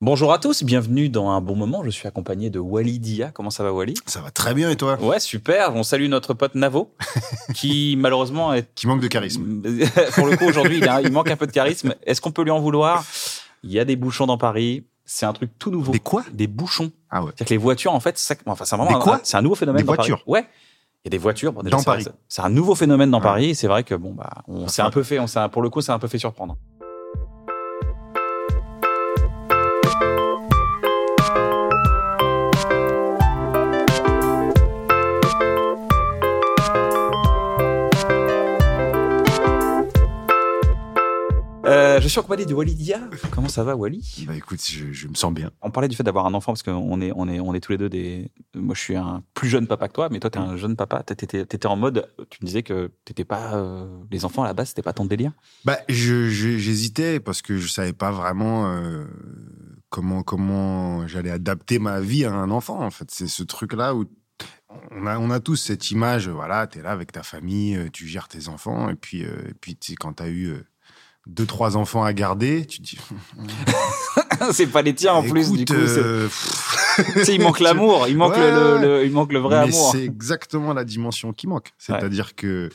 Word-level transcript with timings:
Bonjour 0.00 0.32
à 0.32 0.38
tous, 0.38 0.62
bienvenue 0.62 1.08
dans 1.08 1.28
un 1.30 1.40
bon 1.40 1.56
moment. 1.56 1.82
Je 1.82 1.90
suis 1.90 2.06
accompagné 2.06 2.50
de 2.50 2.60
Wally 2.60 3.00
Dia. 3.00 3.32
Comment 3.32 3.50
ça 3.50 3.64
va, 3.64 3.72
Wally? 3.72 3.94
Ça 4.06 4.20
va 4.20 4.30
très 4.30 4.54
bien 4.54 4.70
et 4.70 4.76
toi? 4.76 4.96
Ouais, 5.02 5.18
super. 5.18 5.74
On 5.74 5.82
salue 5.82 6.06
notre 6.08 6.34
pote 6.34 6.54
Navo, 6.54 6.94
qui 7.54 7.96
malheureusement 7.98 8.54
est. 8.54 8.72
Qui 8.76 8.86
manque 8.86 9.00
de 9.00 9.08
charisme. 9.08 9.60
Pour 10.14 10.26
le 10.28 10.36
coup, 10.36 10.44
aujourd'hui, 10.44 10.78
il, 11.04 11.10
manque 11.10 11.32
un 11.32 11.36
peu 11.36 11.48
de 11.48 11.52
charisme. 11.52 11.96
Est-ce 12.06 12.20
qu'on 12.20 12.30
peut 12.30 12.42
lui 12.44 12.52
en 12.52 12.60
vouloir? 12.60 13.04
Il 13.64 13.72
y 13.72 13.80
a 13.80 13.84
des 13.84 13.96
bouchons 13.96 14.26
dans 14.26 14.38
Paris. 14.38 14.84
C'est 15.04 15.26
un 15.26 15.32
truc 15.32 15.50
tout 15.58 15.72
nouveau. 15.72 15.90
Des 15.90 15.98
quoi? 15.98 16.22
Des 16.32 16.46
bouchons. 16.46 16.92
Ah 17.10 17.20
ouais. 17.22 17.30
C'est-à-dire 17.34 17.46
que 17.46 17.54
les 17.54 17.58
voitures, 17.58 17.92
en 17.92 18.00
fait, 18.00 18.18
c'est 18.18 18.38
enfin, 18.46 18.64
c'est 18.64 18.76
vraiment 18.76 18.90
Des 18.90 18.96
un- 18.96 19.00
quoi? 19.00 19.20
C'est 19.24 19.36
un 19.36 19.42
nouveau 19.42 19.56
phénomène 19.56 19.82
Des 19.82 19.86
dans 19.86 19.94
voitures 19.94 20.18
Paris. 20.24 20.30
Ouais. 20.44 20.46
Il 21.04 21.06
y 21.06 21.08
a 21.08 21.10
des 21.10 21.18
voitures. 21.18 21.52
Bon, 21.52 21.62
déjà, 21.64 21.76
Dans 21.76 21.82
Paris. 21.82 22.04
c'est- 22.28 22.42
un 22.42 22.50
nouveau 22.50 22.76
phénomène 22.76 23.10
dans 23.10 23.18
Ouais. 23.18 23.24
Paris. 23.24 23.50
et 23.50 23.54
C'est 23.54 23.66
vrai 23.66 23.82
que 23.82 23.96
bon, 23.96 24.12
bah, 24.12 24.44
on 24.46 24.68
s'est 24.68 24.82
un 24.82 24.90
peu 24.90 25.02
fait, 25.02 25.18
on 25.18 25.26
pour 25.48 25.62
le 25.62 25.70
coup, 25.70 25.80
c'est 25.80 25.90
un 25.92 25.98
peu 25.98 26.06
fait 26.06 26.18
surprendre. 26.18 26.56
Je 42.08 42.12
suis 42.12 42.18
accompagné 42.20 42.46
de 42.46 42.54
Wally 42.54 42.74
Dia. 42.74 43.00
Comment 43.30 43.48
ça 43.48 43.62
va, 43.64 43.76
Wally? 43.76 44.24
Bah 44.26 44.34
écoute, 44.34 44.60
je, 44.66 44.92
je 44.92 45.08
me 45.08 45.14
sens 45.14 45.32
bien. 45.32 45.50
On 45.62 45.70
parlait 45.70 45.88
du 45.88 45.94
fait 45.96 46.02
d'avoir 46.02 46.26
un 46.26 46.34
enfant 46.34 46.52
parce 46.52 46.62
qu'on 46.62 47.00
est, 47.00 47.12
on 47.14 47.28
est, 47.28 47.38
on 47.40 47.54
est 47.54 47.60
tous 47.60 47.72
les 47.72 47.78
deux 47.78 47.88
des. 47.88 48.30
Moi, 48.54 48.74
je 48.74 48.80
suis 48.80 48.96
un 48.96 49.22
plus 49.34 49.48
jeune 49.48 49.66
papa 49.66 49.88
que 49.88 49.92
toi, 49.92 50.08
mais 50.10 50.18
toi, 50.18 50.30
t'es 50.30 50.38
un 50.38 50.56
jeune 50.56 50.74
papa. 50.74 51.02
T'étais, 51.02 51.44
t'étais 51.44 51.66
en 51.66 51.76
mode. 51.76 52.08
Tu 52.30 52.38
me 52.42 52.46
disais 52.46 52.62
que 52.62 52.90
t'étais 53.04 53.24
pas. 53.24 53.54
euh, 53.56 53.86
les 54.10 54.24
enfants 54.24 54.42
à 54.42 54.46
la 54.46 54.54
base, 54.54 54.68
c'était 54.70 54.82
pas 54.82 54.92
ton 54.94 55.04
délire? 55.04 55.32
Bah 55.64 55.78
je- 55.88 56.28
je- 56.30 56.56
j'hésitais 56.58 57.20
parce 57.20 57.42
que 57.42 57.58
je 57.58 57.68
savais 57.68 57.92
pas 57.92 58.10
vraiment 58.10 58.66
euh, 58.72 59.04
comment 59.90 60.22
comment 60.22 61.06
j'allais 61.06 61.30
adapter 61.30 61.78
ma 61.78 62.00
vie 62.00 62.24
à 62.24 62.32
un 62.32 62.50
enfant. 62.50 62.82
En 62.82 62.90
fait, 62.90 63.10
c'est 63.10 63.28
ce 63.28 63.42
truc 63.42 63.74
là 63.74 63.94
où 63.94 64.04
on 64.92 65.06
a 65.06 65.18
on 65.18 65.30
a 65.30 65.40
tous 65.40 65.56
cette 65.56 65.90
image. 65.90 66.28
Voilà, 66.28 66.66
t'es 66.66 66.80
là 66.82 66.90
avec 66.90 67.12
ta 67.12 67.22
famille, 67.22 67.76
euh, 67.76 67.88
tu 67.92 68.06
gères 68.06 68.28
tes 68.28 68.48
enfants 68.48 68.88
et 68.88 68.94
puis 68.94 69.24
euh, 69.24 69.48
et 69.50 69.54
puis 69.60 69.76
tu 69.76 69.94
quand 69.94 70.14
t'as 70.14 70.28
eu 70.28 70.46
euh, 70.46 70.64
deux 71.28 71.46
trois 71.46 71.76
enfants 71.76 72.02
à 72.04 72.12
garder, 72.12 72.64
tu 72.66 72.78
te 72.78 72.82
dis. 72.84 72.98
c'est 74.52 74.66
pas 74.66 74.82
les 74.82 74.94
tiens 74.94 75.14
en 75.14 75.22
plus, 75.22 75.52
du 75.52 75.64
coup. 75.64 75.72
c'est- 75.74 75.98
euh, 75.98 76.28
sais, 77.24 77.34
il 77.34 77.40
manque 77.42 77.60
l'amour, 77.60 78.06
il 78.08 78.16
manque 78.16 78.32
Ouais, 78.34 78.50
le, 78.50 78.56
le- 78.56 78.74
ouais. 78.74 78.80
le- 78.82 79.06
il 79.06 79.12
manque 79.12 79.32
le 79.32 79.38
vrai 79.38 79.58
Mais 79.66 79.74
amour. 79.74 79.90
c'est 79.92 80.04
exactement 80.04 80.72
la 80.72 80.84
dimension 80.84 81.32
qui 81.32 81.46
manque. 81.46 81.72
C'est-à-dire 81.78 82.34
que 82.34 82.70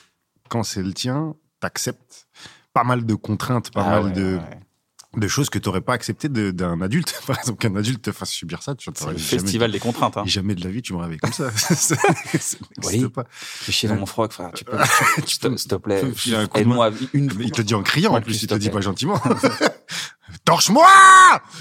quand 0.50 0.64
c'est 0.64 0.84
le 0.84 0.94
tien, 0.94 1.36
t'acceptes 1.59 2.28
pas 2.74 2.84
mal 2.84 3.06
de 3.06 3.16
contraintes, 3.16 3.72
pas 3.72 3.84
Ah 3.86 3.90
mal 3.90 4.04
ouais, 4.06 4.12
de. 4.12 4.40
De 5.16 5.28
choses 5.28 5.50
que 5.50 5.59
t'aurais 5.59 5.81
pas 5.81 5.94
acceptées 5.94 6.30
de- 6.30 6.52
d'un 6.52 6.81
adulte. 6.81 7.22
Par 7.28 7.38
exemple, 7.39 7.59
qu'un 7.59 7.75
adulte 7.75 8.02
te 8.02 8.11
fasse 8.11 8.31
subir 8.31 8.64
ça, 8.64 8.73
tu 8.75 8.89
C'est 8.94 9.02
n'aurais 9.02 9.14
le 9.14 9.19
jamais, 9.19 9.42
festival 9.42 9.72
des 9.72 9.80
contraintes. 9.80 10.17
Hein. 10.17 10.23
jamais 10.25 10.56
de 10.56 10.64
la 10.64 10.69
vie 10.72 10.81
tu 10.81 10.94
me 10.94 10.97
réveilles 11.00 11.19
comme 11.19 11.31
ça. 11.33 11.52
ça 11.56 11.75
ça 11.75 11.95
n'existe 12.33 12.59
Oui. 12.86 13.08
pas. 13.09 13.25
Je 13.66 13.72
suis 13.72 13.88
dans 13.88 13.95
mon 13.95 14.06
froc, 14.06 14.31
frère. 14.34 14.52
Tu 14.56 14.64
peux, 14.66 14.78
Tu 15.25 15.38
s'il 15.38 15.39
te- 15.67 15.75
plaît, 15.75 16.03
aide-moi 16.56 16.91
une 17.14 17.31
Mais 17.38 17.45
il 17.45 17.52
te 17.52 17.61
dit 17.61 17.75
en 17.75 17.84
criant, 17.84 18.14
en 18.16 18.22
plus, 18.22 18.41
il 18.44 18.47
te 18.47 18.56
dit 18.56 18.69
pas 18.69 18.81
gentiment. 18.81 19.22
Torche-moi 20.45 20.88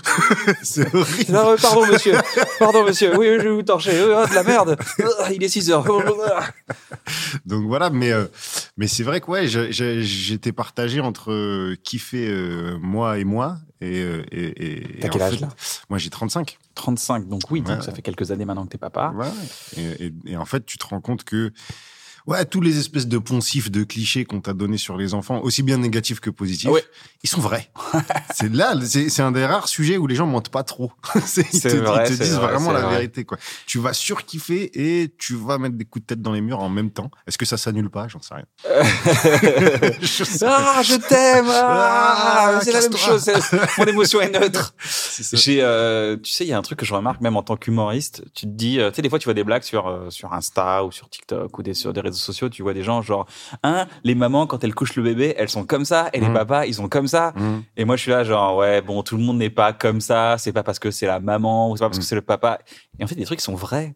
C'est 0.63 0.93
horrible. 0.95 1.33
Non, 1.33 1.57
pardon, 1.61 1.87
monsieur. 1.87 2.15
Pardon, 2.59 2.85
monsieur. 2.85 3.17
Oui, 3.17 3.27
je 3.39 3.43
vais 3.45 3.51
vous 3.51 3.63
torcher. 3.63 3.93
Oh, 4.03 4.27
de 4.29 4.35
la 4.35 4.43
merde. 4.43 4.77
Ah, 5.21 5.33
Il 5.33 5.43
est 5.43 5.49
6 5.49 5.71
heures. 5.71 5.85
Donc 7.47 7.67
voilà, 7.67 7.91
mais 7.91 8.13
euh, 8.13 8.27
mais 8.77 8.87
c'est 8.89 9.03
vrai 9.03 9.21
que 9.21 9.31
ouais, 9.31 9.47
j'étais 9.47 10.53
partagé 10.53 11.01
entre 11.01 11.33
euh, 11.33 11.77
kiffer 11.83 12.29
euh, 12.29 12.79
moi 12.81 13.19
et 13.19 13.25
moi 13.25 13.59
et 13.81 14.01
euh, 14.03 14.23
et, 14.31 14.79
et- 14.97 15.01
T'as 15.01 15.09
quel 15.09 15.23
âge, 15.23 15.35
fait, 15.35 15.41
là 15.41 15.49
Moi 15.89 15.99
j'ai 15.99 16.11
35. 16.11 16.59
35, 16.75 17.29
donc 17.29 17.43
oui, 17.51 17.61
donc 17.63 17.83
ça 17.83 17.93
fait 17.93 18.03
quelques 18.03 18.31
années 18.31 18.45
maintenant 18.45 18.65
que 18.65 18.71
t'es 18.71 18.79
papa. 18.79 19.13
Ouais, 19.15 19.27
ouais. 19.27 19.83
Et, 19.99 20.07
et- 20.07 20.13
et 20.33 20.37
en 20.37 20.45
fait, 20.45 20.65
tu 20.65 20.79
te 20.79 20.87
rends 20.87 21.01
compte 21.01 21.25
que 21.25 21.53
ouais, 22.27 22.45
tous 22.45 22.61
les 22.61 22.79
espèces 22.79 23.07
de 23.07 23.19
poncifs, 23.19 23.71
de 23.71 23.85
clichés 23.85 24.25
qu'on 24.25 24.41
t'a 24.41 24.53
donné 24.53 24.77
sur 24.79 24.97
les 24.97 25.15
enfants, 25.15 25.41
aussi 25.43 25.63
bien 25.63 25.79
négatifs 25.79 26.21
que 26.21 26.31
positifs, 26.31 26.71
Ouais. 26.71 26.85
ils 27.23 27.29
sont 27.29 27.41
vrais. 27.41 27.71
c'est 28.35 28.53
là, 28.53 28.75
c'est 28.85 29.21
un 29.23 29.33
des 29.33 29.45
rares 29.47 29.69
sujets 29.69 29.97
où 29.99 30.07
les 30.07 30.15
gens 30.15 30.27
mentent 30.27 30.49
pas 30.51 30.63
trop. 30.65 30.93
Ils 31.15 31.61
te, 31.61 31.69
vrai, 31.77 32.05
ils 32.07 32.13
te 32.13 32.17
c'est 32.17 32.25
disent 32.25 32.35
vrai, 32.35 32.53
vraiment 32.53 32.73
la 32.73 32.81
vrai. 32.83 32.95
vérité. 32.97 33.25
Quoi. 33.25 33.39
Tu 33.67 33.79
vas 33.79 33.93
surkiffer 33.93 34.71
et 35.03 35.15
tu 35.19 35.35
vas 35.37 35.59
mettre 35.59 35.77
des 35.77 35.85
coups 35.85 36.03
de 36.03 36.07
tête 36.07 36.23
dans 36.23 36.33
les 36.33 36.41
murs 36.41 36.61
en 36.61 36.69
même 36.69 36.91
temps. 36.91 37.11
Est-ce 37.27 37.39
que 37.39 37.45
ça 37.47 37.57
s'annule 37.57 37.91
pas? 37.91 38.09
J'en 38.09 38.21
sais 38.21 38.35
rien. 38.35 38.47
Je 40.01 40.25
sais. 40.25 40.45
Ah, 40.49 40.83
je 40.83 40.95
t'aime. 40.97 41.47
Ah, 41.49 42.57
Ah, 42.57 42.61
c'est 42.63 42.73
la 42.73 42.81
même 42.81 42.97
chose. 42.97 43.31
Mon 43.79 43.85
émotion 43.85 44.21
est 44.21 44.31
neutre. 44.31 44.75
J'ai, 45.33 45.63
euh, 45.63 46.17
tu 46.17 46.31
sais, 46.33 46.45
il 46.45 46.49
y 46.49 46.53
a 46.53 46.59
un 46.59 46.63
truc 46.63 46.79
que 46.79 46.87
je 46.87 46.95
remarque 46.95 47.21
même 47.21 47.37
en 47.37 47.43
tant 47.43 47.57
qu'humoriste. 47.57 48.25
Tu 48.35 48.47
te 48.47 48.51
dis, 48.51 48.81
euh, 48.81 48.91
tu 48.91 48.97
sais, 48.97 49.03
des 49.03 49.09
fois, 49.09 49.19
tu 49.19 49.25
vois 49.25 49.35
des 49.35 49.45
blagues 49.45 49.63
sur 49.63 49.87
euh, 49.89 50.11
sur 50.11 50.33
Insta 50.33 50.85
ou 50.85 50.93
sur 50.93 51.09
TikTok 51.09 51.57
ou 51.59 51.63
des 51.63 51.75
sur 51.75 51.93
des 51.93 52.01
réseaux 52.01 52.12
sociaux. 52.19 52.49
Tu 52.49 52.63
vois 52.63 52.75
des 52.75 52.83
gens 52.83 53.03
genre, 53.03 53.27
hein, 53.63 53.87
les 54.05 54.15
mamans 54.15 54.47
quand 54.47 54.63
elles 54.65 54.75
couchent 54.75 54.97
le 54.97 55.03
bébé, 55.03 55.35
elles 55.37 55.49
sont 55.49 55.65
comme 55.65 55.85
ça, 55.85 56.09
et 56.13 56.21
les 56.21 56.29
Mhm. 56.29 56.35
papas, 56.35 56.67
ils 56.67 56.75
sont 56.75 56.89
comme 56.89 57.07
ça. 57.09 57.33
Mmh. 57.37 57.59
Et 57.77 57.85
moi, 57.85 57.97
je 57.97 58.03
suis 58.03 58.11
là, 58.11 58.25
genre, 58.25 58.57
ouais, 58.57 58.81
bon, 58.83 59.03
tout 59.03 59.17
le 59.17 59.23
monde 59.23 59.39
n'est 59.39 59.51
pas 59.51 59.73
comme 59.73 60.01
ça. 60.01 60.37
C'est 60.39 60.53
pas 60.53 60.63
parce 60.63 60.79
que 60.79 60.91
c'est 60.91 61.07
la 61.07 61.21
maman 61.21 61.71
ou 61.71 61.77
c'est 61.77 61.81
pas 61.85 61.89
parce 61.89 61.99
que 61.99 62.05
Mm. 62.05 62.07
c'est 62.09 62.15
le 62.15 62.23
papa. 62.23 62.59
Et 62.99 63.05
en 63.05 63.07
fait, 63.07 63.15
des 63.15 63.25
trucs 63.25 63.41
sont 63.41 63.55
vrais. 63.55 63.95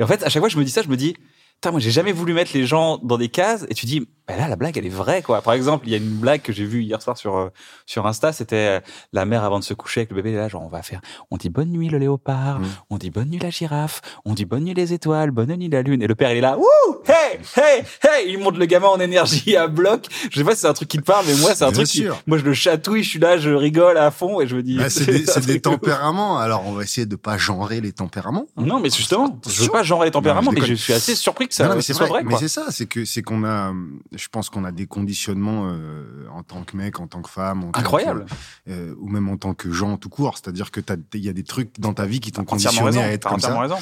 Et 0.00 0.04
en 0.04 0.06
fait, 0.06 0.22
à 0.22 0.28
chaque 0.28 0.40
fois, 0.40 0.48
je 0.48 0.56
me 0.58 0.64
dis 0.64 0.70
ça, 0.70 0.82
je 0.82 0.88
me 0.88 0.96
dis, 0.96 1.16
putain, 1.60 1.72
moi, 1.72 1.80
j'ai 1.80 1.90
jamais 1.90 2.12
voulu 2.12 2.32
mettre 2.34 2.52
les 2.54 2.66
gens 2.66 2.98
dans 3.02 3.18
des 3.18 3.28
cases. 3.28 3.66
Et 3.68 3.74
tu 3.74 3.84
dis, 3.86 4.06
bah 4.28 4.36
là, 4.36 4.46
la 4.46 4.56
blague, 4.56 4.76
elle 4.78 4.86
est 4.86 4.90
vraie, 4.90 5.22
quoi. 5.22 5.40
Par 5.42 5.54
exemple, 5.54 5.86
il 5.88 5.90
y 5.90 5.94
a 5.94 5.96
une 5.98 6.08
blague 6.18 6.42
que 6.42 6.52
j'ai 6.52 6.64
vue 6.66 6.82
hier 6.82 7.00
soir 7.02 7.16
sur 7.16 7.36
euh, 7.36 7.48
sur 7.86 8.06
Insta. 8.06 8.32
C'était 8.32 8.56
euh, 8.56 8.80
la 9.12 9.24
mère 9.24 9.42
avant 9.42 9.58
de 9.58 9.64
se 9.64 9.72
coucher 9.74 10.00
avec 10.00 10.10
le 10.10 10.16
bébé. 10.16 10.32
est 10.32 10.36
Là, 10.36 10.48
genre, 10.48 10.62
on 10.62 10.68
va 10.68 10.82
faire, 10.82 11.00
on 11.30 11.36
dit 11.36 11.48
bonne 11.48 11.70
nuit 11.70 11.88
le 11.88 11.98
léopard, 11.98 12.60
Mm. 12.60 12.66
on 12.90 12.96
dit 12.98 13.10
bonne 13.10 13.28
nuit 13.30 13.38
la 13.38 13.50
girafe, 13.50 14.02
on 14.24 14.34
dit 14.34 14.44
bonne 14.44 14.64
nuit 14.64 14.74
les 14.74 14.92
étoiles, 14.92 15.30
bonne 15.30 15.54
nuit 15.56 15.68
la 15.70 15.82
lune. 15.82 16.02
Et 16.02 16.06
le 16.06 16.14
père, 16.14 16.30
il 16.30 16.36
est 16.38 16.40
là, 16.42 16.56
wouh, 16.58 16.64
hey, 17.06 17.38
hey, 17.56 17.82
hey, 18.04 18.30
il 18.32 18.38
monte 18.38 18.56
le 18.58 18.66
gamin 18.66 18.88
en 18.88 19.00
énergie 19.00 19.56
à 19.56 19.66
bloc. 19.66 20.06
Je 20.30 20.38
sais 20.38 20.44
pas 20.44 20.54
si 20.54 20.60
c'est 20.60 20.66
un 20.68 20.74
truc 20.74 20.88
qui 20.88 20.98
te 20.98 21.02
parle, 21.04 21.24
mais 21.26 21.34
moi, 21.36 21.54
c'est 21.54 21.64
un 21.64 21.68
Bien 21.68 21.76
truc 21.78 21.86
qui, 21.88 21.98
sûr. 22.02 22.22
moi, 22.26 22.36
je 22.38 22.44
le 22.44 22.52
chatouille, 22.54 23.02
je 23.02 23.08
suis 23.08 23.18
là, 23.18 23.38
je 23.38 23.50
rigole 23.50 23.96
à 23.96 24.10
fond 24.10 24.40
et 24.42 24.46
je 24.46 24.54
me 24.56 24.62
dis, 24.62 24.76
Bah, 24.76 24.90
c'est 24.90 25.06
des, 25.46 25.54
ouf. 25.56 25.62
tempéraments. 25.62 26.38
Alors, 26.38 26.64
on 26.66 26.72
va 26.72 26.82
essayer 26.82 27.06
de 27.06 27.16
pas 27.16 27.38
genrer 27.38 27.80
les 27.80 27.92
tempéraments. 27.92 28.46
Non, 28.58 28.78
mais 28.78 28.90
justement, 28.90 29.40
je 29.48 29.62
veux 29.62 29.68
pas 29.70 29.82
genrer 29.82 30.06
les 30.06 30.12
tempéraments, 30.12 30.52
Non, 30.52 30.60
mais 30.60 30.66
je 30.66 30.74
suis 30.74 30.92
assez 30.92 31.14
surpris 31.14 31.47
que 31.48 31.54
ça, 31.54 31.64
Non, 31.64 31.70
non, 31.70 31.74
mais 31.76 31.80
que 31.80 31.86
c'est 31.86 31.92
ce 31.92 31.96
soit 31.98 32.06
vrai. 32.06 32.22
vrai, 32.22 32.30
mais 32.32 32.38
c'est 32.38 32.48
ça, 32.48 32.66
c'est 32.70 32.86
que 32.86 33.04
c'est 33.04 33.22
qu'on 33.22 33.44
a, 33.44 33.74
je 34.14 34.28
pense 34.28 34.48
qu'on 34.50 34.64
a 34.64 34.72
des 34.72 34.86
conditionnements 34.86 35.68
euh, 35.72 36.26
en 36.32 36.42
tant 36.42 36.62
que 36.62 36.76
mec, 36.76 37.00
en 37.00 37.06
tant 37.06 37.20
que 37.22 37.28
femme, 37.30 37.64
en 37.64 37.72
tant 37.72 37.80
Incroyable. 37.80 38.26
que- 38.66 38.70
euh, 38.72 38.94
ou 38.98 39.08
même 39.08 39.28
en 39.28 39.36
tant 39.36 39.54
que 39.54 39.72
gens 39.72 39.96
tout 39.96 40.08
court. 40.08 40.36
C'est-à-dire 40.38 40.70
que 40.70 40.80
il 41.14 41.20
y 41.24 41.28
a 41.28 41.32
des 41.32 41.42
trucs 41.44 41.78
dans 41.80 41.94
ta 41.94 42.06
vie 42.06 42.20
qui 42.20 42.30
t'ont 42.32 42.44
conditionné 42.44 42.80
raison. 42.86 43.00
à 43.00 43.06
être 43.08 43.28
comme 43.28 43.40
ça. 43.40 43.58
raison. 43.58 43.76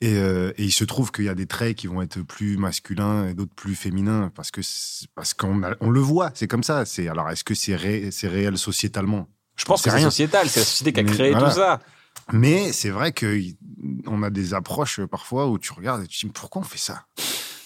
Et, 0.00 0.14
euh, 0.16 0.52
et 0.56 0.64
il 0.64 0.72
se 0.72 0.84
trouve 0.84 1.12
qu'il 1.12 1.24
y 1.24 1.28
a 1.28 1.34
des 1.34 1.46
traits 1.46 1.76
qui 1.76 1.86
vont 1.86 2.00
être 2.02 2.22
plus 2.22 2.56
masculins 2.56 3.26
et 3.28 3.34
d'autres 3.34 3.54
plus 3.54 3.74
féminins 3.74 4.32
parce 4.34 4.50
que 4.50 4.62
parce 5.14 5.34
qu'on 5.34 5.60
on 5.80 5.90
le 5.90 6.00
voit. 6.00 6.30
C'est 6.34 6.48
comme 6.48 6.62
ça. 6.64 6.84
C'est 6.86 7.06
alors 7.08 7.28
est-ce 7.30 7.44
que 7.44 7.54
c'est 7.54 7.76
ré- 7.76 8.08
c'est 8.10 8.28
réel 8.28 8.56
sociétalement? 8.56 9.28
Je 9.56 9.64
pense 9.66 9.82
que 9.82 9.90
c'est 9.90 10.00
sociétal, 10.00 10.48
c'est 10.48 10.60
la 10.60 10.66
société 10.66 10.92
qui 10.94 11.00
a 11.00 11.02
Mais 11.02 11.10
créé 11.10 11.30
voilà. 11.32 11.48
tout 11.50 11.54
ça. 11.54 11.80
Mais 12.32 12.72
c'est 12.72 12.88
vrai 12.90 13.12
que 13.12 13.38
on 14.06 14.22
a 14.22 14.30
des 14.30 14.54
approches 14.54 15.00
euh, 15.00 15.06
parfois 15.06 15.46
où 15.48 15.58
tu 15.58 15.72
regardes 15.72 16.02
et 16.02 16.06
tu 16.06 16.20
te 16.20 16.26
dis 16.26 16.32
pourquoi 16.32 16.62
on 16.62 16.64
fait 16.64 16.78
ça? 16.78 17.04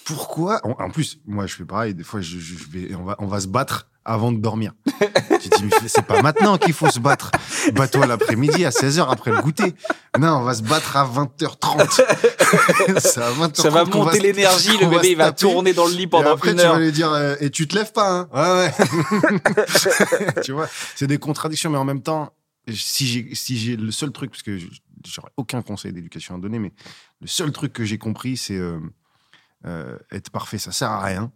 Pourquoi? 0.05 0.59
En, 0.63 0.71
en 0.83 0.89
plus, 0.91 1.19
moi 1.25 1.47
je 1.47 1.55
fais 1.55 1.65
pareil. 1.65 1.93
Des 1.95 2.03
fois, 2.03 2.21
je, 2.21 2.37
vais, 2.69 2.93
on 2.95 3.03
va, 3.03 3.15
on 3.19 3.25
va 3.27 3.39
se 3.39 3.47
battre 3.47 3.87
avant 4.07 4.31
de 4.31 4.37
dormir. 4.37 4.71
tu 5.41 5.49
te 5.49 5.57
dis 5.57 5.63
mais 5.81 5.87
c'est 5.87 6.05
pas 6.05 6.21
maintenant 6.21 6.59
qu'il 6.59 6.73
faut 6.73 6.87
se 6.91 6.99
battre. 6.99 7.31
Bats-toi 7.73 8.05
l'après-midi 8.05 8.63
à 8.63 8.69
16h 8.69 9.09
après 9.09 9.31
le 9.31 9.41
goûter. 9.41 9.73
Non, 10.19 10.37
on 10.37 10.43
va 10.43 10.53
se 10.53 10.61
battre 10.61 10.95
à 10.95 11.05
20h30. 11.07 11.89
c'est 12.99 13.21
à 13.21 13.31
20h30 13.31 13.55
Ça 13.63 13.69
va 13.71 13.83
monter 13.85 14.19
l'énergie, 14.19 14.77
le 14.77 14.85
bébé 14.87 15.09
il 15.09 15.17
va 15.17 15.31
tourner 15.31 15.73
dans 15.73 15.87
le 15.87 15.93
lit 15.95 16.03
Et 16.03 16.07
pendant 16.07 16.33
après, 16.33 16.51
une 16.51 16.57
tu 16.57 16.63
vas 16.63 16.69
heure. 16.73 16.79
lui 16.79 16.91
dire, 16.91 17.11
euh, 17.11 17.35
et 17.39 17.49
tu 17.49 17.67
te 17.67 17.75
lèves 17.75 17.91
pas, 17.93 18.11
hein? 18.11 18.29
Ouais, 18.31 18.71
ouais. 19.49 20.41
tu 20.43 20.51
vois, 20.51 20.67
c'est 20.95 21.07
des 21.07 21.17
contradictions, 21.17 21.71
mais 21.71 21.79
en 21.79 21.85
même 21.85 22.03
temps, 22.03 22.31
si 22.71 23.07
j'ai, 23.07 23.29
si 23.33 23.57
j'ai 23.57 23.75
le 23.75 23.91
seul 23.91 24.11
truc, 24.11 24.29
parce 24.31 24.43
que 24.43 24.57
je- 24.59 24.67
j'aurais 25.07 25.31
aucun 25.37 25.61
conseil 25.61 25.93
d'éducation 25.93 26.35
à 26.35 26.39
donner, 26.39 26.59
mais 26.59 26.71
le 27.21 27.27
seul 27.27 27.51
truc 27.51 27.73
que 27.73 27.83
j'ai 27.85 27.97
compris, 27.97 28.37
c'est 28.37 28.57
euh, 28.57 28.79
euh, 29.65 29.97
être 30.11 30.29
parfait, 30.29 30.57
ça 30.57 30.71
sert 30.71 30.89
à 30.91 31.03
rien. 31.03 31.31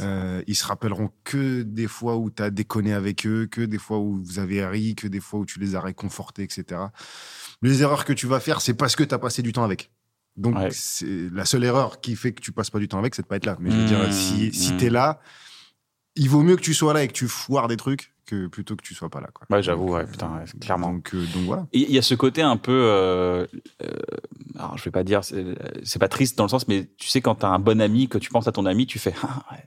Euh, 0.00 0.42
ils 0.46 0.54
se 0.56 0.64
rappelleront 0.64 1.10
que 1.22 1.62
des 1.62 1.86
fois 1.86 2.16
où 2.16 2.30
tu 2.30 2.42
as 2.42 2.50
déconné 2.50 2.94
avec 2.94 3.26
eux, 3.26 3.46
que 3.46 3.60
des 3.60 3.76
fois 3.78 3.98
où 3.98 4.22
vous 4.24 4.38
avez 4.38 4.64
ri, 4.66 4.94
que 4.94 5.06
des 5.06 5.20
fois 5.20 5.40
où 5.40 5.44
tu 5.44 5.58
les 5.60 5.74
as 5.76 5.80
réconfortés, 5.82 6.42
etc. 6.42 6.80
Les 7.60 7.82
erreurs 7.82 8.06
que 8.06 8.14
tu 8.14 8.26
vas 8.26 8.40
faire, 8.40 8.62
c'est 8.62 8.72
parce 8.74 8.96
que 8.96 9.04
tu 9.04 9.14
as 9.14 9.18
passé 9.18 9.42
du 9.42 9.52
temps 9.52 9.64
avec. 9.64 9.90
Donc, 10.36 10.56
Ouais. 10.56 10.70
c'est 10.72 11.28
la 11.30 11.44
seule 11.44 11.64
erreur 11.64 12.00
qui 12.00 12.16
fait 12.16 12.32
que 12.32 12.40
tu 12.40 12.52
passes 12.52 12.70
pas 12.70 12.78
du 12.78 12.88
temps 12.88 12.98
avec, 12.98 13.14
c'est 13.14 13.20
de 13.20 13.26
pas 13.26 13.36
être 13.36 13.44
là. 13.44 13.58
Mais 13.60 13.70
je 13.70 13.76
veux 13.76 13.82
Mmh, 13.82 13.86
dire, 13.86 14.14
si, 14.14 14.52
si 14.54 14.72
mmh. 14.72 14.76
tu 14.78 14.84
es 14.86 14.90
là, 14.90 15.20
il 16.16 16.30
vaut 16.30 16.42
mieux 16.42 16.56
que 16.56 16.62
tu 16.62 16.72
sois 16.72 16.94
là 16.94 17.02
et 17.02 17.08
que 17.08 17.12
tu 17.12 17.28
foires 17.28 17.68
des 17.68 17.76
trucs 17.76 18.11
que 18.32 18.46
plutôt 18.46 18.76
que 18.76 18.82
tu 18.82 18.94
sois 18.94 19.10
pas 19.10 19.20
là. 19.20 19.28
Quoi. 19.32 19.46
Ouais, 19.54 19.62
j'avoue, 19.62 19.92
ouais, 19.92 20.02
euh, 20.02 20.06
putain, 20.06 20.28
ouais, 20.36 20.44
clairement. 20.60 20.92
Donc, 20.92 21.14
euh, 21.14 21.24
donc 21.34 21.44
voilà. 21.44 21.66
Il 21.72 21.90
y 21.90 21.98
a 21.98 22.02
ce 22.02 22.14
côté 22.14 22.40
un 22.42 22.56
peu, 22.56 22.72
euh, 22.72 23.46
euh, 23.82 23.88
alors 24.58 24.78
je 24.78 24.84
vais 24.84 24.90
pas 24.90 25.04
dire, 25.04 25.20
c'est 25.22 25.98
pas 25.98 26.08
triste 26.08 26.38
dans 26.38 26.44
le 26.44 26.48
sens, 26.48 26.66
mais 26.68 26.88
tu 26.98 27.08
sais 27.08 27.20
quand 27.20 27.34
t'as 27.36 27.48
un 27.48 27.58
bon 27.58 27.80
ami, 27.80 28.08
que 28.08 28.18
tu 28.18 28.30
penses 28.30 28.48
à 28.48 28.52
ton 28.52 28.64
ami, 28.66 28.86
tu 28.86 28.98
fais, 28.98 29.14
ah, 29.22 29.42
ouais. 29.52 29.64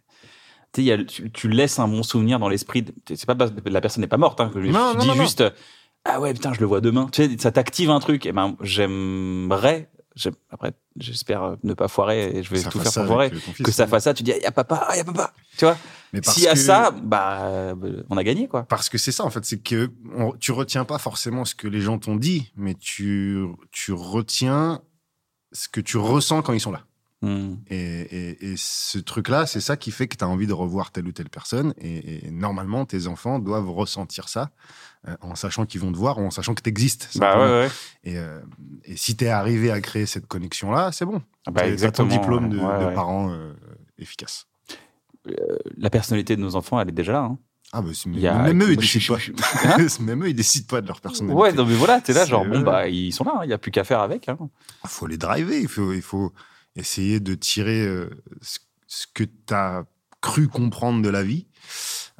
Tu 0.74 0.82
y 0.82 0.92
a- 0.92 1.04
tu, 1.04 1.32
tu 1.32 1.48
laisses 1.48 1.80
un 1.80 1.88
bon 1.88 2.04
souvenir 2.04 2.38
dans 2.40 2.50
l'esprit. 2.50 2.84
C'est 3.08 3.26
pas 3.26 3.38
la 3.66 3.82
personne 3.82 4.02
n'est 4.02 4.08
pas 4.08 4.18
morte, 4.18 4.42
hein, 4.42 4.50
que 4.54 4.62
je, 4.62 4.68
Non, 4.72 4.92
je 4.94 4.98
non, 4.98 5.02
dis 5.04 5.08
non, 5.10 5.16
non. 5.16 5.22
juste, 5.22 5.44
ah 6.04 6.20
ouais, 6.20 6.34
putain, 6.34 6.52
je 6.54 6.60
le 6.60 6.66
vois 6.66 6.82
demain. 6.82 7.08
Tu 7.12 7.24
sais, 7.24 7.38
ça 7.40 7.52
t'active 7.52 7.90
un 7.92 8.00
truc. 8.00 8.26
Et 8.26 8.32
ben, 8.34 8.56
j'aimerais, 8.62 9.90
j'aime- 9.94 9.94
après, 10.50 10.74
j'espère 10.98 11.44
euh, 11.44 11.56
ne 11.64 11.74
pas 11.74 11.88
foirer 11.88 12.38
et 12.38 12.44
je 12.44 12.50
vais 12.50 12.58
Ça 12.58 12.70
tout 12.70 12.80
faire 12.80 12.92
pour 12.94 13.06
foirer. 13.06 13.32
Que 13.64 13.72
ça 13.72 13.86
fasse 13.88 14.06
ça, 14.06 14.14
tu 14.14 14.24
dis, 14.24 14.32
il 14.36 14.42
y 14.42 14.46
a 14.46 14.52
papa, 14.52 14.86
ah, 14.90 14.96
y 14.96 15.00
a 15.00 15.04
papa. 15.04 15.34
Tu 15.58 15.66
vois? 15.66 15.78
S'il 16.24 16.44
y 16.44 16.48
a 16.48 16.54
que- 16.54 16.58
ça, 16.60 16.92
bah, 16.92 17.42
euh, 17.48 18.04
on 18.10 18.16
a 18.18 18.24
gagné, 18.24 18.48
quoi. 18.48 18.64
Parce 18.64 18.88
que 18.88 18.98
c'est 18.98 19.12
ça, 19.12 19.26
en 19.26 19.30
fait, 19.30 19.44
c'est 19.44 19.58
que 19.62 19.92
on- 20.16 20.32
tu 20.40 20.52
retiens 20.54 20.86
pas 20.86 20.98
forcément 20.98 21.44
ce 21.44 21.54
que 21.56 21.68
les 21.68 21.82
gens 21.82 22.00
t'ont 22.00 22.16
dit, 22.16 22.52
mais 22.56 22.74
tu, 22.76 23.44
tu 23.72 23.92
retiens 23.92 24.82
ce 25.52 25.68
que 25.68 25.82
tu 25.82 25.98
ressens 25.98 26.42
quand 26.42 26.54
ils 26.54 26.62
sont 26.62 26.72
là. 26.72 26.86
Hmm. 27.22 27.56
Et, 27.70 27.76
et- 28.02 28.52
et 28.52 28.56
ce 28.58 29.00
truc-là, 29.00 29.46
c'est 29.46 29.62
ça 29.62 29.78
qui 29.78 29.92
fait 29.92 30.08
que 30.08 30.16
tu 30.16 30.24
as 30.24 30.28
envie 30.28 30.48
de 30.48 30.54
revoir 30.54 30.92
telle 30.92 31.08
ou 31.08 31.12
telle 31.12 31.30
personne. 31.30 31.74
Et, 31.78 32.28
et 32.28 32.32
normalement, 32.32 32.86
tes 32.86 33.08
enfants 33.08 33.40
doivent 33.40 33.70
ressentir 33.70 34.30
ça 34.30 34.52
en 35.22 35.36
sachant 35.36 35.66
qu'ils 35.66 35.81
vont 35.81 35.92
te 35.92 35.98
voir 35.98 36.18
ou 36.18 36.22
en 36.25 36.31
sachant 36.31 36.54
que 36.56 36.62
tu 36.62 36.69
existes. 36.69 37.10
Bah 37.16 37.38
ouais, 37.38 37.60
ouais. 37.66 37.69
Et, 38.04 38.18
euh, 38.18 38.40
et 38.86 38.98
si 38.98 39.16
tu 39.16 39.25
es 39.25 39.30
arrivé 39.30 39.72
à 39.72 39.80
créer 39.81 40.06
cette 40.06 40.28
connexion-là, 40.28 40.92
c'est 40.92 41.06
bon. 41.06 41.22
Ah 41.48 41.52
bah, 41.52 41.92
ton 41.92 42.06
diplôme 42.06 42.50
de, 42.50 42.57
Ouais, 42.60 42.86
de 42.90 42.94
parents 42.96 43.31
euh, 43.31 43.54
efficace. 44.00 44.48
La 45.78 45.90
personnalité 45.90 46.36
de 46.36 46.42
nos 46.42 46.56
enfants, 46.56 46.80
elle 46.80 46.90
est 46.90 46.94
déjà 46.94 47.13
là. 47.13 47.19
hein. 47.24 47.38
Ah 47.74 47.81
bah, 47.81 47.90
y 48.13 48.28
a- 48.28 48.38
même 48.44 48.62
eux, 48.63 48.72
ils 48.74 48.78
décident 48.78 49.04
je 49.04 49.13
pas. 49.13 49.19
suis- 49.19 49.34
Hein 49.66 50.04
même 50.04 50.24
eux, 50.24 50.30
ils 50.30 50.36
décident 50.36 50.68
pas 50.68 50.81
de 50.81 50.88
leur 50.88 51.02
personnalité. 51.02 51.42
Ouais, 51.42 51.52
non, 51.52 51.66
mais 51.66 51.74
voilà, 51.74 52.00
t'es 52.00 52.13
là, 52.13 52.24
C'est- 52.24 52.30
genre, 52.30 52.46
bon, 52.46 52.62
bah, 52.62 52.88
ils 52.88 53.12
sont 53.12 53.24
là, 53.25 53.34
hein, 53.38 53.42
il 53.44 53.50
y 53.50 53.54
a 53.54 53.57
plus 53.57 53.72
qu'à 53.72 53.84
faire 53.84 54.00
avec. 54.02 54.30
Hein. 54.30 54.38
Il 54.84 54.90
faut 54.90 55.07
les 55.07 55.18
driver, 55.18 55.60
il 55.60 55.68
faut, 55.68 55.92
il 55.92 56.02
faut 56.04 56.31
essayer 56.75 57.19
de 57.19 57.34
tirer 57.34 57.81
euh, 57.86 58.10
ce, 58.42 58.60
ce 58.88 59.07
que 59.13 59.24
tu 59.24 59.54
as 59.54 59.84
cru 60.22 60.48
comprendre 60.48 61.02
de 61.02 61.10
la 61.10 61.24
vie. 61.24 61.48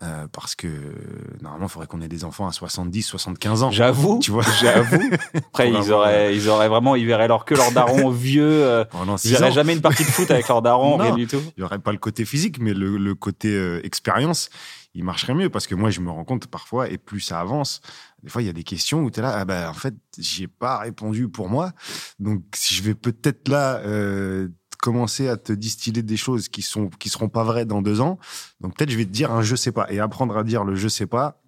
Euh, 0.04 0.28
parce 0.30 0.56
que 0.56 0.68
euh, 0.68 0.94
normalement, 1.42 1.68
il 1.68 1.70
faudrait 1.70 1.88
qu'on 1.88 2.02
ait 2.02 2.10
des 2.10 2.26
enfants 2.26 2.48
à 2.48 2.52
70, 2.52 3.02
75 3.02 3.64
ans. 3.64 3.72
J'avoue, 3.72 4.20
Tu 4.22 4.30
vois? 4.30 4.44
J'avoue. 4.62 5.10
Après, 5.36 5.72
ils 5.72 5.90
auraient, 5.94 6.36
ils 6.36 6.50
auraient 6.50 6.68
vraiment, 6.68 6.96
ils 6.98 7.06
verraient 7.06 7.30
leur 7.30 7.46
que 7.46 7.56
leur 7.56 7.72
daron 7.72 8.10
vieux. 8.12 8.44
Euh, 8.46 8.84
Pendant 8.84 9.16
ils 9.16 9.32
verraient 9.32 9.54
jamais 9.54 9.74
une 9.74 9.82
partie 9.82 10.04
de 10.04 10.10
foot 10.10 10.30
avec 10.32 10.50
leur 10.50 10.62
daron, 10.62 10.98
Non. 10.98 11.04
rien 11.06 11.16
du 11.16 11.28
tout. 11.28 11.40
il 11.56 11.60
n'y 11.60 11.64
aurait 11.64 11.80
pas 11.80 11.94
le 11.94 11.98
côté 11.98 12.26
physique, 12.26 12.60
mais 12.60 12.74
le, 12.74 12.98
le 12.98 13.16
côté 13.16 13.48
euh, 13.54 13.80
expérience, 13.86 14.50
il 14.96 15.06
marcherait 15.06 15.34
mieux. 15.34 15.50
Parce 15.50 15.66
que 15.66 15.76
moi, 15.76 15.92
je 15.92 16.02
me 16.02 16.10
rends 16.12 16.26
compte 16.26 16.48
parfois, 16.48 16.90
et 16.90 16.98
plus 16.98 17.22
ça 17.22 17.40
avance, 17.40 17.80
des 18.22 18.30
fois, 18.30 18.42
il 18.42 18.48
y 18.48 18.50
a 18.50 18.54
des 18.54 18.64
questions 18.64 19.00
où 19.02 19.10
tu 19.10 19.20
es 19.20 19.24
là, 19.24 19.34
ah 19.38 19.46
ben, 19.46 19.70
en 19.70 19.74
fait, 19.74 19.94
j'y 20.18 20.44
ai 20.44 20.48
pas 20.48 20.80
répondu 20.80 21.30
pour 21.30 21.48
moi. 21.48 21.72
Donc, 22.20 22.42
si 22.54 22.74
je 22.74 22.84
vais 22.84 22.96
peut-être 22.96 23.48
là 23.48 23.78
euh, 23.86 24.50
commencer 24.86 25.28
à 25.28 25.36
te 25.36 25.52
distiller 25.52 26.04
des 26.04 26.16
choses 26.16 26.48
qui 26.48 26.62
sont 26.62 26.90
qui 27.00 27.10
seront 27.10 27.28
pas 27.28 27.44
vraies 27.44 27.66
dans 27.66 27.82
deux 27.82 28.02
ans. 28.02 28.20
Donc, 28.62 28.78
peut-être 28.78 28.92
je 28.92 28.98
vais 28.98 29.06
te 29.06 29.10
dire 29.10 29.32
un 29.32 29.42
je 29.42 29.56
sais 29.56 29.72
pas. 29.72 29.92
Et 29.92 30.00
apprendre 30.00 30.38
à 30.38 30.44
dire 30.44 30.64
le 30.64 30.76
je 30.76 30.88
sais 30.88 31.08
pas, 31.08 31.42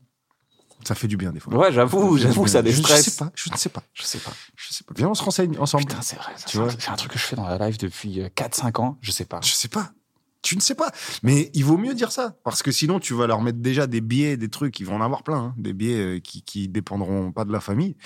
ça 0.84 0.96
fait 0.96 1.08
du 1.08 1.18
bien 1.18 1.32
des 1.32 1.40
fois. 1.40 1.56
Ouais, 1.56 1.72
j'avoue, 1.72 2.18
j'avoue 2.18 2.46
que 2.46 2.50
ça 2.50 2.64
déstresse. 2.64 3.06
Je 3.06 3.10
sais 3.12 3.18
pas, 3.18 3.32
je 3.36 3.52
ne 3.52 3.58
sais 3.58 3.70
pas. 3.70 3.84
Je 3.94 4.04
sais 4.04 4.18
pas. 4.18 4.32
Je 4.56 4.74
sais 4.74 4.84
pas. 4.84 4.94
Viens, 4.98 5.10
on 5.10 5.14
se 5.14 5.24
renseigne 5.24 5.56
ensemble. 5.60 5.86
Putain, 5.86 6.02
c'est 6.02 6.16
vrai. 6.16 6.32
C'est 6.36 6.90
un, 6.90 6.96
truc 6.96 7.12
que 7.12 7.20
je 7.20 7.24
fais 7.24 7.36
dans 7.36 7.48
la 7.48 7.60
live 7.60 7.78
depuis 7.78 8.22
euh, 8.22 8.30
4-5 8.30 8.82
ans. 8.82 8.98
Je 9.02 9.12
sais 9.12 9.26
pas. 9.26 9.40
Je 9.44 9.52
sais 9.52 9.68
pas. 9.68 9.92
Tu 10.48 10.56
ne 10.56 10.62
sais 10.62 10.76
pas. 10.76 10.90
Mais 11.24 11.52
il 11.54 11.66
vaut 11.66 11.76
mieux 11.78 11.94
dire 11.94 12.10
ça. 12.14 12.38
Parce 12.46 12.64
que 12.64 12.72
sinon, 12.72 13.02
tu 13.02 13.14
vas 13.14 13.28
leur 13.28 13.42
mettre 13.42 13.58
déjà 13.60 13.86
des 13.86 14.00
biais, 14.00 14.38
des 14.38 14.48
trucs. 14.48 14.80
Ils 14.80 14.86
vont 14.86 14.96
en 14.96 15.02
avoir 15.02 15.24
plein. 15.24 15.38
hein. 15.38 15.54
Des 15.58 15.74
biais 15.74 15.98
euh, 16.00 16.20
qui, 16.20 16.42
qui 16.42 16.70
dépendront 16.70 17.34
pas 17.34 17.44
de 17.44 17.52
la 17.52 17.60
famille. 17.60 17.98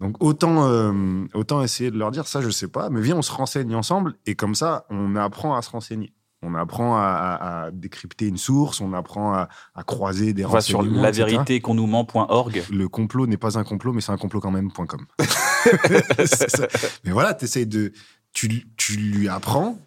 Donc, 0.00 0.16
autant, 0.18 0.64
euh, 0.66 0.92
autant 1.32 1.62
essayer 1.62 1.92
de 1.92 1.96
leur 1.96 2.10
dire 2.10 2.26
ça, 2.26 2.40
je 2.40 2.50
sais 2.50 2.66
pas. 2.66 2.90
Mais 2.90 3.00
viens, 3.00 3.14
on 3.16 3.22
se 3.22 3.30
renseigne 3.30 3.72
ensemble. 3.76 4.14
Et 4.26 4.34
comme 4.34 4.56
ça, 4.56 4.84
on 4.90 5.14
apprend 5.14 5.54
à 5.54 5.62
se 5.62 5.70
renseigner. 5.70 6.12
On 6.42 6.54
apprend 6.56 6.96
à, 6.96 7.02
à- 7.02 7.62
à 7.66 7.70
décrypter 7.70 8.26
une 8.26 8.36
source. 8.36 8.80
On 8.80 8.92
apprend 8.92 9.32
à, 9.34 9.48
à 9.76 9.82
croiser 9.84 10.32
des 10.32 10.44
On 10.44 10.48
va 10.48 10.60
sur 10.60 10.78
renseignements. 10.78 11.02
la 11.02 11.10
vérité 11.12 11.60
qu'on 11.60 11.74
nous 11.74 11.86
ment.org. 11.86 12.64
Le 12.72 12.88
complot 12.88 13.28
n'est 13.28 13.36
pas 13.36 13.58
un 13.58 13.64
complot, 13.64 13.92
mais 13.92 14.00
c'est 14.00 14.12
un 14.12 14.16
complot 14.18 14.40
quand 14.40 14.50
même.com. 14.50 15.06
Mais 17.04 17.12
voilà, 17.12 17.32
t'essayes 17.34 17.66
de, 17.66 17.92
tu, 18.32 18.66
tu 18.76 18.96
lui 18.96 19.28
apprends 19.28 19.78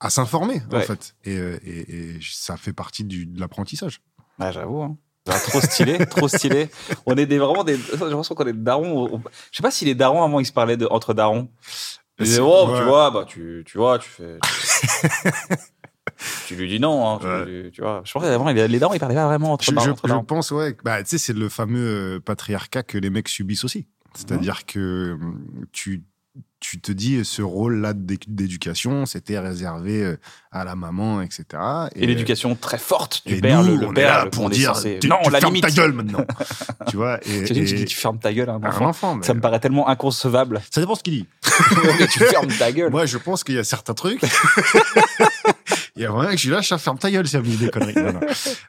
à 0.00 0.10
s'informer, 0.10 0.62
en 0.72 0.80
fait. 0.80 1.14
Et, 1.24 1.36
euh, 1.36 1.58
et- 1.64 2.16
et 2.16 2.18
ça 2.22 2.56
fait 2.56 2.72
partie 2.72 3.04
du, 3.04 3.26
de 3.26 3.40
l'apprentissage. 3.40 4.00
Ah, 4.38 4.52
j'avoue. 4.52 4.82
Hein. 4.82 4.96
Ah, 5.30 5.38
trop 5.40 5.60
stylé, 5.60 5.98
trop 6.06 6.28
stylé. 6.28 6.70
On 7.04 7.14
est 7.16 7.26
des, 7.26 7.38
vraiment 7.38 7.62
des. 7.64 7.76
J'ai 7.76 7.96
l'impression 7.98 8.34
qu'on 8.34 8.46
est 8.46 8.52
darons. 8.54 9.12
On- 9.14 9.18
Je 9.50 9.56
sais 9.56 9.62
pas 9.62 9.70
si 9.70 9.84
les 9.84 9.94
darons 9.94 10.22
avant 10.22 10.40
ils 10.40 10.46
se 10.46 10.52
parlaient 10.52 10.76
de, 10.78 10.86
entre 10.90 11.12
darons. 11.12 11.50
Ils 12.18 12.24
disaient, 12.24 12.40
oh, 12.40 12.68
ouais. 12.70 12.78
tu 12.78 12.84
vois, 12.84 13.10
bah 13.10 13.24
tu, 13.26 13.62
tu 13.66 13.76
vois, 13.78 13.98
tu 13.98 14.08
fais. 14.08 14.38
tu 16.46 16.56
lui 16.56 16.68
dis 16.68 16.80
non, 16.80 17.06
hein, 17.08 17.18
tu, 17.20 17.26
Ouais. 17.26 17.44
lui- 17.44 17.70
tu 17.70 17.80
vois. 17.82 18.02
Je 18.04 18.12
pensais 18.12 18.26
avant 18.28 18.48
les 18.50 18.78
darons 18.78 18.94
ils 18.94 18.98
parlaient 18.98 19.14
pas 19.14 19.26
vraiment 19.26 19.52
entre 19.52 19.64
Je, 19.64 19.70
darons. 19.72 19.84
je- 19.86 19.90
entre 19.90 20.08
je 20.08 20.12
darons. 20.12 20.24
pense, 20.24 20.50
ouais. 20.50 20.76
Bah, 20.84 21.02
tu 21.02 21.10
sais, 21.10 21.18
c'est 21.18 21.32
le 21.32 21.48
fameux 21.48 22.16
euh, 22.16 22.20
patriarcat 22.20 22.82
que 22.82 22.98
les 22.98 23.10
mecs 23.10 23.28
subissent 23.28 23.64
aussi. 23.64 23.86
C'est-à-dire 24.14 24.64
que 24.66 25.12
hum, 25.20 25.66
tu, 25.72 26.02
tu 26.60 26.80
te 26.80 26.90
dis, 26.90 27.24
ce 27.24 27.40
rôle-là 27.42 27.92
d'éducation, 27.94 29.06
c'était 29.06 29.38
réservé 29.38 30.02
euh, 30.02 30.16
à 30.50 30.64
la 30.64 30.74
maman, 30.74 31.22
etc. 31.22 31.44
Et 31.94 32.06
l'éducation 32.06 32.56
très 32.56 32.78
forte 32.78 33.22
du 33.26 33.34
et 33.36 33.40
père, 33.40 33.62
nous, 33.62 33.76
le, 33.76 33.86
on 33.86 33.90
est 33.92 33.94
père, 33.94 34.18
là 34.18 34.24
le- 34.24 34.30
pour 34.30 34.46
est 34.46 34.50
dire, 34.50 34.72
censé- 34.74 34.98
tu, 34.98 35.08
non, 35.08 35.18
tu 35.22 35.30
la 35.30 35.38
fermes 35.40 35.54
limite. 35.54 35.68
ta 35.68 35.70
gueule 35.82 35.92
maintenant. 35.92 36.24
tu 36.88 36.96
vois, 36.96 37.18
et, 37.28 37.44
Tu, 37.44 37.52
dis, 37.52 37.60
et- 37.60 37.84
tu 37.84 37.96
fermes 37.96 38.18
ta 38.18 38.32
gueule 38.32 38.50
à 38.50 38.54
un 38.54 38.62
un 38.62 38.80
enfant. 38.80 39.14
mais- 39.14 39.24
Ça 39.24 39.34
me 39.34 39.40
paraît 39.40 39.60
tellement 39.60 39.88
inconcevable. 39.88 40.60
Ça 40.70 40.80
dépend 40.80 40.94
ce 40.96 41.02
qu'il 41.04 41.14
dit. 41.14 41.26
tu 42.12 42.18
fermes 42.20 42.48
ta 42.58 42.72
gueule. 42.72 42.90
Moi, 42.90 43.06
je 43.06 43.18
pense 43.18 43.44
qu'il 43.44 43.54
y 43.54 43.58
a 43.58 43.64
certains 43.64 43.94
trucs. 43.94 44.20
Il 45.96 46.02
y 46.02 46.04
a 46.04 46.10
vraiment 46.10 46.26
que 46.30 46.36
je 46.36 46.40
suis 46.40 46.48
là, 46.50 46.60
je 46.60 46.76
ferme 46.76 46.98
ta 46.98 47.10
gueule, 47.10 47.24
me 47.24 47.40
dit 47.42 47.56
des 47.56 47.70
conneries. 47.70 47.94
Non, 47.94 48.12
non. 48.12 48.20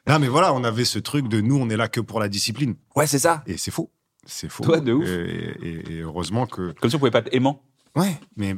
Non, 0.08 0.18
mais 0.18 0.28
voilà, 0.28 0.52
on 0.52 0.64
avait 0.64 0.84
ce 0.84 0.98
truc 0.98 1.28
de 1.28 1.40
nous, 1.40 1.56
on 1.56 1.68
est 1.70 1.76
là 1.76 1.88
que 1.88 2.00
pour 2.00 2.18
la 2.20 2.28
discipline. 2.28 2.74
Ouais, 2.96 3.06
c'est 3.06 3.18
ça. 3.20 3.42
Et 3.46 3.56
c'est 3.56 3.70
faux. 3.70 3.90
C'est 4.26 4.48
faux. 4.50 4.64
Ouais, 4.66 4.80
de 4.80 4.92
ouf. 4.92 5.08
Et, 5.08 5.56
et- 5.62 5.92
et 5.96 6.00
heureusement 6.02 6.46
que. 6.46 6.72
Comme 6.80 6.90
si 6.90 6.96
on 6.96 6.98
pouvait 6.98 7.10
pas 7.10 7.20
être 7.20 7.32
aimant. 7.32 7.62
Ouais, 7.96 8.18
mais 8.36 8.56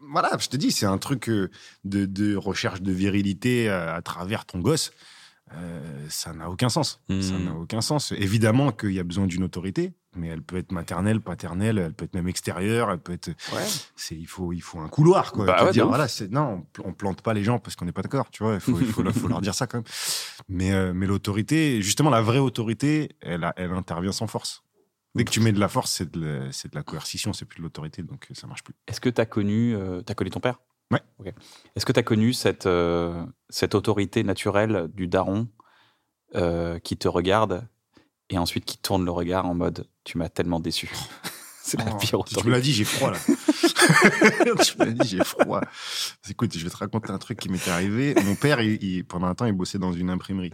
voilà, 0.00 0.30
je 0.38 0.48
te 0.48 0.56
dis, 0.56 0.70
c'est 0.72 0.86
un 0.86 0.98
truc 0.98 1.28
euh, 1.28 1.50
de, 1.84 2.06
de 2.06 2.36
recherche 2.36 2.80
de 2.82 2.92
virilité 2.92 3.68
à, 3.68 3.94
à 3.94 4.02
travers 4.02 4.44
ton 4.46 4.58
gosse. 4.60 4.90
Euh, 5.54 6.06
ça 6.10 6.32
n'a 6.34 6.50
aucun 6.50 6.68
sens. 6.68 7.00
Ça 7.08 7.38
n'a 7.38 7.54
aucun 7.54 7.80
sens. 7.80 8.12
Évidemment 8.12 8.70
qu'il 8.70 8.92
y 8.92 8.98
a 9.00 9.02
besoin 9.02 9.26
d'une 9.26 9.42
autorité, 9.44 9.94
mais 10.14 10.28
elle 10.28 10.42
peut 10.42 10.58
être 10.58 10.72
maternelle, 10.72 11.22
paternelle, 11.22 11.78
elle 11.78 11.94
peut 11.94 12.04
être 12.04 12.12
même 12.14 12.28
extérieure, 12.28 12.90
elle 12.90 12.98
peut 12.98 13.14
être. 13.14 13.28
Ouais. 13.28 13.64
C'est 13.96 14.14
il 14.14 14.26
faut 14.26 14.52
il 14.52 14.60
faut 14.60 14.78
un 14.78 14.88
couloir 14.88 15.32
quoi. 15.32 15.46
Bah 15.46 15.64
ouais, 15.64 15.72
dire 15.72 15.88
voilà, 15.88 16.06
c'est 16.06 16.30
non, 16.30 16.42
on, 16.58 16.60
pl- 16.60 16.86
on 16.86 16.92
plante 16.92 17.22
pas 17.22 17.32
les 17.32 17.44
gens 17.44 17.58
parce 17.58 17.76
qu'on 17.76 17.86
n'est 17.86 17.92
pas 17.92 18.02
d'accord, 18.02 18.28
tu 18.30 18.42
vois. 18.42 18.54
Il 18.54 18.60
faut 18.60 18.78
il 18.78 18.86
faut, 18.86 19.02
leur- 19.02 19.14
faut 19.14 19.28
leur 19.28 19.40
dire 19.40 19.54
ça 19.54 19.66
quand 19.66 19.78
même. 19.78 19.86
Mais 20.50 20.72
euh, 20.72 20.92
mais 20.94 21.06
l'autorité, 21.06 21.80
justement 21.80 22.10
la 22.10 22.20
vraie 22.20 22.40
autorité, 22.40 23.16
elle 23.20 23.42
intervient 23.72 24.12
sans 24.12 24.26
force. 24.26 24.64
Dès 25.18 25.24
que 25.24 25.30
tu 25.30 25.40
mets 25.40 25.52
de 25.52 25.60
la 25.60 25.68
force, 25.68 25.90
c'est 25.92 26.10
de, 26.10 26.20
la- 26.24 26.52
c'est 26.52 26.70
de 26.70 26.76
la 26.76 26.82
coercition, 26.82 27.32
c'est 27.32 27.44
plus 27.44 27.58
de 27.58 27.62
l'autorité, 27.64 28.02
donc 28.02 28.26
euh, 28.30 28.34
ça 28.34 28.46
marche 28.46 28.62
plus. 28.64 28.74
Est-ce 28.86 29.00
que 29.00 29.08
tu 29.10 29.20
as 29.20 29.26
connu, 29.26 29.74
euh, 29.74 30.02
connu 30.16 30.30
ton 30.30 30.40
père? 30.40 30.60
Ouais. 30.90 31.02
Est-ce 31.76 31.84
que 31.84 31.92
tu 31.92 32.00
as 32.00 32.02
connu 32.02 32.32
cette, 32.32 32.64
euh, 32.66 33.22
cette 33.50 33.74
autorité 33.74 34.22
naturelle 34.24 34.88
du 34.94 35.06
daron 35.08 35.48
euh, 36.34 36.78
qui 36.78 36.96
te 36.96 37.08
regarde 37.08 37.68
et 38.30 38.38
ensuite 38.38 38.64
qui 38.64 38.78
tourne 38.78 39.04
le 39.04 39.10
regard 39.10 39.44
en 39.46 39.54
mode 39.54 39.86
tu 40.04 40.16
m'as 40.18 40.28
tellement 40.30 40.60
déçu? 40.60 40.90
C'est 41.62 41.76
la 41.78 41.92
Oh, 41.92 41.98
pire 41.98 42.08
tu 42.10 42.14
me 42.16 42.20
autorité. 42.20 42.50
l'as 42.50 42.60
dit, 42.62 42.72
j'ai 42.72 42.84
froid 42.84 43.10
là. 43.10 43.18
tu 44.64 44.78
me 44.78 44.84
l'as 44.86 44.92
dit, 44.92 45.06
j'ai 45.08 45.22
froid. 45.22 45.60
Écoute, 46.30 46.56
je 46.56 46.64
vais 46.64 46.70
te 46.70 46.76
raconter 46.78 47.10
un 47.10 47.18
truc 47.18 47.38
qui 47.38 47.50
m'était 47.50 47.70
arrivé. 47.70 48.14
Mon 48.24 48.36
père, 48.36 48.62
il- 48.62 48.82
il- 48.82 49.04
pendant 49.04 49.26
un 49.26 49.34
temps, 49.34 49.44
il 49.44 49.52
bossait 49.52 49.78
dans 49.78 49.92
une 49.92 50.08
imprimerie. 50.08 50.52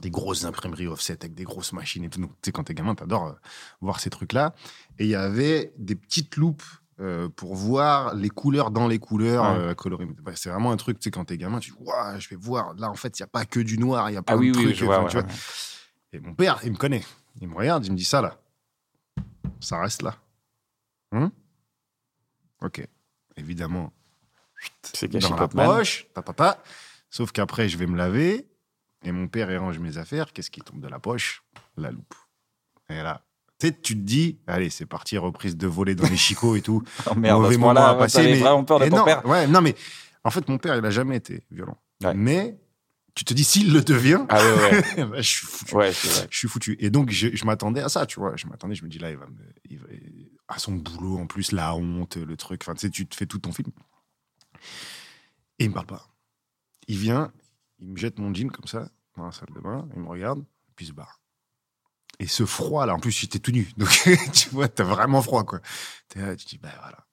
Des 0.00 0.10
grosses 0.10 0.44
imprimeries 0.44 0.86
offset 0.86 1.14
avec 1.20 1.34
des 1.34 1.44
grosses 1.44 1.72
machines 1.72 2.04
et 2.04 2.08
tout. 2.10 2.20
Donc, 2.20 2.30
tu 2.30 2.36
sais, 2.46 2.52
quand 2.52 2.64
t'es 2.64 2.74
gamin, 2.74 2.94
t'adores 2.94 3.26
euh, 3.26 3.32
voir 3.80 3.98
ces 4.00 4.10
trucs-là. 4.10 4.54
Et 4.98 5.04
il 5.04 5.10
y 5.10 5.14
avait 5.16 5.72
des 5.76 5.96
petites 5.96 6.36
loupes 6.36 6.62
euh, 7.00 7.28
pour 7.28 7.54
voir 7.56 8.14
les 8.14 8.28
couleurs 8.28 8.70
dans 8.70 8.86
les 8.88 8.98
couleurs, 8.98 9.42
Ouais. 9.44 9.58
euh, 9.58 9.74
colorimétrie. 9.74 10.22
Ouais, 10.24 10.34
c'est 10.36 10.50
vraiment 10.50 10.70
un 10.72 10.76
truc, 10.76 10.98
tu 11.00 11.04
sais, 11.04 11.10
quand 11.10 11.24
t'es 11.24 11.36
gamin, 11.38 11.58
tu 11.58 11.70
dis, 11.72 11.76
je 12.18 12.28
vais 12.28 12.36
voir. 12.36 12.74
Là, 12.74 12.90
en 12.90 12.94
fait, 12.94 13.18
il 13.18 13.22
n'y 13.22 13.24
a 13.24 13.28
pas 13.28 13.44
que 13.44 13.60
du 13.60 13.78
noir, 13.78 14.10
il 14.10 14.14
y 14.14 14.16
a 14.16 14.22
pas 14.22 14.32
Ah 14.34 14.36
de 14.36 14.40
oui, 14.40 14.52
trucs. 14.52 14.74
je 14.74 14.84
vois. 14.84 14.98
enfin, 14.98 15.04
ouais, 15.04 15.10
tu 15.10 15.16
vois. 15.18 15.26
ouais. 15.26 15.32
Et 16.12 16.20
mon 16.20 16.34
père, 16.34 16.60
il 16.64 16.72
me 16.72 16.76
connaît. 16.76 17.04
Il 17.40 17.48
me 17.48 17.54
regarde, 17.56 17.84
il 17.86 17.92
me 17.92 17.96
dit 17.96 18.04
ça 18.04 18.20
là. 18.20 18.38
Ça 19.60 19.80
reste 19.80 20.02
là. 20.02 20.16
Hum 21.12 21.30
ok. 22.60 22.86
Évidemment, 23.36 23.92
C'est 24.82 25.08
caché 25.08 25.28
dans 25.28 25.36
la 25.36 25.48
poche, 25.48 26.06
ta, 26.14 26.22
ta, 26.22 26.32
ta. 26.32 26.62
Sauf 27.10 27.30
qu'après, 27.32 27.68
je 27.68 27.78
vais 27.78 27.86
me 27.86 27.96
laver. 27.96 28.48
Et 29.04 29.12
mon 29.12 29.28
père, 29.28 29.50
il 29.50 29.58
range 29.58 29.78
mes 29.78 29.96
affaires. 29.98 30.32
Qu'est-ce 30.32 30.50
qui 30.50 30.60
tombe 30.60 30.80
de 30.80 30.88
la 30.88 30.98
poche? 30.98 31.42
La 31.76 31.90
loupe. 31.90 32.14
Et 32.90 33.02
là, 33.02 33.22
tu 33.60 33.72
te 33.72 33.92
dis, 33.94 34.38
allez, 34.46 34.70
c'est 34.70 34.86
parti, 34.86 35.18
reprise 35.18 35.56
de 35.56 35.66
voler 35.66 35.94
dans 35.94 36.08
les 36.08 36.16
chicots 36.16 36.56
et 36.56 36.62
tout. 36.62 36.82
Oh 37.10 37.14
merde, 37.14 37.40
Mauvais 37.42 37.56
moment 37.56 37.86
à 37.86 37.94
passer. 37.94 38.22
mais- 38.22 38.38
vraiment 38.38 38.64
peur 38.64 38.80
de 38.80 38.86
et 38.86 38.90
ton 38.90 38.96
non, 38.98 39.04
père. 39.04 39.24
Ouais, 39.26 39.46
non, 39.46 39.60
mais 39.60 39.74
en 40.24 40.30
fait, 40.30 40.48
mon 40.48 40.58
père, 40.58 40.76
il 40.76 40.84
a 40.84 40.90
jamais 40.90 41.16
été 41.16 41.42
violent. 41.50 41.76
Ouais. 42.02 42.14
Mais 42.14 42.58
tu 43.14 43.24
te 43.24 43.34
dis, 43.34 43.44
s'il 43.44 43.72
le 43.72 43.82
devient, 43.82 44.24
Ah 44.28 44.38
ouais, 44.42 44.70
ouais. 44.96 45.04
bah, 45.06 45.20
je 45.20 45.28
suis 45.28 45.46
foutu 45.46 45.74
vrai. 45.74 45.92
je 45.92 46.36
suis 46.38 46.48
foutu. 46.48 46.76
Et 46.80 46.90
donc, 46.90 47.10
je, 47.10 47.28
je 47.34 47.44
m'attendais 47.44 47.80
à 47.82 47.88
ça, 47.88 48.06
tu 48.06 48.20
vois. 48.20 48.36
Je 48.36 48.46
m'attendais, 48.46 48.74
je 48.74 48.84
me 48.84 48.88
dis 48.88 48.98
là, 48.98 49.10
il 49.10 49.16
va 49.16 49.26
me. 49.26 49.38
il 49.68 49.78
va- 49.78 49.86
à 50.48 50.58
son 50.58 50.72
boulot, 50.72 51.18
en 51.18 51.26
plus, 51.26 51.52
la 51.52 51.74
honte, 51.74 52.16
le 52.16 52.36
truc. 52.36 52.62
Enfin, 52.62 52.74
tu 52.74 52.80
sais, 52.80 52.90
tu 52.90 53.06
te 53.06 53.14
fais 53.14 53.26
tout 53.26 53.38
ton 53.38 53.52
film. 53.52 53.70
Et 55.58 55.64
il 55.64 55.68
me 55.70 55.74
parle 55.74 55.86
pas. 55.86 56.08
Il 56.86 56.96
vient, 56.96 57.32
il 57.80 57.88
me 57.88 57.96
jette 57.96 58.18
mon 58.18 58.32
jean 58.34 58.50
comme 58.50 58.66
ça, 58.66 58.88
dans 59.16 59.26
la 59.26 59.32
salle 59.32 59.48
de 59.54 59.60
bain, 59.60 59.88
il 59.94 60.02
me 60.02 60.08
regarde, 60.08 60.44
puis 60.76 60.86
il 60.86 60.88
se 60.88 60.92
barre. 60.94 61.20
Et 62.20 62.26
ce 62.26 62.44
froid 62.46 62.84
là, 62.86 62.94
en 62.94 62.98
plus 63.00 63.12
j'étais 63.12 63.38
tout 63.38 63.52
nu, 63.52 63.68
donc 63.76 63.88
tu 64.32 64.48
vois, 64.50 64.68
t'as 64.68 64.84
vraiment 64.84 65.22
froid 65.22 65.44
quoi. 65.44 65.60
Là, 66.16 66.34
tu 66.36 66.46
dis 66.46 66.58
bah 66.58 66.70
voilà. 66.80 67.04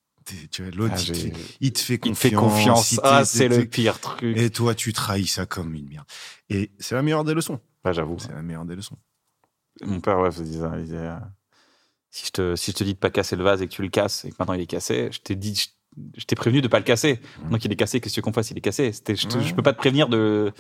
Tu 0.50 0.64
vois, 0.64 0.72
l'autre 0.72 0.96
Ah, 0.98 1.02
il, 1.02 1.06
te 1.12 1.14
fait- 1.18 1.34
il 1.60 1.74
te 1.74 1.80
fait 1.80 1.94
Il 1.94 2.00
confiance. 2.00 2.18
te 2.20 2.28
fait 2.30 2.36
confiance. 2.36 2.92
il 2.94 3.00
Ah, 3.04 3.26
c'est 3.26 3.48
le 3.48 3.66
pire 3.66 4.00
truc. 4.00 4.24
Et 4.36 4.50
toi, 4.50 4.74
tu 4.74 4.92
trahis 4.92 5.28
ça 5.28 5.46
comme 5.46 5.76
une 5.76 5.88
merde. 5.88 6.08
Et 6.50 6.72
c'est 6.80 6.96
la 6.96 7.04
meilleure 7.04 7.24
des 7.24 7.36
leçons. 7.36 7.62
Ouais, 7.84 7.94
j'avoue. 7.94 8.18
C'est 8.18 8.32
la 8.32 8.42
meilleure 8.42 8.66
des 8.66 8.76
leçons. 8.76 8.98
Mon 9.84 10.02
père, 10.02 10.18
ouais, 10.20 10.32
faisait 10.32 10.58
ça. 10.60 10.72
Il 10.80 10.86
disait, 10.86 10.98
euh, 10.98 11.20
si, 12.10 12.26
je 12.26 12.32
te, 12.32 12.56
si 12.56 12.72
je 12.72 12.76
te 12.78 12.84
dis 12.84 12.96
de 12.96 12.98
pas 13.00 13.12
casser 13.12 13.36
le 13.36 13.44
vase 13.44 13.62
et 13.62 13.68
que 13.68 13.74
tu 13.74 13.84
le 13.84 13.90
casses 13.90 14.26
et 14.26 14.32
que 14.32 14.36
maintenant 14.40 14.56
il 14.56 14.62
est 14.62 14.66
cassé, 14.66 15.10
je 15.12 15.20
t'ai 15.20 15.36
dit, 15.36 15.54
je, 15.54 15.68
je 16.18 16.26
t'ai 16.26 16.36
prévenu 16.36 16.62
de 16.62 16.68
pas 16.68 16.78
le 16.80 16.84
casser. 16.86 17.20
Donc 17.50 17.64
il 17.66 17.72
est 17.72 17.76
cassé, 17.76 18.00
qu'est-ce 18.02 18.20
qu'on 18.22 18.34
fasse? 18.34 18.52
Il 18.52 18.58
est 18.58 18.62
cassé. 18.62 18.92
Je, 18.94 19.00
te- 19.28 19.38
Ouais. 19.38 19.44
je 19.44 19.54
peux 19.56 19.62
pas 19.62 19.74
te 19.74 19.78
prévenir 19.78 20.08
de, 20.10 20.52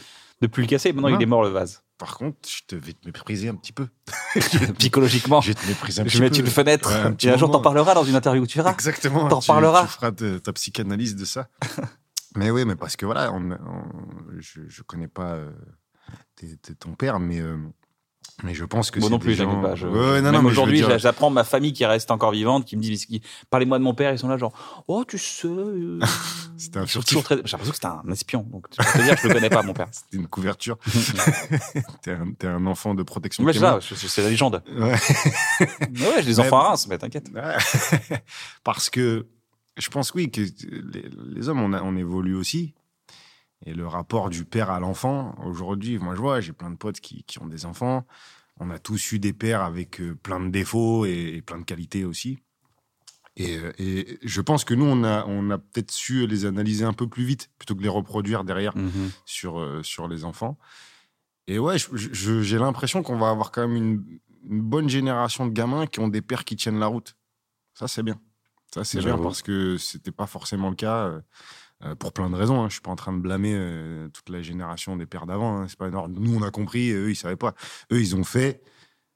de 0.41 0.47
plus 0.47 0.63
le 0.63 0.67
casser. 0.67 0.93
Maintenant 0.93 1.09
Non. 1.09 1.17
il 1.19 1.23
est 1.23 1.25
mort 1.27 1.43
le 1.43 1.49
vase. 1.49 1.83
Par 1.97 2.17
contre, 2.17 2.37
je 2.47 2.61
te 2.67 2.75
vais 2.75 2.93
te 2.93 3.05
mépriser 3.05 3.47
un 3.49 3.55
petit 3.55 3.71
peu. 3.71 3.87
Psychologiquement, 4.79 5.41
Je 5.41 5.49
vais 5.49 5.53
te 5.55 5.65
mépriser 5.67 6.01
un 6.01 6.05
je 6.05 6.09
petit 6.09 6.17
vais 6.17 6.29
peu. 6.29 6.35
mettre 6.35 6.39
une 6.41 6.51
fenêtre. 6.51 6.89
Ouais, 6.89 6.95
un 6.99 7.13
petit 7.13 7.27
et 7.27 7.31
un 7.31 7.37
jour 7.37 7.49
t'en 7.51 7.61
parleras 7.61 7.93
dans 7.93 8.03
une 8.03 8.15
interview, 8.15 8.45
tu 8.45 8.57
verras. 8.57 8.73
Exactement. 8.73 9.27
T'en 9.27 9.39
tu, 9.39 9.49
reparleras. 9.51 9.83
Tu 9.83 9.87
feras 9.93 10.11
ta, 10.11 10.39
ta 10.39 10.53
psychanalyse 10.53 11.15
de 11.15 11.25
ça. 11.25 11.47
mais 12.35 12.49
oui, 12.51 12.65
mais 12.65 12.75
parce 12.75 12.95
que 12.95 13.05
voilà, 13.05 13.31
on, 13.33 13.51
on- 13.51 14.39
je, 14.39 14.61
je 14.67 14.81
connais 14.83 15.07
pas 15.07 15.33
euh, 15.35 15.51
ton 16.79 16.93
père, 16.95 17.19
mais, 17.19 17.39
euh, 17.39 17.57
mais 18.43 18.53
je 18.53 18.65
pense 18.65 18.91
que 18.91 18.99
Moi 18.99 19.09
non 19.09 19.17
plus, 19.19 19.33
gens... 19.33 19.61
pas. 19.61 19.75
Je- 19.75 19.87
Ouais, 19.87 20.21
non, 20.21 20.27
non, 20.27 20.31
même 20.33 20.41
veux 20.43 20.47
aujourd'hui, 20.49 20.77
dire- 20.77 20.99
j'apprends 20.99 21.29
ma 21.29 21.43
famille 21.43 21.71
qui 21.73 21.85
reste 21.85 22.11
encore 22.11 22.31
vivante, 22.31 22.65
qui 22.65 22.75
me 22.75 22.81
dit, 22.81 23.21
parlez-moi 23.49 23.77
de 23.79 23.83
mon 23.83 23.93
père, 23.93 24.11
ils 24.11 24.19
sont 24.19 24.27
là 24.27 24.37
genre, 24.37 24.53
oh 24.87 25.03
tu 25.05 25.17
sais. 25.17 25.47
euh, 25.47 25.99
C'était 26.57 26.79
un 26.79 26.85
furtif. 26.85 27.23
très- 27.23 27.35
J'ai 27.37 27.41
l'impression 27.51 27.69
que 27.71 27.75
c'était 27.75 27.87
un 27.87 28.03
espion. 28.11 28.45
Donc 28.51 28.67
je 28.71 28.77
peux 28.77 28.99
te 28.99 29.03
dire, 29.03 29.17
je 29.21 29.27
le 29.27 29.33
connais 29.33 29.49
pas 29.49 29.63
mon 29.63 29.73
père. 29.73 29.87
C'était 29.91 30.17
une 30.17 30.27
couverture. 30.27 30.77
T'es 32.01 32.11
un, 32.11 32.31
t'es 32.37 32.47
un 32.47 32.65
enfant 32.65 32.93
de 32.93 33.03
protection. 33.03 33.43
Mais 33.43 33.53
ça, 33.53 33.79
c'est 33.81 34.21
la 34.21 34.29
légende. 34.29 34.61
Ouais. 34.77 34.91
Ouais, 35.61 36.15
j'ai 36.17 36.23
des 36.25 36.39
enfants 36.39 36.59
à 36.59 36.69
Reims, 36.69 36.87
mais 36.89 36.97
t'inquiète. 36.97 37.29
Parce 38.63 38.89
que 38.89 39.25
je 39.77 39.89
pense, 39.89 40.13
oui, 40.13 40.31
que 40.31 40.41
les, 40.41 41.05
les 41.33 41.49
hommes, 41.49 41.61
on, 41.61 41.73
a- 41.73 41.81
on 41.81 41.95
évolue 41.97 42.35
aussi. 42.35 42.73
Et 43.65 43.73
le 43.73 43.87
rapport 43.87 44.29
du 44.29 44.45
père 44.45 44.69
à 44.69 44.79
l'enfant, 44.79 45.35
aujourd'hui, 45.43 45.97
moi 45.97 46.15
je 46.15 46.19
vois, 46.21 46.39
j'ai 46.41 46.53
plein 46.53 46.69
de 46.71 46.77
potes 46.77 46.99
qui, 46.99 47.23
qui 47.23 47.39
ont 47.41 47.47
des 47.47 47.65
enfants. 47.65 48.05
On 48.59 48.69
a 48.69 48.79
tous 48.79 49.11
eu 49.11 49.19
des 49.19 49.33
pères 49.33 49.61
avec 49.61 49.99
euh, 49.99 50.15
plein 50.15 50.39
de 50.39 50.49
défauts 50.49 51.05
et, 51.05 51.33
et 51.35 51.41
plein 51.41 51.57
de 51.57 51.63
qualités 51.65 52.05
aussi. 52.05 52.37
Et, 53.37 53.57
euh, 53.57 53.71
et 53.79 54.17
je 54.23 54.39
pense 54.41 54.63
que 54.63 54.73
nous, 54.73 54.85
on 54.85 55.03
a, 55.03 55.25
on 55.25 55.49
a 55.49 55.57
peut-être 55.57 55.91
su 55.91 56.25
les 56.27 56.45
analyser 56.45 56.85
un 56.85 56.93
peu 56.93 57.07
plus 57.07 57.25
vite 57.25 57.49
plutôt 57.57 57.75
que 57.75 57.81
les 57.81 57.89
reproduire 57.89 58.43
derrière 58.43 58.77
Mhm. 58.77 59.11
sur, 59.25 59.59
euh, 59.59 59.83
sur 59.83 60.07
les 60.07 60.23
enfants. 60.23 60.57
Et 61.47 61.59
ouais, 61.59 61.75
j'ai 61.93 62.57
l'impression 62.57 63.03
qu'on 63.03 63.17
va 63.17 63.29
avoir 63.29 63.51
quand 63.51 63.67
même 63.67 63.75
une, 63.75 64.19
une 64.49 64.61
bonne 64.61 64.89
génération 64.89 65.45
de 65.45 65.51
gamins 65.51 65.85
qui 65.85 65.99
ont 65.99 66.07
des 66.07 66.21
pères 66.21 66.45
qui 66.45 66.55
tiennent 66.55 66.79
la 66.79 66.87
route. 66.87 67.17
Ça, 67.73 67.87
c'est 67.87 68.03
bien. 68.03 68.19
Ça, 68.73 68.83
c'est 68.83 68.97
bien 69.05 69.15
parce 69.23 69.41
que 69.41 69.77
c'était 69.77 70.11
pas 70.11 70.27
forcément 70.27 70.69
le 70.69 70.75
cas 70.75 71.11
euh, 71.83 71.95
pour 71.95 72.13
plein 72.13 72.29
de 72.29 72.35
raisons. 72.35 72.61
hein. 72.63 72.69
Je 72.69 72.73
suis 72.73 72.81
pas 72.81 72.91
en 72.91 72.95
train 72.95 73.13
de 73.13 73.19
blâmer 73.19 73.53
euh, 73.53 74.07
toute 74.09 74.29
la 74.29 74.41
génération 74.41 74.95
des 74.95 75.05
pères 75.05 75.25
d'avant. 75.25 75.57
hein. 75.59 75.65
C'est 75.67 75.77
pas 75.77 75.87
énorme. 75.87 76.13
Nous, 76.17 76.35
on 76.35 76.41
a 76.43 76.51
compris, 76.51 76.91
eux, 76.91 77.09
ils 77.11 77.15
savaient 77.15 77.35
pas. 77.35 77.53
Eux, 77.91 77.99
ils 77.99 78.15
ont 78.15 78.23
fait 78.23 78.61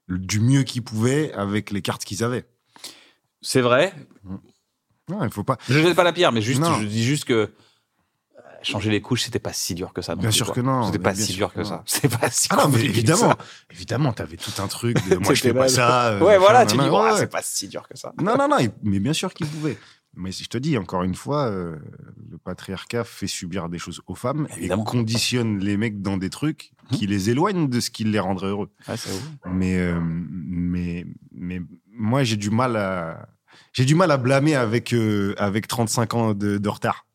du 0.10 0.40
mieux 0.40 0.64
qu'ils 0.64 0.84
pouvaient 0.84 1.32
avec 1.34 1.72
les 1.72 1.82
cartes 1.82 2.04
qu'ils 2.04 2.24
avaient. 2.24 2.46
C'est 3.42 3.62
vrai. 3.62 3.94
Non, 5.08 5.24
il 5.24 5.32
faut 5.32 5.44
pas. 5.44 5.58
Je 5.70 5.80
jette 5.80 5.96
pas 5.96 6.04
la 6.04 6.14
pierre, 6.14 6.32
mais 6.32 6.42
juste, 6.42 6.60
Non. 6.62 6.80
je 6.80 6.86
dis 6.86 7.04
juste 7.04 7.26
que 7.26 7.34
euh, 7.34 7.48
changer 8.62 8.92
les 8.92 9.02
couches, 9.02 9.24
c'était 9.24 9.40
pas 9.40 9.54
si 9.54 9.74
dur 9.74 9.94
que 9.94 10.02
ça. 10.02 10.16
Bien 10.16 10.30
plus, 10.30 10.36
sûr 10.36 10.48
quoi. 10.48 10.56
que 10.56 10.62
non, 10.62 10.84
C'était 10.84 11.00
pas 11.00 11.16
si 11.16 11.34
dur 11.34 11.54
que 11.54 11.64
ça. 11.64 11.82
C'était 11.86 12.16
pas 12.16 12.30
si 12.30 12.48
Ah 12.52 12.56
non, 12.58 12.64
mais 12.64 12.72
compliqué 12.74 12.88
que 12.92 12.98
évidemment, 12.98 13.30
ça. 13.30 13.38
évidemment, 13.72 14.14
t'avais 14.14 14.38
tout 14.38 14.52
un 14.62 14.68
truc 14.68 14.98
de 15.10 15.16
moi, 15.16 15.34
je 15.36 15.42
fais 15.42 15.54
pas 15.54 15.70
ça. 15.70 16.18
Ouais, 16.22 16.38
voilà, 16.38 16.66
tu 16.66 16.76
dis, 16.78 16.90
ouais, 16.90 17.18
c'est 17.18 17.32
pas 17.32 17.42
si 17.42 17.68
dur 17.70 17.88
que 17.88 17.98
ça. 17.98 18.14
Non, 18.22 18.36
non, 18.38 18.48
non, 18.48 18.58
mais 18.84 19.00
bien 19.00 19.14
sûr 19.14 19.34
qu'il 19.34 19.48
pouvait. 19.48 19.78
Mais 20.16 20.32
si 20.32 20.44
je 20.44 20.50
te 20.50 20.58
dis, 20.58 20.78
encore 20.78 21.04
une 21.04 21.16
fois, 21.16 21.46
euh, 21.48 21.76
le 22.32 22.38
patriarcat 22.38 23.04
fait 23.04 23.28
subir 23.28 23.70
des 23.70 23.78
choses 23.78 24.02
aux 24.08 24.16
femmes 24.16 24.48
Évidemment. 24.58 24.84
et 24.84 24.86
conditionne 24.86 25.60
les 25.60 25.78
mecs 25.78 26.02
dans 26.02 26.18
des 26.18 26.30
trucs 26.30 26.72
Mhm. 26.92 26.98
qui 26.98 27.08
les 27.08 27.30
éloignent 27.30 27.68
de 27.70 27.80
ce 27.80 27.90
qui 27.92 28.04
les 28.04 28.20
rendrait 28.20 28.48
heureux. 28.48 28.70
Vrai. 28.88 28.98
Mais, 29.52 29.78
euh, 29.78 30.00
mais, 30.02 31.06
mais 31.32 31.62
moi, 31.94 32.24
j'ai 32.24 32.38
du 32.38 32.50
mal 32.50 32.76
à. 32.76 33.30
J'ai 33.74 33.86
du 33.86 33.94
mal 33.94 34.10
à 34.10 34.18
blâmer 34.18 34.56
avec, 34.56 34.94
euh, 34.94 35.36
avec 35.38 35.68
35 35.68 36.14
ans 36.16 36.34
de, 36.34 36.58
de 36.58 36.70
retard. 36.70 37.06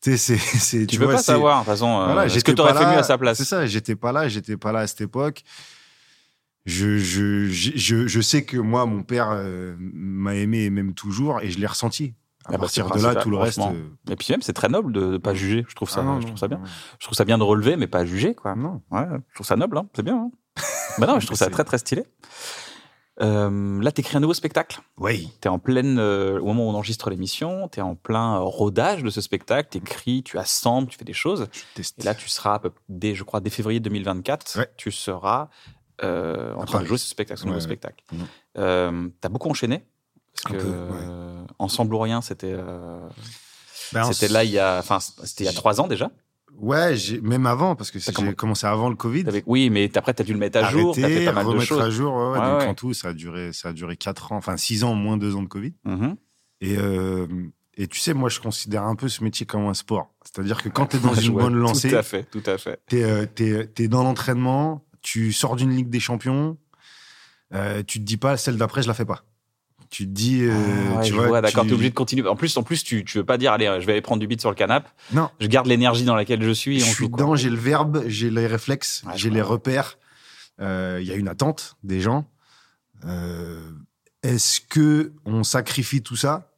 Tu 0.00 0.16
sais, 0.16 0.16
c'est, 0.16 0.36
c'est, 0.58 0.86
Tu 0.86 0.98
peux 0.98 1.04
vois, 1.04 1.14
pas 1.14 1.22
savoir, 1.22 1.60
de 1.60 1.64
toute 1.64 1.72
façon. 1.72 1.88
euh, 2.00 2.04
voilà, 2.06 2.26
Est-ce 2.26 2.44
que 2.44 2.52
t'aurais 2.52 2.72
pas 2.72 2.78
fait 2.78 2.84
là, 2.84 2.92
mieux 2.92 2.98
à 2.98 3.02
sa 3.02 3.18
place 3.18 3.36
C'est 3.38 3.44
ça, 3.44 3.66
j'étais 3.66 3.96
pas 3.96 4.12
là, 4.12 4.28
j'étais 4.28 4.56
pas 4.56 4.70
là 4.70 4.80
à 4.80 4.86
cette 4.86 5.00
époque. 5.00 5.42
Je, 6.66 6.96
je, 6.98 7.48
je, 7.50 7.72
je, 7.74 8.06
je 8.06 8.20
sais 8.20 8.44
que 8.44 8.56
moi, 8.56 8.86
mon 8.86 9.02
père 9.02 9.28
euh, 9.32 9.74
m'a 9.78 10.34
aimé 10.36 10.60
et 10.64 10.70
m'aime 10.70 10.94
toujours, 10.94 11.40
et 11.42 11.50
je 11.50 11.58
l'ai 11.58 11.66
ressenti. 11.66 12.14
À 12.46 12.52
bah, 12.52 12.58
partir 12.58 12.90
de 12.90 13.00
là, 13.02 13.14
tout 13.14 13.30
le 13.30 13.36
reste. 13.38 13.58
euh, 13.58 13.88
Et 14.10 14.16
puis 14.16 14.28
même, 14.30 14.42
c'est 14.42 14.52
très 14.52 14.68
noble 14.68 14.92
de, 14.92 15.12
de 15.12 15.18
pas 15.18 15.32
juger. 15.34 15.64
Je 15.68 15.74
trouve 15.74 15.88
ça, 15.90 16.00
ah 16.00 16.04
non, 16.04 16.20
je 16.20 16.26
trouve 16.26 16.38
ça 16.38 16.48
bien. 16.48 16.58
non. 16.58 16.64
Je 16.98 17.06
trouve 17.06 17.16
ça 17.16 17.24
bien 17.24 17.38
de 17.38 17.42
relever, 17.42 17.76
mais 17.76 17.86
pas 17.86 18.04
juger, 18.04 18.34
quoi. 18.34 18.54
Non. 18.54 18.82
Ouais, 18.90 19.06
je 19.30 19.34
trouve 19.34 19.46
ça 19.46 19.56
noble, 19.56 19.78
hein. 19.78 19.86
c'est 19.94 20.02
bien. 20.02 20.16
Hein. 20.16 20.30
bah 20.98 21.06
non, 21.06 21.20
je 21.20 21.26
trouve 21.26 21.38
ça 21.38 21.48
très 21.50 21.64
très 21.64 21.78
stylé. 21.78 22.04
Euh, 23.22 23.80
là, 23.80 23.92
t'écris 23.92 24.16
un 24.16 24.20
nouveau 24.20 24.34
spectacle. 24.34 24.80
Oui. 24.98 25.30
T'es 25.40 25.48
en 25.48 25.60
pleine, 25.60 25.98
euh, 26.00 26.40
au 26.40 26.46
moment 26.46 26.66
où 26.66 26.70
on 26.70 26.74
enregistre 26.74 27.10
l'émission, 27.10 27.68
t'es 27.68 27.80
en 27.80 27.94
plein 27.94 28.36
euh, 28.36 28.40
rodage 28.40 29.04
de 29.04 29.10
ce 29.10 29.20
spectacle. 29.20 29.68
T'écris, 29.70 30.22
tu 30.24 30.36
assembles, 30.36 30.88
tu 30.88 30.98
fais 30.98 31.04
des 31.04 31.12
choses. 31.12 31.46
Et 31.78 32.02
là, 32.02 32.14
tu 32.14 32.28
seras, 32.28 32.60
dès, 32.88 33.14
je 33.14 33.22
crois, 33.22 33.40
dès 33.40 33.50
février 33.50 33.78
2024, 33.80 34.58
Ouais. 34.58 34.68
tu 34.76 34.90
seras 34.90 35.48
euh, 36.02 36.54
en 36.56 36.62
À 36.62 36.66
train 36.66 36.80
de 36.80 36.86
jouer 36.86 36.98
ce 36.98 37.08
spectacle, 37.08 37.38
ce 37.40 37.44
nouveau 37.46 37.58
Ouais, 37.58 37.62
spectacle. 37.64 38.02
Euh, 38.58 39.08
T'as 39.20 39.28
beaucoup 39.28 39.48
enchaîné. 39.48 39.84
Parce 40.42 40.54
Un 40.54 40.58
que 40.58 40.62
peu, 40.62 40.68
ouais. 40.70 40.74
euh, 41.02 41.44
Ensemble 41.58 41.94
ou 41.94 41.98
rien, 42.00 42.20
c'était 42.20 42.52
euh, 42.52 42.98
Ben, 43.92 44.12
c'était 44.12 44.32
là 44.32 44.44
il 44.44 44.50
y 44.50 44.58
a, 44.58 44.78
enfin, 44.78 44.98
c'était 45.00 45.44
il 45.44 45.46
y 45.46 45.50
a 45.50 45.52
trois 45.52 45.80
ans 45.80 45.86
déjà. 45.86 46.10
Ouais, 46.56 46.94
même 47.22 47.46
avant, 47.46 47.74
parce 47.74 47.90
que 47.90 47.98
j'ai 47.98 48.12
comment- 48.12 48.32
commencé 48.32 48.66
avant 48.66 48.88
le 48.88 48.94
Covid. 48.94 49.24
Oui, 49.46 49.70
mais 49.70 49.90
après, 49.96 50.14
t'as 50.14 50.22
dû 50.24 50.32
le 50.32 50.38
mettre 50.38 50.58
à 50.58 50.70
jour, 50.70 50.94
t'as 50.94 51.08
fait 51.08 51.24
pas 51.24 51.32
mal 51.32 51.44
de 51.44 51.48
remettre 51.50 51.66
choses. 51.66 51.80
à 51.82 51.90
jour. 51.90 52.14
ouais, 52.14 52.22
ouais, 52.22 52.38
Ouais, 52.38 52.38
donc 52.50 52.60
ouais. 52.60 52.66
en 52.68 52.74
tout, 52.74 52.94
ça 52.94 53.08
a 53.08 53.12
duré, 53.12 53.52
ça 53.52 53.70
a 53.70 53.72
duré 53.72 53.96
4 53.96 54.30
ans, 54.32 54.36
enfin 54.36 54.56
6 54.56 54.84
ans, 54.84 54.94
moins 54.94 55.16
2 55.16 55.34
ans 55.34 55.42
de 55.42 55.48
Covid. 55.48 55.72
Mhm. 55.84 56.16
Et, 56.60 56.76
euh, 56.78 57.26
et 57.76 57.88
tu 57.88 57.98
sais, 57.98 58.14
moi, 58.14 58.28
je 58.28 58.38
considère 58.38 58.84
un 58.84 58.94
peu 58.94 59.08
ce 59.08 59.24
métier 59.24 59.46
comme 59.46 59.66
un 59.66 59.74
sport. 59.74 60.14
C'est-à-dire 60.24 60.62
que 60.62 60.68
quand 60.68 60.86
tu 60.86 60.96
es 60.96 61.00
dans 61.00 61.14
une 61.14 61.32
bonne 61.34 61.56
lancée, 61.56 61.90
Tout 61.90 61.96
à 61.96 62.02
fait, 62.04 62.22
tout 62.24 62.42
à 62.46 62.56
fait. 62.56 62.80
tu 62.88 62.98
es, 63.82 63.88
dans 63.88 64.04
l'entraînement, 64.04 64.84
tu 65.02 65.32
sors 65.32 65.56
d'une 65.56 65.70
Ligue 65.74 65.90
des 65.90 66.00
Champions, 66.00 66.56
euh, 67.52 67.82
tu 67.84 67.98
te 67.98 68.04
dis 68.04 68.16
pas, 68.16 68.36
celle 68.36 68.56
d'après, 68.58 68.82
je 68.82 68.88
la 68.88 68.94
fais 68.94 69.04
pas. 69.04 69.24
Tu 69.94 70.06
te 70.06 70.10
dis, 70.10 70.40
euh, 70.42 70.50
Ah 70.92 70.96
ouais, 70.98 71.04
tu 71.04 71.12
vois, 71.12 71.28
vois, 71.28 71.40
d'accord, 71.40 71.62
tu- 71.62 71.68
t'es 71.68 71.74
obligé 71.74 71.90
de 71.90 71.94
continuer. 71.94 72.26
En 72.28 72.34
plus, 72.34 72.56
en 72.56 72.64
plus, 72.64 72.82
tu, 72.82 73.04
tu 73.04 73.18
veux 73.18 73.24
pas 73.24 73.38
dire, 73.38 73.52
allez, 73.52 73.66
je 73.80 73.86
vais 73.86 73.92
aller 73.92 74.00
prendre 74.00 74.18
du 74.18 74.26
beat 74.26 74.40
sur 74.40 74.50
le 74.50 74.56
canapé. 74.56 74.88
Non, 75.12 75.30
Je 75.38 75.46
garde 75.46 75.68
l'énergie 75.68 76.02
dans 76.04 76.16
laquelle 76.16 76.42
je 76.42 76.50
suis. 76.50 76.78
et 76.78 76.80
je 76.80 76.84
on 76.86 76.88
suis 76.88 77.04
joue, 77.04 77.10
dedans, 77.12 77.36
j'ai 77.36 77.48
le 77.48 77.54
verbe, 77.56 78.02
j'ai 78.08 78.28
les 78.28 78.48
réflexes, 78.48 79.04
Ouais, 79.06 79.12
j'ai 79.14 79.30
les 79.30 79.40
repères. 79.40 79.98
Euh, 80.60 80.98
Il 81.00 81.06
y 81.06 81.12
a 81.12 81.14
une 81.14 81.28
attente 81.28 81.76
des 81.84 82.00
gens. 82.00 82.28
Euh, 83.04 83.70
Est-ce 84.24 84.60
que 84.60 85.12
on 85.26 85.44
sacrifie 85.44 86.02
tout 86.02 86.16
ça 86.16 86.50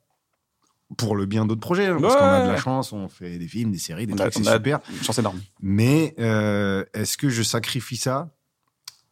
pour 0.97 1.15
le 1.15 1.27
bien 1.27 1.45
d'autres 1.45 1.61
projets 1.61 1.89
hein, 1.89 1.99
Parce 2.01 2.15
Ouais, 2.15 2.21
qu'on 2.21 2.31
a 2.33 2.41
de 2.41 2.49
la 2.49 2.57
chance, 2.57 2.93
on 2.93 3.09
fait 3.09 3.37
des 3.39 3.49
films, 3.49 3.71
des 3.73 3.79
séries, 3.79 4.07
des 4.07 4.15
On 4.15 4.17
trucs, 4.17 4.33
c'est 4.33 4.45
super. 4.45 4.79
Une 4.91 5.03
chance 5.03 5.19
énorme. 5.19 5.41
Mais 5.61 6.15
est-ce 6.95 7.17
que 7.19 7.29
je 7.29 7.43
sacrifie 7.43 7.99
ça? 7.99 8.31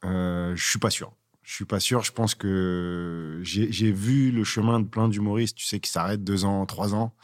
Je 0.02 0.54
suis 0.56 0.78
pas 0.78 0.90
sûr. 0.90 1.12
Je 1.44 1.54
suis 1.54 1.64
pas 1.66 1.78
sûr. 1.78 2.02
Je 2.02 2.10
pense 2.12 2.34
que 2.34 3.38
j'ai 3.42 3.92
vu 3.92 4.30
le 4.32 4.44
chemin 4.44 4.80
de 4.80 4.86
plein 4.86 5.08
d'humoristes, 5.08 5.56
tu 5.56 5.66
sais, 5.66 5.78
qui 5.78 5.90
s'arrêtent 5.90 6.24
deux 6.24 6.44
ans, 6.44 6.64
trois 6.66 6.94
ans. 6.94 7.14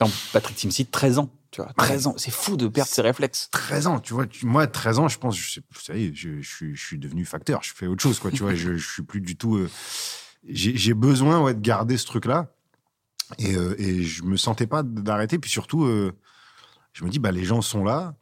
Non, 0.00 0.10
Patrick 0.32 0.56
Timsit, 0.56 0.86
13 0.90 1.18
ans. 1.18 1.30
Tu 1.50 1.60
vois, 1.62 1.72
13 1.72 2.06
ans. 2.06 2.14
C'est 2.18 2.30
fou 2.30 2.56
de 2.56 2.68
perdre 2.68 2.90
ses 2.90 3.02
réflexes. 3.02 3.48
13 3.50 3.86
ans, 3.86 3.98
tu 3.98 4.12
vois. 4.14 4.26
tu- 4.26 4.46
moi, 4.46 4.66
13 4.66 4.98
ans, 4.98 5.08
je 5.08 5.18
pense, 5.18 5.36
je 5.36 5.60
ça 5.80 5.96
y 5.96 6.04
est, 6.04 6.14
je, 6.14 6.40
je 6.40 6.48
suis- 6.48 6.76
je 6.76 6.84
suis 6.86 6.98
devenu 6.98 7.24
facteur. 7.24 7.62
Je 7.62 7.72
fais 7.74 7.86
autre 7.86 8.02
chose, 8.02 8.18
quoi. 8.18 8.30
Tu 8.30 8.42
vois, 8.42 8.54
je, 8.54 8.76
suis 8.76 9.02
plus 9.02 9.20
du 9.20 9.36
tout. 9.36 9.56
euh, 9.56 9.68
j'ai 10.48 10.94
besoin 10.94 11.40
ouais, 11.42 11.54
de 11.54 11.60
garder 11.60 11.96
ce 11.96 12.06
truc-là. 12.06 12.52
Et, 13.38 13.56
euh, 13.56 13.74
et 13.80 14.02
je 14.04 14.22
me 14.22 14.36
sentais 14.36 14.66
pas 14.68 14.82
d'arrêter. 14.84 15.38
Puis 15.38 15.50
surtout, 15.50 15.84
euh, 15.84 16.12
je 16.92 17.04
me 17.04 17.10
dis, 17.10 17.18
bah, 17.18 17.32
les 17.32 17.44
gens 17.44 17.60
sont 17.62 17.82
là, 17.82 18.14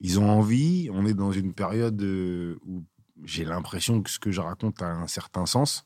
ils 0.00 0.20
ont 0.20 0.28
envie. 0.30 0.90
On 0.92 1.06
est 1.06 1.14
dans 1.14 1.32
une 1.32 1.54
période 1.54 2.00
euh, 2.02 2.58
où 2.66 2.84
j'ai 3.24 3.44
l'impression 3.44 4.02
que 4.02 4.10
ce 4.10 4.18
que 4.18 4.30
je 4.30 4.40
raconte 4.40 4.82
a 4.82 4.86
un 4.90 5.06
certain 5.06 5.46
sens. 5.46 5.84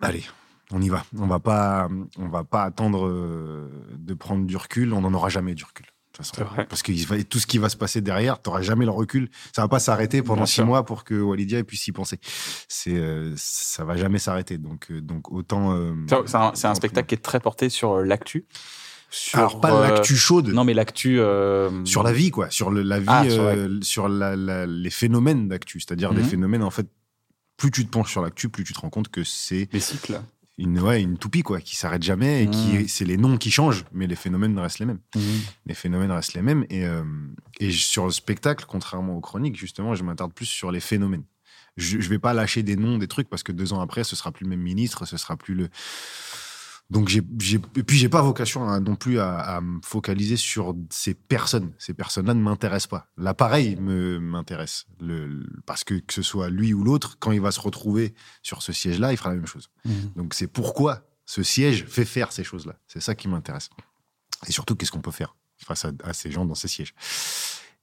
Allez, 0.00 0.24
on 0.72 0.80
y 0.80 0.88
va. 0.88 1.04
On 1.18 1.26
va 1.26 1.38
pas, 1.40 1.88
on 2.18 2.28
va 2.28 2.44
pas 2.44 2.62
attendre 2.64 3.06
euh, 3.06 3.70
de 3.98 4.14
prendre 4.14 4.46
du 4.46 4.56
recul. 4.56 4.92
On 4.92 5.00
n'en 5.02 5.12
aura 5.14 5.28
jamais 5.28 5.54
du 5.54 5.64
recul. 5.64 5.86
façon. 6.16 6.42
Vrai. 6.44 6.66
Parce 6.66 6.82
que 6.82 7.22
tout 7.22 7.38
ce 7.38 7.46
qui 7.46 7.58
va 7.58 7.68
se 7.68 7.76
passer 7.76 8.00
derrière, 8.00 8.40
tu 8.40 8.48
n'auras 8.48 8.62
jamais 8.62 8.84
le 8.84 8.90
recul. 8.90 9.28
Ça 9.54 9.62
va 9.62 9.68
pas 9.68 9.78
s'arrêter 9.78 10.22
pendant 10.22 10.42
Bien 10.42 10.46
six 10.46 10.54
sûr. 10.54 10.66
mois 10.66 10.84
pour 10.84 11.04
que 11.04 11.20
Walidia 11.20 11.62
puisse 11.64 11.86
y 11.86 11.92
penser. 11.92 12.18
C'est, 12.68 12.94
euh, 12.94 13.34
ça 13.36 13.84
va 13.84 13.96
jamais 13.96 14.18
s'arrêter. 14.18 14.58
Donc, 14.58 14.90
euh, 14.90 15.00
donc 15.02 15.30
autant. 15.32 15.74
euh, 15.74 15.94
C'est 16.54 16.66
un, 16.66 16.74
spectacle 16.74 17.06
qui 17.08 17.14
est 17.14 17.18
très 17.22 17.40
porté 17.40 17.68
sur 17.68 17.98
l'actu. 18.00 18.46
Sur, 19.10 19.38
Alors 19.40 19.60
pas 19.60 19.72
euh, 19.74 19.88
l'actu 19.88 20.16
chaude. 20.16 20.48
Non, 20.48 20.62
mais 20.64 20.72
l'actu. 20.74 21.18
euh, 21.18 21.84
sur 21.84 22.02
la 22.04 22.12
vie, 22.12 22.30
quoi, 22.30 22.48
sur 22.50 22.70
le- 22.70 22.82
la 22.82 22.98
vie, 23.00 23.06
Ah, 23.08 23.28
sur 23.28 23.42
la- 23.44 23.50
euh, 23.56 23.78
sur 23.82 24.08
la- 24.08 24.36
la- 24.36 24.66
les 24.66 24.90
phénomènes 24.90 25.48
d'actu, 25.48 25.80
c'est-à-dire 25.80 26.12
les 26.12 26.22
Mhm. 26.22 26.28
phénomènes 26.28 26.62
en 26.62 26.70
fait 26.70 26.86
plus 27.56 27.70
tu 27.70 27.84
te 27.84 27.90
penches 27.90 28.10
sur 28.10 28.22
l'actu, 28.22 28.48
plus 28.48 28.64
tu 28.64 28.72
te 28.72 28.80
rends 28.80 28.88
compte 28.88 29.08
que 29.10 29.22
c'est 29.24 29.68
Les 29.72 29.80
cycles. 29.80 30.20
une, 30.56 30.78
ouais, 30.80 31.02
une 31.02 31.18
toupie, 31.18 31.42
quoi, 31.42 31.60
qui 31.60 31.76
s'arrête 31.76 32.02
jamais 32.02 32.44
et 32.44 32.46
Mm. 32.46 32.50
qui, 32.52 32.88
c'est 32.88 33.04
les 33.04 33.16
noms 33.18 33.36
qui 33.36 33.50
changent, 33.50 33.84
mais 33.92 34.06
les 34.06 34.16
phénomènes 34.16 34.58
restent 34.58 34.78
les 34.78 34.86
mêmes. 34.86 35.00
Les 35.66 35.74
phénomènes 35.74 36.10
restent 36.12 36.32
les 36.34 36.42
mêmes. 36.42 36.64
Et, 36.70 36.86
euh, 36.86 37.02
et 37.58 37.70
sur 37.70 38.06
le 38.06 38.12
spectacle, 38.12 38.64
contrairement 38.68 39.14
aux 39.16 39.20
chroniques, 39.20 39.56
justement, 39.58 39.94
je 39.94 40.04
m'attarde 40.04 40.32
plus 40.32 40.46
sur 40.46 40.70
les 40.72 40.80
phénomènes. 40.80 41.24
Je, 41.76 42.00
je 42.00 42.08
vais 42.08 42.18
pas 42.18 42.32
lâcher 42.32 42.62
des 42.62 42.76
noms, 42.76 42.96
des 42.98 43.08
trucs, 43.08 43.28
parce 43.28 43.42
que 43.42 43.52
deux 43.52 43.72
ans 43.72 43.80
après, 43.80 44.04
ce 44.04 44.16
sera 44.16 44.32
plus 44.32 44.44
le 44.44 44.50
même 44.50 44.60
ministre, 44.62 45.04
ce 45.06 45.16
sera 45.18 45.36
plus 45.36 45.54
le. 45.54 45.68
Donc 46.90 47.08
j'ai, 47.08 47.22
j'ai, 47.38 47.60
et 47.76 47.82
puis 47.84 47.96
j'ai 47.96 48.08
pas 48.08 48.20
vocation 48.20 48.68
à- 48.68 48.80
non 48.80 48.96
plus 48.96 49.20
à, 49.20 49.38
à 49.38 49.60
me 49.60 49.78
focaliser 49.84 50.36
sur 50.36 50.74
ces 50.90 51.14
personnes. 51.14 51.72
Ces 51.78 51.94
personnes-là 51.94 52.34
ne 52.34 52.42
m'intéressent 52.42 52.88
pas. 52.88 53.06
L'appareil 53.16 53.76
me 53.76 54.18
m'intéresse, 54.18 54.86
le, 55.00 55.26
le- 55.28 55.46
parce 55.66 55.84
que 55.84 55.94
que 55.94 56.12
ce 56.12 56.22
soit 56.22 56.50
lui 56.50 56.74
ou 56.74 56.82
l'autre, 56.82 57.16
quand 57.20 57.30
il 57.30 57.40
va 57.40 57.52
se 57.52 57.60
retrouver 57.60 58.14
sur 58.42 58.62
ce 58.62 58.72
siège-là, 58.72 59.12
il 59.12 59.16
fera 59.16 59.30
la 59.30 59.36
même 59.36 59.46
chose. 59.46 59.70
Donc 60.16 60.34
c'est 60.34 60.48
pourquoi 60.48 61.06
ce 61.26 61.44
siège 61.44 61.84
fait 61.86 62.04
faire 62.04 62.32
ces 62.32 62.42
choses-là. 62.42 62.76
C'est 62.88 63.00
ça 63.00 63.14
qui 63.14 63.28
m'intéresse. 63.28 63.70
Et 64.48 64.52
surtout, 64.52 64.74
qu'est-ce 64.74 64.90
qu'on 64.90 65.00
peut 65.00 65.10
faire 65.12 65.36
face 65.58 65.84
à, 65.84 65.92
à 66.02 66.12
ces 66.12 66.32
gens 66.32 66.44
dans 66.44 66.56
ces 66.56 66.66
sièges? 66.68 66.94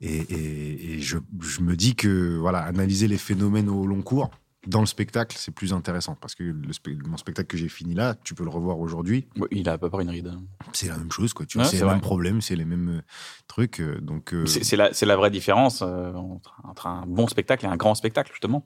Et, 0.01 0.15
et- 0.17 0.93
et 0.95 1.01
je, 1.01 1.17
je 1.39 1.61
me 1.61 1.75
dis 1.77 1.95
que 1.95 2.35
voilà, 2.37 2.59
analyser 2.63 3.07
les 3.07 3.17
phénomènes 3.17 3.69
au 3.69 3.87
long 3.87 4.01
cours 4.01 4.29
dans 4.67 4.79
le 4.81 4.85
spectacle, 4.85 5.35
c'est 5.39 5.51
plus 5.53 5.73
intéressant 5.73 6.15
parce 6.15 6.35
que 6.35 6.43
le 6.43 6.71
spe- 6.73 7.01
mon 7.07 7.17
spectacle 7.17 7.47
que 7.47 7.57
j'ai 7.57 7.69
fini 7.69 7.93
là, 7.95 8.15
tu 8.23 8.35
peux 8.35 8.43
le 8.43 8.49
revoir 8.49 8.79
aujourd'hui, 8.79 9.27
Ouais, 9.37 9.47
Il 9.51 9.67
a 9.69 9.73
à 9.73 9.77
peu 9.77 9.89
près 9.89 10.03
une 10.03 10.09
ride. 10.09 10.31
c'est 10.73 10.87
la 10.87 10.97
même 10.97 11.11
chose, 11.11 11.33
quoi. 11.33 11.45
Tu 11.45 11.57
vois, 11.57 11.65
Ouais, 11.65 11.71
c'est 11.71 11.77
les 11.77 11.83
vrai. 11.83 11.93
mêmes 11.93 12.01
problèmes, 12.01 12.41
c'est 12.41 12.55
les 12.55 12.65
mêmes 12.65 12.97
euh, 12.97 13.01
trucs. 13.47 13.79
euh, 13.79 13.99
donc, 14.01 14.33
euh, 14.33 14.45
C'est 14.45 14.75
la, 14.75 14.91
la 15.01 15.15
vraie 15.15 15.31
différence 15.31 15.81
euh, 15.81 16.13
entre, 16.13 16.55
entre 16.63 16.87
un 16.87 17.05
bon 17.07 17.27
spectacle 17.27 17.65
et 17.65 17.67
un 17.69 17.77
grand 17.77 17.95
spectacle, 17.95 18.31
justement. 18.31 18.65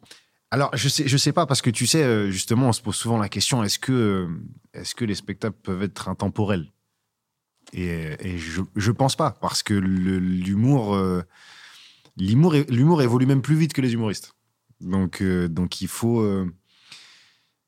Alors, 0.50 0.70
je 0.76 0.90
sais, 0.90 1.08
je 1.08 1.16
sais 1.18 1.32
pas, 1.32 1.46
parce 1.46 1.62
que 1.62 1.70
tu 1.70 1.86
sais, 1.88 2.30
justement, 2.32 2.68
on 2.70 2.74
se 2.74 2.82
pose 2.82 2.96
souvent 2.96 3.18
la 3.18 3.30
question 3.30 3.64
est-ce 3.64 3.80
que, 3.80 4.28
est-ce 4.74 4.96
que 4.96 5.06
les 5.06 5.16
spectacles 5.16 5.56
peuvent 5.64 5.84
être 5.84 6.10
intemporels? 6.10 6.68
Et, 7.74 8.18
et 8.20 8.38
je, 8.38 8.62
je 8.76 8.92
pense 8.92 9.16
pas, 9.16 9.32
parce 9.32 9.64
que 9.64 9.74
le- 9.74 10.20
l'humour, 10.20 10.94
euh, 10.96 11.22
l'humour 12.18 13.02
évolue 13.02 13.26
même 13.26 13.42
plus 13.42 13.56
vite 13.56 13.72
que 13.74 13.82
les 13.82 13.94
humoristes. 13.94 14.34
Donc, 14.82 15.22
euh, 15.22 15.48
donc 15.48 15.82
il 15.82 15.88
faut, 15.88 16.22
euh, 16.22 16.52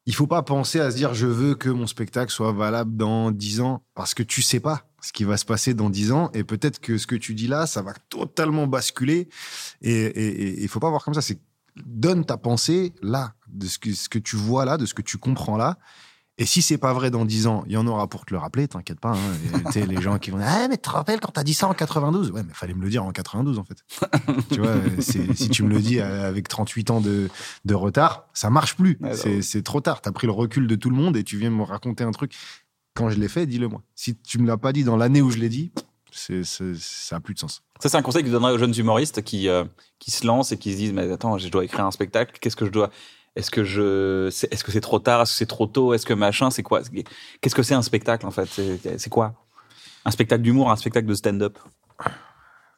il 0.05 0.15
faut 0.15 0.27
pas 0.27 0.43
penser 0.43 0.79
à 0.79 0.91
se 0.91 0.96
dire 0.96 1.13
je 1.13 1.27
veux 1.27 1.55
que 1.55 1.70
mon 1.70 1.88
spectacle 1.88 2.32
soit 2.32 2.51
valable 2.51 2.96
dans 2.96 3.32
10 3.32 3.62
ans, 3.62 3.86
parce 3.96 4.13
que 4.13 4.24
tu 4.24 4.41
sais 4.41 4.60
pas 4.60 4.88
ce 5.01 5.12
qui 5.12 5.24
va 5.25 5.38
se 5.38 5.46
passer 5.46 5.74
dans 5.74 5.89
10 5.89 6.12
ans, 6.12 6.32
et 6.34 6.43
peut-être 6.43 6.79
que 6.79 6.98
ce 6.98 7.08
que 7.08 7.15
tu 7.15 7.34
dis 7.34 7.48
là, 7.48 7.67
ça 7.67 7.82
va 7.82 7.93
totalement 8.10 8.67
basculer. 8.67 9.27
Et 9.82 10.63
il 10.63 10.67
faut 10.70 10.79
pas 10.79 10.89
voir 10.89 11.03
comme 11.03 11.13
ça. 11.13 11.22
C'est 11.22 11.39
donne 11.75 12.25
ta 12.25 12.38
pensée 12.38 12.93
là, 13.01 13.34
de 13.48 13.67
ce 13.67 13.79
que, 13.79 13.93
ce 13.93 14.10
que 14.10 14.20
tu 14.20 14.36
vois 14.36 14.65
là, 14.65 14.77
de 14.77 14.86
ce 14.86 14.93
que 14.93 15.01
tu 15.01 15.17
comprends 15.17 15.58
là. 15.58 15.77
Et 16.39 16.45
si 16.45 16.63
c'est 16.63 16.79
pas 16.79 16.93
vrai 16.93 17.11
dans 17.11 17.25
10 17.25 17.45
ans, 17.45 17.63
il 17.67 17.73
y 17.73 17.77
en 17.77 17.85
aura 17.85 18.07
pour 18.07 18.25
te 18.25 18.33
le 18.33 18.39
rappeler, 18.39 18.67
t'inquiète 18.67 18.99
pas. 18.99 19.11
Hein. 19.11 19.69
Et, 19.75 19.85
les 19.85 20.01
gens 20.01 20.17
qui 20.17 20.31
vont 20.31 20.39
dire 20.39 20.47
Ah, 20.49 20.67
mais 20.67 20.77
tu 20.77 20.81
te 20.81 20.89
rappelles 20.89 21.19
quand 21.19 21.31
t'as 21.31 21.43
dit 21.43 21.53
ça 21.53 21.67
en 21.67 21.75
92 21.75 22.31
Ouais, 22.31 22.41
mais 22.41 22.53
fallait 22.53 22.73
me 22.73 22.81
le 22.81 22.89
dire 22.89 23.03
en 23.03 23.11
92 23.11 23.59
en 23.59 23.63
fait. 23.63 23.77
tu 24.51 24.59
vois, 24.59 24.75
si 24.99 25.49
tu 25.49 25.61
me 25.61 25.69
le 25.69 25.79
dis 25.79 25.99
euh, 25.99 26.27
avec 26.27 26.47
38 26.47 26.89
ans 26.89 27.01
de, 27.01 27.29
de 27.65 27.75
retard, 27.75 28.27
ça 28.33 28.49
marche 28.49 28.75
plus. 28.75 28.97
Ouais, 29.01 29.13
C'est- 29.15 29.61
trop 29.63 29.79
tard. 29.79 30.01
T'as 30.01 30.11
pris 30.11 30.25
le 30.25 30.33
recul 30.33 30.65
de 30.65 30.75
tout 30.75 30.89
le 30.89 30.95
monde 30.95 31.15
et 31.15 31.23
tu 31.23 31.37
viens 31.37 31.51
me 31.51 31.61
raconter 31.63 32.03
un 32.03 32.11
truc. 32.11 32.33
Quand 32.95 33.09
je 33.09 33.19
l'ai 33.19 33.27
fait, 33.27 33.45
dis-le 33.45 33.67
moi. 33.67 33.83
Si 33.95 34.15
tu 34.15 34.39
me 34.39 34.47
l'as 34.47 34.57
pas 34.57 34.73
dit 34.73 34.83
dans 34.83 34.97
l'année 34.97 35.21
où 35.21 35.29
je 35.29 35.37
l'ai 35.37 35.49
dit, 35.49 35.71
ça 36.11 37.15
a 37.15 37.19
plus 37.19 37.33
de 37.35 37.39
sens. 37.39 37.61
Ça, 37.79 37.89
c'est 37.89 37.97
un 37.97 38.01
conseil 38.01 38.23
que 38.23 38.27
je 38.27 38.33
donnerais 38.33 38.53
aux 38.53 38.57
jeunes 38.57 38.75
humoristes 38.75 39.21
qui, 39.23 39.47
euh, 39.49 39.65
qui 39.99 40.11
se 40.11 40.25
lancent 40.25 40.51
et 40.51 40.57
qui 40.57 40.71
se 40.71 40.77
disent 40.77 40.93
Mais 40.93 41.11
attends, 41.11 41.37
je 41.37 41.47
dois 41.49 41.63
écrire 41.63 41.85
un 41.85 41.91
spectacle, 41.91 42.37
qu'est-ce 42.39 42.55
que 42.55 42.65
je 42.65 42.71
dois. 42.71 42.89
Est-ce 43.35 43.49
que 43.49 43.63
je, 43.63 44.29
c'est- 44.31 44.51
est-ce 44.53 44.63
que 44.63 44.71
c'est 44.71 44.81
trop 44.81 44.99
tard, 44.99 45.21
est-ce 45.21 45.31
que 45.31 45.37
c'est 45.37 45.45
trop 45.47 45.65
tôt, 45.65 45.93
est-ce 45.93 46.05
que 46.05 46.13
machin, 46.13 46.49
c'est 46.51 46.61
quoi? 46.63 46.81
Qu'est-ce 47.41 47.55
que 47.55 47.63
c'est 47.63 47.73
un 47.73 47.81
spectacle 47.81 48.25
en 48.27 48.31
fait? 48.31 48.47
C'est 48.97 49.09
quoi? 49.09 49.33
Un 50.05 50.11
spectacle 50.11 50.43
d'humour, 50.43 50.69
un 50.72 50.75
spectacle 50.75 51.07
de 51.07 51.15
stand-up? 51.15 51.57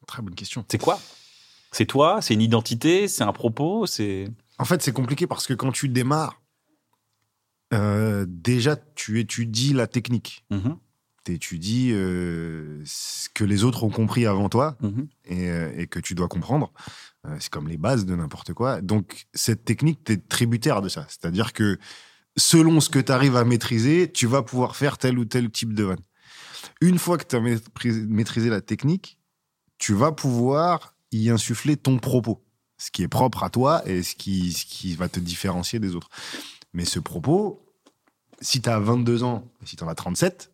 Très 0.07 0.21
bonne 0.21 0.35
question. 0.35 0.63
C'est 0.69 0.77
quoi? 0.77 0.99
C'est 1.71 1.85
toi? 1.85 2.21
C'est 2.21 2.33
une 2.35 2.41
identité? 2.41 3.07
C'est 3.07 3.23
un 3.23 3.33
propos? 3.33 3.85
C'est 3.85 4.29
En 4.59 4.65
fait, 4.65 4.81
c'est 4.81 4.93
compliqué 4.93 5.27
parce 5.27 5.45
que 5.47 5.53
quand 5.53 5.71
tu 5.71 5.89
démarres, 5.89 6.41
euh, 7.73 8.25
déjà, 8.27 8.75
tu 8.77 9.19
étudies 9.19 9.73
la 9.73 9.87
technique. 9.87 10.45
Mhm, 10.51 10.77
Tu 10.77 10.84
étudies 11.29 11.91
euh, 11.91 12.81
ce 12.85 13.29
que 13.29 13.43
les 13.43 13.63
autres 13.63 13.83
ont 13.83 13.89
compris 13.89 14.25
avant 14.25 14.49
toi 14.49 14.77
et, 15.25 15.49
euh, 15.49 15.71
et 15.77 15.88
que 15.88 15.99
tu 15.99 16.15
dois 16.15 16.27
comprendre. 16.27 16.71
Euh, 17.25 17.35
c'est 17.39 17.49
comme 17.49 17.67
les 17.67 17.77
bases 17.77 18.05
de 18.05 18.15
n'importe 18.15 18.53
quoi. 18.53 18.81
Donc, 18.81 19.25
cette 19.33 19.65
technique, 19.65 20.03
tu 20.03 20.13
es 20.13 20.17
tributaire 20.17 20.81
de 20.81 20.89
ça. 20.89 21.05
C'est-à-dire 21.09 21.53
que 21.53 21.77
selon 22.38 22.79
ce 22.81 22.89
que 22.89 22.99
tu 22.99 23.11
arrives 23.11 23.35
à 23.35 23.45
maîtriser, 23.45 24.11
tu 24.11 24.27
vas 24.27 24.43
pouvoir 24.43 24.75
faire 24.75 24.97
tel 24.97 25.17
ou 25.17 25.25
tel 25.25 25.49
type 25.49 25.73
de 25.73 25.83
vanne. 25.83 26.01
Une 26.81 26.99
fois 26.99 27.17
que 27.17 27.25
tu 27.25 27.35
as 27.35 27.41
maîtrisé 28.07 28.49
la 28.49 28.61
technique, 28.61 29.19
tu 29.77 29.93
vas 29.93 30.11
pouvoir 30.11 30.95
y 31.11 31.29
insuffler 31.29 31.77
ton 31.77 31.97
propos, 31.97 32.43
ce 32.77 32.91
qui 32.91 33.03
est 33.03 33.07
propre 33.07 33.43
à 33.43 33.49
toi 33.49 33.88
et 33.88 34.03
ce 34.03 34.15
qui, 34.15 34.51
ce 34.51 34.65
qui 34.65 34.95
va 34.95 35.07
te 35.07 35.19
différencier 35.19 35.79
des 35.79 35.95
autres. 35.95 36.09
Mais 36.73 36.85
ce 36.85 36.99
propos, 36.99 37.65
si 38.41 38.61
tu 38.61 38.69
as 38.69 38.79
22 38.79 39.23
ans 39.23 39.49
et 39.61 39.65
si 39.65 39.75
tu 39.75 39.83
en 39.83 39.88
as 39.88 39.95
37, 39.95 40.51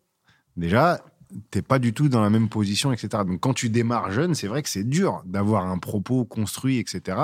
déjà, 0.56 1.04
t'es 1.50 1.62
pas 1.62 1.78
du 1.78 1.92
tout 1.94 2.08
dans 2.08 2.20
la 2.20 2.30
même 2.30 2.48
position, 2.48 2.92
etc. 2.92 3.22
Donc 3.26 3.40
quand 3.40 3.54
tu 3.54 3.68
démarres 3.70 4.10
jeune, 4.12 4.34
c'est 4.34 4.46
vrai 4.48 4.62
que 4.62 4.68
c'est 4.68 4.84
dur 4.84 5.22
d'avoir 5.24 5.66
un 5.66 5.78
propos 5.78 6.24
construit, 6.24 6.78
etc. 6.78 7.18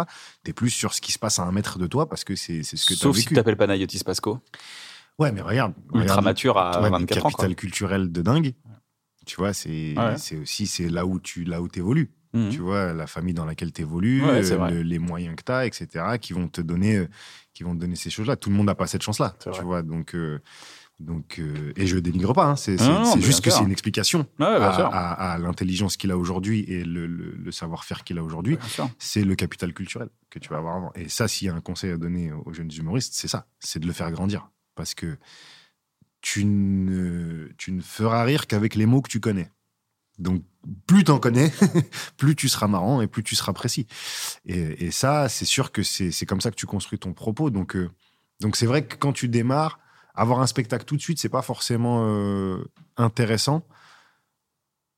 T'es 0.45 0.53
plus 0.53 0.71
sur 0.71 0.95
ce 0.95 1.01
qui 1.01 1.13
se 1.13 1.19
passe 1.19 1.39
à 1.39 1.43
un 1.43 1.53
mètre 1.53 1.79
de 1.79 1.87
toi 1.87 2.09
parce 2.09 2.25
que 2.25 2.35
c'est 2.35 2.63
ce 2.63 2.73
que 2.87 2.95
tu 2.95 2.95
as 2.95 2.97
Sauf 2.97 3.15
si 3.17 3.21
vécu. 3.23 3.29
tu 3.31 3.35
t'appelles 3.35 3.57
Panayotis 3.57 4.03
Pasco, 4.05 4.39
Ouais, 5.19 5.33
mais 5.33 5.41
regarde. 5.43 5.75
ultra 5.93 6.01
regarde, 6.03 6.25
mature 6.25 6.59
à 6.59 6.81
mais 6.81 6.91
24 6.91 7.27
ans. 7.27 7.31
Capital 7.31 7.55
culturel 7.57 8.13
de 8.13 8.23
dingue. 8.23 8.55
Tu 9.27 9.37
vois, 9.37 9.53
c'est 9.53 9.95
Ouais. 9.99 10.17
c'est 10.17 10.37
aussi 10.37 10.67
c'est 10.67 10.89
là 10.89 11.05
où 11.05 11.21
tu 11.21 11.45
là 11.45 11.61
où 11.61 11.69
évolues. 11.75 12.11
Mhm. 12.35 12.51
Tu 12.51 12.59
vois, 12.61 12.93
la 12.93 13.07
famille 13.07 13.35
dans 13.35 13.45
laquelle 13.47 13.73
tu 13.73 13.83
évolues, 13.83 14.23
Ouais, 14.25 14.43
les 14.85 14.99
moyens 14.99 15.35
que 15.35 15.43
tu 15.45 15.51
as, 15.53 15.67
etc., 15.67 16.05
qui 16.21 16.35
vont 16.35 16.47
te 16.49 16.61
donner, 16.61 16.97
euh, 16.97 17.09
qui 17.55 17.63
vont 17.63 17.75
te 17.75 17.81
donner 17.81 17.97
ces 17.97 18.11
choses-là. 18.11 18.37
Tout 18.37 18.51
le 18.51 18.57
monde 18.57 18.67
n'a 18.67 18.75
pas 18.75 18.87
cette 18.87 19.03
chance-là. 19.03 19.35
Tu 19.43 19.49
vrai. 19.49 19.63
vois, 19.63 19.83
donc, 19.83 20.15
euh, 20.15 20.39
donc 21.01 21.39
euh, 21.39 21.73
et 21.77 21.87
je 21.87 21.97
dénigre 21.99 22.33
pas. 22.35 22.47
hein, 22.47 22.57
c'est 22.57 22.77
juste 23.21 23.41
que 23.45 23.51
c'est 23.51 23.63
une 23.63 23.71
explication 23.71 24.27
Ouais, 24.41 24.47
à, 24.47 24.73
sûr. 24.75 24.87
à- 24.87 25.33
à 25.35 25.39
l'intelligence 25.39 25.97
qu'il 25.97 26.11
a 26.11 26.17
aujourd'hui 26.19 26.61
et 26.69 26.85
le, 26.85 27.07
le- 27.07 27.37
le 27.37 27.53
savoir-faire 27.53 28.03
qu'il 28.05 28.19
a 28.19 28.23
aujourd'hui. 28.25 28.59
C'est 28.99 29.23
le 29.25 29.35
capital 29.37 29.73
culturel 29.73 30.09
que 30.31 30.39
tu 30.39 30.49
vas 30.49 30.57
avoir 30.59 30.77
avant. 30.77 30.93
Et 30.95 31.09
ça, 31.09 31.29
s'il 31.29 31.47
y 31.47 31.51
a 31.51 31.55
un 31.55 31.61
conseil 31.61 31.93
à 31.93 31.97
donner 31.97 32.33
aux 32.33 32.53
jeunes 32.53 32.71
humoristes, 32.77 33.15
c'est 33.15 33.29
ça, 33.29 33.47
c'est 33.61 33.79
de 33.79 33.87
le 33.87 33.93
faire 33.93 34.11
grandir, 34.11 34.51
parce 34.75 34.95
que 34.95 35.17
tu 36.21 36.45
ne, 36.45 37.49
tu 37.59 37.73
ne 37.73 37.81
feras 37.81 38.25
rire 38.25 38.47
qu'avec 38.47 38.75
les 38.75 38.87
mots 38.87 39.01
que 39.03 39.09
tu 39.11 39.21
connais. 39.21 39.51
Donc, 40.19 40.43
plus 40.89 41.05
t'en 41.05 41.21
connais, 41.21 41.53
plus 42.17 42.35
tu 42.35 42.49
seras 42.49 42.67
marrant 42.67 43.01
et 43.01 43.07
plus 43.07 43.23
tu 43.23 43.37
seras 43.37 43.53
précis. 43.53 43.87
Et, 44.47 44.87
et 44.87 44.91
ça, 44.91 45.29
c'est 45.29 45.45
sûr 45.45 45.71
que 45.71 45.85
c'est 45.85 46.11
c'est 46.11 46.27
comme 46.27 46.41
ça 46.41 46.51
que 46.51 46.57
tu 46.57 46.67
construis 46.67 46.99
ton 46.99 47.13
propos. 47.13 47.51
Donc, 47.51 47.77
euh, 47.77 47.89
donc 48.41 48.57
c'est 48.57 48.67
vrai 48.67 48.85
que 48.85 48.97
quand 48.97 49.13
tu 49.13 49.29
démarres, 49.29 49.79
avoir 50.19 50.41
un 50.41 50.47
spectacle 50.47 50.85
tout 50.85 50.97
de 50.97 51.01
suite, 51.03 51.19
c'est 51.19 51.29
pas 51.29 51.43
forcément 51.43 52.05
euh, 52.07 52.63
intéressant. 52.97 53.63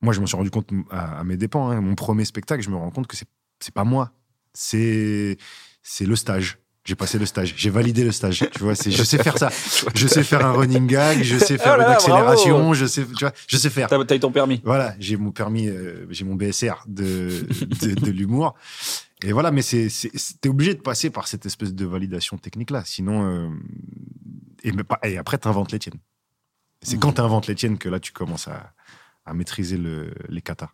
Moi, 0.03 0.13
je 0.15 0.21
m'en 0.21 0.27
suis 0.27 0.37
rendu 0.37 0.51
compte 0.51 0.71
à, 0.91 1.21
à 1.21 1.25
mes 1.25 1.37
dépens. 1.37 1.71
hein. 1.71 1.81
Mon 1.81 1.95
premier 1.95 2.25
spectacle, 2.25 2.63
je 2.63 2.71
me 2.71 2.77
rends 2.77 2.91
compte 2.91 3.07
que 3.07 3.17
c'est 3.17 3.29
c'est 3.61 3.75
pas 3.75 3.85
moi, 3.85 4.13
c'est 4.55 5.37
c'est 5.83 6.07
le 6.07 6.17
stage. 6.17 6.59
J'ai 6.87 6.95
passé 6.95 7.19
le 7.19 7.27
stage, 7.27 7.53
j'ai 7.59 7.69
validé 7.69 8.03
le 8.05 8.11
stage. 8.11 8.39
Tu 8.53 8.59
vois, 8.61 8.73
je 8.73 9.03
sais 9.05 9.23
faire 9.23 9.37
ça. 9.37 9.51
Je 9.95 10.09
sais 10.09 10.23
faire 10.25 10.45
un 10.47 10.53
running 10.53 10.87
gag, 10.87 11.23
je 11.23 11.37
sais 11.37 11.59
faire 11.59 11.77
là 11.77 11.85
une 11.85 11.91
là, 11.91 11.97
accélération, 11.97 12.57
bravo. 12.59 12.75
je 12.75 12.87
sais, 12.87 13.05
tu 13.05 13.23
vois, 13.25 13.33
je 13.47 13.57
sais 13.59 13.69
faire. 13.69 13.87
T'as 13.89 14.15
eu 14.17 14.19
ton 14.19 14.33
permis. 14.33 14.63
Voilà, 14.65 14.95
j'ai 14.99 15.19
mon 15.19 15.31
permis, 15.31 15.69
euh, 15.69 16.07
j'ai 16.09 16.25
mon 16.25 16.37
BSR 16.37 16.85
de, 16.89 17.47
de, 17.83 17.95
de 17.95 18.11
l'humour. 18.11 18.55
Et 19.23 19.33
voilà, 19.33 19.51
mais 19.51 19.61
c'est, 19.61 19.89
t'es 20.41 20.49
obligé 20.49 20.73
de 20.75 20.81
passer 20.81 21.11
par 21.11 21.29
cette 21.29 21.45
espèce 21.45 21.75
de 21.75 21.85
validation 21.85 22.39
technique-là. 22.39 22.83
Sinon, 22.87 23.27
euh, 23.29 23.49
et, 24.63 24.73
mais 24.73 24.85
pas- 24.85 24.99
et 25.03 25.19
après, 25.19 25.39
t'inventes 25.39 25.73
les 25.73 25.79
tiennes. 25.79 26.01
C'est 26.83 26.95
Mhm. 26.97 27.01
quand 27.01 27.13
t'inventes 27.13 27.47
les 27.47 27.55
tiennes 27.55 27.79
que 27.79 27.89
là, 27.89 28.01
tu 28.01 28.13
commences 28.13 28.49
à, 28.49 28.73
à 29.27 29.35
maîtriser 29.35 29.77
le, 29.77 30.13
les 30.29 30.41
katas. 30.43 30.71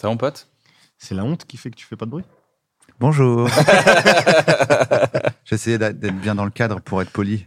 Ça, 0.00 0.08
mon 0.08 0.16
pote? 0.16 0.48
C'est 0.98 1.14
la 1.14 1.24
honte 1.24 1.44
qui 1.46 1.56
fait 1.56 1.70
que 1.70 1.76
tu 1.76 1.86
fais 1.86 1.96
pas 1.96 2.04
de 2.06 2.10
bruit? 2.10 2.24
Bonjour. 2.98 3.48
J'essayais 5.44 5.78
d'être 5.78 6.20
bien 6.20 6.34
dans 6.34 6.44
le 6.44 6.50
cadre 6.50 6.80
pour 6.80 7.00
être 7.02 7.10
poli. 7.10 7.46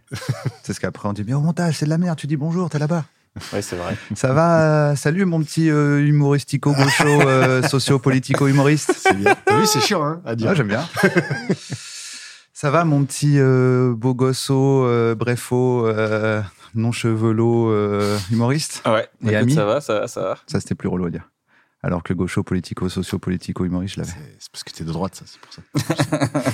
C'est 0.63 0.73
ce 0.73 0.79
qu'après 0.79 1.09
on 1.09 1.13
dit, 1.13 1.23
mais 1.25 1.33
au 1.33 1.41
montage, 1.41 1.77
c'est 1.77 1.85
de 1.85 1.89
la 1.89 1.97
merde. 1.97 2.17
Tu 2.17 2.27
dis 2.27 2.37
bonjour, 2.37 2.69
t'es 2.69 2.79
là-bas. 2.79 3.03
Oui, 3.53 3.61
c'est 3.61 3.75
vrai. 3.75 3.95
Ça 4.15 4.33
va 4.33 4.89
euh, 4.91 4.95
Salut 4.95 5.25
mon 5.25 5.41
petit 5.43 5.69
euh, 5.69 5.99
humoristico 6.05 6.73
gaucho 6.73 7.05
euh, 7.07 7.61
socio-politico 7.67 8.47
humoriste. 8.47 8.93
C'est 8.97 9.13
bien. 9.15 9.35
oui, 9.51 9.67
c'est 9.67 9.81
chiant 9.81 10.03
hein, 10.03 10.21
à 10.25 10.35
dire. 10.35 10.49
Ah, 10.49 10.55
j'aime 10.55 10.67
bien. 10.67 10.87
Ça 12.61 12.71
va 12.71 12.83
mon 12.83 13.05
petit 13.05 13.39
euh, 13.39 13.93
beau 13.95 14.13
gosso, 14.13 14.83
euh, 14.85 15.15
brefo, 15.15 15.87
euh, 15.87 16.41
non 16.75 16.91
chevelo 16.91 17.71
euh, 17.71 18.19
humoriste 18.33 18.81
Ah 18.83 18.95
ouais, 18.95 19.07
Et 19.25 19.33
ami 19.37 19.53
ça 19.53 19.63
va, 19.63 19.79
ça 19.79 20.01
va, 20.01 20.07
ça 20.09 20.19
va. 20.19 20.37
Ça 20.45 20.59
c'était 20.59 20.75
plus 20.75 20.89
relou 20.89 21.05
à 21.05 21.09
dire. 21.09 21.31
Alors 21.83 22.03
que 22.03 22.11
gaucho, 22.11 22.43
politico, 22.43 22.89
socio-politico, 22.89 23.63
humoriste, 23.63 23.95
je 23.95 24.01
l'avais. 24.01 24.11
C'est 24.39 24.51
parce 24.51 24.65
que 24.65 24.73
t'es 24.73 24.83
de 24.83 24.91
droite, 24.91 25.15
ça, 25.15 25.23
c'est 25.25 25.39
pour 25.39 25.53
ça. 25.53 25.61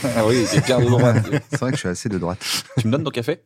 Ah 0.15 0.27
oui, 0.27 0.45
c'est 0.45 0.63
bien 0.63 0.79
de 0.79 0.85
droite. 0.85 1.25
C'est 1.49 1.59
vrai 1.59 1.71
que 1.71 1.77
je 1.77 1.79
suis 1.79 1.89
assez 1.89 2.07
de 2.07 2.19
droite. 2.19 2.37
tu 2.77 2.85
me 2.85 2.91
donnes 2.91 3.03
ton 3.03 3.09
café? 3.09 3.41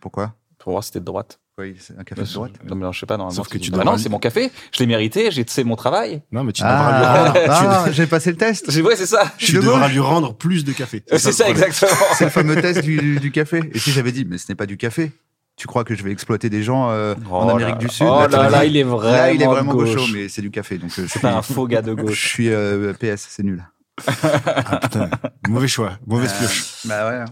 Pourquoi? 0.00 0.36
Pour 0.58 0.72
voir 0.72 0.82
si 0.84 0.90
t'es 0.92 1.00
de 1.00 1.04
droite. 1.04 1.38
Oui, 1.58 1.74
c'est 1.80 1.98
un 1.98 2.04
café 2.04 2.22
de 2.22 2.26
droite. 2.32 2.52
Non, 2.68 2.76
mais 2.76 2.84
non, 2.84 2.92
je 2.92 3.00
sais 3.00 3.06
pas, 3.06 3.16
normalement. 3.16 3.34
Sauf 3.36 3.48
que 3.48 3.58
tu 3.58 3.70
Bah 3.70 3.78
devras 3.78 3.92
non, 3.92 3.98
c'est 3.98 4.08
mon 4.08 4.18
café. 4.20 4.50
Je 4.72 4.78
l'ai 4.78 4.86
mérité, 4.86 5.30
j'ai 5.32 5.44
c'est 5.46 5.64
mon 5.64 5.74
travail. 5.76 6.22
Non, 6.30 6.44
mais 6.44 6.52
tu 6.52 6.62
devras 6.62 6.98
lui 6.98 7.04
Ah, 7.06 7.32
rendre, 7.32 7.84
ah, 7.86 7.90
j'ai 7.92 8.06
passé 8.06 8.30
le 8.30 8.36
test. 8.36 8.70
C'est- 8.70 8.80
Ouais, 8.82 8.94
c'est 8.96 9.06
ça. 9.06 9.32
tu, 9.38 9.52
de 9.52 9.60
devras 9.60 9.88
lui 9.88 9.98
rendre 9.98 10.34
plus 10.34 10.64
de 10.64 10.72
café. 10.72 11.02
C'est 11.10 11.32
ça, 11.32 11.48
exactement. 11.48 11.90
C'est 12.14 12.24
le 12.24 12.30
fameux 12.30 12.60
test 12.60 12.82
du, 12.82 13.18
du 13.18 13.30
café. 13.32 13.60
Et 13.72 13.78
si 13.78 13.90
j'avais 13.92 14.12
dit, 14.12 14.24
mais 14.24 14.38
ce 14.38 14.46
n'est 14.50 14.54
pas 14.56 14.66
du 14.66 14.76
café, 14.76 15.10
tu 15.56 15.66
crois 15.66 15.82
que 15.82 15.96
je 15.96 16.02
vais 16.04 16.12
exploiter 16.12 16.48
des 16.48 16.62
gens 16.62 16.90
euh, 16.90 17.14
en 17.28 17.46
Oh 17.46 17.50
Amérique 17.50 17.74
là 17.74 17.80
du. 17.80 17.88
Sud? 17.88 18.06
Oh 18.08 18.26
là 18.30 18.48
là, 18.50 18.64
il 18.64 18.76
est 18.76 18.84
vraiment, 18.84 19.10
Là, 19.10 19.32
il 19.32 19.42
est 19.42 19.46
vraiment 19.46 19.74
gaucho, 19.74 20.02
mais 20.12 20.28
c'est 20.28 20.42
du 20.42 20.52
café. 20.52 20.78
Donc, 20.78 20.90
euh, 20.98 21.02
je 21.12 21.18
suis, 21.18 21.26
un 21.26 21.42
faux 21.42 21.66
gars 21.66 21.82
de 21.82 21.90
je 21.90 22.02
gauche. 22.02 22.28
suis 22.28 22.48
euh, 22.50 22.92
PS, 22.92 23.26
c'est 23.30 23.42
nul. 23.42 23.64
Ah, 24.06 24.76
putain, 24.80 25.10
mauvais 25.48 25.66
choix, 25.66 25.98
mauvaise 26.06 26.30
Euh, 26.34 26.38
pioche. 26.38 26.64
Bah 26.84 27.08
ouais. 27.10 27.24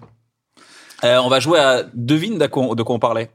Euh, 1.04 1.18
on 1.18 1.28
va 1.28 1.40
jouer 1.40 1.59
à 1.59 1.82
devine 1.94 2.38
de 2.38 2.46
quoi, 2.46 2.74
de 2.74 2.82
quoi 2.82 2.94
on 2.96 2.98
parlait. 2.98 3.30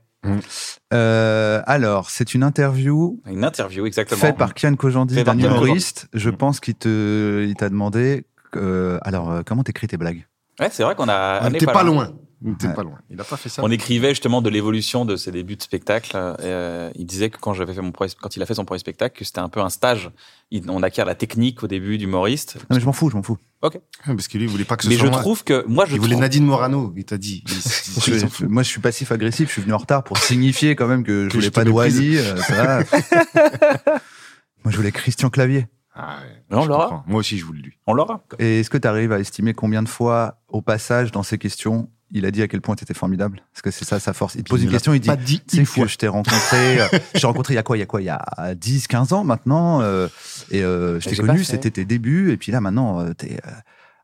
Euh, 0.93 1.61
alors, 1.65 2.09
c'est 2.09 2.33
une 2.33 2.43
interview 2.43 3.21
Une 3.27 3.43
interview, 3.43 3.85
exactement. 3.85 4.19
faite 4.21 4.37
par 4.37 4.53
Kian 4.53 4.75
Kojandi, 4.75 5.23
d'un 5.23 5.37
humoriste. 5.37 6.07
Je 6.13 6.29
Mm. 6.29 6.37
pense 6.37 6.59
qu'il 6.59 6.75
te, 6.75 7.43
il 7.47 7.55
t'a 7.55 7.69
demandé. 7.69 8.25
euh, 8.55 8.99
alors, 9.03 9.41
comment 9.45 9.63
t'écris 9.63 9.87
tes 9.87 9.97
blagues? 9.97 10.25
Ouais, 10.59 10.69
c'est 10.71 10.83
vrai 10.83 10.93
qu'on 10.95 11.07
a. 11.09 11.47
On 11.47 11.51
T'es 11.51 11.65
pas 11.65 11.83
loin. 11.83 12.11
T'es 12.57 12.67
Ouais. 12.67 12.73
pas 12.73 12.81
loin. 12.81 12.97
Il 13.11 13.21
a 13.21 13.23
pas 13.23 13.37
fait 13.37 13.49
ça. 13.49 13.61
On 13.63 13.69
écrivait 13.69 14.09
justement 14.09 14.41
de 14.41 14.49
l'évolution 14.49 15.05
de 15.05 15.15
ses 15.15 15.31
débuts 15.31 15.57
de 15.57 15.61
spectacle. 15.61 16.11
Euh, 16.15 16.89
il 16.95 17.05
disait 17.05 17.29
que 17.29 17.37
quand 17.37 17.53
j'avais 17.53 17.73
fait 17.73 17.81
mon 17.81 17.91
premier- 17.91 18.09
quand 18.19 18.35
il 18.35 18.41
a 18.41 18.47
fait 18.47 18.55
son 18.55 18.65
premier 18.65 18.79
spectacle, 18.79 19.15
que 19.19 19.23
c'était 19.25 19.39
un 19.41 19.49
peu 19.49 19.59
un 19.61 19.69
stage. 19.69 20.09
Il- 20.49 20.67
on 20.71 20.81
acquiert 20.81 21.05
la 21.05 21.13
technique 21.13 21.61
au 21.63 21.67
début 21.67 21.99
d'humoriste. 21.99 22.55
Non, 22.69 22.75
mais 22.75 22.79
je 22.79 22.85
m'en 22.87 22.93
fous, 22.93 23.11
je 23.11 23.15
m'en 23.15 23.21
fous. 23.21 23.37
Ah, 23.63 23.69
Parce 24.07 24.27
que 24.27 24.39
lui, 24.39 24.45
il 24.45 24.49
voulait 24.49 24.63
pas 24.65 24.75
que 24.75 24.83
ce 24.85 24.89
Mais 24.89 24.95
soit 24.95 25.05
je 25.05 25.11
moi. 25.11 25.19
trouve 25.21 25.43
que 25.43 25.63
moi 25.67 25.85
je 25.85 25.93
Il 25.93 25.99
voulait 25.99 26.13
trouve- 26.13 26.21
Nadine 26.21 26.45
Morano, 26.45 26.91
il 26.97 27.05
t'a 27.05 27.19
dit. 27.19 27.43
Il- 27.47 27.53
il- 27.53 28.19
Je- 28.39 28.45
moi, 28.47 28.63
je 28.63 28.67
suis 28.69 28.81
passif-agressif. 28.81 29.47
Je 29.49 29.53
suis 29.53 29.61
venu 29.61 29.73
en 29.73 29.77
retard 29.77 30.03
pour 30.03 30.17
signifier 30.17 30.75
quand 30.75 30.87
même 30.87 31.03
que 31.03 31.25
je 31.25 31.27
Que 31.29 31.33
voulais 31.33 31.45
je 31.45 31.51
pas 31.51 31.61
te 31.61 31.67
de. 31.67 31.71
Wally. 31.71 32.17
euh, 32.17 32.35
moi, 34.63 34.71
je 34.71 34.77
voulais 34.77 34.91
Christian 34.91 35.29
Clavier. 35.29 35.67
Ah 35.93 36.19
ouais, 36.21 36.43
Mais 36.49 36.57
on 36.57 36.61
je 36.63 36.69
l'aura. 36.69 37.03
Moi 37.05 37.19
aussi, 37.19 37.37
je 37.37 37.45
voulais 37.45 37.61
lui. 37.61 37.73
on 37.85 37.93
l'aura. 37.93 38.23
Et 38.39 38.61
est-ce 38.61 38.69
que 38.69 38.77
tu 38.77 38.87
arrives 38.87 39.11
à 39.11 39.19
estimer 39.19 39.53
combien 39.53 39.83
de 39.83 39.89
fois, 39.89 40.39
au 40.47 40.61
passage, 40.61 41.11
dans 41.11 41.23
ces 41.23 41.37
questions, 41.37 41.89
il 42.13 42.25
a 42.25 42.31
dit 42.31 42.41
à 42.41 42.47
quel 42.47 42.61
point 42.61 42.75
tu 42.75 42.83
étais 42.83 42.93
formidable 42.93 43.43
Parce 43.53 43.61
que 43.61 43.71
c'est 43.71 43.85
ça 43.85 43.99
sa 43.99 44.13
force. 44.13 44.35
Il 44.35 44.43
te 44.43 44.49
pose 44.49 44.61
Il 44.61 44.65
une 44.65 44.71
question, 44.71 44.93
il 44.93 44.99
dit 44.99 45.09
dit 45.25 45.41
C'est 45.47 45.63
que 45.63 45.87
je 45.87 45.97
t'ai 45.97 46.07
rencontré. 46.07 46.81
euh, 46.81 46.87
je 47.15 47.19
t'ai 47.19 47.25
rencontré 47.27 47.53
il 47.53 47.57
y 47.57 47.59
a 47.59 47.63
quoi 47.63 47.77
Il 47.77 47.79
y 47.79 47.83
a 47.83 47.85
quoi 47.85 48.01
Il 48.01 48.05
y 48.05 48.09
a 48.09 48.55
10, 48.55 48.87
15 48.87 49.13
ans 49.13 49.23
maintenant. 49.23 49.81
euh, 49.81 50.07
et 50.49 50.63
euh, 50.63 50.99
je 50.99 51.09
t'ai 51.09 51.15
J'ai 51.15 51.23
connu, 51.23 51.43
c'était 51.43 51.71
tes 51.71 51.85
débuts. 51.85 52.31
Et 52.31 52.37
puis 52.37 52.51
là, 52.51 52.61
maintenant, 52.61 52.99
euh, 52.99 53.13
t'es 53.13 53.39
euh, 53.45 53.51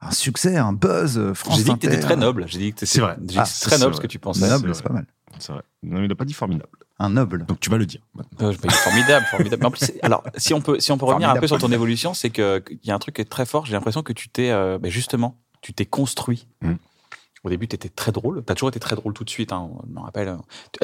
un 0.01 0.11
succès, 0.11 0.57
un 0.57 0.73
buzz. 0.73 1.33
France 1.33 1.57
J'ai 1.57 1.63
dit 1.63 1.71
que 1.73 1.77
t'étais 1.79 1.99
très 1.99 2.15
noble. 2.15 2.45
J'ai 2.47 2.59
dit 2.59 2.73
que 2.73 2.85
C'est 2.85 3.01
vrai. 3.01 3.15
j'ai 3.19 3.25
dit 3.27 3.35
que 3.35 3.39
Ah, 3.41 3.45
très 3.61 3.77
noble 3.77 3.95
ce 3.95 4.01
que 4.01 4.07
tu 4.07 4.19
pensais. 4.19 4.41
c'est 4.41 4.49
Noble, 4.49 4.73
c'est 4.75 4.83
pas 4.83 4.93
mal. 4.93 5.05
C'est 5.39 5.51
vrai. 5.51 5.61
Non, 5.83 6.01
il 6.03 6.11
a 6.11 6.15
pas 6.15 6.25
dit 6.25 6.33
formidable. 6.33 6.69
Un 6.99 7.09
noble. 7.11 7.45
Donc 7.45 7.59
tu 7.59 7.69
vas 7.69 7.77
le 7.77 7.85
dire. 7.85 8.01
Euh, 8.41 8.51
je- 8.51 8.57
mais 8.63 8.71
formidable, 8.71 9.25
formidable. 9.29 9.59
Mais 9.61 9.67
en 9.67 9.71
plus, 9.71 9.85
c'est- 9.85 10.03
alors, 10.03 10.23
si 10.35 10.53
on 10.53 10.61
peut, 10.61 10.79
si 10.79 10.91
on 10.91 10.97
peut 10.97 11.05
revenir 11.05 11.29
un 11.29 11.35
peu 11.35 11.45
sur 11.47 11.57
ton 11.59 11.71
évolution, 11.71 12.13
c'est 12.15 12.29
que 12.31 12.59
qu'il 12.59 12.79
y 12.85 12.91
a 12.91 12.95
un 12.95 12.99
truc 12.99 13.15
qui 13.15 13.21
est 13.21 13.25
très 13.25 13.45
fort. 13.45 13.65
J'ai 13.67 13.73
l'impression 13.73 14.01
que 14.01 14.13
tu 14.13 14.29
t'es, 14.29 14.49
euh, 14.49 14.79
ben 14.79 14.89
justement, 14.89 15.37
tu 15.61 15.73
t'es 15.73 15.85
construit. 15.85 16.47
Mm. 16.63 16.73
Au 17.43 17.49
début, 17.49 17.67
tu 17.67 17.75
étais 17.75 17.89
très 17.89 18.11
drôle. 18.11 18.43
Tu 18.45 18.51
as 18.51 18.55
toujours 18.55 18.69
été 18.69 18.79
très 18.79 18.95
drôle 18.95 19.13
tout 19.13 19.23
de 19.23 19.29
suite. 19.29 19.51
Hein. 19.53 19.69
Je 19.87 19.93
me 19.93 19.99
rappelle. 20.01 20.27
euh, 20.27 20.35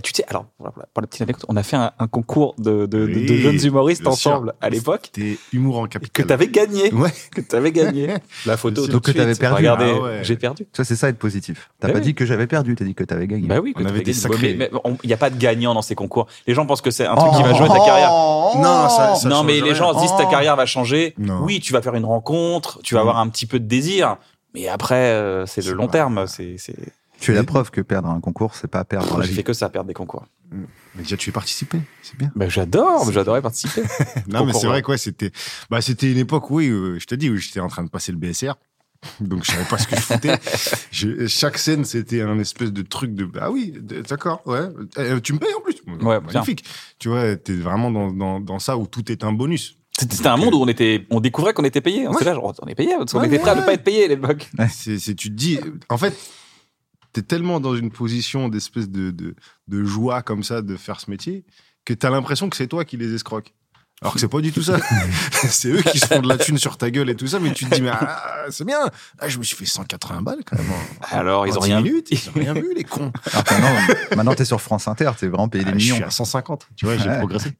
Tu, 0.03 0.13
tu 0.13 0.21
sais, 0.21 0.25
alors, 0.29 0.45
voilà, 0.59 0.73
pour 0.93 1.01
la 1.01 1.07
petite 1.07 1.21
anecdote, 1.21 1.45
on 1.49 1.55
a 1.57 1.63
fait 1.63 1.75
un, 1.75 1.91
un 1.99 2.07
concours 2.07 2.55
de, 2.59 2.85
de, 2.85 2.85
de- 2.85 3.05
Oui, 3.05 3.25
de 3.25 3.35
jeunes 3.37 3.65
humoristes 3.65 4.05
ensemble 4.07 4.47
sûr. 4.49 4.55
à 4.61 4.69
l'époque. 4.69 5.09
T'es 5.11 5.37
humour 5.51 5.79
en 5.79 5.83
Que 5.85 5.93
capital. 5.99 6.27
tu 6.27 6.31
avais 6.33 6.47
gagné. 6.47 6.93
Ouais. 6.93 7.11
Que 7.35 7.41
tu 7.41 7.55
avais 7.55 7.71
gagné. 7.71 8.13
La 8.45 8.55
photo 8.57 8.87
tout 8.87 8.99
Que 8.99 9.11
t'avais 9.11 9.33
suite. 9.33 9.41
perdu. 9.41 9.57
Regardez, 9.57 9.93
Ah 9.97 10.01
ouais. 10.01 10.19
j'ai 10.23 10.35
perdu. 10.37 10.67
Ça, 10.73 10.83
c'est 10.83 10.95
ça 10.95 11.09
être 11.09 11.17
positif. 11.17 11.69
T'as 11.79 11.87
Ouais, 11.87 11.93
pas 11.93 11.99
oui. 11.99 12.05
dit 12.05 12.15
que 12.15 12.25
j'avais 12.25 12.47
perdu, 12.47 12.75
t'as 12.75 12.85
dit 12.85 12.95
que 12.95 13.03
t'avais 13.03 13.27
gagné. 13.27 13.47
Bah 13.47 13.59
oui, 13.61 13.73
que 13.73 13.81
On 13.81 13.85
avait 13.85 13.99
des 13.99 14.11
gagné. 14.11 14.13
sacrés. 14.13 14.53
Mais 14.53 14.69
il 15.03 15.07
n'y 15.07 15.13
a 15.13 15.17
pas 15.17 15.29
de 15.31 15.37
gagnant 15.37 15.73
dans 15.73 15.81
ces 15.81 15.95
concours. 15.95 16.27
Les 16.47 16.53
gens 16.53 16.65
pensent 16.65 16.81
que 16.81 16.91
c'est 16.91 17.05
un 17.07 17.15
truc 17.15 17.33
qui 17.33 17.43
va 17.43 17.53
jouer 17.55 17.67
ta 17.67 17.79
carrière. 17.79 18.09
Non, 18.09 18.89
ça- 18.89 19.15
ça- 19.15 19.27
non, 19.29 19.43
mais 19.43 19.53
les 19.55 19.61
rien. 19.61 19.73
gens 19.73 19.93
se 19.95 19.99
disent 20.01 20.15
ta 20.15 20.25
Oh. 20.27 20.29
carrière 20.31 20.55
va 20.55 20.65
changer. 20.65 21.15
Non. 21.17 21.39
Oui, 21.43 21.59
tu 21.59 21.73
vas 21.73 21.81
faire 21.81 21.95
une 21.95 22.05
rencontre, 22.05 22.79
tu 22.83 22.93
vas 22.93 22.99
Mm. 22.99 23.07
avoir 23.07 23.17
un 23.19 23.27
petit 23.29 23.45
peu 23.47 23.59
de 23.59 23.65
désir, 23.65 24.17
mais 24.53 24.67
après, 24.67 24.95
euh, 25.13 25.45
c'est 25.45 25.65
le 25.65 25.73
long 25.73 25.83
vrai. 25.85 25.91
terme. 25.91 26.25
C'est, 26.27 26.57
c'est... 26.57 26.75
Tu 27.19 27.31
es 27.31 27.35
la 27.35 27.43
preuve 27.43 27.71
que 27.71 27.79
perdre 27.81 28.09
un 28.09 28.19
concours, 28.19 28.53
c'est 28.55 28.67
pas 28.67 28.83
perdre 28.83 29.17
la 29.17 29.23
J'ai 29.23 29.29
vie. 29.29 29.35
fait 29.37 29.43
que 29.43 29.53
ça, 29.53 29.69
perdre 29.69 29.87
des 29.87 29.93
concours. 29.93 30.25
Mais 30.51 31.03
déjà, 31.03 31.15
tu 31.15 31.29
es 31.29 31.33
participé. 31.33 31.79
C'est 32.01 32.17
bien. 32.17 32.31
Ben, 32.35 32.49
j'adore, 32.49 33.09
j'adorais 33.11 33.41
participer. 33.41 33.81
Non, 34.27 34.45
mais 34.45 34.53
c'est 34.53 34.67
vrai 34.67 34.81
quoi, 34.81 34.97
c'était, 34.97 35.31
bah, 35.69 35.81
c'était 35.81 36.11
une 36.11 36.17
époque, 36.17 36.49
oui, 36.51 36.67
euh, 36.69 36.99
je 36.99 37.05
te 37.05 37.15
dis, 37.15 37.29
où 37.29 37.35
j'étais 37.37 37.59
en 37.61 37.67
train 37.69 37.83
de 37.83 37.89
passer 37.89 38.11
le 38.11 38.17
BSR. 38.17 38.53
Donc, 39.21 39.43
je 39.45 39.51
savais 39.51 39.63
pas 39.65 39.77
ce 39.77 39.87
que 39.87 39.95
je 39.95 40.01
foutais. 40.01 40.35
Je- 40.91 41.27
chaque 41.27 41.57
scène, 41.57 41.83
c'était 41.85 42.21
un 42.21 42.39
espèce 42.39 42.71
de 42.71 42.81
truc 42.83 43.13
de, 43.15 43.29
ah 43.39 43.51
oui, 43.51 43.73
d'accord, 44.09 44.41
ouais. 44.45 44.61
Euh, 44.97 45.19
tu 45.19 45.33
me 45.33 45.39
payes 45.39 45.53
en 45.57 45.61
plus. 45.61 45.75
Ouais, 46.05 46.19
Magnifique. 46.21 46.63
Tu 46.99 47.09
vois, 47.09 47.35
t'es 47.35 47.53
vraiment 47.53 47.91
dans, 47.91 48.11
dans, 48.11 48.39
dans 48.39 48.59
ça 48.59 48.77
où 48.77 48.85
tout 48.87 49.11
est 49.11 49.23
un 49.23 49.33
bonus. 49.33 49.77
C'était, 49.99 50.27
un 50.27 50.37
monde 50.37 50.55
où 50.55 50.61
on 50.61 50.67
était, 50.67 51.05
on 51.11 51.19
découvrait 51.19 51.53
qu'on 51.53 51.63
était 51.63 51.81
payé. 51.81 52.07
On 52.07 52.11
Ouais. 52.11 52.15
était 52.17 52.25
là, 52.25 52.33
genre, 52.33 52.53
on 52.61 52.67
est 52.67 52.75
payé, 52.75 52.93
parce 52.97 53.11
qu'on 53.13 53.19
Ouais, 53.19 53.27
était 53.27 53.39
prêt 53.39 53.51
à 53.51 53.55
ne 53.55 53.61
pas 53.61 53.73
être 53.73 53.83
payé 53.83 54.05
à 54.05 54.07
l'époque. 54.07 54.49
C'est, 54.69 54.97
c'est, 54.97 55.13
tu 55.15 55.29
te 55.29 55.35
dis, 55.35 55.59
en 55.89 55.97
fait, 55.97 56.13
t'es 57.13 57.21
tellement 57.21 57.59
dans 57.59 57.75
une 57.75 57.91
position 57.91 58.49
d'espèce 58.49 58.89
de, 58.89 59.11
de, 59.11 59.35
de 59.67 59.83
joie 59.83 60.23
comme 60.23 60.43
ça 60.43 60.61
de 60.63 60.75
faire 60.77 60.99
ce 60.99 61.11
métier 61.11 61.45
que 61.85 61.93
t'as 61.93 62.09
l'impression 62.09 62.49
que 62.49 62.57
c'est 62.57 62.67
toi 62.67 62.85
qui 62.85 62.97
les 62.97 63.13
escroques. 63.13 63.53
Alors 64.01 64.15
que 64.15 64.19
c'est 64.19 64.27
pas 64.27 64.41
du 64.41 64.51
tout 64.51 64.63
ça. 64.63 64.79
c'est 65.47 65.69
eux 65.69 65.81
qui 65.81 65.97
se 65.99 66.07
font 66.07 66.19
de 66.21 66.27
la 66.27 66.37
thune 66.37 66.57
sur 66.57 66.75
ta 66.77 66.89
gueule 66.91 67.09
et 67.09 67.15
tout 67.15 67.27
ça, 67.27 67.39
mais 67.39 67.53
tu 67.53 67.65
te 67.65 67.73
dis, 67.75 67.81
mais 67.81 67.91
ah, 67.93 68.45
c'est 68.49 68.65
bien. 68.65 68.79
Ah, 69.19 69.29
je 69.29 69.37
me 69.37 69.43
suis 69.43 69.55
fait 69.55 69.65
180 69.65 70.21
balles 70.23 70.39
quand 70.45 70.57
même. 70.57 70.65
en- 70.71 71.15
Alors, 71.15 71.41
en 71.43 71.45
ils 71.45 71.57
ont 71.57 71.61
10 71.61 71.65
rien 71.67 71.81
minutes, 71.81 72.07
ils 72.11 72.29
ont 72.29 72.33
rien 72.35 72.53
vu, 72.53 72.73
les 72.75 72.83
cons. 72.83 73.13
Maintenant, 73.33 73.75
maintenant 74.17 74.33
t'es 74.35 74.43
sur 74.43 74.59
France 74.59 74.89
Inter, 74.89 75.11
t'es 75.17 75.27
vraiment 75.27 75.47
payé 75.47 75.63
des 75.63 75.69
Ah, 75.69 75.77
je 75.77 75.83
millions. 75.83 75.95
suis 75.95 76.03
à 76.03 76.09
150. 76.09 76.67
Tu 76.75 76.85
vois, 76.85 76.97
j'ai 76.97 77.07
Ouais. 77.07 77.17
progressé. 77.19 77.51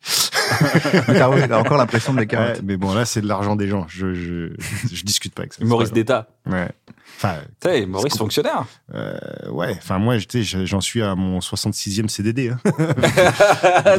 T'as 1.07 1.57
encore 1.59 1.77
l'impression 1.77 2.13
de 2.13 2.17
les 2.19 2.23
Ouais, 2.23 2.27
carottes. 2.27 2.61
mais 2.63 2.77
bon, 2.77 2.93
là, 2.93 3.05
c'est 3.05 3.21
de 3.21 3.27
l'argent 3.27 3.55
des 3.55 3.67
gens. 3.67 3.85
Je, 3.87 4.13
je, 4.13 4.49
je 4.91 5.03
discute 5.03 5.33
pas 5.33 5.41
avec 5.43 5.53
ça. 5.53 5.63
Maurice 5.65 5.89
C'est 5.89 5.95
d'État. 5.95 6.27
Ouais. 6.49 6.69
Enfin, 7.17 7.35
Tu 7.61 7.69
sais, 7.69 7.85
Maurice 7.85 8.17
fonctionnaire. 8.17 8.65
euh, 8.93 9.13
ouais. 9.49 9.75
Enfin, 9.77 9.97
moi, 9.97 10.15
j'en 10.19 10.81
suis 10.81 11.01
à 11.01 11.15
mon 11.15 11.39
66e 11.39 12.07
CDD. 12.09 12.49
Hein. 12.49 12.57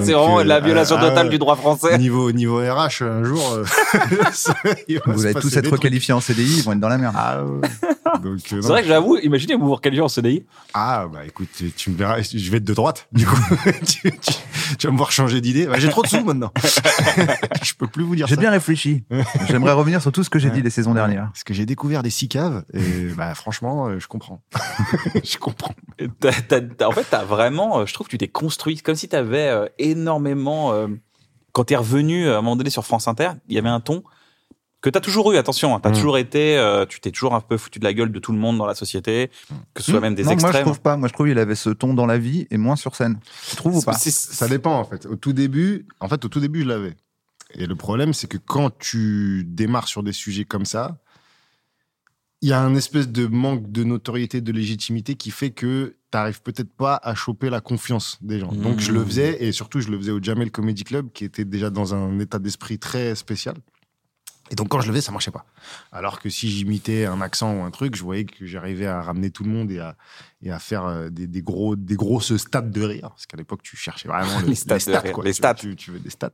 c'est 0.03 0.13
vraiment 0.13 0.41
euh, 0.41 0.45
la 0.45 0.61
violation 0.61 0.97
ah, 0.99 1.09
totale 1.09 1.27
ouais. 1.27 1.31
du 1.31 1.39
droit 1.39 1.57
français. 1.57 1.97
niveau, 1.99 2.33
niveau 2.33 2.59
RH, 2.59 3.03
un 3.03 3.25
jour, 3.25 3.53
euh, 3.53 3.65
Vous 5.07 5.25
allez 5.27 5.35
tous 5.35 5.57
être 5.57 5.71
requalifiés 5.71 6.15
en 6.15 6.21
CDI, 6.21 6.59
ils 6.59 6.63
vont 6.63 6.73
être 6.73 6.81
dans 6.81 6.89
la 6.89 6.99
merde. 6.99 7.15
Ah, 7.17 7.39
euh, 7.39 7.61
C'est 8.45 8.57
non. 8.57 8.61
vrai 8.69 8.83
que 8.83 8.89
j'avoue, 8.89 9.17
imaginez 9.19 9.55
vous 9.55 9.67
vous 9.67 9.75
requalifiez 9.75 10.03
en 10.03 10.09
CDI. 10.09 10.45
Ah, 10.75 11.07
bah 11.13 11.21
écoute, 11.27 11.49
tu- 11.77 11.91
me 11.91 11.97
verras, 11.97 12.21
je 12.23 12.51
vais 12.51 12.59
être 12.59 12.65
de 12.65 12.75
droite, 12.75 13.07
du 13.13 13.27
coup. 13.27 13.37
tu, 13.87 14.11
tu- 14.11 14.33
tu 14.79 14.87
vas 14.87 14.93
me 14.93 14.97
voir 14.99 15.13
changer 15.13 15.41
d'idée. 15.41 15.67
Bah, 15.67 15.77
j'ai 15.79 15.89
trop 15.89 16.03
de 16.03 16.09
sous 16.09 16.25
maintenant. 16.25 16.53
je 17.63 17.73
peux 17.75 17.87
plus 17.87 18.05
vous 18.05 18.17
dire 18.17 18.27
J'ai 18.27 18.35
ça. 18.35 18.41
bien 18.41 18.51
réfléchi. 18.51 19.05
J'aimerais 19.49 19.73
revenir 19.73 20.03
sur 20.03 20.13
tout 20.13 20.23
ce 20.25 20.31
que 20.31 20.39
j'ai 20.39 20.49
Ouais. 20.49 20.55
dit 20.57 20.63
les 20.63 20.71
saisons 20.71 20.93
dernières. 20.95 21.29
Parce 21.33 21.45
que 21.45 21.55
j'ai 21.55 21.65
découvert 21.65 22.03
des 22.03 22.11
six 22.11 22.29
caves 22.29 22.65
et 22.75 23.04
bah 23.17 23.35
franchement, 23.35 23.89
euh, 23.89 23.99
je 23.99 24.07
comprends. 24.09 24.43
je 25.25 25.37
comprends. 25.39 25.75
En 26.01 26.91
fait, 26.93 27.07
t'as 27.11 27.25
vraiment, 27.25 27.81
euh, 27.81 27.87
je 27.87 27.95
trouve 27.95 28.07
que 28.07 28.11
tu 28.13 28.19
t'es 28.19 28.29
construit 28.29 28.79
comme 28.79 28.95
si 28.95 29.09
t'avais 29.09 29.49
euh, 29.49 29.67
énormément. 29.79 30.73
euh, 30.73 30.89
quand 31.53 31.65
t'es 31.65 31.77
revenu 31.77 32.27
euh, 32.27 32.35
à 32.35 32.39
un 32.39 32.43
moment 32.43 32.57
donné 32.57 32.71
sur 32.71 32.85
France 32.85 33.07
Inter, 33.09 33.31
il 33.49 33.55
y 33.55 33.59
avait 33.59 33.69
un 33.69 33.81
ton 33.81 34.03
que 34.81 34.91
t'as 34.91 35.01
toujours 35.01 35.33
eu. 35.33 35.37
Attention, 35.37 35.75
hein, 35.75 35.81
t'as 35.81 35.91
Mm. 35.91 35.95
toujours 35.95 36.19
été, 36.19 36.59
euh, 36.59 36.85
tu 36.85 37.01
t'es 37.01 37.11
toujours 37.11 37.35
un 37.35 37.41
peu 37.41 37.57
foutu 37.57 37.79
de 37.79 37.85
la 37.85 37.95
gueule 37.95 38.13
de 38.13 38.19
tout 38.19 38.33
le 38.33 38.39
monde 38.39 38.59
dans 38.59 38.67
la 38.67 38.75
société, 38.75 39.31
que 39.73 39.83
ce 39.83 39.91
soit 39.93 40.01
même 40.01 40.15
des 40.15 40.25
non, 40.25 40.31
moi 40.31 40.37
je 40.39 40.45
extrêmes. 40.47 40.65
trouve 40.65 40.81
pas. 40.81 40.97
Moi 40.97 41.09
je 41.09 41.13
trouve 41.15 41.27
qu'il 41.29 41.39
avait 41.39 41.55
ce 41.55 41.71
ton 41.71 41.95
dans 41.95 42.07
la 42.07 42.19
vie 42.19 42.47
et 42.51 42.59
moins 42.59 42.77
sur 42.77 42.95
scène. 42.97 43.19
Tu 43.49 43.57
trouves 43.57 43.77
ou 43.77 43.83
pas 43.83 43.93
Ça 43.95 44.49
dépend 44.49 44.79
en 44.79 44.85
fait. 44.85 45.07
Au 45.07 45.17
tout 45.17 45.33
début, 45.33 45.87
en 46.01 46.09
fait, 46.09 46.25
au 46.25 46.29
tout 46.29 46.41
début, 46.41 46.63
je 46.63 46.67
l'avais. 46.69 46.97
Et 47.55 47.67
le 47.67 47.77
problème, 47.77 48.13
c'est 48.13 48.27
que 48.27 48.37
quand 48.37 48.77
tu 48.79 49.45
démarres 49.47 49.87
sur 49.89 50.03
des 50.03 50.13
sujets 50.13 50.45
comme 50.45 50.65
ça, 50.65 50.99
il 52.45 52.49
y 52.49 52.53
a 52.53 52.61
un 52.61 52.75
espèce 52.75 53.09
de 53.09 53.27
manque 53.27 53.73
de 53.73 53.85
notoriété, 53.85 54.43
de 54.43 54.53
légitimité 54.53 55.15
qui 55.15 55.31
fait 55.31 55.51
que 55.51 55.97
t'arrives 56.11 56.43
peut-être 56.43 56.71
pas 56.71 57.01
à 57.03 57.15
choper 57.15 57.49
la 57.49 57.63
confiance 57.63 58.19
des 58.21 58.39
gens. 58.39 58.53
Donc 58.53 58.81
je 58.81 58.93
le 58.93 59.01
Mmh. 59.01 59.07
faisais 59.07 59.43
et 59.45 59.51
surtout 59.53 59.81
je 59.81 59.89
le 59.89 59.97
faisais 59.97 60.11
au 60.13 60.23
Jamel 60.23 60.51
Comedy 60.51 60.85
Club 60.85 61.11
qui 61.13 61.25
était 61.25 61.47
déjà 61.47 61.71
dans 61.71 61.95
un 61.95 62.19
état 62.19 62.39
d'esprit 62.39 62.79
très 62.79 63.15
spécial. 63.15 63.57
Et 64.51 64.57
donc 64.57 64.69
quand 64.69 64.79
je 64.83 64.89
le 64.89 64.93
faisais, 64.93 65.01
ça 65.07 65.11
marchait 65.11 65.31
pas. 65.31 65.47
Alors 65.91 66.21
que 66.21 66.29
si 66.29 66.51
j'imitais 66.51 67.07
un 67.07 67.23
accent 67.23 67.51
ou 67.59 67.63
un 67.63 67.71
truc, 67.71 67.97
je 67.97 68.03
voyais 68.03 68.27
que 68.27 68.45
j'arrivais 68.45 68.85
à 68.87 69.01
ramener 69.01 69.31
tout 69.31 69.43
le 69.43 69.49
monde 69.51 69.71
et 69.71 69.79
à, 69.79 69.97
et 70.43 70.51
à 70.51 70.59
faire 70.59 70.85
euh, 70.85 71.09
des, 71.09 71.27
des 71.27 71.41
gros, 71.41 71.77
des 71.77 71.97
grosses 71.97 72.37
stats 72.37 72.61
de 72.61 72.83
rire. 72.83 73.09
Parce 73.09 73.25
qu'à 73.25 73.39
l'époque, 73.39 73.63
tu 73.63 73.79
cherchais 73.79 74.07
vraiment 74.07 74.39
le- 74.41 74.47
Les 74.49 74.55
stats 74.55 74.77
de 74.81 74.91
rire, 74.99 75.13
quoi. 75.13 75.25
les 75.25 75.31
Tu- 75.33 75.37
stats. 75.39 75.55
Tu, 75.55 75.75
tu 75.77 75.91
veux 75.93 75.99
des 75.99 76.11
stats. 76.11 76.33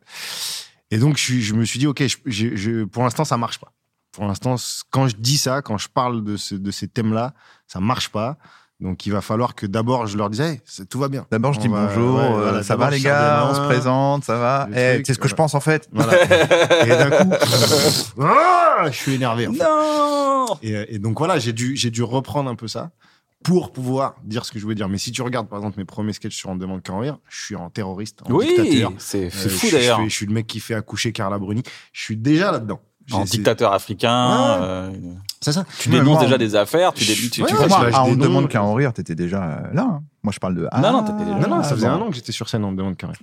Et 0.91 0.99
donc 0.99 1.19
je, 1.19 1.55
me 1.55 1.65
suis 1.65 1.79
dit, 1.79 1.87
ok, 1.87 2.03
je, 2.05 2.17
je- 2.27 2.57
je- 2.57 2.85
pour 2.85 3.05
l'instant, 3.05 3.25
ça 3.25 3.37
marche 3.37 3.61
pas. 3.61 3.73
Pour 4.13 4.25
l'instant, 4.27 4.57
quand 4.91 5.07
je 5.09 5.17
dis 5.17 5.39
ça, 5.39 5.63
quand 5.63 5.79
je 5.79 5.89
parle 5.89 6.25
de, 6.25 6.37
ce- 6.37 6.55
de 6.57 6.71
ces 6.71 6.89
thèmes-là, 6.89 7.33
ça 7.67 7.81
marche 7.81 8.09
pas. 8.11 8.37
Donc 8.81 9.05
il 9.05 9.13
va 9.13 9.21
falloir 9.21 9.55
que 9.55 9.67
d'abord 9.67 10.07
je 10.07 10.17
leur 10.17 10.31
dise, 10.31 10.41
hey, 10.41 10.61
tout 10.89 10.99
va 10.99 11.09
bien. 11.09 11.27
D'abord, 11.31 11.53
je 11.53 11.61
dis 11.61 11.69
va- 11.69 11.87
bonjour, 11.87 12.17
ouais, 12.19 12.25
euh, 12.25 12.43
voilà, 12.43 12.63
ça 12.63 12.77
va 12.77 12.89
les 12.91 12.99
je 12.99 13.05
gars, 13.05 13.47
on 13.51 13.55
se 13.55 13.61
présente, 13.61 14.25
ça 14.25 14.39
va. 14.39 14.69
Eh, 14.73 15.03
c'est 15.05 15.13
ce 15.13 15.19
que 15.19 15.29
je 15.29 15.35
voilà. 15.35 15.37
pense 15.37 15.55
en 15.55 15.61
fait. 15.61 15.87
Voilà. 15.93 16.23
et 16.85 16.89
d'un 16.89 17.11
coup, 17.11 17.31
ah, 18.23 18.85
je 18.91 18.97
suis 18.97 19.15
énervé. 19.15 19.47
en 19.49 19.53
fait. 19.53 19.59
Non 19.63 20.47
Et, 20.63 20.77
euh, 20.77 20.85
et 20.89 20.99
donc 20.99 21.19
voilà, 21.19 21.39
j'ai 21.39 21.53
dû, 21.53 21.77
j'ai 21.77 21.91
dû 21.91 22.03
reprendre 22.03 22.51
un 22.51 22.55
peu 22.55 22.69
ça 22.69 22.91
pour 23.45 23.71
pouvoir 23.73 24.15
dire 24.25 24.45
ce 24.45 24.53
que 24.53 24.59
je 24.59 24.67
veux 24.67 24.75
dire. 24.75 24.89
Mais 24.89 24.99
si 24.99 25.13
tu 25.13 25.23
regardes 25.23 25.49
par 25.49 25.59
exemple 25.59 25.79
mes 25.79 25.85
premiers 25.85 26.13
sketchs 26.13 26.37
sur 26.37 26.51
On 26.51 26.57
demande 26.57 26.83
qu'à 26.83 26.93
en 26.93 26.99
rire, 27.01 27.19
je 27.29 27.45
suis 27.45 27.57
en 27.57 27.71
terroriste, 27.71 28.21
en 28.25 28.33
Oui, 28.33 28.47
dictateur. 28.49 28.93
c'est 28.99 29.27
Euh, 29.27 29.31
fou 29.31 29.59
je- 29.63 29.67
je 29.67 29.77
d'ailleurs. 29.77 29.99
fais- 29.99 30.09
Je, 30.09 30.15
suis 30.15 30.27
le 30.27 30.33
mec 30.33 30.47
qui 30.47 30.59
fait 30.61 30.75
accoucher 30.75 31.13
Carla 31.13 31.39
Bruni. 31.39 31.63
Je 31.93 32.03
suis 32.03 32.17
déjà 32.17 32.51
là-dedans. 32.51 32.81
En 33.15 33.25
dictateur 33.25 33.73
africain, 33.73 34.29
Ouais. 34.29 34.59
euh, 34.63 34.91
C'est 35.41 35.53
ça. 35.53 35.65
tu 35.79 35.89
Ouais, 35.89 35.97
dénonces 35.99 36.15
moi, 36.15 36.23
déjà 36.25 36.35
on- 36.35 36.39
des 36.39 36.55
affaires, 36.57 36.93
tu, 36.93 37.05
dé- 37.05 37.15
tu, 37.15 37.31
tu- 37.31 37.43
Ouais, 37.43 37.49
tu- 37.49 37.57
ouais, 37.57 37.67
moi, 37.69 37.87
ah, 37.93 38.05
on 38.05 38.11
noms. 38.11 38.17
demande 38.17 38.49
qu'à 38.49 38.63
en 38.63 38.75
rire, 38.75 38.93
t'étais 38.93 39.15
déjà 39.15 39.43
euh, 39.43 39.75
là. 39.75 39.83
hein. 39.83 40.03
Moi, 40.23 40.33
je 40.35 40.39
parle 40.39 40.55
de. 40.55 40.69
Non, 40.81 40.93
non, 40.93 41.03
t'étais 41.03 41.25
déjà 41.25 41.39
Non, 41.49 41.57
non, 41.57 41.63
ça 41.63 41.71
faisait 41.75 41.87
bon. 41.89 41.95
un 41.95 42.01
an 42.03 42.09
que 42.11 42.15
j'étais 42.17 42.33
sur 42.33 42.49
scène, 42.49 42.65
On 42.65 42.73
demande 42.73 42.97
qu'à 42.97 43.07
en 43.07 43.11
rire. 43.11 43.19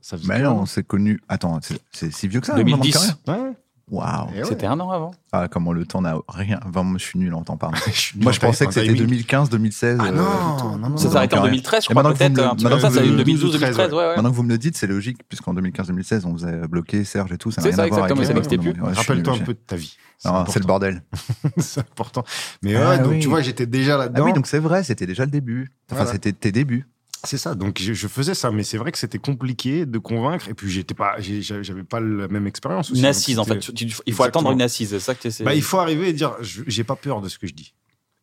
Ça 0.00 0.16
faisait 0.16 0.28
Mais 0.32 0.46
an. 0.46 0.58
on 0.62 0.66
s'est 0.66 0.82
connu. 0.82 1.20
Attends, 1.28 1.60
c'est- 1.92 2.10
si 2.12 2.26
vieux 2.28 2.40
que 2.40 2.46
ça 2.46 2.54
2010. 2.54 2.96
on 2.96 3.00
demande 3.00 3.16
qu'à 3.26 3.32
en 3.32 3.34
rire 3.34 3.44
Ouais. 3.46 3.52
Waouh. 3.90 4.28
Ouais. 4.30 4.44
C'était 4.44 4.66
un 4.66 4.78
an 4.78 4.90
avant. 4.90 5.10
Ah, 5.32 5.48
comment 5.48 5.72
le 5.72 5.84
temps 5.84 6.00
n'a 6.00 6.14
rien. 6.28 6.60
Vraiment, 6.66 6.96
je 6.96 7.02
suis 7.04 7.18
nul 7.18 7.34
en 7.34 7.42
temps, 7.42 7.56
pardon. 7.56 7.76
Moi, 8.20 8.30
je 8.32 8.38
pensais 8.38 8.64
que 8.66 8.70
ta- 8.72 8.80
c'était 8.80 8.92
timing. 8.94 9.08
2015, 9.08 9.50
2016. 9.50 9.98
Ah 10.00 10.06
euh, 10.06 10.10
non, 10.12 10.78
non, 10.78 10.88
non. 10.90 10.96
Ça 10.96 11.10
s'est 11.10 11.16
arrêté 11.16 11.36
en 11.36 11.40
donc, 11.40 11.46
2013, 11.50 11.82
je 11.84 11.88
crois, 11.88 12.02
maintenant 12.02 12.10
que 12.16 12.22
vous 12.22 12.30
peut-être. 12.30 12.36
me- 12.38 12.42
Un 12.44 12.48
truc 12.48 12.58
comme 12.60 12.70
maintenant 12.70 12.80
ça, 12.80 12.88
que 12.88 12.94
ça 12.94 13.00
vous- 13.10 13.16
2012-2013, 13.16 13.92
ouais, 13.92 13.96
ouais. 13.98 14.06
Maintenant 14.16 14.30
que 14.30 14.36
vous 14.36 14.42
me 14.44 14.48
le 14.48 14.58
dites, 14.58 14.76
c'est 14.76 14.86
logique, 14.86 15.18
puisqu'en 15.28 15.54
2015-2016, 15.54 16.24
on 16.24 16.34
faisait 16.34 16.68
bloquer 16.68 17.02
Serge 17.04 17.32
et 17.32 17.38
tout. 17.38 17.50
Ça 17.50 17.60
n'a 17.60 17.64
C'est 17.64 17.68
rien 17.70 17.76
ça, 17.76 17.82
à 17.82 17.86
voir 17.88 17.98
exactement, 18.10 18.20
avec 18.20 18.44
ça 18.44 18.50
les- 18.50 18.58
n'existait 18.58 18.80
plus. 18.80 18.88
Ouais, 18.88 18.92
Rappelle-toi 18.96 19.34
un 19.34 19.38
peu 19.38 19.54
de 19.54 19.58
ta 19.58 19.76
vie. 19.76 19.96
C'est 20.18 20.28
c'est 20.48 20.60
le 20.60 20.66
bordel. 20.66 21.02
c'est 21.58 21.80
important. 21.80 22.22
Mais 22.62 22.76
Ah 22.76 22.90
ouais, 22.90 22.98
donc 22.98 23.12
oui. 23.12 23.18
tu 23.20 23.28
vois, 23.28 23.40
j'étais 23.40 23.66
déjà 23.66 23.94
Ah 23.94 23.98
là-dedans. 23.98 24.24
oui, 24.24 24.32
donc 24.34 24.46
c'est 24.46 24.58
vrai, 24.58 24.84
c'était 24.84 25.06
déjà 25.06 25.24
le 25.24 25.30
début. 25.30 25.72
Enfin, 25.90 26.02
Voilà. 26.04 26.12
c'était 26.12 26.32
tes 26.32 26.52
débuts. 26.52 26.86
C'est 27.24 27.38
ça. 27.38 27.54
Donc 27.54 27.78
je, 27.80 27.92
je 27.92 28.08
faisais 28.08 28.34
ça, 28.34 28.50
mais 28.50 28.62
c'est 28.62 28.78
vrai 28.78 28.92
que 28.92 28.98
c'était 28.98 29.18
compliqué 29.18 29.86
de 29.86 29.98
convaincre. 29.98 30.48
Et 30.48 30.54
puis 30.54 30.70
j'étais 30.70 30.94
pas, 30.94 31.16
j'avais 31.20 31.84
pas 31.84 32.00
la 32.00 32.28
même 32.28 32.46
expérience. 32.46 32.90
aussi. 32.90 33.00
Une 33.00 33.04
Donc, 33.06 33.10
assise, 33.10 33.38
en 33.38 33.44
fait. 33.44 33.60
c'était- 33.62 33.72
Tu- 33.74 33.86
tu- 33.86 33.96
Il 34.06 34.14
faut 34.14 34.22
attendre 34.24 34.50
une 34.52 34.62
assise, 34.62 34.90
c'est 34.90 35.00
ça 35.00 35.14
que 35.14 35.28
tu. 35.28 35.42
Bah, 35.44 35.54
il 35.54 35.62
faut 35.62 35.78
arriver 35.78 36.08
et 36.08 36.12
dire, 36.12 36.36
j'ai 36.40 36.84
pas 36.84 36.96
peur 36.96 37.20
de 37.20 37.28
ce 37.28 37.38
que 37.38 37.46
je 37.46 37.54
dis. 37.54 37.74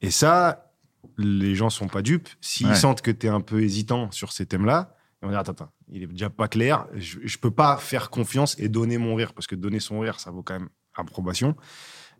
Et 0.02 0.12
ça, 0.12 0.72
les 1.18 1.56
gens 1.56 1.70
sont 1.70 1.88
pas 1.88 2.02
dupes. 2.02 2.30
S'ils 2.42 2.68
Ouais. 2.68 2.76
sentent 2.76 3.02
que 3.02 3.12
tu 3.12 3.28
es 3.28 3.30
un 3.30 3.42
peu 3.42 3.62
hésitant 3.64 4.12
sur 4.12 4.32
ces 4.32 4.46
thèmes-là, 4.46 4.96
ils 5.22 5.26
vont 5.26 5.32
dire, 5.32 5.40
attends, 5.40 5.54
attends, 5.54 5.72
il 5.92 6.04
est 6.04 6.08
déjà 6.08 6.30
pas 6.30 6.48
clair. 6.48 6.86
Je, 6.96 7.18
je 7.24 7.38
peux 7.38 7.50
pas 7.52 7.78
faire 7.78 8.10
confiance 8.10 8.56
et 8.60 8.70
donner 8.70 8.98
mon 8.98 9.16
rire, 9.16 9.34
parce 9.34 9.48
que 9.48 9.56
donner 9.56 9.80
son 9.80 10.00
rire, 10.00 10.20
ça 10.20 10.30
vaut 10.32 10.44
quand 10.44 10.54
même 10.54 10.70
approbation. 10.96 11.56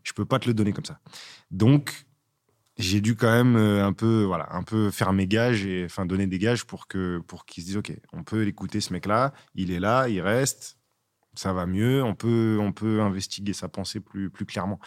Je 0.04 0.13
peux 0.13 0.26
pas 0.26 0.40
te 0.40 0.48
le 0.48 0.54
donner 0.54 0.72
comme 0.74 0.86
ça. 0.86 1.00
Donc, 1.52 2.07
j'ai 2.78 3.02
dû 3.02 3.16
quand 3.16 3.32
même 3.32 3.56
euh, 3.56 3.86
un 3.86 3.94
peu, 3.94 4.24
voilà, 4.24 4.48
un 4.52 4.63
peu 4.63 4.92
faire 4.92 5.13
mes 5.13 5.28
gages 5.28 5.66
et 5.66 5.86
enfin 5.86 6.06
donner 6.06 6.28
des 6.28 6.40
gages 6.40 6.66
pour 6.66 6.88
que 6.88 7.20
pour 7.28 7.46
qu'ils 7.46 7.63
se 7.63 7.68
disent, 7.68 7.78
ok, 7.78 7.92
on 8.13 8.24
peut 8.24 8.44
l'écouter 8.44 8.82
ce 8.82 8.94
mec-là, 8.94 9.34
il 9.56 9.72
est 9.72 9.80
là, 9.80 10.08
il 10.08 10.22
reste, 10.22 10.78
ça 11.34 11.54
va 11.54 11.66
mieux, 11.66 12.04
on 12.04 12.13
peut 12.13 12.58
on 12.62 12.72
peut 12.72 13.02
investiguer 13.02 13.54
sa 13.54 13.68
pensée 13.68 14.00
plus 14.00 14.30
plus 14.30 14.46
clairement. 14.46 14.80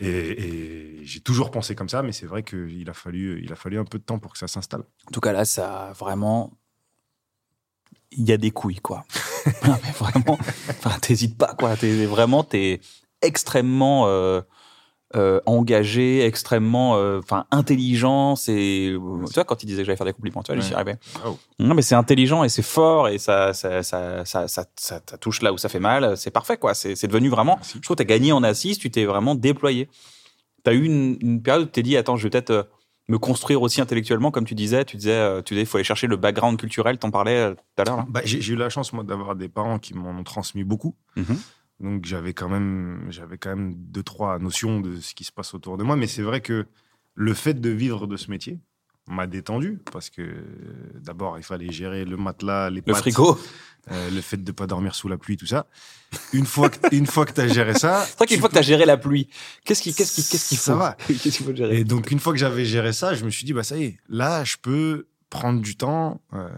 Et, 0.00 0.08
et 0.08 1.04
j'ai 1.04 1.20
toujours 1.20 1.50
pensé 1.50 1.74
comme 1.74 1.88
ça, 1.88 2.02
mais 2.02 2.12
c'est 2.12 2.26
vrai 2.26 2.42
qu'il 2.42 2.88
a 2.88 2.94
fallu 2.94 3.42
il 3.42 3.52
a 3.52 3.56
fallu 3.56 3.78
un 3.78 3.84
peu 3.84 3.98
de 3.98 4.04
temps 4.04 4.18
pour 4.18 4.32
que 4.32 4.38
ça 4.38 4.48
s'installe. 4.48 4.82
En 5.06 5.10
tout 5.12 5.20
cas, 5.20 5.32
là, 5.32 5.44
ça 5.44 5.92
vraiment. 5.98 6.58
Il 8.14 8.28
y 8.28 8.32
a 8.32 8.36
des 8.36 8.50
couilles, 8.50 8.80
quoi. 8.80 9.04
non, 9.66 9.78
mais 9.82 9.90
vraiment. 9.92 10.38
Enfin, 10.68 10.98
t'hésites 10.98 11.38
pas, 11.38 11.54
quoi. 11.54 11.76
T'es 11.76 12.04
vraiment, 12.04 12.44
t'es 12.44 12.80
extrêmement 13.22 14.06
euh, 14.06 14.42
euh, 15.16 15.40
engagé, 15.46 16.24
extrêmement, 16.24 16.96
euh, 16.96 17.18
enfin, 17.18 17.44
intelligent. 17.50 18.36
C'est, 18.36 18.92
tu 18.92 19.34
vois, 19.34 19.44
quand 19.44 19.62
il 19.62 19.66
disait 19.66 19.82
que 19.82 19.86
j'allais 19.86 19.96
faire 19.96 20.06
des 20.06 20.12
compliments, 20.12 20.42
tu 20.42 20.52
vois, 20.52 20.60
j'y 20.60 20.66
suis 20.66 20.74
Ouais. 20.74 20.80
arrivé. 20.80 20.98
Oh. 21.26 21.36
Non, 21.58 21.74
mais 21.74 21.82
c'est 21.82 21.94
intelligent 21.94 22.44
et 22.44 22.48
c'est 22.48 22.62
fort 22.62 23.08
et 23.08 23.18
ça, 23.18 23.52
ça, 23.54 23.82
ça, 23.82 24.24
ça, 24.24 24.48
ça, 24.48 24.64
ça- 24.76 25.00
ça 25.06 25.18
touche 25.18 25.42
là 25.42 25.52
où 25.52 25.58
ça 25.58 25.68
fait 25.68 25.80
mal. 25.80 26.16
C'est 26.16 26.30
parfait, 26.30 26.56
quoi. 26.56 26.74
C'est 26.74 26.96
c'est 26.96 27.06
devenu 27.08 27.28
vraiment. 27.28 27.56
Merci. 27.56 27.74
Je 27.76 27.82
trouve 27.82 27.96
t'as 27.96 28.04
gagné 28.04 28.32
en 28.32 28.42
assise, 28.42 28.78
tu 28.78 28.90
t'es 28.90 29.04
vraiment 29.04 29.34
déployé. 29.34 29.88
T'as 30.64 30.72
eu 30.72 30.84
une, 30.84 31.16
une 31.20 31.42
période 31.42 31.62
où 31.62 31.66
tu 31.66 31.72
t'es 31.72 31.82
dit, 31.82 31.96
attends, 31.96 32.16
je 32.16 32.22
vais 32.24 32.30
peut-être 32.30 32.50
euh, 32.50 32.62
me 33.08 33.18
construire 33.18 33.60
aussi 33.62 33.80
intellectuellement, 33.80 34.30
comme 34.30 34.44
tu 34.44 34.54
disais. 34.54 34.84
Tu 34.84 34.96
disais, 34.96 35.42
tu 35.42 35.54
disais, 35.54 35.62
il 35.62 35.66
faut 35.66 35.76
aller 35.76 35.84
chercher 35.84 36.06
le 36.06 36.16
background 36.16 36.56
culturel. 36.58 36.98
T'en 36.98 37.10
parlais 37.10 37.50
tout 37.54 37.82
à 37.82 37.84
l'heure. 37.84 38.06
Bah, 38.08 38.20
j'ai 38.24 38.38
eu 38.52 38.56
la 38.56 38.68
chance 38.70 38.92
moi 38.92 39.02
d'avoir 39.02 39.34
des 39.34 39.48
parents 39.48 39.78
qui 39.80 39.92
m'en 39.94 40.10
ont 40.10 40.22
transmis 40.24 40.62
beaucoup. 40.64 40.94
Mhm. 41.16 41.36
Donc 41.82 42.04
j'avais 42.04 42.32
quand 42.32 42.48
même 42.48 43.06
j'avais 43.10 43.38
quand 43.38 43.50
même 43.50 43.74
deux 43.74 44.02
trois 44.04 44.38
notions 44.38 44.80
de 44.80 45.00
ce 45.00 45.14
qui 45.14 45.24
se 45.24 45.32
passe 45.32 45.52
autour 45.54 45.76
de 45.76 45.82
moi, 45.84 45.96
mais 45.96 46.06
c'est 46.06 46.22
vrai 46.22 46.40
que 46.40 46.66
le 47.14 47.34
fait 47.34 47.54
de 47.54 47.68
vivre 47.70 48.06
de 48.06 48.16
ce 48.16 48.30
métier 48.30 48.60
m'a 49.08 49.26
détendu 49.26 49.80
parce 49.90 50.08
que 50.08 50.22
euh, 50.22 50.44
d'abord 51.00 51.36
il 51.38 51.42
fallait 51.42 51.72
gérer 51.72 52.04
le 52.04 52.16
matelas, 52.16 52.70
les 52.70 52.82
Le 52.86 52.94
frigo. 52.94 53.36
euh, 53.90 54.10
le 54.10 54.20
fait 54.20 54.36
de 54.42 54.52
pas 54.52 54.68
dormir 54.68 54.94
sous 54.94 55.08
la 55.08 55.18
pluie, 55.18 55.36
tout 55.36 55.46
ça. 55.46 55.66
Une 56.32 56.46
fois 56.46 56.70
que 56.70 56.94
une 56.94 57.06
fois 57.06 57.26
que 57.26 57.32
t'as 57.32 57.48
géré 57.48 57.74
ça, 57.74 58.04
C'est 58.06 58.16
vrai 58.16 58.26
qu'une 58.28 58.38
fois 58.38 58.48
que 58.48 58.52
peux- 58.54 58.60
tu 58.60 58.64
as 58.64 58.68
géré 58.68 58.86
la 58.86 58.96
pluie, 58.96 59.28
qu'est-ce 59.64 59.82
qu'il 59.82 59.92
qu'est-ce 59.92 60.14
qui, 60.14 60.22
qu'est-ce 60.28 60.48
qu'il 60.50 60.58
Ça 60.58 60.74
faut 60.74 60.78
va. 60.78 60.96
Qu'est-ce 61.08 61.36
qu'il 61.38 61.46
faut 61.46 61.54
gérer 61.54 61.78
Et 61.80 61.84
donc, 61.84 62.12
une 62.12 62.20
fois 62.20 62.32
que 62.32 62.38
j'avais 62.38 62.64
géré 62.64 62.92
ça, 62.92 63.14
je 63.14 63.24
me 63.24 63.30
suis 63.30 63.44
dit, 63.44 63.52
bah 63.52 63.64
ça 63.64 63.76
y 63.76 63.84
est, 63.84 63.98
là, 64.08 64.44
je 64.44 64.56
peux 64.62 65.08
prendre 65.30 65.60
du 65.60 65.76
temps. 65.76 66.20
euh, 66.34 66.48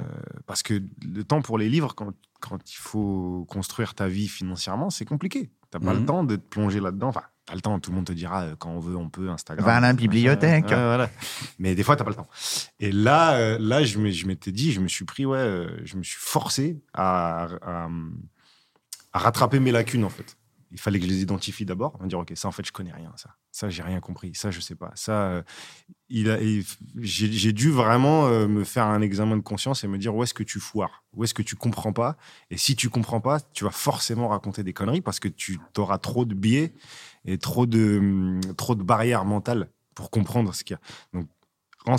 parce 0.46 0.62
que 0.62 0.82
le 1.02 1.24
temps 1.24 1.40
pour 1.40 1.56
les 1.56 1.70
livres, 1.70 1.94
quand, 1.94 2.12
quand 2.48 2.70
il 2.70 2.76
faut 2.76 3.46
construire 3.48 3.94
ta 3.94 4.06
vie 4.08 4.28
financièrement, 4.28 4.90
c'est 4.90 5.04
compliqué. 5.04 5.50
T'as 5.70 5.78
pas 5.80 5.92
Mhm. 5.94 6.00
le 6.00 6.06
temps 6.06 6.24
de 6.24 6.36
te 6.36 6.40
plonger 6.46 6.78
là-dedans. 6.80 7.08
Enfin, 7.08 7.22
t'as 7.46 7.54
le 7.54 7.60
temps, 7.60 7.78
tout 7.80 7.90
le 7.90 7.96
monde 7.96 8.06
te 8.06 8.12
dira, 8.12 8.42
euh, 8.42 8.54
quand 8.56 8.70
on 8.70 8.78
veut, 8.78 8.96
on 8.96 9.08
peut, 9.08 9.28
Instagram. 9.30 9.66
Va 9.66 9.76
à 9.76 9.80
la 9.80 9.92
bibliothèque. 9.92 10.66
ouais, 10.66 10.74
voilà. 10.74 11.10
Mais 11.58 11.74
des 11.74 11.82
fois, 11.82 11.96
t'as 11.96 12.04
pas 12.04 12.10
le 12.10 12.16
temps. 12.16 12.28
Et 12.80 12.92
là, 12.92 13.34
euh, 13.34 13.58
là 13.60 13.82
je 13.82 13.98
m'étais 13.98 14.52
dit, 14.52 14.72
je 14.72 14.80
me 14.80 14.88
suis 14.88 15.04
pris, 15.04 15.26
ouais, 15.26 15.38
euh, 15.38 15.80
je 15.84 15.96
me 15.96 16.02
suis 16.02 16.18
forcé 16.20 16.80
à, 16.92 17.48
à, 17.62 17.88
à 19.12 19.18
rattraper 19.18 19.58
mes 19.60 19.72
lacunes, 19.72 20.04
en 20.04 20.10
fait. 20.10 20.36
Il 20.74 20.80
fallait 20.80 20.98
que 20.98 21.06
je 21.06 21.10
les 21.10 21.22
identifie 21.22 21.64
d'abord, 21.64 21.96
me 22.02 22.08
dire, 22.08 22.18
OK, 22.18 22.32
ça, 22.34 22.48
en 22.48 22.52
fait, 22.52 22.66
je 22.66 22.72
connais 22.72 22.92
rien, 22.92 23.12
ça. 23.14 23.36
Ça, 23.52 23.70
j'ai 23.70 23.82
rien 23.84 24.00
compris. 24.00 24.34
Ça, 24.34 24.50
je 24.50 24.58
sais 24.58 24.74
pas. 24.74 24.90
Ça, 24.96 25.12
euh, 25.12 25.42
il 26.08 26.28
a, 26.28 26.38
j'ai 27.00 27.52
dû 27.52 27.70
vraiment 27.70 28.26
euh, 28.26 28.48
me 28.48 28.64
faire 28.64 28.86
un 28.86 29.00
examen 29.00 29.36
de 29.36 29.42
conscience 29.42 29.84
et 29.84 29.88
me 29.88 29.96
dire 29.98 30.14
où 30.16 30.24
est-ce 30.24 30.34
que 30.34 30.42
tu 30.42 30.58
foires, 30.58 31.04
où 31.12 31.22
est-ce 31.22 31.32
que 31.32 31.42
tu 31.42 31.54
comprends 31.54 31.92
pas? 31.92 32.16
Et 32.50 32.56
si 32.56 32.74
tu 32.74 32.90
comprends 32.90 33.20
pas, 33.20 33.38
tu 33.52 33.62
vas 33.62 33.70
forcément 33.70 34.26
raconter 34.26 34.64
des 34.64 34.72
conneries 34.72 35.00
parce 35.00 35.20
que 35.20 35.28
tu 35.28 35.60
auras 35.78 35.98
trop 35.98 36.24
de 36.24 36.34
biais 36.34 36.72
et 37.24 37.38
trop 37.38 37.66
de, 37.66 37.98
hum, 37.98 38.40
trop 38.56 38.74
de 38.74 38.82
barrières 38.82 39.24
mentales 39.24 39.68
pour 39.94 40.10
comprendre 40.10 40.52
ce 40.52 40.64
qu'il 40.64 40.74
y 40.74 40.76
a. 40.76 41.18
Donc, 41.18 41.28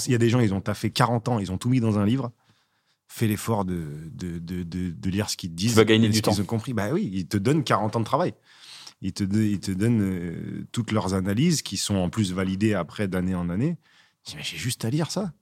il 0.07 0.11
y 0.11 0.15
a 0.15 0.17
des 0.17 0.29
gens, 0.29 0.41
ils 0.41 0.53
ont 0.53 0.59
taffé 0.61 0.89
40 0.91 1.29
ans, 1.29 1.39
ils 1.39 1.51
ont 1.53 1.57
tout 1.57 1.69
mis 1.69 1.79
dans 1.79 1.97
un 1.97 2.05
livre. 2.05 2.31
Fais 3.07 3.27
l'effort 3.27 3.63
de, 3.63 3.85
de, 4.11 4.39
de, 4.39 4.63
de, 4.63 4.89
de 4.89 5.09
lire 5.09 5.29
ce 5.29 5.37
qu'ils 5.37 5.51
te 5.51 5.55
disent. 5.55 5.75
vas 5.75 5.85
gagner 5.85 6.09
du 6.09 6.17
ce 6.17 6.21
temps. 6.21 6.37
ont 6.37 6.43
compris. 6.43 6.73
Bah 6.73 6.89
oui, 6.91 7.09
ils 7.13 7.27
te 7.27 7.37
donnent 7.37 7.63
40 7.63 7.95
ans 7.95 7.99
de 8.01 8.05
travail. 8.05 8.33
Ils 9.01 9.13
te, 9.13 9.23
don- 9.23 9.39
ils 9.39 9.59
te 9.59 9.71
donnent 9.71 10.01
euh, 10.01 10.65
toutes 10.71 10.91
leurs 10.91 11.13
analyses 11.13 11.61
qui 11.61 11.77
sont 11.77 11.95
en 11.95 12.09
plus 12.09 12.33
validées 12.33 12.73
après 12.73 13.07
d'année 13.07 13.35
en 13.35 13.49
année. 13.49 13.77
Je 14.25 14.31
dis, 14.31 14.37
mais 14.37 14.43
J'ai 14.43 14.57
juste 14.57 14.83
à 14.85 14.89
lire 14.89 15.11
ça 15.11 15.33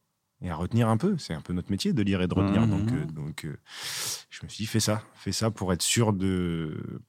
et 0.41 0.49
à 0.49 0.55
retenir 0.55 0.89
un 0.89 0.97
peu. 0.97 1.17
C'est 1.17 1.33
un 1.33 1.41
peu 1.41 1.53
notre 1.53 1.71
métier 1.71 1.93
de 1.93 2.01
lire 2.01 2.21
et 2.21 2.27
de 2.27 2.33
retenir. 2.33 2.61
Mhm. 2.63 2.69
Donc, 2.69 2.91
euh, 2.93 3.05
donc 3.05 3.45
euh, 3.45 3.55
je 4.29 4.43
me 4.43 4.49
suis 4.49 4.63
dit, 4.63 4.65
fais 4.65 4.79
ça. 4.81 5.03
Fais 5.15 5.31
ça 5.31 5.51
pour 5.51 5.71
être 5.71 5.81
sûr 5.83 6.11
de 6.13 7.01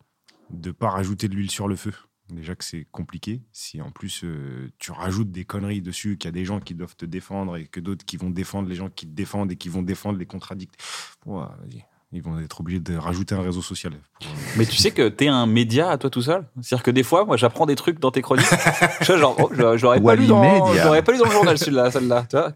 ne 0.51 0.71
pas 0.71 0.91
rajouter 0.91 1.29
de 1.29 1.35
l'huile 1.35 1.51
sur 1.51 1.67
le 1.67 1.75
feu. 1.77 1.93
Déjà 2.31 2.55
que 2.55 2.65
c'est 2.65 2.87
compliqué. 2.91 3.43
Si 3.53 3.83
en 3.83 3.91
plus 3.91 4.23
euh, 4.25 4.71
tu 4.79 4.93
rajoutes 4.93 5.31
des 5.31 5.45
conneries 5.45 5.83
dessus, 5.83 6.17
qu'il 6.17 6.29
y 6.29 6.31
a 6.31 6.33
des 6.33 6.45
gens 6.45 6.61
qui 6.61 6.75
doivent 6.75 6.97
te 6.97 7.05
défendre 7.05 7.57
et 7.57 7.67
que 7.67 7.81
d'autres 7.81 8.05
qui 8.05 8.17
vont 8.17 8.31
défendre 8.31 8.69
les 8.69 8.77
gens 8.77 8.89
qui 8.89 9.07
te 9.07 9.13
défendent 9.13 9.51
et 9.53 9.57
qui 9.57 9.69
vont 9.69 9.83
défendre 9.83 10.19
les 10.19 10.25
contradicts, 10.27 10.75
vas-y. 11.27 11.85
Ils 12.15 12.23
vont 12.23 12.39
être 12.39 12.61
obligés 12.61 12.81
de 12.81 12.97
rajouter 12.97 13.35
un 13.35 13.43
réseau 13.43 13.61
social. 13.63 13.93
pour- 13.93 14.29
Mais 14.57 14.65
tu 14.67 14.77
sais 14.77 14.91
que 14.93 15.09
t'es 15.09 15.29
un 15.29 15.47
média 15.47 15.91
à 15.91 15.99
toi 15.99 16.11
tout 16.11 16.23
seul? 16.23 16.45
C'est-à-dire 16.63 16.83
que 16.85 16.91
des 16.91 17.03
fois, 17.03 17.25
moi, 17.25 17.37
j'apprends 17.37 17.67
des 17.67 17.75
trucs 17.77 17.99
dans 18.01 18.11
tes 18.11 18.23
chroniques. 18.23 18.47
genre, 19.03 19.37
oh, 19.39 19.51
je, 19.53 19.77
je 19.77 19.83
l'aurais 19.83 20.01
pas 20.01 20.15
lu 20.17 20.27
dans, 20.27 20.41
Wally 20.41 20.79
je 20.79 20.85
l'aurais 20.85 21.03
pas 21.03 21.13
lu 21.13 21.19
dans 21.19 21.27
le 21.27 21.33
journal, 21.33 21.59
celui-là, 21.59 21.91
celle-là. 21.91 22.25
Tu 22.31 22.37
vois 22.37 22.53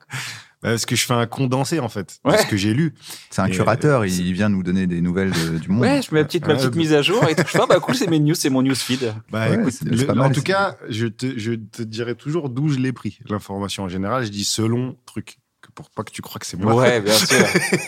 Bah, 0.60 0.70
Parce 0.70 0.86
que 0.86 0.96
je 0.96 1.04
fais 1.06 1.14
un 1.14 1.26
condensé 1.26 1.78
en 1.78 1.88
fait 1.88 2.18
Ouais. 2.24 2.32
de 2.36 2.38
ce 2.38 2.46
que 2.46 2.56
j'ai 2.56 2.74
lu. 2.74 2.92
C'est 3.30 3.40
un 3.42 3.46
Et, 3.46 3.50
curateur, 3.52 4.00
euh, 4.00 4.08
il 4.08 4.32
vient 4.32 4.48
nous 4.48 4.62
donner 4.64 4.86
des 4.88 5.00
nouvelles 5.00 5.30
de- 5.30 5.58
du 5.58 5.68
monde. 5.68 5.82
Ouais, 5.82 6.00
je 6.02 6.12
mets 6.12 6.20
ma 6.20 6.24
petite, 6.26 6.46
ma 6.46 6.54
Ouais, 6.54 6.58
petite 6.60 6.74
mise 6.76 6.92
à 6.94 7.02
jour 7.02 7.22
et 7.28 7.34
tout. 7.36 7.42
Je 7.46 7.52
fais, 7.52 7.60
ah, 7.62 7.66
bah 7.68 7.78
cool, 7.80 7.94
c'est 7.94 8.08
mes 8.08 8.18
news, 8.18 8.34
c'est 8.34 8.50
mon 8.50 8.62
newsfeed. 8.62 9.14
Bah 9.30 9.48
Ouais, 9.50 9.54
écoute, 9.60 9.74
le- 9.82 10.20
en 10.20 10.30
tout 10.32 10.42
cas, 10.42 10.76
je 10.88 11.06
te, 11.06 11.38
je 11.38 11.52
te 11.52 11.82
dirai 11.82 12.14
toujours 12.16 12.48
d'où 12.48 12.68
je 12.68 12.78
l'ai 12.78 12.92
pris, 12.92 13.18
l'information 13.28 13.84
en 13.84 13.88
général. 13.88 14.24
Je 14.24 14.30
dis 14.30 14.42
selon 14.44 14.96
truc, 15.06 15.38
pour 15.78 15.90
pas 15.90 16.02
que 16.02 16.10
tu 16.10 16.22
crois 16.22 16.40
que 16.40 16.46
c'est 16.46 16.56
moi. 16.58 16.74
Ouais, 16.74 17.00
bien 17.04 17.12
sûr. 17.14 17.36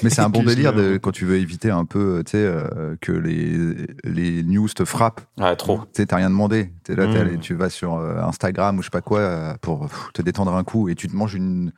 Mais 0.05 0.11
c'est 0.11 0.21
un 0.21 0.29
bon 0.29 0.45
délire 0.45 0.73
de, 0.73 0.97
quand 0.97 1.11
tu 1.11 1.25
veux 1.25 1.39
éviter 1.39 1.71
un 1.71 1.85
peu, 1.85 2.23
tu 2.25 2.31
sais, 2.31 2.37
euh, 2.39 2.95
que 3.01 3.11
les, 3.11 3.75
les 4.05 4.45
news 4.45 4.69
te 4.69 4.85
frappent. 4.85 5.21
Ouais, 5.39 5.57
trop. 5.57 5.79
Tu 5.79 5.87
sais, 6.03 6.07
t'as 6.07 6.17
rien 6.17 6.31
demandé. 6.31 6.73
T'es 6.85 6.95
là, 6.95 7.07
t'es 7.09 7.19
Mm. 7.19 7.27
allé- 7.27 7.39
tu 7.39 7.55
vas 7.55 7.69
sur 7.69 7.95
euh, 7.97 8.23
Instagram 8.23 8.79
ou 8.79 8.83
je 8.83 8.87
sais 8.87 8.91
pas 8.91 9.01
quoi 9.01 9.19
euh, 9.19 9.55
pour 9.61 9.89
te 10.15 10.23
détendre 10.23 10.55
un 10.55 10.63
coup 10.63 10.89
et 10.89 10.95
tu 10.95 11.09
te 11.09 11.17
manges 11.17 11.35
une, 11.35 11.73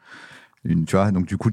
une 0.64 0.85
tu 0.85 0.96
vois. 0.96 1.11
Donc 1.12 1.25
du 1.25 1.38
coup, 1.38 1.48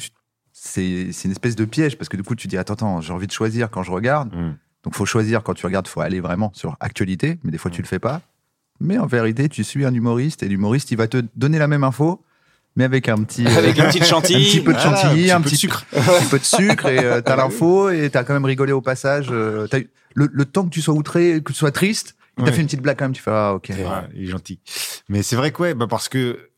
c'est 0.52 1.12
c'est 1.14 1.26
une 1.26 1.32
espèce 1.32 1.56
de 1.56 1.64
piège 1.66 1.98
parce 1.98 2.10
que 2.10 2.18
du 2.18 2.24
coup, 2.24 2.36
tu 2.36 2.48
dis 2.50 2.58
attends, 2.58 2.74
attends, 2.74 3.00
j'ai 3.02 3.14
envie 3.14 3.28
de 3.28 3.32
choisir 3.32 3.70
quand 3.70 3.82
je 3.84 3.92
regarde. 3.92 4.36
Mm. 4.36 4.56
Donc 4.84 4.94
faut 4.96 5.06
choisir 5.06 5.42
quand 5.44 5.54
tu 5.54 5.66
regardes, 5.66 5.88
faut 5.88 6.02
aller 6.02 6.20
vraiment 6.20 6.52
sur 6.54 6.76
actualité, 6.80 7.40
mais 7.44 7.52
des 7.52 7.58
fois 7.58 7.72
tu 7.72 7.82
le 7.82 7.88
fais 7.88 8.00
pas. 8.00 8.22
Mais 8.82 8.98
en 8.98 9.06
vérité, 9.08 9.50
tu 9.50 9.64
suis 9.64 9.86
un 9.86 9.94
humoriste 9.94 10.42
et 10.44 10.48
l'humoriste, 10.48 10.92
il 10.92 10.98
va 10.98 11.08
te 11.08 11.22
donner 11.36 11.60
la 11.60 11.68
même 11.68 11.84
info, 11.84 12.22
mais 12.76 12.84
avec 12.86 13.10
un 13.10 13.18
petit, 13.24 13.46
euh, 13.46 13.50
Avec 13.58 13.78
une 13.78 13.86
petite 13.86 14.06
chantilly. 14.06 14.40
un 14.48 14.50
petit 14.52 14.62
peu 14.62 14.74
de 14.74 14.78
Voilà, 14.80 14.96
chantilly, 15.02 15.32
un 15.32 15.38
peu 15.38 15.44
de 15.46 15.50
petit, 15.50 15.58
sucre. 15.58 15.86
un 15.96 16.02
petit 16.20 16.26
peu 16.30 16.40
de 16.40 16.44
sucre, 16.46 16.86
et 16.88 17.04
euh, 17.04 17.22
t'as 17.22 17.36
l'info, 17.36 17.90
et 17.90 18.10
t'as 18.10 18.24
quand 18.24 18.34
même 18.34 18.46
rigolé 18.46 18.72
au 18.72 18.82
passage. 18.82 19.28
euh, 19.32 19.68
t'as 19.68 19.80
eu- 19.80 19.90
le, 20.16 20.30
le 20.32 20.46
temps 20.46 20.64
que 20.66 20.70
tu 20.70 20.82
sois 20.82 20.94
outré, 20.94 21.42
que 21.44 21.52
tu 21.54 21.58
sois 21.58 21.72
triste, 21.72 22.16
il 22.38 22.44
t'a 22.46 22.52
fait 22.52 22.62
une 22.62 22.68
petite 22.68 22.82
blague 22.82 22.98
quand 22.98 23.06
même. 23.06 23.14
Tu 23.14 23.22
fais 23.22 23.32
ah 23.34 23.54
ok. 23.54 23.70
Ouais, 23.70 23.86
il 24.16 24.24
est 24.24 24.28
gentil. 24.28 24.60
Mais 25.10 25.24
c'est 25.24 25.36
vrai 25.36 25.52
que 25.52 25.62
ouais, 25.62 25.74
bah 25.74 25.88
parce 25.90 26.08
que 26.10 26.50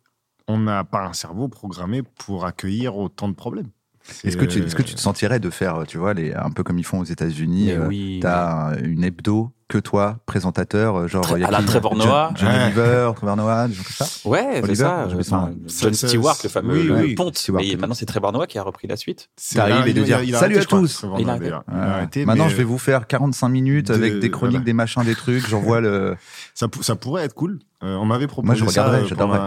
on 0.48 0.58
n'a 0.60 0.84
pas 0.84 1.06
un 1.06 1.14
cerveau 1.14 1.48
programmé 1.48 2.02
pour 2.04 2.46
accueillir 2.46 2.98
autant 2.98 3.28
de 3.30 3.34
problèmes. 3.34 3.68
Est-ce 4.24 4.36
que 4.38 4.46
tu, 4.46 4.60
C'est, 4.60 4.66
est-ce 4.66 4.76
que 4.76 4.82
tu 4.82 4.96
te 4.96 5.00
sentirais 5.00 5.40
de 5.40 5.50
faire, 5.50 5.84
tu 5.88 5.98
vois, 5.98 6.14
les, 6.14 6.34
un 6.34 6.50
peu 6.50 6.64
comme 6.64 6.78
ils 6.80 6.84
font 6.86 7.00
aux 7.00 7.04
États-Unis, 7.06 7.72
euh, 7.72 7.88
oui. 7.88 8.20
t'as 8.22 8.70
un- 8.72 8.78
une 8.84 9.04
hebdo 9.04 9.52
que 9.72 9.78
toi, 9.78 10.18
présentateur, 10.26 10.96
euh, 10.98 11.08
genre 11.08 11.24
Très- 11.24 11.40
y 11.40 11.44
a 11.44 11.48
qui 11.60 11.66
Trevor 11.66 11.96
John- 11.96 12.06
Noah. 12.08 12.32
John 12.36 12.50
Ouais. 12.50 12.64
Oliver, 12.66 13.12
Trevor 13.16 13.36
Noah, 13.38 13.68
des 13.68 13.74
gens 13.74 13.84
comme 13.84 14.08
ça. 14.08 14.30
Ouais, 14.30 14.62
c'est 14.66 14.76
ça. 14.76 15.08
je 15.10 15.16
euh, 15.16 15.20
enfin, 15.22 15.52
John 15.80 15.94
Stewart, 15.94 16.36
le 16.44 16.50
fameux 16.50 16.74
oui, 16.74 16.90
oui. 17.08 17.16
ponte. 17.16 17.38
Stewart, 17.38 17.62
Mais 17.66 17.76
maintenant, 17.78 17.96
c'est 17.96 18.06
Trevor 18.06 18.32
Noah 18.34 18.48
qui 18.48 18.58
a 18.58 18.64
repris 18.64 18.88
la 18.88 18.98
suite. 18.98 19.30
T'arrives 19.56 19.88
et 19.88 19.94
de 19.94 20.04
dire, 20.04 20.22
il 20.24 20.36
a 20.36 20.40
salut 20.40 20.56
arrêté, 20.58 20.76
à 20.76 20.78
tous. 20.80 21.06
Il 21.20 21.30
a 21.30 21.64
arrêté. 21.68 22.26
Maintenant, 22.26 22.44
mais 22.46 22.50
je 22.52 22.56
vais 22.58 22.64
vous 22.64 22.78
faire 22.78 23.08
45 23.08 23.50
minutes 23.50 23.88
de- 23.88 23.94
avec 23.94 24.20
des 24.20 24.30
chroniques, 24.30 24.52
voilà. 24.58 24.66
des 24.66 24.74
machins, 24.74 25.04
des 25.04 25.16
trucs. 25.16 25.48
J'envoie 25.48 25.80
le. 25.82 26.16
Ça, 26.54 26.68
ça 26.82 26.96
pourrait 26.96 27.24
être 27.24 27.34
cool. 27.34 27.60
Euh, 27.84 27.96
on 27.96 28.06
m'avait 28.06 28.28
proposé 28.28 28.62
Moi, 28.62 28.72
ça 28.72 28.88
euh, 28.90 29.04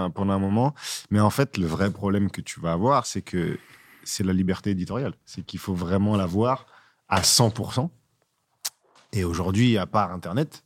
un- 0.07 0.11
pendant 0.11 0.33
un 0.33 0.39
moment. 0.39 0.75
Mais 1.11 1.21
en 1.21 1.31
fait, 1.31 1.57
le 1.59 1.67
vrai 1.67 1.91
problème 1.91 2.31
que 2.31 2.41
tu 2.41 2.61
vas 2.61 2.73
avoir, 2.73 3.07
c'est 3.07 3.23
que 3.23 3.59
c'est 4.05 4.25
la 4.25 4.33
liberté 4.33 4.71
éditoriale. 4.71 5.13
C'est 5.25 5.43
qu'il 5.45 5.61
faut 5.61 5.75
vraiment 5.75 6.17
l'avoir 6.17 6.67
à 7.09 7.21
100%. 7.23 7.91
Et 9.17 9.25
aujourd'hui, 9.25 9.79
à 9.79 9.87
part 9.87 10.13
Internet, 10.13 10.65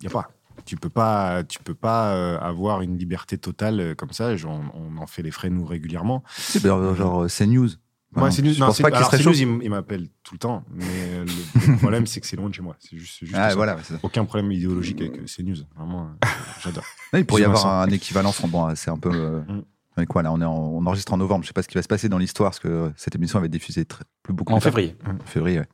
il 0.00 0.02
n'y 0.02 0.08
a 0.08 0.10
pas. 0.10 0.30
Tu 0.66 0.76
peux 0.76 0.88
pas, 0.90 1.44
tu 1.44 1.58
peux 1.60 1.74
pas 1.74 2.12
euh, 2.14 2.38
avoir 2.40 2.82
une 2.82 2.96
liberté 2.98 3.38
totale 3.38 3.80
euh, 3.80 3.94
comme 3.94 4.12
ça. 4.12 4.32
On 4.46 4.96
en 4.98 5.06
fait 5.06 5.22
les 5.22 5.30
frais 5.30 5.50
nous 5.50 5.64
régulièrement. 5.64 6.22
C'est 6.36 6.62
genre, 6.62 6.94
genre, 6.94 7.24
euh, 7.24 7.28
CNews. 7.28 7.68
Ouais, 8.14 8.30
c'est 8.30 8.42
news. 8.42 8.52
Je 8.52 8.60
Non, 8.60 8.66
pense 8.66 8.76
c'est- 8.76 8.82
pas 8.82 8.90
qu'il 8.90 8.96
alors, 8.98 9.08
serait 9.10 9.16
c'est 9.16 9.22
chaud. 9.24 9.30
news, 9.46 9.60
il 9.62 9.70
m'appelle 9.70 10.08
tout 10.22 10.34
le 10.34 10.38
temps. 10.38 10.64
Mais 10.70 10.84
le, 11.24 11.24
le 11.72 11.76
problème, 11.78 12.06
c'est 12.06 12.20
que 12.20 12.26
c'est 12.26 12.36
loin 12.36 12.50
de 12.50 12.54
chez 12.54 12.60
moi. 12.60 12.76
C'est 12.78 12.98
juste, 12.98 13.22
Ah, 13.32 13.48
ça. 13.50 13.56
voilà. 13.56 13.78
Aucun 14.02 14.24
problème 14.26 14.52
idéologique 14.52 15.00
avec 15.00 15.24
CNews. 15.24 15.56
Vraiment, 15.76 16.04
euh, 16.22 16.26
j'adore. 16.62 16.84
Il 17.14 17.24
pourrait 17.24 17.42
y 17.42 17.44
avoir 17.46 17.66
un 17.66 17.88
équivalent. 17.88 18.32
Bon, 18.48 18.74
c'est 18.74 18.90
un 18.90 18.98
peu. 18.98 19.10
euh, 19.12 19.40
Mm. 19.48 19.62
avec 19.96 20.08
quoi 20.10 20.22
là 20.22 20.30
on, 20.32 20.40
est 20.40 20.44
en- 20.44 20.54
on 20.54 20.84
enregistre 20.86 21.12
en 21.14 21.16
novembre. 21.16 21.42
Je 21.44 21.48
sais 21.48 21.54
pas 21.54 21.62
ce 21.62 21.68
qui 21.68 21.74
va 21.74 21.82
se 21.82 21.88
passer 21.88 22.08
dans 22.10 22.18
l'histoire 22.18 22.50
parce 22.50 22.60
que 22.60 22.92
cette 22.96 23.14
émission 23.14 23.38
avait 23.38 23.48
diffusé 23.48 23.86
très, 23.86 24.04
plus 24.22 24.34
beaucoup 24.34 24.52
En 24.52 24.60
février. 24.60 24.94
En 25.06 25.24
févrie, 25.24 25.58
ouais. 25.58 25.66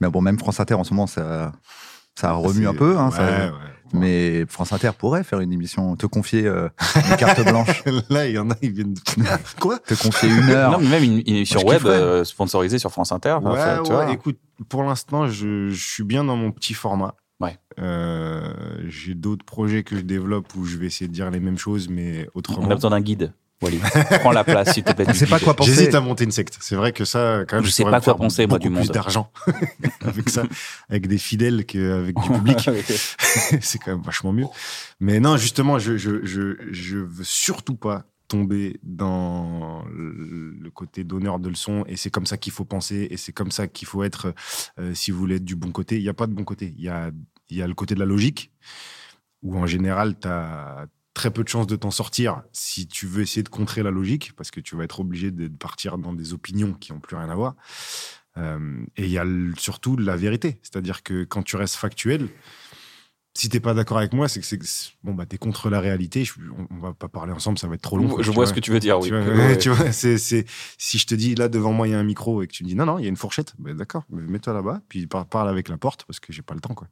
Mais 0.00 0.08
bon, 0.08 0.20
même 0.20 0.38
France 0.38 0.60
Inter 0.60 0.74
en 0.74 0.84
ce 0.84 0.92
moment, 0.94 1.06
ça, 1.06 1.52
ça 2.14 2.32
remue 2.32 2.66
un 2.68 2.74
peu. 2.74 2.96
Hein, 2.98 3.10
ouais, 3.10 3.16
ça- 3.16 3.46
ouais. 3.46 3.52
Mais 3.94 4.44
France 4.46 4.72
Inter 4.74 4.90
pourrait 4.98 5.24
faire 5.24 5.40
une 5.40 5.50
émission, 5.52 5.96
te 5.96 6.04
confier 6.04 6.46
euh, 6.46 6.68
une 6.94 7.16
carte 7.16 7.40
blanche, 7.42 7.82
Là, 8.10 8.26
il 8.28 8.34
y 8.34 8.38
en 8.38 8.50
a, 8.50 8.54
ils 8.60 8.70
viennent. 8.70 8.92
de- 8.92 9.00
Quoi? 9.60 9.78
Te 9.78 9.94
confier 9.94 10.28
une 10.28 10.50
heure. 10.50 10.72
Non, 10.72 10.78
mais 10.78 10.88
même 10.90 11.04
une, 11.04 11.18
une 11.26 11.36
émission 11.36 11.58
je 11.60 11.64
web 11.64 11.86
euh, 11.86 12.22
sponsorisée 12.22 12.78
sur 12.78 12.90
France 12.92 13.12
Inter. 13.12 13.38
Ouais, 13.42 13.50
enfin, 13.52 13.82
tu 13.82 13.90
ouais, 13.92 14.04
vois. 14.04 14.12
écoute, 14.12 14.38
pour 14.68 14.82
l'instant, 14.82 15.26
je, 15.26 15.70
je 15.70 15.84
suis 15.90 16.04
bien 16.04 16.22
dans 16.24 16.36
mon 16.36 16.52
petit 16.52 16.74
format. 16.74 17.14
Ouais. 17.40 17.56
Euh, 17.78 18.52
J'ai 18.88 19.14
d'autres 19.14 19.44
projets 19.46 19.84
que 19.84 19.96
je 19.96 20.02
développe 20.02 20.54
où 20.56 20.64
je 20.66 20.76
vais 20.76 20.86
essayer 20.86 21.08
de 21.08 21.14
dire 21.14 21.30
les 21.30 21.40
mêmes 21.40 21.56
choses, 21.58 21.88
mais 21.88 22.28
autrement. 22.34 22.66
On 22.66 22.70
a 22.70 22.74
besoin 22.74 22.90
d'un 22.90 23.00
guide. 23.00 23.32
Wally. 23.62 23.80
Prends 24.20 24.32
la 24.32 24.44
place, 24.44 24.74
s'il 24.74 24.84
te 24.84 24.92
plaît. 24.92 25.06
Du 25.06 25.14
sait 25.14 25.26
pas 25.26 25.40
quoi 25.40 25.54
penser. 25.54 25.72
J'hésite 25.74 25.94
à 25.94 26.00
monter 26.00 26.24
une 26.24 26.30
secte. 26.30 26.58
C'est 26.60 26.76
vrai 26.76 26.92
que 26.92 27.04
ça, 27.04 27.44
quand 27.48 27.56
même, 27.56 27.64
Je 27.64 27.70
sais 27.70 27.82
pourrais 27.82 27.92
pas 27.96 28.00
quoi 28.00 28.16
penser, 28.16 28.46
moi, 28.46 28.58
du 28.58 28.68
beaucoup 28.68 28.80
plus 28.80 28.86
monde. 28.86 28.94
d'argent 28.94 29.32
avec 30.02 30.28
ça, 30.28 30.44
avec 30.88 31.08
des 31.08 31.18
fidèles 31.18 31.64
qu'avec 31.66 32.16
du 32.16 32.28
public. 32.32 32.70
c'est 33.60 33.78
quand 33.78 33.92
même 33.92 34.02
vachement 34.02 34.32
mieux. 34.32 34.46
Mais 35.00 35.20
non, 35.20 35.36
justement, 35.36 35.78
je, 35.78 35.96
je, 35.96 36.24
je, 36.24 36.56
je 36.70 36.98
veux 36.98 37.24
surtout 37.24 37.74
pas 37.76 38.04
tomber 38.28 38.78
dans 38.82 39.84
le 39.90 40.68
côté 40.70 41.02
donneur 41.02 41.38
de 41.38 41.48
leçons 41.48 41.84
et 41.88 41.96
c'est 41.96 42.10
comme 42.10 42.26
ça 42.26 42.36
qu'il 42.36 42.52
faut 42.52 42.66
penser 42.66 43.08
et 43.10 43.16
c'est 43.16 43.32
comme 43.32 43.50
ça 43.50 43.66
qu'il 43.68 43.88
faut 43.88 44.02
être 44.04 44.34
euh, 44.78 44.92
si 44.94 45.10
vous 45.10 45.18
voulez 45.18 45.36
être 45.36 45.44
du 45.46 45.56
bon 45.56 45.72
côté. 45.72 45.96
Il 45.96 46.02
n'y 46.02 46.10
a 46.10 46.14
pas 46.14 46.26
de 46.26 46.34
bon 46.34 46.44
côté. 46.44 46.74
Il 46.76 46.84
y 46.84 46.90
a, 46.90 47.10
il 47.48 47.56
y 47.56 47.62
a 47.62 47.66
le 47.66 47.72
côté 47.74 47.94
de 47.94 48.00
la 48.00 48.06
logique 48.06 48.52
où 49.42 49.56
en 49.58 49.66
général, 49.66 50.18
tu 50.20 50.28
as 50.28 50.86
très 51.18 51.32
peu 51.32 51.42
de 51.42 51.48
chances 51.48 51.66
de 51.66 51.74
t'en 51.76 51.90
sortir 51.90 52.42
si 52.52 52.86
tu 52.86 53.06
veux 53.06 53.22
essayer 53.22 53.42
de 53.42 53.48
contrer 53.48 53.82
la 53.82 53.90
logique 53.90 54.32
parce 54.36 54.52
que 54.52 54.60
tu 54.60 54.76
vas 54.76 54.84
être 54.84 55.00
obligé 55.00 55.30
de 55.32 55.48
partir 55.48 55.98
dans 55.98 56.12
des 56.12 56.32
opinions 56.32 56.72
qui 56.74 56.92
n'ont 56.92 57.00
plus 57.00 57.16
rien 57.16 57.28
à 57.28 57.34
voir. 57.34 57.54
Euh, 58.36 58.84
et 58.96 59.04
il 59.06 59.10
y 59.10 59.18
a 59.18 59.24
le- 59.24 59.52
surtout 59.56 59.96
la 59.96 60.14
vérité. 60.16 60.60
C'est-à-dire 60.62 61.02
que 61.02 61.24
quand 61.24 61.42
tu 61.42 61.56
restes 61.56 61.74
factuel, 61.74 62.28
si 63.34 63.48
t'es 63.48 63.60
pas 63.60 63.74
d'accord 63.74 63.98
avec 63.98 64.12
moi, 64.12 64.28
c'est 64.28 64.40
que 64.40 64.46
c'est 64.46 64.58
bon 65.04 65.12
bah 65.14 65.26
t'es 65.26 65.38
contre 65.38 65.70
la 65.70 65.80
réalité. 65.80 66.24
Je- 66.24 66.34
on, 66.56 66.66
on 66.74 66.78
va 66.78 66.92
pas 66.94 67.08
parler 67.08 67.32
ensemble, 67.32 67.58
ça 67.58 67.66
va 67.68 67.74
être 67.74 67.82
trop 67.82 67.98
long. 67.98 68.08
quoi, 68.08 68.22
Je 68.22 68.30
vois 68.30 68.46
ce 68.46 68.52
que 68.52 68.60
tu 68.60 68.70
veux 68.70 68.80
dire, 68.80 68.98
oui. 69.00 69.08
tu 69.08 69.14
vois, 69.14 69.24
Ouais, 69.24 69.30
ouais, 69.32 69.46
ouais. 69.48 69.58
tu 69.58 69.70
vois, 69.70 69.90
c'est, 69.92 70.18
c'est, 70.18 70.44
si 70.76 70.98
je 70.98 71.06
te 71.06 71.14
dis 71.16 71.34
là 71.34 71.48
devant 71.48 71.72
moi 71.72 71.86
il 71.88 71.92
y 71.92 71.94
a 71.94 71.98
un 71.98 72.04
micro 72.04 72.42
et 72.42 72.46
que 72.46 72.52
tu 72.52 72.62
me 72.64 72.68
dis 72.68 72.74
non 72.76 72.86
non 72.86 72.98
il 72.98 73.02
y 73.02 73.06
a 73.06 73.08
une 73.08 73.16
fourchette, 73.16 73.54
ben 73.58 73.76
d'accord, 73.76 74.04
mais 74.10 74.22
mets-toi 74.22 74.52
là-bas 74.54 74.80
puis 74.88 75.06
par- 75.06 75.26
parle 75.26 75.48
avec 75.48 75.68
la 75.68 75.76
porte 75.78 76.04
parce 76.04 76.20
que 76.20 76.32
j'ai 76.32 76.42
pas 76.42 76.54
le 76.54 76.60
temps 76.60 76.74
quoi. 76.74 76.88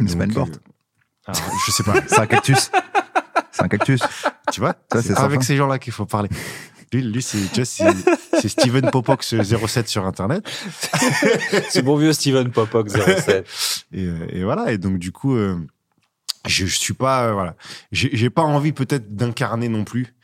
Mais 0.00 0.08
c'est 0.10 0.16
pas 0.18 0.24
une 0.24 0.34
porte. 0.34 0.54
euh, 0.56 1.32
alors, 1.32 1.42
je 1.66 1.70
sais 1.70 1.82
pas. 1.82 1.94
C'est 2.08 2.18
un 2.18 2.26
cactus. 2.26 2.70
C'est 3.60 3.64
un 3.64 3.68
cactus. 3.68 4.00
tu 4.52 4.60
vois, 4.60 4.74
Ça, 4.92 5.02
c'est 5.02 5.08
c'est 5.08 5.14
pas 5.14 5.22
avec 5.22 5.42
ces 5.42 5.56
gens-là 5.56 5.78
qu'il 5.78 5.92
faut 5.92 6.06
parler. 6.06 6.28
Lui, 6.92 7.02
lui 7.02 7.22
c'est, 7.22 7.38
tu 7.52 7.62
vois, 7.62 7.64
c'est, 7.64 8.40
c'est 8.40 8.48
Steven 8.48 8.90
Popox 8.90 9.40
07 9.42 9.88
sur 9.88 10.06
internet 10.06 10.44
C'est 11.68 11.82
bon 11.82 11.96
vieux 11.96 12.12
Steven 12.12 12.50
Popock 12.50 12.88
07. 12.90 13.46
et, 13.92 14.04
euh, 14.04 14.26
et 14.30 14.42
voilà 14.42 14.72
et 14.72 14.78
donc 14.78 14.98
du 14.98 15.12
coup 15.12 15.36
euh, 15.36 15.56
je, 16.48 16.66
je 16.66 16.76
suis 16.76 16.94
pas 16.94 17.26
euh, 17.26 17.32
voilà 17.32 17.54
j'ai, 17.92 18.10
j'ai 18.12 18.28
pas 18.28 18.42
envie 18.42 18.72
peut-être 18.72 19.14
d'incarner 19.14 19.68
non 19.68 19.84
plus 19.84 20.14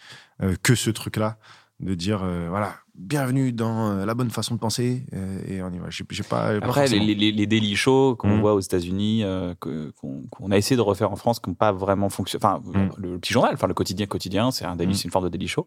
euh, 0.42 0.56
que 0.60 0.74
ce 0.74 0.90
truc-là 0.90 1.38
de 1.78 1.94
dire 1.94 2.22
euh, 2.24 2.46
voilà 2.48 2.74
bienvenue 2.98 3.52
dans 3.52 3.90
euh, 3.90 4.06
la 4.06 4.14
bonne 4.14 4.30
façon 4.30 4.54
de 4.54 4.60
penser 4.60 5.04
euh, 5.12 5.38
et 5.48 5.62
on 5.62 5.70
y 5.70 5.78
va 5.78 5.90
j'ai, 5.90 6.04
j'ai 6.10 6.22
pas, 6.22 6.46
Après, 6.56 6.58
les, 6.58 6.88
forcément. 6.88 7.04
les, 7.04 7.14
les- 7.14 7.32
les 7.32 7.46
daily 7.46 7.76
shows 7.76 8.16
qu'on 8.16 8.36
Mm. 8.36 8.40
voit 8.40 8.54
aux 8.54 8.60
États-Unis, 8.60 9.22
euh, 9.24 9.54
que- 9.60 9.90
qu'on 10.00 10.22
qu'on 10.30 10.50
a 10.50 10.56
essayé 10.56 10.76
de 10.76 10.80
refaire 10.82 11.10
en 11.12 11.16
France, 11.16 11.38
qui 11.40 11.48
n'ont 11.50 11.54
pas 11.54 11.72
vraiment 11.72 12.08
fonctionné. 12.08 12.44
Enfin, 12.44 12.60
Mm. 12.64 12.88
le, 12.98 13.18
petit 13.18 13.32
journal, 13.32 13.52
enfin 13.54 13.66
le 13.66 13.74
quotidien 13.74 14.06
quotidien, 14.06 14.50
c'est 14.50 14.64
un 14.64 14.76
daily, 14.76 14.92
Mm. 14.92 14.94
c'est 14.94 15.04
une 15.04 15.10
forme 15.10 15.24
de 15.26 15.30
daily 15.30 15.48
show. 15.48 15.66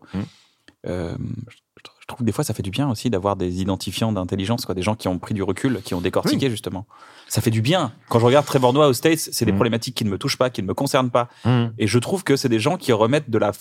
Euh, 0.88 1.16
je, 1.50 1.56
je 2.02 2.06
trouve 2.08 2.20
que 2.20 2.24
des 2.24 2.32
fois, 2.32 2.44
ça 2.44 2.54
fait 2.54 2.64
du 2.64 2.72
bien 2.72 2.90
aussi 2.90 3.10
d'avoir 3.10 3.36
des 3.36 3.62
identifiants 3.62 4.12
d'intelligence, 4.12 4.66
quoi, 4.66 4.74
des 4.74 4.82
gens 4.82 4.96
qui 4.96 5.08
ont 5.08 5.20
pris 5.20 5.34
du 5.34 5.44
recul, 5.44 5.82
qui 5.84 5.94
ont 5.94 6.02
décortiqué 6.02 6.50
justement. 6.50 6.88
Ça 7.28 7.42
fait 7.42 7.52
du 7.52 7.62
bien. 7.62 7.92
Quand 8.10 8.20
je 8.20 8.26
regarde 8.26 8.46
Trevor 8.46 8.74
Noah 8.74 8.88
aux 8.88 8.94
States, 8.94 9.20
c'est 9.20 9.46
des 9.46 9.54
problématiques 9.54 9.96
qui 9.96 10.06
ne 10.06 10.10
me 10.10 10.18
touchent 10.18 10.38
pas, 10.38 10.50
qui 10.50 10.62
ne 10.64 10.68
me 10.68 10.74
concernent 10.74 11.12
pas. 11.12 11.30
Et 11.78 11.86
je 11.88 12.00
trouve 12.00 12.24
que 12.24 12.36
c'est 12.36 12.50
des 12.50 12.60
gens 12.60 12.78
qui 12.78 12.92
remettent 12.92 13.30
de 13.30 13.38
la, 13.38 13.52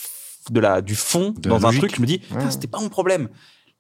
de 0.51 0.61
la, 0.61 0.81
du 0.81 0.95
fond 0.95 1.35
De 1.37 1.51
dans 1.51 1.57
la 1.59 1.65
un 1.65 1.67
logique. 1.67 1.81
truc. 1.81 1.97
Je 1.97 2.01
me 2.01 2.07
dis, 2.07 2.23
Ouais. 2.35 2.51
c'était 2.51 2.69
pas 2.69 2.81
mon 2.81 2.89
problème. 2.89 3.29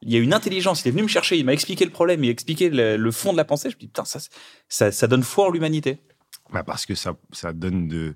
Il 0.03 0.13
y 0.13 0.17
a 0.17 0.21
une 0.21 0.33
intelligence, 0.33 0.85
il 0.85 0.89
est 0.89 0.91
venu 0.93 1.03
me 1.03 1.09
chercher, 1.09 1.37
il 1.39 1.45
m'a 1.45 1.53
expliqué 1.53 1.85
le 1.85 1.91
problème, 1.91 2.23
il 2.23 2.29
a 2.29 2.31
expliqué 2.31 2.71
le, 2.71 2.97
le 2.97 3.11
fond 3.11 3.33
de 3.33 3.37
la 3.37 3.45
pensée. 3.45 3.69
Je 3.71 3.77
me 3.77 3.81
dis, 3.81 3.87
putain, 3.89 4.05
ça, 4.05 4.21
ça, 4.69 4.93
ça 4.93 5.07
donne 5.07 5.23
foi 5.23 5.47
en 5.47 5.51
l'humanité. 5.51 6.01
Bah, 6.53 6.63
parce 6.63 6.87
que 6.87 6.95
ça, 6.95 7.17
ça 7.33 7.53
donne 7.53 7.89
de, 7.89 8.15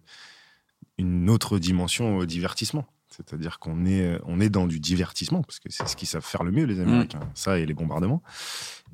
une 0.99 1.29
autre 1.31 1.59
dimension 1.59 2.17
au 2.17 2.27
divertissement. 2.27 2.87
C'est-à-dire 3.09 3.59
qu'on 3.59 3.85
est, 3.85 4.19
on 4.25 4.41
est 4.41 4.49
dans 4.49 4.67
du 4.67 4.81
divertissement, 4.81 5.43
parce 5.43 5.59
que 5.61 5.71
c'est 5.71 5.87
ce 5.87 5.97
qu'ils 5.97 6.09
savent 6.09 6.25
faire 6.25 6.45
le 6.45 6.51
mieux, 6.51 6.65
les 6.65 6.81
Américains. 6.81 7.21
Ça 7.35 7.59
et 7.59 7.67
les 7.67 7.75
bombardements. 7.75 8.23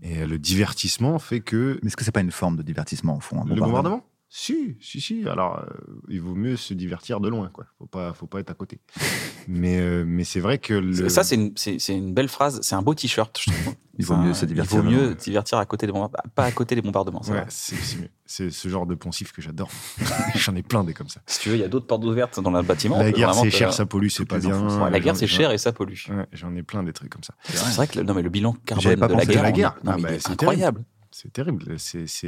Et 0.03 0.27
le 0.27 0.39
divertissement 0.39 1.19
fait 1.21 1.41
que. 1.41 1.79
Mais 1.83 1.89
est-ce 1.89 1.97
que 1.97 2.05
c'est 2.05 2.11
pas 2.11 2.21
une 2.21 2.33
forme 2.33 2.57
de 2.57 2.63
divertissement 2.63 3.17
au 3.17 3.21
fond 3.21 3.43
un 3.43 3.45
Le 3.45 3.55
bombardement? 3.55 4.05
Si, 4.31 4.77
si, 4.81 5.01
si. 5.01 5.27
Alors, 5.27 5.59
euh, 5.61 5.65
il 6.09 6.21
vaut 6.21 6.35
mieux 6.35 6.57
se 6.57 6.75
divertir 6.75 7.19
de 7.21 7.31
loin, 7.31 7.49
quoi. 7.49 7.65
Faut 7.79 7.87
pas, 7.87 8.13
faut 8.13 8.27
pas 8.27 8.41
être 8.41 8.51
à 8.51 8.55
côté. 8.55 8.79
mais, 9.49 9.81
euh, 9.81 10.05
mais 10.07 10.25
c'est 10.25 10.41
vrai 10.41 10.59
que 10.59 10.75
le. 10.75 11.09
Ça, 11.09 11.25
c'est 11.25 11.35
une, 11.35 12.13
belle 12.13 12.29
phrase. 12.29 12.61
C'est 12.63 12.75
un 12.75 12.83
beau 12.83 12.95
t-shirt, 12.95 13.39
je 13.41 13.51
trouve. 13.51 13.75
Il 13.99 14.05
vaut 14.05 14.15
C'est 14.15 14.21
un- 14.21 14.25
mieux 14.25 14.35
se 14.35 14.45
divertir 14.45 14.77
Il 14.79 14.83
vaut 14.83 14.89
de 14.91 14.95
mieux 14.95 15.11
se 15.13 15.25
divertir 15.25 15.57
à 15.57 15.65
côté 15.65 15.87
des 15.87 15.93
bombardements, 15.93 16.21
pas 16.35 16.45
à 16.45 16.53
côté 16.53 16.75
des 16.75 16.83
bombardements. 16.83 17.23
c'est 17.23 17.33
Ouais, 17.33 17.45
c'est 17.49 17.75
c'est 17.77 18.01
mieux. 18.01 18.11
C'est 18.27 18.51
ce 18.51 18.69
genre 18.69 18.85
de 18.87 18.95
poncif 18.95 19.33
que 19.33 19.41
j'adore. 19.41 19.71
J'en 20.35 20.55
ai 20.57 20.63
plein 20.63 20.85
des 20.85 20.93
comme 20.93 21.09
ça. 21.09 21.21
Si 21.27 21.41
tu 21.41 21.49
veux, 21.49 21.57
il 21.57 21.61
y 21.61 21.65
a 21.65 21.69
d'autres 21.69 21.87
portes 21.87 22.05
ouvertes 22.05 22.39
dans 22.39 22.51
le 22.51 22.61
bâtiment. 22.63 22.99
La 22.99 23.11
guerre, 23.11 23.33
c'est 23.35 23.51
cher, 23.51 23.73
ça 23.73 23.87
pollue, 23.87 24.09
c'est 24.09 24.27
pas 24.27 24.39
bien. 24.39 24.55
enfants, 24.63 24.85
Ouais, 24.85 24.91
la 24.91 25.01
guerre, 25.01 25.15
J'en- 25.15 25.21
c'est 25.21 25.27
cher 25.27 25.51
et 25.53 25.59
ça 25.59 25.73
pollue. 25.73 25.95
Ouais, 26.11 26.27
j'en 26.33 26.55
ai 26.55 26.63
plein 26.63 26.83
des 26.83 26.93
trucs 26.93 27.11
comme 27.11 27.25
ça. 27.25 27.33
C'est 27.45 27.57
vrai 27.77 27.87
que 27.87 27.99
le, 27.99 28.05
non, 28.05 28.13
mais 28.13 28.23
le 28.23 28.29
bilan 28.29 28.55
carbone 28.67 28.97
pas 28.99 29.09
de 29.09 29.15
la 29.15 29.25
guerre, 29.25 29.43
la 29.43 29.49
on 29.49 29.53
guerre. 29.53 29.75
non, 29.83 29.97
bah, 29.99 30.13
est 30.13 30.19
c'est 30.21 30.33
incroyable. 30.33 30.85
C'est 31.21 31.33
terrible. 31.33 31.65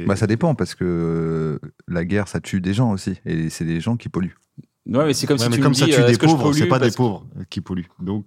Bah, 0.05 0.15
ça 0.17 0.27
dépend 0.27 0.53
parce 0.53 0.75
que 0.75 1.59
la 1.87 2.03
guerre, 2.03 2.27
ça 2.27 2.41
tue 2.41 2.59
des 2.59 2.73
gens 2.73 2.91
aussi. 2.91 3.13
Et 3.25 3.49
c'est 3.49 3.63
des 3.63 3.79
gens 3.79 3.95
qui 3.95 4.09
polluent. 4.09 4.35
Ouais, 4.85 5.05
mais 5.05 5.13
c'est 5.13 5.27
comme 5.27 5.37
Ouais, 5.37 5.43
si 5.45 5.49
mais 5.49 5.55
tu 5.55 5.61
comme 5.61 5.69
me 5.71 5.75
ça 5.75 5.85
dis, 5.85 5.91
tue 5.93 6.01
euh, 6.01 6.07
des 6.07 6.13
je 6.15 6.19
pauvres, 6.19 6.51
c'est 6.53 6.59
pollue 6.59 6.69
pas 6.69 6.79
des 6.79 6.89
que- 6.91 6.95
pauvres 6.97 7.25
qui 7.49 7.61
polluent. 7.61 7.87
Donc, 7.99 8.25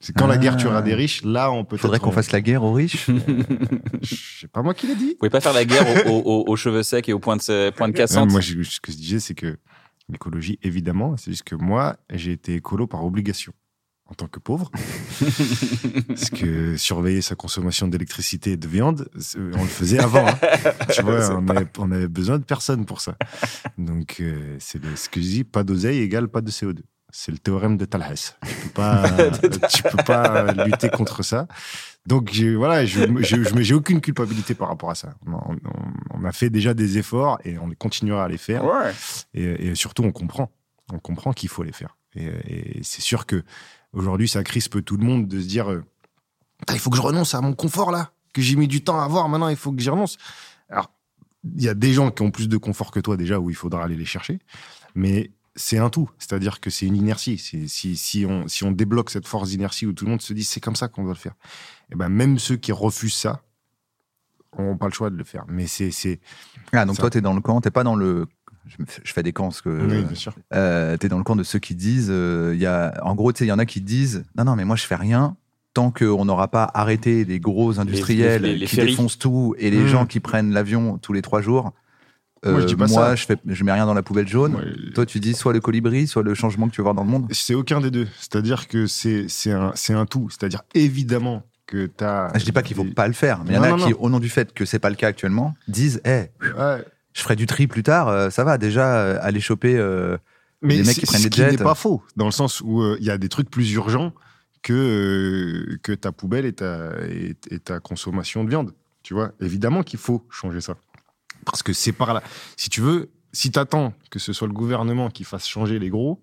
c'est 0.00 0.12
quand 0.12 0.26
la 0.26 0.38
guerre 0.38 0.56
tuera 0.56 0.78
Ah. 0.78 0.82
des 0.82 0.94
riches, 0.94 1.22
là, 1.22 1.52
on 1.52 1.64
peut. 1.64 1.76
Faudrait 1.76 2.00
qu'on 2.00 2.10
fasse 2.10 2.32
la 2.32 2.40
guerre 2.40 2.64
aux 2.64 2.72
riches. 2.72 3.06
C'est 4.02 4.50
pas 4.50 4.62
moi 4.62 4.74
qui 4.74 4.88
l'ai 4.88 4.96
dit. 4.96 5.10
Vous 5.10 5.14
pouvez 5.20 5.30
pas 5.30 5.40
faire 5.40 5.52
la 5.52 5.64
guerre 5.64 5.86
aux, 6.06 6.10
aux- 6.10 6.22
aux- 6.22 6.44
aux 6.50 6.56
cheveux 6.56 6.82
secs 6.82 7.08
et 7.08 7.12
aux 7.12 7.20
points 7.20 7.36
de, 7.36 7.70
points 7.70 7.86
de 7.86 7.92
Ouais, 7.92 7.98
cassante. 7.98 8.30
moi, 8.30 8.40
je- 8.40 8.62
ce 8.64 8.80
que 8.80 8.90
je 8.90 8.96
disais, 8.96 9.20
c'est 9.20 9.34
que 9.34 9.56
l'écologie, 10.08 10.58
évidemment, 10.62 11.16
c'est 11.16 11.30
juste 11.30 11.44
que 11.44 11.54
moi, 11.54 11.96
j'ai 12.12 12.32
été 12.32 12.54
écolo 12.54 12.88
par 12.88 13.04
obligation. 13.04 13.52
En 14.12 14.14
tant 14.14 14.26
que 14.28 14.38
pauvre. 14.40 14.70
Parce 16.08 16.28
que 16.28 16.76
surveiller 16.76 17.22
sa 17.22 17.34
consommation 17.34 17.88
d'électricité 17.88 18.52
et 18.52 18.56
de 18.58 18.68
viande, 18.68 19.08
on 19.36 19.62
le 19.62 19.68
faisait 19.68 19.98
avant. 20.00 20.26
hein. 20.26 20.38
Tu 20.92 21.00
vois, 21.06 21.30
on 21.34 21.48
avait, 21.48 21.66
on 21.78 21.90
avait 21.90 22.08
besoin 22.08 22.38
de 22.38 22.44
personne 22.44 22.84
pour 22.84 23.00
ça. 23.00 23.16
Donc, 23.78 24.18
euh, 24.20 24.56
c'est 24.60 24.80
ce 24.96 25.08
que 25.08 25.20
je 25.22 25.26
dis, 25.26 25.44
pas 25.44 25.64
d'oseille 25.64 26.00
égale 26.00 26.28
pas 26.28 26.42
de 26.42 26.50
CO2. 26.50 26.80
c'est 27.10 27.32
le 27.32 27.38
théorème 27.38 27.78
de 27.78 27.86
Talhas. 27.86 28.34
Tu 28.46 28.54
peux 28.64 28.68
pas, 28.74 29.04
tu 29.72 29.82
peux 29.82 30.02
pas 30.04 30.52
lutter 30.66 30.90
contre 30.90 31.22
ça. 31.22 31.46
Donc 32.06 32.34
voilà, 32.56 32.84
je 32.84 33.00
j'ai 33.60 33.74
aucune 33.74 34.02
culpabilité 34.02 34.54
par 34.54 34.68
rapport 34.68 34.90
à 34.90 34.94
ça. 34.94 35.14
On, 35.26 35.32
on- 35.54 35.56
on 36.20 36.24
a 36.24 36.32
fait 36.32 36.50
déjà 36.50 36.74
des 36.74 36.98
efforts 36.98 37.38
et 37.46 37.58
on 37.58 37.70
continuera 37.78 38.24
à 38.24 38.28
les 38.28 38.36
faire. 38.38 38.62
Ouais. 38.66 38.92
Et, 39.32 39.68
et 39.68 39.74
surtout, 39.74 40.02
on 40.04 40.12
comprend. 40.12 40.52
On 40.92 40.98
comprend 40.98 41.32
qu'il 41.32 41.48
faut 41.48 41.62
les 41.62 41.72
faire. 41.72 41.96
Et, 42.14 42.26
et 42.26 42.80
c'est 42.82 43.00
sûr 43.00 43.24
que 43.24 43.42
aujourd'hui, 43.92 44.28
ça 44.28 44.42
crispe 44.42 44.84
tout 44.84 44.96
le 44.96 45.04
monde 45.04 45.28
de 45.28 45.40
se 45.40 45.46
dire 45.46 45.70
euh, 45.70 45.84
il 46.72 46.78
faut 46.78 46.90
que 46.90 46.96
je 46.96 47.02
renonce 47.02 47.34
à 47.34 47.40
mon 47.40 47.54
confort 47.54 47.90
là, 47.90 48.12
que 48.32 48.42
j'ai 48.42 48.56
mis 48.56 48.68
du 48.68 48.82
temps 48.82 49.00
à 49.00 49.04
avoir. 49.04 49.28
Maintenant, 49.28 49.48
il 49.48 49.56
faut 49.56 49.72
que 49.72 49.80
j'y 49.80 49.90
renonce. 49.90 50.16
Alors, 50.68 50.90
il 51.56 51.62
y 51.62 51.68
a 51.68 51.74
des 51.74 51.92
gens 51.92 52.10
qui 52.10 52.22
ont 52.22 52.30
plus 52.30 52.48
de 52.48 52.56
confort 52.56 52.90
que 52.90 53.00
toi 53.00 53.16
déjà 53.16 53.38
où 53.38 53.50
il 53.50 53.56
faudra 53.56 53.84
aller 53.84 53.96
les 53.96 54.04
chercher. 54.04 54.38
Mais 54.94 55.30
c'est 55.56 55.78
un 55.78 55.90
tout. 55.90 56.08
C'est-à-dire 56.18 56.60
que 56.60 56.70
c'est 56.70 56.86
une 56.86 56.96
inertie. 56.96 57.38
Si, 57.38 57.96
si, 57.96 58.26
on, 58.26 58.46
si 58.48 58.64
on 58.64 58.70
débloque 58.70 59.10
cette 59.10 59.26
force 59.26 59.50
d'inertie 59.50 59.86
où 59.86 59.92
tout 59.92 60.04
le 60.04 60.10
monde 60.10 60.22
se 60.22 60.32
dit 60.32 60.44
c'est 60.44 60.60
comme 60.60 60.76
ça 60.76 60.88
qu'on 60.88 61.02
doit 61.02 61.12
le 61.12 61.18
faire, 61.18 61.34
et 61.90 61.94
ben 61.94 62.08
même 62.08 62.38
ceux 62.38 62.56
qui 62.56 62.72
refusent 62.72 63.14
ça 63.14 63.42
n'ont 64.58 64.76
pas 64.76 64.86
le 64.86 64.92
choix 64.92 65.10
de 65.10 65.16
le 65.16 65.24
faire. 65.24 65.44
Mais 65.48 65.66
c'est. 65.66 66.20
Ah, 66.72 66.84
donc 66.84 66.96
Ça. 66.96 67.02
toi, 67.02 67.10
t'es 67.10 67.20
dans 67.20 67.34
le 67.34 67.40
camp, 67.40 67.60
t'es 67.60 67.70
pas 67.70 67.84
dans 67.84 67.96
le. 67.96 68.26
Je, 68.66 69.12
fais- 69.12 69.22
des 69.22 69.32
camps 69.32 69.44
parce 69.48 69.60
que. 69.62 69.68
oui, 69.68 70.02
bien 70.04 70.14
sûr. 70.14 70.34
Euh, 70.54 70.96
t'es 70.96 71.08
dans 71.08 71.18
le 71.18 71.24
camp 71.24 71.36
de 71.36 71.42
ceux 71.42 71.58
qui 71.58 71.74
disent, 71.74 72.08
euh, 72.10 72.52
il 72.54 72.60
y 72.60 72.66
a, 72.66 72.94
en 73.02 73.14
gros, 73.14 73.32
tu 73.32 73.38
sais, 73.40 73.44
il 73.44 73.48
y 73.48 73.52
en 73.52 73.58
a 73.58 73.66
qui 73.66 73.80
disent, 73.80 74.24
non, 74.36 74.44
non, 74.44 74.56
mais 74.56 74.64
moi 74.64 74.76
je 74.76 74.84
fais 74.84 74.94
rien 74.96 75.36
tant 75.74 75.90
qu'on 75.90 76.24
n'aura 76.24 76.48
pas 76.48 76.70
arrêté 76.74 77.24
les 77.24 77.40
gros 77.40 77.80
industriels 77.80 78.42
les- 78.42 78.56
les 78.56 78.66
qui 78.66 78.76
ferries. 78.76 78.90
défoncent 78.90 79.18
tout 79.18 79.54
et 79.58 79.70
les 79.70 79.78
Mmh. 79.84 79.86
gens 79.86 80.06
qui 80.06 80.20
prennent 80.20 80.52
l'avion 80.52 80.98
tous 80.98 81.12
les 81.14 81.22
trois 81.22 81.40
jours. 81.40 81.72
Moi, 82.44 82.58
je 82.58 82.64
euh, 82.64 82.66
dis 82.66 82.74
pas 82.76 82.88
moi, 82.88 83.06
ça. 83.10 83.14
je 83.14 83.24
fais, 83.24 83.36
je 83.46 83.62
mets 83.64 83.72
rien 83.72 83.86
dans 83.86 83.94
la 83.94 84.02
poubelle 84.02 84.26
jaune. 84.28 84.56
Ouais. 84.56 84.92
Toi, 84.94 85.06
tu 85.06 85.20
dis 85.20 85.32
soit 85.32 85.52
le 85.52 85.60
colibri, 85.60 86.06
soit 86.08 86.22
le 86.24 86.34
changement 86.34 86.66
que 86.68 86.72
tu 86.74 86.80
veux 86.80 86.82
voir 86.82 86.94
dans 86.94 87.04
le 87.04 87.08
monde. 87.10 87.26
C'est 87.30 87.54
aucun 87.54 87.80
des 87.80 87.90
deux. 87.92 88.08
C'est-à-dire 88.18 88.66
que 88.68 88.86
c'est 88.86 89.26
un, 89.52 90.06
tout. 90.06 90.28
C'est-à-dire 90.28 90.62
évidemment 90.74 91.44
que 91.66 91.86
tu 91.86 92.02
as. 92.04 92.30
Ah, 92.34 92.38
Je 92.38 92.44
dis 92.44 92.50
pas 92.52 92.62
qu'il 92.62 92.76
faut 92.76 92.84
pas 92.84 93.06
le 93.06 93.12
faire, 93.14 93.42
mais 93.44 93.52
il 93.52 93.56
y 93.56 93.58
en 93.58 93.62
a 93.62 93.70
non, 93.70 93.76
qui, 93.76 93.90
non. 93.92 93.96
au 94.00 94.10
nom 94.10 94.18
du 94.20 94.28
fait 94.28 94.52
que 94.52 94.64
c'est 94.64 94.80
pas 94.80 94.90
le 94.90 94.96
cas 94.96 95.06
actuellement, 95.08 95.54
disent, 95.68 96.00
eh, 96.04 96.24
Ouais. 96.58 96.84
Je 97.14 97.22
ferai 97.22 97.36
du 97.36 97.46
tri 97.46 97.66
plus 97.66 97.82
tard, 97.82 98.08
euh, 98.08 98.30
ça 98.30 98.44
va 98.44 98.58
déjà 98.58 98.96
euh, 98.96 99.18
aller 99.20 99.40
choper. 99.40 99.76
euh, 99.76 100.16
Mais 100.62 100.76
Des 100.78 100.84
mecs 100.84 100.96
qui 100.96 101.06
prennent 101.06 101.18
ce 101.20 101.24
des 101.24 101.30
qui 101.30 101.36
jets. 101.40 101.50
n'est 101.52 101.56
pas 101.58 101.74
faux, 101.74 102.02
dans 102.16 102.24
le 102.26 102.30
sens 102.32 102.60
où 102.60 102.82
il 102.98 103.04
y 103.04 103.10
a 103.10 103.18
des 103.18 103.28
trucs 103.28 103.50
plus 103.50 103.72
urgents 103.72 104.12
que, 104.62 105.78
que 105.82 105.92
ta 105.92 106.12
poubelle 106.12 106.44
et 106.46 106.52
ta, 106.52 106.90
et, 107.08 107.36
et 107.50 107.58
ta 107.58 107.80
consommation 107.80 108.44
de 108.44 108.48
viande. 108.50 108.72
Tu 109.02 109.14
vois, 109.14 109.32
évidemment 109.40 109.82
qu'il 109.82 109.98
faut 109.98 110.24
changer 110.30 110.60
ça. 110.60 110.76
Parce 111.44 111.62
que 111.62 111.72
c'est 111.72 111.92
par 111.92 112.14
là. 112.14 112.22
Si 112.56 112.70
tu 112.70 112.80
veux, 112.80 113.10
si 113.32 113.50
tu 113.50 113.58
attends 113.58 113.92
que 114.10 114.18
ce 114.20 114.32
soit 114.32 114.46
le 114.46 114.54
gouvernement 114.54 115.10
qui 115.10 115.24
fasse 115.24 115.46
changer 115.48 115.78
les 115.80 115.90
gros, 115.90 116.22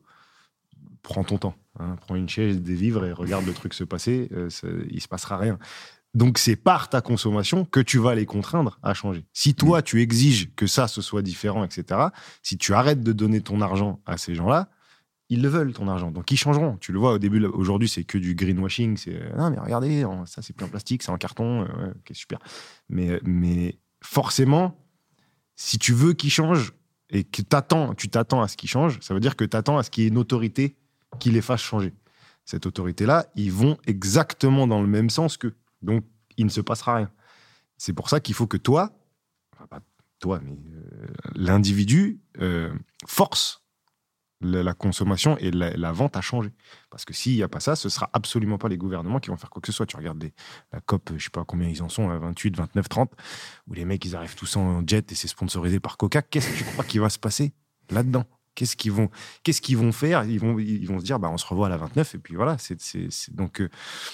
prends 1.04 1.24
ton 1.26 1.38
temps. 1.38 1.56
hein. 1.80 1.98
prends 2.02 2.16
une 2.16 2.30
chaise, 2.30 2.62
des 2.62 2.76
vivres 2.76 3.06
et 3.06 3.12
regarde 3.12 3.46
le 3.46 3.54
truc 3.54 3.74
se 3.74 3.84
passer. 3.84 4.30
euh, 4.32 4.50
ça- 4.50 4.68
il 4.90 5.02
se 5.02 5.08
passera 5.10 5.38
rien. 5.38 5.60
Donc 6.16 6.38
c'est 6.40 6.56
par 6.56 6.90
ta 6.90 7.02
consommation 7.02 7.66
que 7.66 7.80
tu 7.80 8.00
vas 8.00 8.16
les 8.16 8.26
contraindre 8.26 8.80
à 8.82 8.94
changer. 8.94 9.26
Si 9.32 9.54
toi, 9.54 9.82
tu 9.82 10.02
exiges 10.02 10.54
que 10.56 10.66
ça, 10.66 10.88
ce 10.88 11.02
soit 11.02 11.22
différent, 11.22 11.64
etc., 11.64 12.08
si 12.42 12.58
tu 12.58 12.74
arrêtes 12.74 13.04
de 13.04 13.14
donner 13.14 13.42
ton 13.42 13.62
argent 13.62 14.02
à 14.06 14.18
ces 14.18 14.34
gens-là, 14.34 14.70
ils 15.30 15.44
le 15.44 15.50
veulent, 15.50 15.74
ton 15.74 15.88
argent. 15.88 16.10
Donc 16.10 16.32
ils 16.32 16.38
changeront. 16.38 16.78
Tu 16.78 16.92
le 16.92 17.00
vois 17.00 17.14
au 17.14 17.20
début, 17.20 17.46
aujourd'hui, 17.46 17.88
c'est 17.88 18.04
que 18.04 18.18
du 18.18 18.34
greenwashing. 18.34 18.98
C'est 18.98 19.16
euh, 19.16 19.36
non, 19.38 19.52
mais 19.52 19.60
regardez, 19.60 20.04
ça, 20.26 20.42
c'est 20.42 20.54
plus 20.54 20.66
en 20.66 20.70
plastique, 20.70 21.04
c'est 21.04 21.12
en 21.12 21.18
carton. 21.18 21.62
euh, 21.62 21.66
ouais, 21.66 21.90
ok, 21.90 22.12
super. 22.16 22.40
Mais, 22.90 23.20
mais 23.24 23.78
forcément, 24.02 24.76
si 25.56 25.78
tu 25.78 25.94
veux 25.94 26.14
qu'ils 26.14 26.32
changent 26.32 26.74
et 27.12 27.24
que 27.24 27.44
t'attends, 27.44 27.94
tu 27.94 28.10
t'attends 28.10 28.42
à 28.42 28.48
ce 28.48 28.58
qu'ils 28.58 28.70
changent, 28.70 28.98
ça 29.02 29.14
veut 29.14 29.20
dire 29.20 29.36
que 29.36 29.46
tu 29.46 29.56
attends 29.56 29.78
à 29.78 29.84
ce 29.84 29.92
qu'il 29.92 30.04
y 30.04 30.08
ait 30.08 30.10
une 30.10 30.18
autorité 30.18 30.76
qui 31.20 31.30
les 31.30 31.42
fasse 31.42 31.62
changer. 31.62 31.94
Cette 32.46 32.66
autorité-là, 32.66 33.28
ils 33.36 33.52
vont 33.52 33.78
exactement 33.86 34.66
dans 34.66 34.82
le 34.82 34.88
même 34.88 35.12
sens 35.12 35.38
qu'eux. 35.38 35.56
Donc, 35.82 36.06
il 36.38 36.46
ne 36.46 36.52
se 36.52 36.62
passera 36.62 36.96
rien. 36.96 37.12
C'est 37.78 37.94
pour 37.94 38.10
ça 38.10 38.20
qu'il 38.20 38.36
faut 38.36 38.48
que 38.48 38.58
toi, 38.58 38.92
pas 39.70 39.82
toi, 40.20 40.40
mais 40.44 40.52
euh, 40.52 41.08
l'individu 41.36 42.20
euh, 42.40 42.74
force 43.06 43.64
la, 44.42 44.74
consommation 44.74 45.38
et 45.38 45.52
la, 45.52 45.92
vente 45.92 46.16
à 46.16 46.22
changer. 46.22 46.52
Parce 46.90 47.06
que 47.06 47.14
s'il 47.14 47.36
n'y 47.36 47.44
a 47.44 47.48
pas 47.48 47.60
ça, 47.60 47.76
ce 47.76 47.90
sera 47.90 48.10
absolument 48.14 48.58
pas 48.58 48.70
les 48.70 48.78
gouvernements 48.78 49.20
qui 49.20 49.30
vont 49.30 49.38
faire 49.38 49.50
quoi 49.50 49.62
que 49.62 49.68
ce 49.68 49.74
soit. 49.74 49.86
Tu 49.86 49.98
regardes 49.98 50.24
la 50.72 50.82
COP, 50.82 51.12
je 51.18 51.24
sais 51.24 51.30
pas 51.30 51.44
combien 51.46 51.68
ils 51.68 51.84
en 51.84 51.90
sont, 51.90 52.10
à 52.10 52.18
28, 52.18 52.56
29, 52.56 52.90
30, 52.90 53.12
où 53.68 53.74
les 53.74 53.86
mecs, 53.86 54.04
ils 54.06 54.16
arrivent 54.16 54.36
tous 54.36 54.56
en 54.56 54.86
jet 54.86 55.12
et 55.12 55.16
c'est 55.16 55.28
sponsorisé 55.28 55.80
par 55.80 55.98
Coca. 55.98 56.22
Qu'est-ce 56.22 56.50
que 56.50 56.58
tu 56.58 56.64
crois 56.64 56.86
qu'il 56.86 57.02
va 57.02 57.10
se 57.10 57.20
passer 57.20 57.54
là-dedans? 57.90 58.26
Qu'est-ce 58.60 58.76
qu'ils 58.76 58.92
vont, 58.92 59.10
qu'est-ce 59.44 59.62
qu'ils 59.62 59.78
vont 59.78 59.94
faire? 59.94 60.26
Ils 60.26 60.38
vont, 60.38 60.60
ils 60.60 60.86
vont 60.86 61.00
se 61.00 61.06
dire, 61.06 61.18
bah, 61.18 61.30
on 61.32 61.38
se 61.38 61.46
revoit 61.46 61.68
à 61.68 61.70
la 61.70 61.78
29 61.78 62.16
et 62.16 62.18
puis 62.18 62.36
voilà. 62.36 62.58
C'est, 62.58 62.82
c'est, 62.82 63.08
c'est- 63.10 63.34
donc, 63.34 63.62
euh, 63.62 63.70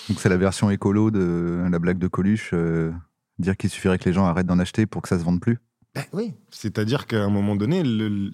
Donc 0.07 0.19
c'est 0.19 0.29
la 0.29 0.37
version 0.37 0.69
écolo 0.69 1.09
de 1.09 1.65
la 1.67 1.79
blague 1.79 1.97
de 1.97 2.07
Coluche, 2.07 2.51
euh, 2.53 2.91
dire 3.39 3.57
qu'il 3.57 3.71
suffirait 3.71 3.97
que 3.97 4.05
les 4.07 4.13
gens 4.13 4.25
arrêtent 4.27 4.45
d'en 4.45 4.59
acheter 4.59 4.85
pour 4.85 5.01
que 5.01 5.07
ça 5.09 5.17
se 5.17 5.23
vende 5.23 5.41
plus? 5.41 5.57
ben 5.95 6.03
oui. 6.13 6.35
C'est-à-dire 6.51 7.07
qu'à 7.07 7.23
un 7.23 7.29
moment 7.31 7.55
donné, 7.55 7.81
le- 7.81 8.07
le- 8.07 8.31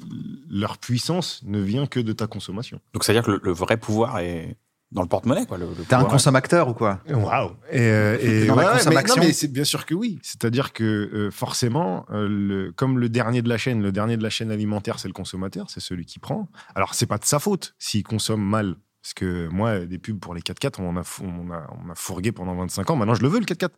leur 0.49 0.80
puissance 0.80 1.43
ne 1.45 1.59
vient 1.62 1.86
que 1.88 2.01
de 2.01 2.12
ta 2.12 2.28
consommation. 2.28 2.82
Donc, 2.93 3.05
c'est-à-dire 3.05 3.24
que 3.24 3.32
le, 3.32 3.39
le 3.41 3.51
vrai 3.53 3.78
pouvoir 3.78 4.20
est 4.20 4.57
dans 4.91 5.01
le 5.01 5.07
porte-monnaie, 5.07 5.45
quoi. 5.45 5.57
Le, 5.57 5.65
le 5.67 5.83
T'es 5.85 5.93
un 5.95 6.03
consommateur 6.03 6.67
ou 6.67 6.73
quoi 6.73 6.99
Waouh 7.09 7.51
Et, 7.71 7.79
euh, 7.81 8.17
et 8.19 8.45
Dans 8.47 8.55
la 8.55 8.61
ouais, 8.63 8.67
mais, 8.73 8.77
consommation. 8.79 9.15
non, 9.15 9.23
mais 9.27 9.33
c'est 9.33 9.47
bien 9.47 9.63
sûr 9.63 9.85
que 9.85 9.93
oui. 9.95 10.19
C'est-à-dire 10.21 10.73
que 10.73 10.83
euh, 10.83 11.31
forcément, 11.31 12.05
euh, 12.11 12.27
le, 12.27 12.71
comme 12.73 12.99
le 12.99 13.07
dernier 13.09 13.41
de 13.41 13.49
la 13.49 13.57
chaîne, 13.57 13.81
le 13.81 13.91
dernier 13.91 14.17
de 14.17 14.23
la 14.23 14.29
chaîne 14.29 14.51
alimentaire, 14.51 14.99
c'est 14.99 15.07
le 15.07 15.13
consommateur, 15.13 15.69
c'est 15.69 15.79
celui 15.79 16.05
qui 16.05 16.19
prend. 16.19 16.49
Alors 16.75 16.93
c'est 16.93 17.05
pas 17.05 17.17
de 17.17 17.25
sa 17.25 17.39
faute 17.39 17.73
s'il 17.79 18.03
consomme 18.03 18.43
mal. 18.43 18.75
Parce 19.01 19.13
que 19.15 19.47
moi, 19.47 19.79
des 19.79 19.97
pubs 19.97 20.19
pour 20.19 20.35
les 20.35 20.41
4x4, 20.41 20.79
on 20.79 20.91
m'a 20.91 21.03
fou- 21.03 21.23
on 21.25 21.43
m'a 21.43 21.67
on 21.79 21.83
m'a 21.85 21.95
fourgué 21.95 22.31
pendant 22.31 22.53
25 22.55 22.89
ans. 22.91 22.95
Maintenant, 22.95 23.15
je 23.15 23.23
le 23.23 23.29
veux 23.29 23.39
le 23.39 23.45
4x4. 23.45 23.69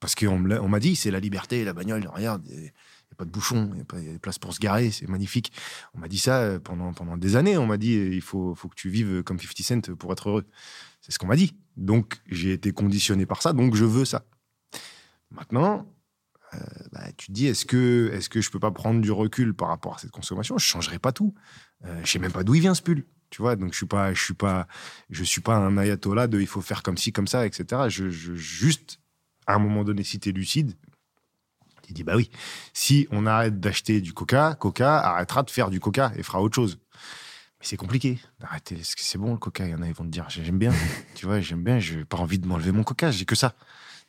Parce 0.00 0.14
qu'on 0.14 0.38
m'a 0.38 0.80
dit, 0.80 0.96
c'est 0.96 1.10
la 1.10 1.20
liberté, 1.20 1.62
la 1.64 1.74
bagnole, 1.74 2.08
regarde, 2.14 2.42
il 2.48 2.58
n'y 2.58 2.66
a 2.68 2.70
pas 3.20 3.26
de 3.26 3.30
bouchon, 3.30 3.70
il 3.74 4.00
y, 4.00 4.04
y 4.06 4.08
a 4.08 4.12
des 4.12 4.18
places 4.18 4.38
pour 4.38 4.54
se 4.54 4.60
garer, 4.60 4.90
c'est 4.90 5.08
magnifique. 5.08 5.52
On 5.94 5.98
m'a 5.98 6.08
dit 6.08 6.18
ça 6.18 6.40
euh, 6.40 6.58
pendant, 6.58 6.92
pendant 6.92 7.16
des 7.16 7.36
années. 7.36 7.58
On 7.58 7.66
m'a 7.66 7.76
dit, 7.76 7.96
euh, 7.96 8.14
il 8.14 8.22
faut, 8.22 8.54
faut 8.54 8.68
que 8.68 8.74
tu 8.74 8.88
vives 8.88 9.22
comme 9.22 9.38
50 9.38 9.56
Cent 9.62 9.94
pour 9.96 10.12
être 10.12 10.28
heureux. 10.28 10.46
C'est 11.00 11.12
ce 11.12 11.18
qu'on 11.18 11.26
m'a 11.26 11.36
dit. 11.36 11.54
Donc, 11.76 12.20
j'ai 12.26 12.52
été 12.52 12.72
conditionné 12.72 13.26
par 13.26 13.42
ça, 13.42 13.52
donc 13.52 13.74
je 13.74 13.84
veux 13.84 14.04
ça. 14.04 14.24
Maintenant, 15.30 15.86
euh, 16.54 16.58
bah, 16.92 17.12
tu 17.16 17.28
te 17.28 17.32
dis, 17.32 17.46
est-ce 17.46 17.64
que, 17.64 18.10
est-ce 18.12 18.28
que 18.28 18.40
je 18.40 18.50
peux 18.50 18.58
pas 18.58 18.70
prendre 18.70 19.00
du 19.00 19.12
recul 19.12 19.54
par 19.54 19.68
rapport 19.68 19.94
à 19.94 19.98
cette 19.98 20.10
consommation? 20.10 20.58
Je 20.58 20.64
changerai 20.64 20.98
pas 20.98 21.12
tout. 21.12 21.34
Euh, 21.84 22.00
je 22.04 22.10
sais 22.10 22.18
même 22.18 22.32
pas 22.32 22.42
d'où 22.42 22.54
il 22.54 22.60
vient 22.60 22.74
ce 22.74 22.82
pull. 22.82 23.04
Tu 23.30 23.42
vois, 23.42 23.54
donc 23.54 23.72
je 23.72 23.76
suis 23.76 23.86
pas, 23.86 24.12
je 24.12 24.20
suis 24.20 24.34
pas, 24.34 24.66
suis 25.12 25.40
pas 25.40 25.54
un 25.54 25.78
ayatollah 25.78 26.26
de 26.26 26.40
il 26.40 26.48
faut 26.48 26.60
faire 26.60 26.82
comme 26.82 26.96
ci, 26.96 27.12
comme 27.12 27.28
ça, 27.28 27.46
etc. 27.46 27.82
Je, 27.88 28.10
juste, 28.10 28.98
à 29.46 29.54
un 29.54 29.58
moment 29.60 29.84
donné, 29.84 30.02
si 30.02 30.18
t'es 30.18 30.32
lucide, 30.32 30.74
tu 31.90 31.94
dis, 31.94 32.04
bah 32.04 32.14
oui, 32.16 32.30
si 32.72 33.08
on 33.10 33.26
arrête 33.26 33.58
d'acheter 33.58 34.00
du 34.00 34.12
coca, 34.12 34.54
coca 34.54 34.98
arrêtera 35.00 35.42
de 35.42 35.50
faire 35.50 35.70
du 35.70 35.80
coca 35.80 36.12
et 36.16 36.22
fera 36.22 36.40
autre 36.40 36.54
chose. 36.54 36.78
Mais 37.58 37.66
c'est 37.66 37.76
compliqué 37.76 38.18
d'arrêter. 38.38 38.76
Est-ce 38.76 38.94
que 38.94 39.02
c'est 39.02 39.18
bon 39.18 39.32
le 39.32 39.38
coca? 39.38 39.66
Il 39.66 39.72
y 39.72 39.74
en 39.74 39.82
a, 39.82 39.86
ils 39.88 39.92
vont 39.94 40.04
te 40.04 40.08
dire, 40.10 40.26
j'aime 40.28 40.58
bien. 40.58 40.72
tu 41.16 41.26
vois, 41.26 41.40
j'aime 41.40 41.64
bien, 41.64 41.80
j'ai 41.80 42.04
pas 42.04 42.16
envie 42.18 42.38
de 42.38 42.46
m'enlever 42.46 42.70
mon 42.72 42.84
coca, 42.84 43.10
j'ai 43.10 43.24
que 43.24 43.34
ça. 43.34 43.54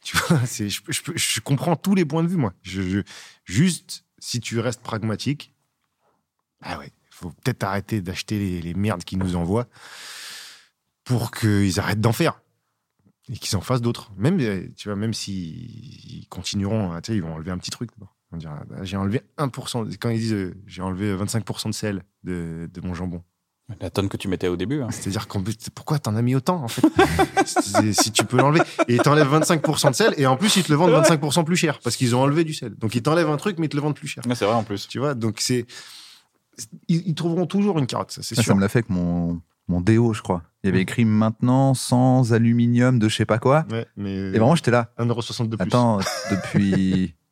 Tu 0.04 0.16
vois, 0.18 0.40
je, 0.46 0.68
je 0.68 1.02
peux- 1.02 1.18
je 1.18 1.40
comprends 1.40 1.76
tous 1.76 1.96
les 1.96 2.06
points 2.06 2.24
de 2.24 2.28
vue, 2.28 2.38
moi. 2.38 2.54
Je, 2.62 2.82
je- 2.84 3.02
juste, 3.46 4.06
si 4.20 4.40
tu 4.40 4.60
restes 4.60 4.82
pragmatique, 4.84 5.54
ah 6.62 6.78
ouais, 6.78 6.92
faut 7.10 7.32
peut-être 7.32 7.64
arrêter 7.64 8.02
d'acheter 8.02 8.38
les, 8.38 8.62
les 8.62 8.74
merdes 8.76 9.04
qu'ils 9.04 9.18
nous 9.18 9.36
envoient 9.36 9.68
pour 11.04 11.32
qu'ils 11.32 11.80
arrêtent 11.80 12.00
d'en 12.02 12.14
faire 12.14 12.41
et 13.32 13.38
qu'ils 13.38 13.56
en 13.58 13.62
fassent 13.62 13.82
d'autres. 13.82 14.12
Même, 14.18 14.40
euh, 14.42 14.68
tu 14.76 14.90
vois, 14.90 14.96
même 14.98 15.14
s'ils 15.14 16.28
continueront, 16.30 16.92
hein, 16.92 17.02
tu 17.02 17.12
sais, 17.12 17.18
ils 17.18 17.24
vont 17.24 17.34
enlever 17.34 17.52
un 17.52 17.58
petit 17.58 17.72
truc. 17.72 17.90
dire, 18.34 18.52
ah, 18.54 18.64
bah, 18.70 18.84
j'ai 18.84 18.98
enlevé 18.98 19.22
1%, 19.38 19.98
quand 20.00 20.10
ils 20.10 20.20
disent, 20.20 20.34
euh, 20.34 20.54
j'ai 20.68 20.82
enlevé 20.82 21.16
25% 21.16 21.70
de 21.70 21.74
sel 21.74 22.04
de, 22.24 22.70
de 22.72 22.82
mon 22.86 22.94
jambon. 22.94 23.24
La 23.80 23.90
tonne 23.90 24.10
que 24.10 24.18
tu 24.18 24.28
mettais 24.28 24.50
au 24.50 24.58
début. 24.58 24.82
hein. 24.82 24.90
C'est-à-dire 24.92 25.30
qu'en 25.30 25.42
plus, 25.42 25.56
pourquoi 25.74 25.98
t'en 25.98 26.16
as 26.18 26.22
mis 26.22 26.36
autant, 26.36 26.62
en 26.62 26.68
fait? 26.68 26.82
Si 27.94 28.12
tu 28.12 28.26
peux 28.26 28.38
l'enlever. 28.38 28.62
Et 28.90 28.96
ils 28.96 29.02
t'enlèvent 29.02 29.34
25% 29.34 29.92
de 29.92 29.96
sel, 29.96 30.14
et 30.18 30.26
en 30.28 30.36
plus, 30.38 30.58
ils 30.58 30.64
te 30.64 30.72
le 30.72 30.78
vendent 30.78 30.92
25% 30.92 31.46
plus 31.46 31.56
cher, 31.56 31.80
parce 31.80 31.96
qu'ils 31.96 32.16
ont 32.16 32.22
enlevé 32.22 32.44
du 32.44 32.54
sel. 32.54 32.76
Donc, 32.76 32.96
ils 32.96 33.02
t'enlèvent 33.02 33.30
un 33.30 33.38
truc, 33.38 33.58
mais 33.60 33.68
ils 33.68 33.70
te 33.70 33.78
le 33.78 33.82
vendent 33.82 33.96
plus 33.96 34.08
cher. 34.10 34.24
Ouais, 34.28 34.36
c'est 34.36 34.46
vrai 34.46 34.54
en 34.56 34.64
plus. 34.64 34.88
Tu 34.90 35.00
vois, 35.00 35.14
donc 35.16 35.40
c'est. 35.40 35.66
Ils, 36.90 37.08
ils 37.08 37.16
trouveront 37.16 37.46
toujours 37.48 37.80
une 37.80 37.88
carotte, 37.88 38.12
ça, 38.12 38.22
c'est 38.22 38.36
Ça, 38.36 38.42
sûr. 38.44 38.50
ça 38.52 38.56
me 38.56 38.62
l'a 38.62 38.68
fait 38.70 38.80
avec 38.80 38.90
mon, 38.90 39.42
mon 39.70 39.80
déo, 39.82 40.14
je 40.14 40.22
crois. 40.22 40.44
Il 40.64 40.68
y 40.68 40.70
avait 40.70 40.82
écrit 40.82 41.06
maintenant 41.06 41.74
sans 41.74 42.34
aluminium 42.34 43.00
de 43.00 43.10
je 43.10 43.16
sais 43.16 43.26
pas 43.26 43.40
quoi. 43.40 43.66
Ouais, 43.72 43.88
mais 43.98 44.14
Et 44.16 44.30
vraiment, 44.32 44.56
j'étais 44.56 44.70
là. 44.72 44.92
1,62€ 45.00 45.48
de 45.50 45.56
plus. 45.56 45.64
Attends, 45.66 46.00
depuis. 46.30 47.16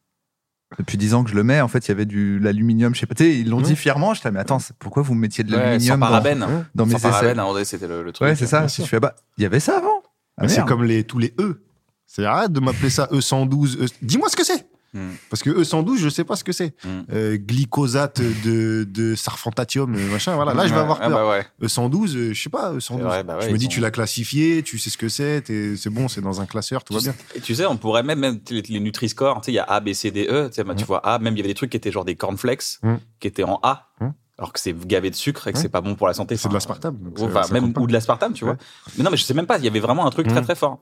Depuis 0.78 1.00
10 1.00 1.16
ans 1.16 1.24
que 1.24 1.32
je 1.32 1.36
le 1.36 1.42
mets, 1.44 1.62
en 1.62 1.68
fait, 1.68 1.88
il 1.88 1.90
y 1.90 1.92
avait 1.94 2.06
du 2.06 2.38
l'aluminium, 2.38 2.94
je 2.94 3.00
sais 3.00 3.08
pas, 3.08 3.16
tu 3.16 3.24
sais, 3.24 3.40
ils 3.40 3.50
l'ont 3.50 3.60
dit 3.60 3.76
fièrement, 3.76 4.14
j'étais 4.14 4.28
là, 4.28 4.34
mais 4.34 4.40
attends, 4.40 4.60
c'est- 4.60 4.76
pourquoi 4.78 5.02
vous 5.02 5.16
mettiez 5.16 5.44
de 5.44 5.52
Ouais, 5.52 5.58
l'aluminium 5.58 6.00
dans, 6.00 6.06
parabène. 6.06 6.44
Ouais. 6.44 6.50
dans 6.76 6.86
mes 6.86 6.92
Sans 6.94 7.10
parabène, 7.10 7.42
c'était 7.66 7.88
le, 7.88 8.04
le 8.04 8.12
truc. 8.12 8.28
Ouais, 8.28 8.36
c'est 8.36 8.46
ça. 8.46 8.68
Si 8.68 8.84
je 8.84 8.88
fais, 8.88 9.00
bah, 9.00 9.16
il 9.40 9.42
y 9.42 9.46
avait 9.48 9.60
ça 9.60 9.78
avant. 9.78 10.04
Ah, 10.38 10.44
Mais 10.44 10.48
c'est 10.48 10.64
comme 10.66 10.84
les, 10.84 11.04
tous 11.06 11.18
les 11.18 11.34
E. 11.40 11.64
C'est 12.06 12.24
arrête 12.24 12.52
de 12.52 12.60
m'appeler 12.60 12.92
ça 12.92 13.08
E112. 13.12 13.82
E... 13.84 13.88
Dis-moi 14.04 14.30
ce 14.30 14.36
que 14.36 14.44
c'est. 14.46 14.68
Mm. 14.94 15.10
Parce 15.30 15.44
que 15.44 15.50
E112, 15.52 15.98
je 15.98 16.10
sais 16.10 16.24
pas 16.24 16.36
ce 16.36 16.44
que 16.44 16.52
c'est. 16.52 16.74
Mm. 16.84 16.90
Euh, 17.14 17.38
glycosate 17.38 18.22
de, 18.44 18.84
de 18.90 19.16
sarfentatium, 19.16 19.94
euh, 19.96 20.12
machin. 20.12 20.36
Voilà, 20.36 20.54
là, 20.54 20.68
je 20.68 20.74
vais 20.74 20.80
avoir 20.80 20.98
Ah 21.02 21.08
peur. 21.10 21.18
bah 21.18 21.30
ouais. 21.30 21.46
E112, 21.68 22.16
euh, 22.16 22.34
je 22.34 22.42
sais 22.42 22.50
pas, 22.50 22.74
E112. 22.74 22.82
C'est 22.98 23.04
vrai, 23.04 23.24
bah 23.24 23.38
ouais, 23.38 23.48
je 23.48 23.52
me 23.54 23.58
dis, 23.58 23.66
sont- 23.66 23.72
tu 23.72 23.80
l'as 23.80 23.92
classifié, 23.92 24.64
tu 24.64 24.80
sais 24.80 24.90
ce 24.90 24.98
que 24.98 25.10
c'est, 25.10 25.44
c'est 25.78 25.90
bon, 25.90 26.08
c'est 26.08 26.22
dans 26.22 26.42
un 26.42 26.46
classeur, 26.46 26.84
tout 26.84 26.94
va 26.94 27.00
bien. 27.02 27.14
Et 27.36 27.40
tu 27.42 27.54
sais, 27.56 27.66
on 27.66 27.78
pourrait 27.78 28.04
même, 28.04 28.20
même 28.20 28.40
les, 28.50 28.62
les 28.64 28.80
Nutri-Score, 28.80 29.42
tu 29.42 29.46
sais, 29.46 29.52
il 29.52 29.56
y 29.56 29.60
a 29.60 29.64
A, 29.64 29.80
B, 29.80 29.94
C, 29.94 30.12
D, 30.12 30.28
E, 30.30 30.50
tu 30.50 30.64
bah, 30.64 30.74
tu 30.76 30.84
Mm. 30.84 30.88
vois 30.88 31.00
A, 31.08 31.20
même 31.20 31.34
il 31.36 31.38
y 31.38 31.42
avait 31.42 31.50
des 31.50 31.54
trucs 31.56 31.70
qui 31.72 31.78
étaient 31.78 31.92
genre 31.92 32.06
des 32.06 32.16
cornflakes, 32.16 32.80
Mm. 32.82 32.96
qui 33.20 33.28
étaient 33.28 33.44
en 33.44 33.60
A, 33.64 33.90
alors 34.38 34.54
que 34.54 34.60
c'est 34.60 34.74
gavé 34.88 35.10
de 35.10 35.16
sucre 35.16 35.48
et 35.50 35.54
que 35.54 35.60
c'est 35.60 35.68
pas 35.70 35.82
bon 35.82 35.96
pour 35.96 36.08
la 36.08 36.14
santé. 36.14 36.38
C'est 36.38 36.48
de 36.50 36.54
l'aspartame. 36.54 36.98
Enfin, 37.20 37.42
même, 37.52 37.74
ou 37.78 37.88
de 37.88 37.94
l'aspartame, 37.94 38.34
tu 38.34 38.46
Ouais. 38.46 38.52
vois. 38.52 38.60
Mais 38.98 39.04
non, 39.04 39.12
mais 39.12 39.18
je 39.18 39.24
sais 39.24 39.34
même 39.34 39.46
pas, 39.46 39.58
il 39.58 39.66
y 39.66 39.68
avait 39.68 39.82
vraiment 39.82 40.08
un 40.08 40.10
truc 40.12 40.28
très 40.28 40.42
très 40.42 40.56
fort. 40.56 40.80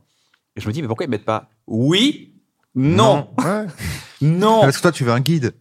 Et 0.56 0.62
je 0.62 0.68
me 0.68 0.74
dis, 0.74 0.82
mais 0.82 0.88
pourquoi 0.88 1.06
ils 1.06 1.10
mettent 1.10 1.26
pas 1.26 1.50
oui, 1.68 2.34
non, 2.78 3.28
Ouais. 3.38 3.66
non. 4.22 4.62
Parce 4.62 4.78
que 4.78 4.82
toi, 4.84 4.92
tu 4.94 5.04
veux 5.04 5.12
un 5.12 5.20
guide. 5.20 5.54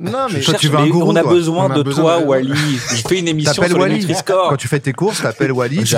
Non, 0.00 0.26
mais 0.28 0.40
Toi, 0.40 0.54
cherche, 0.54 0.60
tu 0.62 0.68
veux 0.68 0.76
un 0.78 0.84
mais 0.84 0.88
gourou, 0.90 1.10
on 1.12 1.14
a 1.16 1.22
besoin 1.22 1.66
On 1.66 1.70
a 1.70 1.76
de 1.76 1.82
besoin 1.84 2.14
toi, 2.16 2.20
de- 2.22 2.26
Wally. 2.26 2.52
Je 2.90 3.02
fais 3.06 3.18
une 3.20 3.28
émission 3.34 3.52
sur 3.52 3.62
le 3.62 3.74
Wally. 3.80 4.06
Quand 4.26 4.56
tu 4.56 4.66
fais 4.66 4.80
tes 4.80 4.92
courses, 4.92 5.22
t'appelles 5.22 5.52
Wally, 5.60 5.84
tu 5.84 5.94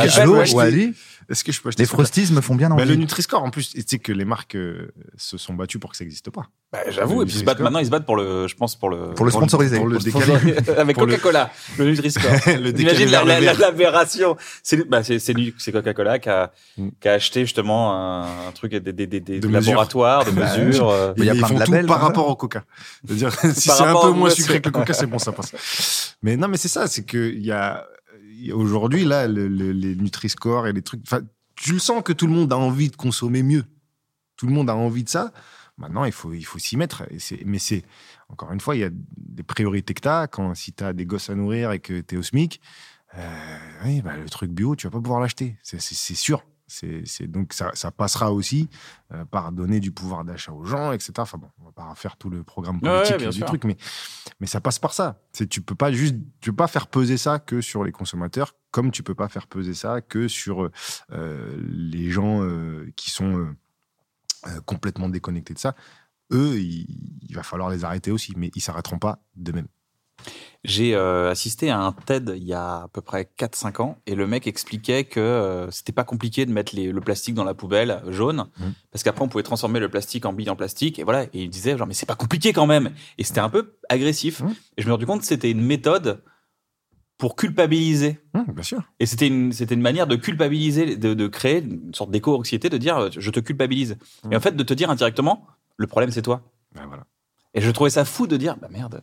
Wally. 0.54 0.92
Est-ce 1.28 1.44
que 1.44 1.52
je 1.52 1.60
peux 1.60 1.68
acheter 1.70 1.82
Les 1.82 1.86
frosties 1.86 2.32
me 2.32 2.40
font 2.40 2.54
bien 2.54 2.68
Bah, 2.68 2.76
envie. 2.76 2.86
le 2.86 2.94
Nutri-Score, 2.96 3.42
en 3.42 3.50
plus, 3.50 3.70
tu 3.70 3.82
sais 3.86 3.98
que 3.98 4.12
les 4.12 4.24
marques 4.24 4.56
euh, 4.56 4.92
se 5.16 5.38
sont 5.38 5.54
battues 5.54 5.78
pour 5.78 5.90
que 5.90 5.96
ça 5.96 6.04
n'existe 6.04 6.30
pas. 6.30 6.42
Bah, 6.72 6.80
J'avoue, 6.90 7.22
et 7.22 7.26
puis 7.26 7.34
ils 7.34 7.38
se 7.38 7.44
battent 7.44 7.58
Nutri-Score. 7.58 7.64
maintenant, 7.64 7.78
ils 7.78 7.86
se 7.86 7.90
battent 7.90 8.06
pour 8.06 8.16
le, 8.16 8.46
je 8.48 8.54
pense, 8.56 8.76
pour 8.76 8.90
le, 8.90 9.14
Pour 9.14 9.24
le 9.24 9.30
sponsoriser. 9.30 9.76
Pour 9.78 9.86
le 9.88 9.98
pour 9.98 10.04
décaler. 10.20 10.56
avec 10.76 10.96
le- 10.96 11.06
Coca-Cola, 11.06 11.50
le 11.78 11.84
Nutri-Score. 11.90 12.30
le 12.46 12.72
décaler 12.72 12.82
Imagine 12.82 13.10
la- 13.10 13.24
vers 13.24 13.40
le 13.40 13.44
la- 13.46 13.52
la- 13.52 13.58
l'aberration. 13.58 14.36
C'est 14.62 14.88
bah, 14.88 15.02
c'est- 15.04 15.18
c'est 15.18 15.34
c'est 15.58 15.72
Coca-Cola 15.72 16.18
qui 16.18 16.28
a, 16.28 16.52
Mm. 16.76 16.88
qui 17.00 17.08
a 17.08 17.12
acheté 17.12 17.40
justement 17.42 17.94
un, 17.94 18.48
un 18.48 18.52
truc 18.52 18.72
des, 18.74 18.92
des, 18.92 19.06
des, 19.06 19.20
des 19.20 19.40
De 19.40 19.48
laboratoires, 19.48 20.24
de 20.24 20.30
Bah, 20.32 20.56
mesures. 20.58 20.90
euh, 20.90 21.12
Il 21.16 21.24
y 21.24 21.30
a 21.30 21.34
ils 21.34 21.38
plein 21.38 21.48
de 21.48 21.52
font 21.54 21.58
labels, 21.60 21.82
tout 21.82 21.86
par 21.88 21.98
ça. 22.00 22.04
rapport 22.06 22.28
au 22.28 22.36
Coca. 22.36 22.64
C'est-à-dire, 23.06 23.32
si 23.54 23.68
c'est 23.70 23.82
un 23.82 23.94
peu 24.00 24.10
moins 24.10 24.30
sucré 24.30 24.60
que 24.60 24.68
le 24.68 24.72
Coca, 24.72 24.92
c'est 24.92 25.06
bon, 25.06 25.18
ça 25.18 25.32
passe. 25.32 26.16
Mais 26.22 26.36
non, 26.36 26.48
mais 26.48 26.56
c'est 26.56 26.68
ça, 26.68 26.86
c'est 26.86 27.04
que 27.04 27.16
il 27.32 27.44
y 27.44 27.52
a 27.52 27.52
il 27.52 27.52
y 27.52 27.52
a- 27.52 27.86
aujourd'hui 28.52 29.04
là, 29.04 29.26
le- 29.28 29.48
le- 29.48 29.72
les 29.72 29.94
Nutri-Score 29.96 30.66
et 30.66 30.72
les 30.72 30.82
trucs. 30.82 31.02
Tu 31.56 31.72
le 31.72 31.78
sens 31.78 32.02
que 32.02 32.12
tout 32.12 32.26
le 32.26 32.32
monde 32.32 32.52
a 32.52 32.56
envie 32.56 32.90
de 32.90 32.96
consommer 32.96 33.42
mieux. 33.42 33.64
Tout 34.36 34.46
le 34.46 34.52
monde 34.52 34.68
a 34.70 34.74
envie 34.76 35.04
de 35.04 35.08
ça. 35.08 35.32
Maintenant, 35.76 36.04
il 36.04 36.12
faut 36.12 36.32
il 36.32 36.44
faut 36.44 36.58
s'y 36.58 36.76
mettre. 36.76 37.02
Et 37.10 37.44
mais 37.44 37.58
c'est 37.58 37.84
encore 38.28 38.52
une 38.52 38.60
fois, 38.60 38.76
il 38.76 38.80
y 38.80 38.84
a 38.84 38.90
des 38.92 39.42
priorités 39.42 39.94
que 39.94 40.00
tu 40.00 40.08
as 40.08 40.26
quand 40.28 40.54
si 40.54 40.72
tu 40.72 40.84
as 40.84 40.92
des 40.92 41.06
gosses 41.06 41.30
à 41.30 41.34
nourrir 41.34 41.72
et 41.72 41.78
que 41.80 42.00
tu 42.00 42.14
es 42.14 42.18
au 42.18 42.22
SMIC. 42.22 42.60
euh, 43.16 44.00
bah, 44.02 44.16
le 44.16 44.28
truc 44.28 44.50
bio, 44.50 44.74
tu 44.76 44.86
vas 44.86 44.90
pas 44.90 45.00
pouvoir 45.00 45.20
l'acheter. 45.20 45.56
C'est 45.62 45.80
sûr. 45.80 46.44
C'est 46.66 47.26
donc 47.26 47.52
ça, 47.52 47.70
ça 47.74 47.90
passera 47.90 48.32
aussi 48.32 48.68
euh, 49.12 49.24
par 49.26 49.52
donner 49.52 49.80
du 49.80 49.92
pouvoir 49.92 50.24
d'achat 50.24 50.52
aux 50.52 50.64
gens, 50.64 50.92
etc. 50.92 51.12
Enfin 51.18 51.38
bon, 51.38 51.50
on 51.60 51.64
va 51.66 51.72
pas 51.72 51.94
faire 51.94 52.16
tout 52.16 52.30
le 52.30 52.42
programme 52.42 52.78
Ouais, 52.82 52.88
ouais, 52.88 52.96
politique 52.96 53.18
bien 53.18 53.28
du 53.30 53.36
sûr. 53.36 53.46
truc, 53.46 53.64
mais, 53.64 53.76
mais 54.40 54.46
ça 54.46 54.60
passe 54.60 54.78
par 54.78 54.94
ça. 54.94 55.20
C'est 55.32 55.46
tu 55.46 55.60
peux 55.60 55.74
pas 55.74 55.92
juste, 55.92 56.16
tu 56.40 56.50
peux 56.50 56.56
pas 56.56 56.66
faire 56.68 56.86
peser 56.86 57.16
ça 57.18 57.38
que 57.38 57.60
sur 57.60 57.84
les 57.84 57.92
consommateurs, 57.92 58.54
comme 58.70 58.90
tu 58.90 59.02
peux 59.02 59.14
pas 59.14 59.28
faire 59.28 59.46
peser 59.46 59.74
ça 59.74 60.00
que 60.00 60.26
sur 60.26 60.70
euh, 61.12 61.56
les 61.68 62.10
gens 62.10 62.42
euh, 62.42 62.90
qui 62.96 63.10
sont 63.10 63.38
euh, 63.38 63.56
euh, 64.46 64.60
complètement 64.62 65.08
déconnectés 65.08 65.54
de 65.54 65.58
ça. 65.58 65.74
Eux, 66.32 66.58
il, 66.58 66.86
il 67.28 67.34
va 67.34 67.42
falloir 67.42 67.68
les 67.68 67.84
arrêter 67.84 68.10
aussi, 68.10 68.32
mais 68.36 68.50
ils 68.54 68.62
s'arrêteront 68.62 68.98
pas 68.98 69.22
d'eux-mêmes. 69.36 69.68
J'ai 70.64 70.94
euh, 70.94 71.30
assisté 71.30 71.70
à 71.70 71.78
un 71.80 71.92
TED 71.92 72.32
il 72.36 72.44
y 72.44 72.54
a 72.54 72.82
à 72.84 72.88
peu 72.88 73.00
près 73.02 73.28
4-5 73.38 73.80
ans 73.82 73.98
et 74.06 74.14
le 74.14 74.26
mec 74.26 74.46
expliquait 74.46 75.04
que 75.04 75.20
euh, 75.20 75.70
c'était 75.70 75.92
pas 75.92 76.04
compliqué 76.04 76.46
de 76.46 76.52
mettre 76.52 76.74
les- 76.74 76.90
le 76.90 77.00
plastique 77.02 77.34
dans 77.34 77.44
la 77.44 77.52
poubelle 77.54 78.02
jaune 78.08 78.46
Mhm. 78.58 78.72
parce 78.90 79.02
qu'après 79.02 79.22
on 79.24 79.28
pouvait 79.28 79.42
transformer 79.44 79.78
le 79.80 79.88
plastique 79.90 80.24
en 80.24 80.32
billes 80.32 80.48
en 80.50 80.56
plastique 80.56 80.98
et 80.98 81.04
voilà 81.04 81.24
et 81.24 81.28
il 81.34 81.50
disait 81.50 81.76
genre 81.76 81.86
mais 81.86 81.92
c'est 81.94 82.06
pas 82.06 82.14
compliqué 82.14 82.52
quand 82.54 82.66
même 82.66 82.92
et 83.18 83.24
c'était 83.24 83.40
un 83.40 83.50
peu 83.50 83.74
agressif 83.90 84.40
Mhm. 84.40 84.50
et 84.50 84.54
je 84.78 84.82
me 84.82 84.84
suis 84.84 84.90
rendu 84.92 85.06
compte 85.06 85.20
que 85.20 85.26
c'était 85.26 85.50
une 85.50 85.60
méthode 85.60 86.22
pour 87.18 87.36
culpabiliser 87.36 88.18
Hum, 88.34 88.44
bien 88.48 88.62
sûr. 88.64 88.82
et 88.98 89.06
c'était 89.06 89.26
une 89.28 89.52
c'était 89.52 89.74
une 89.74 89.80
manière 89.82 90.06
de 90.06 90.16
culpabiliser 90.16 90.96
de, 90.96 91.14
de 91.14 91.26
créer 91.28 91.60
une 91.62 91.94
sorte 91.94 92.10
d'éco-anxiété 92.10 92.68
de 92.68 92.78
dire 92.78 93.10
je 93.12 93.30
te 93.30 93.38
culpabilise 93.40 93.96
et 94.30 94.36
en 94.36 94.40
fait 94.40 94.56
de 94.56 94.62
te 94.64 94.74
dire 94.74 94.90
indirectement 94.90 95.46
le 95.76 95.86
problème 95.86 96.10
c'est 96.10 96.22
toi 96.22 96.42
Ben 96.74 96.86
voilà. 96.86 97.04
et 97.54 97.60
je 97.60 97.70
trouvais 97.70 97.90
ça 97.90 98.04
fou 98.04 98.26
de 98.26 98.36
dire, 98.36 98.56
bah 98.56 98.68
merde. 98.70 99.02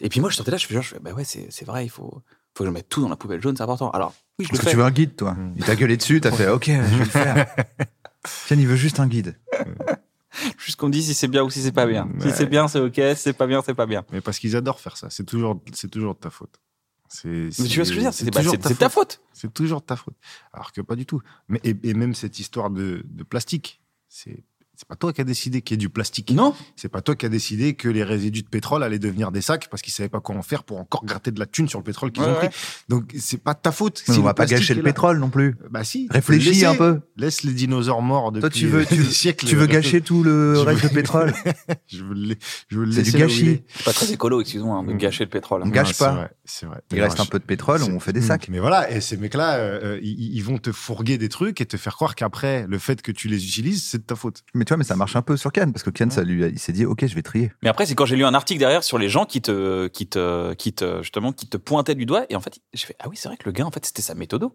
Et 0.00 0.08
puis 0.08 0.20
moi, 0.20 0.30
je 0.30 0.36
sortais 0.36 0.50
là, 0.52 0.56
je 0.56 0.66
fais 0.66 0.74
genre, 0.74 0.82
je 0.82 0.90
fais, 0.90 1.00
bah 1.00 1.12
ouais, 1.12 1.24
c'est 1.24 1.46
c'est 1.50 1.64
vrai, 1.64 1.84
il 1.84 1.88
faut, 1.88 2.22
faut 2.54 2.64
que 2.64 2.66
je 2.66 2.70
mette 2.70 2.88
tout 2.88 3.00
dans 3.02 3.08
la 3.08 3.16
poubelle 3.16 3.40
jaune, 3.42 3.56
c'est 3.56 3.62
important. 3.62 3.90
Alors, 3.90 4.14
oui, 4.38 4.44
je 4.44 4.50
le 4.52 4.56
Parce 4.56 4.60
que 4.60 4.64
fais. 4.66 4.70
tu 4.72 4.76
veux 4.76 4.84
un 4.84 4.90
guide, 4.90 5.16
toi. 5.16 5.34
Mm. 5.34 5.54
Il 5.56 5.64
t'a 5.64 5.74
gueulé 5.76 5.96
dessus, 5.96 6.20
t'as 6.20 6.30
fait 6.32 6.48
OK, 6.48 6.66
je 6.66 6.72
vais 6.72 6.98
le 6.98 7.04
faire. 7.04 7.46
Tiens, 8.46 8.56
il 8.58 8.66
veut 8.66 8.76
juste 8.76 9.00
un 9.00 9.06
guide. 9.06 9.38
Juste 10.58 10.76
qu'on 10.78 10.88
dise 10.88 11.06
si 11.06 11.14
c'est 11.14 11.26
bien 11.26 11.42
ou 11.42 11.50
si 11.50 11.60
c'est 11.62 11.72
pas 11.72 11.86
bien. 11.86 12.08
Si 12.20 12.30
c'est 12.30 12.46
bien, 12.46 12.68
c'est 12.68 12.78
ok, 12.78 12.94
si 12.94 13.16
c'est 13.16 13.32
pas 13.32 13.46
bien, 13.48 13.60
c'est 13.64 13.74
pas 13.74 13.86
bien. 13.86 14.04
Mais 14.12 14.20
parce 14.20 14.38
qu'ils 14.38 14.54
adorent 14.54 14.78
faire 14.78 14.96
ça. 14.96 15.08
C'est 15.10 15.24
toujours, 15.24 15.60
c'est 15.72 15.90
toujours 15.90 16.14
de 16.14 16.20
ta 16.20 16.30
faute. 16.30 16.60
C'est, 17.08 17.28
Mais 17.58 17.66
tu 17.66 17.76
vois 17.76 17.84
ce 17.84 17.90
que 17.90 17.94
je 17.94 17.94
veux 17.94 18.00
dire 18.02 18.12
C'est 18.14 18.26
bah, 18.30 18.38
toujours 18.40 18.52
c'est- 18.52 18.58
de 18.58 18.62
ta 18.62 18.68
c'est 18.68 18.74
ta 18.76 18.88
faute. 18.88 19.20
C'est 19.32 19.52
toujours 19.52 19.80
de 19.80 19.86
ta 19.86 19.96
faute. 19.96 20.14
Alors 20.52 20.70
que 20.72 20.80
pas 20.80 20.94
du 20.94 21.06
tout. 21.06 21.22
Mais, 21.48 21.60
et, 21.64 21.74
et 21.82 21.94
même 21.94 22.14
cette 22.14 22.38
histoire 22.38 22.70
de, 22.70 23.02
de 23.06 23.22
plastique, 23.24 23.80
c'est, 24.08 24.44
c'est 24.80 24.86
pas 24.86 24.94
toi 24.94 25.12
qui 25.12 25.20
as 25.20 25.24
décidé 25.24 25.60
qu'il 25.60 25.74
y 25.74 25.76
ait 25.76 25.78
du 25.78 25.88
plastique. 25.88 26.30
Non 26.30 26.54
C'est 26.76 26.88
pas 26.88 27.00
toi 27.02 27.16
qui 27.16 27.26
as 27.26 27.28
décidé 27.28 27.74
que 27.74 27.88
les 27.88 28.04
résidus 28.04 28.42
de 28.44 28.48
pétrole 28.48 28.84
allaient 28.84 29.00
devenir 29.00 29.32
des 29.32 29.40
sacs 29.40 29.66
parce 29.68 29.82
qu'ils 29.82 29.92
savaient 29.92 30.08
pas 30.08 30.20
quoi 30.20 30.36
en 30.36 30.42
faire 30.42 30.62
pour 30.62 30.78
encore 30.78 31.04
gratter 31.04 31.32
de 31.32 31.40
la 31.40 31.46
thune 31.46 31.68
sur 31.68 31.80
le 31.80 31.84
pétrole 31.84 32.12
qu'ils 32.12 32.22
Ouais, 32.22 32.28
ont 32.28 32.38
ouais. 32.38 32.48
pris. 32.48 32.56
Donc 32.88 33.12
c'est 33.18 33.42
pas 33.42 33.54
de 33.54 33.58
ta 33.58 33.72
faute. 33.72 34.04
Mais 34.06 34.14
si 34.14 34.20
on 34.20 34.22
va 34.22 34.34
pas 34.34 34.46
gâcher 34.46 34.74
le 34.74 34.84
pétrole 34.84 35.18
non 35.18 35.30
plus. 35.30 35.56
Bah 35.68 35.82
si. 35.82 36.06
Réfléchis 36.10 36.64
un 36.64 36.76
peu. 36.76 37.00
Laisse 37.16 37.42
les 37.42 37.54
dinosaures 37.54 38.02
morts 38.02 38.30
depuis 38.30 38.42
Toi, 38.42 38.50
tu 38.50 38.66
veux, 38.68 38.84
tu, 38.86 38.94
des 38.94 39.02
veux- 39.02 39.10
siècles. 39.10 39.46
tu 39.46 39.56
veux 39.56 39.66
gâcher 39.66 40.00
tout 40.00 40.22
le 40.22 40.54
Je 40.54 40.60
reste 40.60 40.82
veux- 40.82 40.88
de 40.90 40.94
pétrole. 40.94 41.32
Je 41.88 42.04
veux 42.04 42.14
le, 42.14 42.36
je 42.68 42.78
veux 42.78 42.92
C'est 42.92 43.02
du 43.02 43.10
gâchis. 43.12 43.48
est. 43.48 43.64
C'est 43.74 43.84
pas 43.84 43.92
très 43.92 44.12
écolo, 44.12 44.40
excuse-moi, 44.40 44.76
hein, 44.76 44.84
de 44.84 44.92
Mm. 44.92 44.98
gâcher 44.98 45.24
le 45.24 45.30
pétrole. 45.30 45.62
On 45.64 45.68
gâche 45.70 45.88
Non, 45.88 45.92
c'est 45.94 46.04
pas. 46.04 46.30
Vrai, 46.48 46.54
C'est 46.56 46.66
vrai. 46.66 46.80
Il 46.92 47.02
reste 47.02 47.20
un 47.20 47.26
peu 47.26 47.38
de 47.38 47.44
pétrole, 47.44 47.82
on 47.82 48.00
fait 48.00 48.12
des 48.12 48.22
sacs. 48.22 48.48
Mais 48.48 48.58
voilà, 48.58 48.90
et 48.90 49.00
ces 49.00 49.16
mecs-là, 49.16 49.56
euh, 49.56 49.80
euh, 49.96 50.00
ils, 50.02 50.34
ils 50.36 50.40
vont 50.42 50.58
te 50.58 50.72
fourguer 50.72 51.18
des 51.18 51.28
trucs 51.28 51.60
et 51.60 51.66
te 51.66 51.76
faire 51.76 51.94
croire 51.94 52.14
qu'après, 52.14 52.66
le 52.68 52.78
fait 52.78 53.02
que 53.02 53.12
tu 53.12 53.28
les 53.28 53.44
utilises, 53.46 53.84
c'est 53.84 53.98
de 53.98 54.02
ta 54.04 54.14
faute. 54.16 54.42
Mais 54.54 54.64
tu 54.64 54.70
vois, 54.70 54.76
mais 54.78 54.84
ça 54.84 54.96
marche 54.96 55.16
un 55.16 55.22
peu 55.22 55.36
sur 55.36 55.52
Ken, 55.52 55.72
parce 55.72 55.82
que 55.82 55.90
Ken, 55.90 56.10
ça 56.10 56.22
lui, 56.24 56.44
a- 56.44 56.48
il 56.48 56.58
s'est 56.58 56.72
dit, 56.72 56.84
OK, 56.86 57.06
je 57.06 57.14
vais 57.14 57.22
trier. 57.22 57.52
Mais 57.62 57.68
après, 57.68 57.86
c'est 57.86 57.94
quand 57.94 58.06
j'ai 58.06 58.16
lu 58.16 58.24
un 58.24 58.34
article 58.34 58.58
derrière 58.60 58.82
sur 58.84 58.98
les 58.98 59.08
gens 59.08 59.24
qui 59.26 59.40
te, 59.42 59.86
qui 59.88 60.06
te, 60.06 60.54
qui 60.54 60.72
te, 60.72 61.02
justement, 61.02 61.32
qui 61.32 61.46
te 61.48 61.56
pointaient 61.56 61.94
du 61.94 62.06
doigt. 62.06 62.24
Et 62.30 62.36
en 62.36 62.40
fait, 62.40 62.58
je 62.74 62.84
fais, 62.86 62.96
ah 62.98 63.08
oui, 63.08 63.16
c'est 63.18 63.28
vrai 63.28 63.36
que 63.36 63.44
le 63.46 63.52
gars, 63.52 63.66
en 63.66 63.70
fait, 63.70 63.84
c'était 63.84 64.02
sa 64.02 64.14
méthode. 64.14 64.44
Hum. 64.44 64.50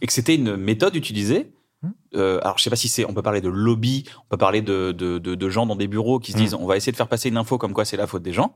Et 0.00 0.06
que 0.06 0.12
c'était 0.12 0.34
une 0.34 0.56
méthode 0.56 0.94
utilisée. 0.96 1.52
Hum. 1.82 1.92
Euh, 2.14 2.38
alors, 2.42 2.58
je 2.58 2.62
sais 2.64 2.70
pas 2.70 2.76
si 2.76 2.88
c'est, 2.88 3.04
on 3.06 3.14
peut 3.14 3.22
parler 3.22 3.40
de 3.40 3.48
lobby, 3.48 4.04
on 4.24 4.28
peut 4.28 4.36
parler 4.36 4.60
de, 4.60 4.92
de, 4.92 5.18
de, 5.18 5.34
de 5.34 5.48
gens 5.48 5.64
dans 5.64 5.76
des 5.76 5.88
bureaux 5.88 6.18
qui 6.18 6.32
se 6.32 6.36
Hum. 6.36 6.42
disent, 6.42 6.54
on 6.54 6.66
va 6.66 6.76
essayer 6.76 6.92
de 6.92 6.96
faire 6.96 7.08
passer 7.08 7.28
une 7.30 7.36
info 7.38 7.56
comme 7.56 7.72
quoi 7.72 7.84
c'est 7.84 7.96
la 7.96 8.06
faute 8.06 8.22
des 8.22 8.32
gens. 8.34 8.54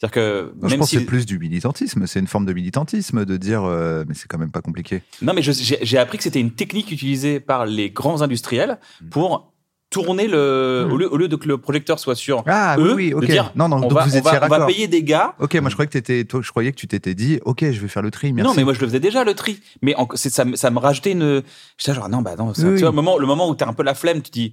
C'est-à-dire 0.00 0.14
que, 0.14 0.52
Non, 0.60 0.68
je 0.68 0.70
même 0.70 0.78
pense 0.78 0.88
si. 0.88 0.96
que 0.96 1.00
c'est 1.02 1.06
plus 1.06 1.26
du 1.26 1.38
militantisme. 1.38 2.06
C'est 2.06 2.20
une 2.20 2.26
forme 2.26 2.46
de 2.46 2.54
militantisme 2.54 3.26
de 3.26 3.36
dire, 3.36 3.62
euh, 3.64 4.04
mais 4.08 4.14
c'est 4.14 4.26
quand 4.28 4.38
même 4.38 4.50
pas 4.50 4.62
compliqué. 4.62 5.02
Non, 5.20 5.34
mais 5.34 5.42
j'ai 5.42 5.98
appris 5.98 6.16
que 6.16 6.24
c'était 6.24 6.40
une 6.40 6.52
technique 6.52 6.90
utilisée 6.90 7.38
par 7.38 7.66
les 7.66 7.90
grands 7.90 8.22
industriels 8.22 8.78
Hum. 9.02 9.08
pour 9.10 9.52
tourner 9.90 10.26
le, 10.28 10.84
Hum. 10.86 10.92
au, 10.92 10.96
lieu, 10.96 11.12
au 11.12 11.16
lieu 11.18 11.26
de 11.28 11.34
que 11.36 11.48
le 11.48 11.58
projecteur 11.58 11.98
soit 11.98 12.14
sur 12.14 12.44
Ah 12.46 12.76
eux, 12.78 12.94
oui, 12.94 13.06
oui, 13.06 13.10
de 13.10 13.16
ok. 13.16 13.24
dire, 13.26 13.52
non, 13.56 13.68
non, 13.68 13.76
on 13.76 13.80
donc 13.80 13.92
va, 13.92 14.04
vous 14.04 14.14
on 14.14 14.18
étiez 14.18 14.38
va, 14.38 14.46
on 14.46 14.48
va 14.48 14.66
payer 14.66 14.86
des 14.88 15.02
gars 15.02 15.34
Ok, 15.40 15.54
moi 15.56 15.68
je 15.68 15.74
croyais 15.74 15.88
que 15.88 15.92
t'étais, 15.92 16.24
toi, 16.24 16.40
je 16.42 16.48
croyais 16.50 16.70
que 16.70 16.76
tu 16.76 16.86
t'étais 16.86 17.14
dit, 17.14 17.40
ok, 17.44 17.64
je 17.70 17.80
vais 17.80 17.88
faire 17.88 18.00
le 18.02 18.10
tri, 18.12 18.32
merci. 18.32 18.48
Non, 18.48 18.54
mais 18.56 18.62
moi 18.64 18.72
je 18.72 18.80
le 18.80 18.86
faisais 18.86 19.00
déjà 19.00 19.24
le 19.24 19.34
tri. 19.34 19.60
Mais 19.82 19.94
en- 19.96 20.08
ça, 20.14 20.44
me- 20.44 20.54
ça 20.56 20.70
me 20.70 20.78
rajoutait 20.78 21.10
une. 21.12 21.42
J'étais 21.76 21.92
genre 21.94 22.08
non, 22.08 22.22
bah 22.22 22.36
non. 22.38 22.48
Oui, 22.48 22.54
tu 22.54 22.62
oui. 22.66 22.78
vois, 22.80 22.90
le 22.90 22.94
moment, 22.94 23.18
le 23.18 23.26
moment 23.26 23.48
où 23.50 23.54
t'as 23.56 23.66
un 23.68 23.72
peu 23.74 23.82
la 23.82 23.94
flemme, 23.94 24.22
tu 24.22 24.30
dis. 24.30 24.52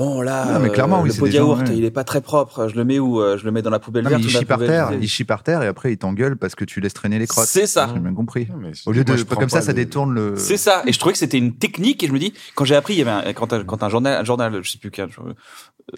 Bon 0.00 0.22
là, 0.22 0.46
Non, 0.54 0.60
mais 0.60 0.70
clairement, 0.70 0.98
euh, 0.98 1.02
oui, 1.02 1.08
le 1.08 1.12
c'est 1.14 1.20
pot 1.20 1.26
de 1.26 1.30
des 1.32 1.36
gens, 1.36 1.46
yaourt, 1.56 1.68
ouais. 1.68 1.76
il 1.76 1.84
est 1.84 1.90
pas 1.90 2.04
très 2.04 2.22
propre. 2.22 2.68
Je 2.68 2.74
le 2.74 2.84
mets 2.84 2.98
où 2.98 3.20
euh, 3.20 3.36
Je 3.36 3.44
le 3.44 3.50
mets 3.50 3.60
dans 3.60 3.68
la 3.68 3.78
poubelle 3.78 4.04
Non, 4.04 4.10
verte. 4.10 4.22
il 4.24 4.32
la 4.32 4.38
chie 4.40 4.44
par 4.46 4.58
terre, 4.58 4.92
il 4.98 5.08
chie 5.08 5.24
par 5.24 5.42
terre 5.42 5.62
et 5.62 5.66
après 5.66 5.92
il 5.92 5.98
t'engueule 5.98 6.36
parce 6.38 6.54
que 6.54 6.64
tu 6.64 6.80
laisses 6.80 6.94
traîner 6.94 7.18
les 7.18 7.26
crottes. 7.26 7.46
C'est 7.48 7.66
ça. 7.66 7.90
J'ai 7.92 8.00
bien 8.00 8.14
compris. 8.14 8.46
Non, 8.50 8.56
mais 8.58 8.72
Au 8.86 8.92
lieu 8.92 9.04
de, 9.04 9.10
moi, 9.10 9.18
je 9.18 9.24
prends 9.24 9.36
comme 9.38 9.50
ça, 9.50 9.60
ça 9.60 9.74
détourne 9.74 10.14
le. 10.14 10.36
C'est 10.38 10.56
ça. 10.56 10.82
Et 10.86 10.92
je 10.92 10.98
trouvais 10.98 11.12
que 11.12 11.18
c'était 11.18 11.36
une 11.38 11.54
technique. 11.54 12.02
Et 12.02 12.06
je 12.06 12.12
me 12.12 12.18
dis, 12.18 12.32
quand 12.54 12.64
j'ai 12.64 12.76
appris, 12.76 12.94
il 12.94 12.98
y 13.00 13.02
avait 13.02 13.10
un, 13.28 13.32
quand, 13.34 13.52
un, 13.52 13.62
quand 13.62 13.82
un 13.82 13.88
journal, 13.90 14.18
un 14.18 14.24
journal, 14.24 14.58
je 14.62 14.70
sais 14.70 14.78
plus 14.78 14.90
quel. 14.90 15.06
euh, 15.10 15.32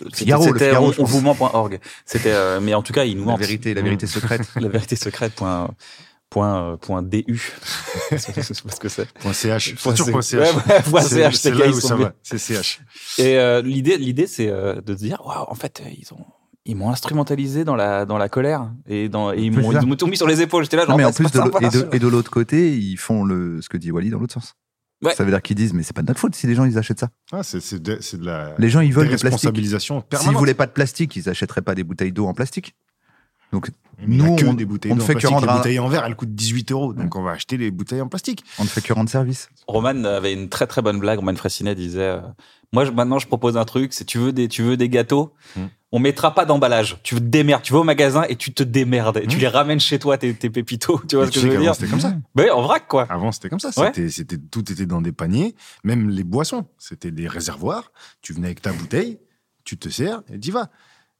c'était- 0.05 0.16
Figaro, 0.16 0.46
le 0.46 0.53
c'était 0.55 0.68
Figaro, 0.70 0.86
on- 0.88 0.92
je 0.92 0.96
pense. 0.96 1.14
onvoument.org. 1.14 1.78
C'était, 2.05 2.32
euh, 2.32 2.59
mais 2.61 2.74
en 2.74 2.82
tout 2.82 2.92
cas, 2.92 3.05
il 3.05 3.16
nous 3.16 3.24
La 3.26 3.32
ment. 3.32 3.36
vérité, 3.36 3.72
la 3.72 3.82
vérité 3.82 4.07
secrète. 4.09 4.42
La 4.61 4.68
vérité 4.68 4.96
secrète. 4.96 5.34
Point, 5.34 5.68
point, 6.32 6.72
euh, 6.72 6.76
point 6.78 7.02
DU. 7.02 7.52
que 8.10 8.88
c'est. 8.88 9.12
Point 9.14 9.32
.ch. 9.34 9.74
.ch. 9.76 10.34
Ouais, 10.34 10.92
ouais, 10.92 11.02
CH, 11.02 11.34
C'est 11.34 11.54
là 11.54 11.68
où 11.68 11.80
ça 11.80 11.94
va. 11.94 12.14
C'est 12.22 12.38
CH. 12.38 12.80
Et 13.18 13.36
euh, 13.38 13.60
l'idée, 13.60 13.98
l'idée, 13.98 14.26
c'est 14.26 14.48
euh, 14.48 14.80
de 14.80 14.94
se 14.94 15.00
dire, 15.00 15.20
waouh, 15.24 15.44
en 15.46 15.54
fait, 15.54 15.82
ils 15.98 16.12
ont, 16.14 16.24
ils 16.64 16.74
m'ont 16.74 16.90
instrumentalisé 16.90 17.64
dans 17.64 17.76
la, 17.76 18.06
dans 18.06 18.16
la 18.16 18.30
colère 18.30 18.72
et 18.88 19.10
dans, 19.10 19.32
et 19.32 19.42
ils 19.42 19.52
m'ont, 19.52 19.72
ils 19.72 20.08
mis 20.08 20.16
sur 20.16 20.26
les 20.26 20.40
épaules. 20.40 20.64
J'étais 20.64 20.78
là, 20.78 20.84
genre, 20.84 20.92
Non, 20.92 20.96
mais 20.96 21.04
en 21.04 21.12
plus, 21.12 21.24
de 21.30 21.30
sympa. 21.30 21.58
et 21.60 21.68
de, 21.68 21.88
et 21.92 21.98
de 21.98 22.08
l'autre 22.08 22.30
côté, 22.30 22.74
ils 22.74 22.96
font 22.96 23.24
le, 23.24 23.60
ce 23.60 23.68
que 23.68 23.76
dit 23.76 23.90
Wally 23.90 24.10
dans 24.10 24.18
l'autre 24.18 24.34
sens. 24.34 24.54
Ouais. 25.02 25.14
Ça 25.14 25.24
veut 25.24 25.30
dire 25.30 25.42
qu'ils 25.42 25.56
disent, 25.56 25.74
mais 25.74 25.82
c'est 25.82 25.94
pas 25.94 26.02
de 26.02 26.06
notre 26.06 26.20
faute 26.20 26.34
si 26.34 26.46
les 26.46 26.54
gens 26.54 26.64
ils 26.64 26.78
achètent 26.78 27.00
ça. 27.00 27.08
Ah, 27.32 27.42
c'est 27.42 27.60
c'est 27.60 27.82
de, 27.82 27.98
c'est 28.00 28.20
de 28.20 28.24
la 28.24 28.54
Les 28.58 28.70
gens 28.70 28.80
ils 28.80 28.94
veulent 28.94 29.08
du 29.08 29.10
plastique. 29.10 29.32
responsabilisation 29.32 30.04
S'ils 30.14 30.30
voulaient 30.30 30.54
pas 30.54 30.66
de 30.66 30.70
plastique, 30.70 31.16
ils 31.16 31.28
achèteraient 31.28 31.60
pas 31.60 31.74
des 31.74 31.82
bouteilles 31.82 32.12
d'eau 32.12 32.26
en 32.26 32.34
plastique. 32.34 32.76
Donc 33.53 33.70
Mais 33.98 34.16
y 34.16 34.18
Nous, 34.18 34.36
on- 34.48 34.55
des 34.55 34.64
bouteilles 34.64 34.90
on 34.92 34.96
ne 34.96 35.00
fait 35.00 35.14
que 35.14 35.26
rendre 35.28 35.46
Les 35.46 35.53
un- 35.53 35.57
bouteilles 35.59 35.78
en 35.78 35.86
verre, 35.88 36.05
elles 36.05 36.16
coûtent 36.16 36.34
18 36.34 36.72
euros. 36.72 36.92
Donc, 36.92 37.14
on 37.14 37.22
va 37.22 37.32
acheter 37.32 37.57
les 37.57 37.70
bouteilles 37.70 38.00
en 38.00 38.09
plastique. 38.09 38.42
On 38.59 38.64
ne 38.64 38.68
fait 38.68 38.80
que 38.80 38.92
rendre 38.92 39.09
service. 39.11 39.48
Roman 39.68 40.03
avait 40.05 40.32
une 40.32 40.48
très 40.48 40.66
très 40.66 40.82
bonne 40.82 40.98
blague. 40.98 41.18
Roman 41.20 41.36
Fressinet 41.36 41.74
disait 41.76 42.00
euh, 42.00 42.20
Moi, 42.72 42.84
je- 42.86 42.90
maintenant, 42.90 43.18
je 43.20 43.26
propose 43.28 43.57
un 43.57 43.64
truc 43.64 43.92
c'est 43.92 44.05
tu 44.07 44.18
veux 44.18 44.32
des, 44.32 44.48
tu 44.48 44.62
veux 44.62 44.76
des 44.76 44.88
gâteaux 44.88 45.34
Hmm. 45.57 45.66
On 45.94 45.98
mettra 45.98 46.34
pas 46.34 46.46
d'emballage. 46.46 46.98
Tu 47.03 47.16
te 47.16 47.20
démerdes. 47.20 47.61
Tu 47.62 47.74
vas 47.74 47.80
au 47.80 47.84
magasin 47.84 48.24
et 48.30 48.36
tu 48.36 48.55
te 48.55 48.62
démerdes. 48.62 49.18
Et 49.18 49.26
tu 49.26 49.36
Hmm. 49.36 49.40
les 49.40 49.48
ramènes 49.48 49.78
chez 49.78 49.98
toi, 49.98 50.16
tes, 50.16 50.32
tes 50.32 50.48
pépitos. 50.48 51.03
Tu 51.07 51.16
vois 51.16 51.24
Et 51.24 51.28
ce 51.28 51.32
tu 51.32 51.40
que 51.40 51.46
je 51.48 51.53
veux 51.53 51.61
dire 51.61 51.74
C'était 51.74 51.88
comme 51.90 52.00
ça. 52.00 52.14
Mais 52.34 52.48
en 52.48 52.62
vrac, 52.62 52.88
quoi. 52.88 53.07
Avant, 53.11 53.30
c'était 53.30 53.50
comme 53.50 53.61
ça. 53.61 53.68
Ouais. 53.78 53.88
C'était, 53.94 54.09
c'était, 54.09 54.38
tout 54.38 54.72
était 54.72 54.86
dans 54.86 55.03
des 55.03 55.12
paniers. 55.12 55.55
Même 55.84 56.09
les 56.09 56.24
boissons. 56.24 56.64
C'était 56.78 57.11
des 57.11 57.28
réservoirs. 57.28 57.92
Tu 58.22 58.32
venais 58.32 58.46
avec 58.46 58.62
ta 58.62 58.72
bouteille, 58.72 59.18
tu 59.64 59.76
te 59.76 59.90
sers 59.90 60.22
et 60.32 60.40
tu 60.40 60.50
vas. 60.50 60.70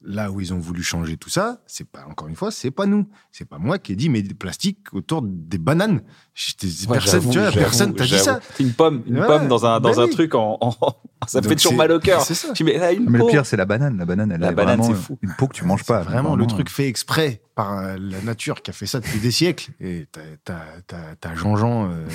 Là 0.05 0.33
où 0.33 0.41
ils 0.41 0.53
ont 0.53 0.59
voulu 0.59 0.83
changer 0.83 1.17
tout 1.17 1.31
ça, 1.31 1.63
c'est 1.67 1.87
pas, 1.89 2.05
encore 2.11 2.27
une 2.27 2.35
fois, 2.35 2.51
c'est 2.51 2.73
pas 2.73 2.87
nous. 2.87 3.07
C'est 3.31 3.45
pas 3.45 3.59
moi 3.59 3.79
qui 3.79 3.93
ai 3.93 3.97
dit, 3.97 4.09
mais 4.09 4.23
des 4.23 4.35
plastiques 4.35 4.93
autour 4.93 5.23
des 5.23 5.59
bananes. 5.59 6.01
Ouais, 6.03 6.89
personne, 6.91 7.31
tu 7.31 7.39
vois, 7.39 7.53
personne 7.53 7.95
t'a 7.95 8.05
dit 8.05 8.19
ça. 8.19 8.41
C'est 8.57 8.65
une 8.65 8.73
pomme, 8.73 9.03
une 9.07 9.21
Ouais, 9.21 9.27
pomme 9.27 9.47
dans 9.47 9.65
un, 9.65 9.79
dans 9.79 9.91
ben 9.93 10.01
un 10.01 10.05
oui. 10.07 10.11
truc 10.11 10.35
en, 10.35 10.59
en- 10.61 10.75
ça 11.29 11.41
me 11.41 11.47
fait 11.47 11.55
toujours 11.55 11.75
mal 11.75 11.93
au 11.93 12.01
cœur. 12.01 12.23
C'est 12.23 12.35
ça. 12.35 12.53
Tu 12.53 12.65
mets 12.65 12.79
là 12.79 12.91
une 12.93 13.09
Mais 13.09 13.19
le 13.19 13.27
pire, 13.27 13.47
c'est 13.47 13.57
la 13.57 13.65
banane. 13.65 13.97
La 13.97 14.05
banane, 14.05 14.33
elle 14.33 14.41
La 14.41 14.49
a 14.49 14.53
banane, 14.53 14.81
vraiment 14.81 14.95
c'est 14.97 15.01
fou. 15.03 15.19
une 15.23 15.33
peau 15.39 15.47
que 15.47 15.55
tu 15.55 15.65
manges 15.65 15.85
pas. 15.85 16.01
Vraiment 16.03 16.35
le 16.35 16.47
truc 16.47 16.69
fait 16.69 16.89
exprès 16.89 17.41
par 17.55 17.79
euh, 17.79 17.97
la 18.01 18.21
nature 18.23 18.61
qui 18.63 18.71
a 18.71 18.75
fait 18.75 18.87
ça 18.87 18.99
depuis 18.99 19.21
des 19.21 19.31
siècles. 19.31 19.71
Et 19.81 20.07
t'as- 20.11 20.21
t'as 20.45 20.61
t'as- 20.87 21.15
t'as 21.21 21.35
Jean-Jean 21.37 21.91
euh, 21.91 22.07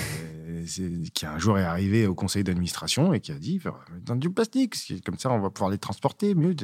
qui 1.13 1.25
un 1.25 1.37
jour 1.37 1.57
est 1.57 1.63
arrivé 1.63 2.07
au 2.07 2.15
conseil 2.15 2.43
d'administration 2.43 3.13
et 3.13 3.19
qui 3.19 3.31
a 3.31 3.39
dit 3.39 3.59
dans 4.05 4.15
du 4.15 4.29
plastique, 4.29 4.75
comme 5.05 5.17
ça 5.17 5.29
on 5.31 5.39
va 5.39 5.49
pouvoir 5.49 5.69
les 5.69 5.77
transporter 5.77 6.35
mieux. 6.35 6.55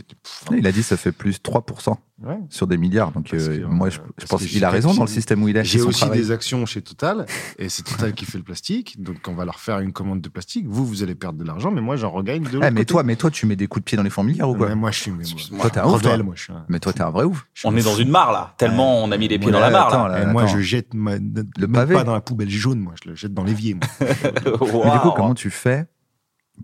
Il 0.51 0.67
a 0.67 0.71
dit 0.71 0.83
ça 0.83 0.97
fait 0.97 1.11
plus 1.11 1.37
3% 1.37 1.95
ouais. 2.25 2.39
sur 2.49 2.67
des 2.67 2.77
milliards. 2.77 3.11
Donc, 3.11 3.33
euh, 3.33 3.59
que, 3.59 3.65
moi, 3.65 3.87
euh, 3.87 3.91
je, 4.17 4.25
pense 4.25 4.45
qu'il 4.45 4.63
a 4.63 4.69
raison 4.69 4.93
dans 4.93 5.03
le 5.03 5.07
système 5.07 5.43
où 5.43 5.47
il 5.47 5.57
est. 5.57 5.63
J'ai 5.63 5.81
aussi 5.81 6.01
travail. 6.01 6.19
des 6.19 6.31
actions 6.31 6.65
chez 6.65 6.81
Total 6.81 7.25
et 7.57 7.69
c'est 7.69 7.83
Total 7.83 8.13
qui 8.13 8.25
fait 8.25 8.37
le 8.37 8.43
plastique. 8.43 9.01
Donc 9.01 9.17
on 9.27 9.33
va 9.33 9.45
leur 9.45 9.59
faire 9.59 9.79
une 9.79 9.93
commande 9.93 10.21
de 10.21 10.29
plastique. 10.29 10.65
Vous, 10.67 10.85
vous 10.85 11.03
allez 11.03 11.15
perdre 11.15 11.39
de 11.39 11.43
l'argent, 11.43 11.71
mais 11.71 11.81
moi 11.81 11.95
j'en 11.95 12.11
regagne 12.11 12.43
de 12.43 12.49
l'autre 12.49 12.59
mais, 12.59 12.69
côté. 12.71 12.85
toi, 12.85 13.03
mais 13.03 13.15
toi, 13.15 13.31
tu 13.31 13.45
mets 13.45 13.55
des 13.55 13.67
coups 13.67 13.83
de 13.83 13.85
pied 13.85 13.97
dans 13.97 14.03
les 14.03 14.09
fourmilières 14.09 14.49
ou 14.49 14.55
quoi 14.55 14.69
Mais 14.69 14.75
moi 14.75 14.91
je 14.91 14.99
suis. 14.99 15.11
mais 15.11 15.23
moi. 15.51 15.61
Toi, 15.61 15.69
t'es 15.69 15.79
un 15.79 15.85
ouf, 15.85 15.93
rebelle, 15.93 16.15
toi. 16.15 16.23
moi, 16.23 16.33
je 16.35 16.43
suis 16.43 16.53
un- 16.53 16.65
Mais 16.69 16.79
toi, 16.79 16.93
t'es 16.93 17.01
un 17.01 17.09
vrai 17.09 17.25
ouf. 17.25 17.47
On 17.63 17.75
est 17.75 17.83
dans 17.83 17.95
une 17.95 18.09
mare 18.09 18.31
là. 18.31 18.53
Tellement 18.57 19.03
on 19.03 19.11
a 19.11 19.17
mis 19.17 19.27
les 19.27 19.39
pieds 19.39 19.51
dans 19.51 19.59
la 19.59 19.69
mare 19.69 19.87
attends, 19.87 20.07
là. 20.07 20.19
là. 20.19 20.29
Et 20.29 20.31
moi, 20.31 20.45
je 20.45 20.59
jette 20.59 20.93
ma, 20.93 21.15
le 21.15 21.45
Le 21.57 21.67
pavé. 21.67 21.95
pas 21.95 22.03
dans 22.03 22.13
la 22.13 22.21
poubelle 22.21 22.49
jaune, 22.49 22.79
moi, 22.79 22.93
je 23.03 23.09
le 23.09 23.15
jette 23.15 23.33
dans 23.33 23.43
l'évier. 23.43 23.73
du 24.01 24.51
coup, 24.57 25.11
comment 25.15 25.33
tu 25.33 25.49
fais 25.49 25.87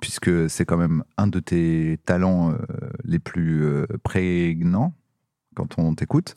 Puisque 0.02 0.50
c'est 0.50 0.66
quand 0.66 0.78
même 0.78 1.04
un 1.18 1.26
de 1.26 1.40
tes 1.40 2.00
talents 2.06 2.52
euh, 2.52 2.58
les 3.04 3.18
plus 3.18 3.66
prégnants 4.04 4.94
quand 5.60 5.78
on 5.80 5.94
t'écoute, 5.96 6.36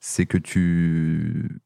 c'est 0.00 0.26
que 0.26 0.38
tu, 0.38 1.60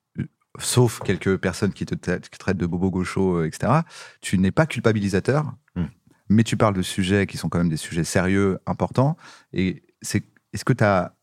sauf 0.59 1.01
quelques 1.01 1.37
personnes 1.37 1.73
qui 1.73 1.85
te 1.87 1.95
traitent 1.95 2.57
de 2.57 2.67
bobo 2.67 2.91
gaucho, 2.91 3.39
euh, 3.39 3.47
etc., 3.47 3.81
tu 4.21 4.39
n'es 4.39 4.51
pas 4.53 4.67
culpabilisateur, 4.67 5.53
Hmm. 5.77 5.87
mais 6.29 6.45
tu 6.45 6.57
parles 6.57 6.75
de 6.75 6.83
sujets 6.83 7.27
qui 7.27 7.37
sont 7.37 7.49
quand 7.49 7.59
même 7.59 7.69
des 7.69 7.77
sujets 7.77 8.05
sérieux, 8.05 8.59
importants. 8.67 9.17
Et 9.53 9.83
c'est, 10.03 10.25
est-ce 10.53 10.65
que 10.65 10.73
tu 10.73 10.83
as 10.85 11.15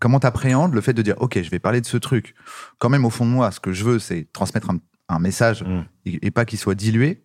comment 0.00 0.18
t'appréhendes 0.20 0.74
le 0.74 0.80
fait 0.80 0.94
de 0.94 1.02
dire 1.02 1.16
ok 1.18 1.40
je 1.42 1.50
vais 1.50 1.58
parler 1.60 1.80
de 1.80 1.86
ce 1.86 1.98
truc? 1.98 2.34
Quand 2.78 2.88
même 2.88 3.04
au 3.04 3.10
fond 3.10 3.26
de 3.26 3.30
moi 3.30 3.50
ce 3.50 3.60
que 3.60 3.72
je 3.72 3.84
veux 3.84 3.98
c'est 3.98 4.26
transmettre 4.32 4.70
un, 4.70 4.78
un 5.08 5.18
message 5.18 5.62
Mm. 5.62 5.84
et, 6.06 6.26
et 6.26 6.30
pas 6.30 6.44
qu'il 6.46 6.58
soit 6.58 6.74
dilué 6.74 7.22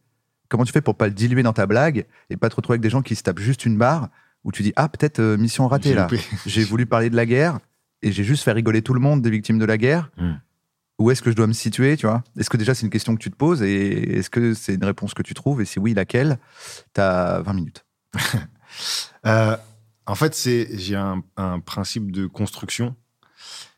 comment 0.49 0.65
tu 0.65 0.73
fais 0.73 0.81
pour 0.81 0.97
pas 0.97 1.07
le 1.07 1.13
diluer 1.13 1.43
dans 1.43 1.53
ta 1.53 1.65
blague 1.65 2.05
et 2.29 2.35
pas 2.37 2.49
te 2.49 2.55
retrouver 2.55 2.75
avec 2.75 2.81
des 2.81 2.89
gens 2.89 3.01
qui 3.01 3.15
se 3.15 3.23
tapent 3.23 3.39
juste 3.39 3.65
une 3.65 3.77
barre 3.77 4.09
où 4.43 4.51
tu 4.51 4.63
dis 4.63 4.73
ah 4.75 4.89
peut-être 4.89 5.19
euh, 5.19 5.37
mission 5.37 5.67
ratée 5.67 5.93
là 5.95 6.07
j'ai 6.45 6.63
voulu 6.63 6.85
parler 6.85 7.09
de 7.09 7.15
la 7.15 7.25
guerre 7.25 7.59
et 8.01 8.11
j'ai 8.11 8.23
juste 8.23 8.43
fait 8.43 8.51
rigoler 8.51 8.81
tout 8.81 8.93
le 8.93 8.99
monde 8.99 9.21
des 9.21 9.29
victimes 9.29 9.59
de 9.59 9.65
la 9.65 9.77
guerre 9.77 10.09
Mm. 10.17 10.33
où 10.99 11.11
est-ce 11.11 11.21
que 11.21 11.31
je 11.31 11.35
dois 11.35 11.47
me 11.47 11.53
situer 11.53 11.97
tu 11.97 12.05
vois? 12.07 12.23
Est-ce 12.37 12.49
que 12.49 12.57
déjà 12.57 12.73
c'est 12.75 12.83
une 12.85 12.91
question 12.91 13.15
que 13.15 13.21
tu 13.21 13.29
te 13.31 13.35
poses 13.35 13.61
et 13.63 14.17
est-ce 14.17 14.29
que 14.29 14.53
c'est 14.53 14.75
une 14.75 14.83
réponse 14.85 15.13
que 15.13 15.23
tu 15.23 15.33
trouves? 15.33 15.61
Et 15.61 15.65
si 15.65 15.79
oui 15.79 15.93
laquelle? 15.93 16.37
T'as 16.93 17.41
20 17.41 17.53
minutes 17.53 17.85
Euh, 19.25 19.55
en 20.07 20.15
fait, 20.15 20.33
c'est 20.33 20.67
j'ai 20.77 20.95
un, 20.95 21.23
un 21.37 21.59
principe 21.59 22.11
de 22.11 22.25
construction. 22.25 22.95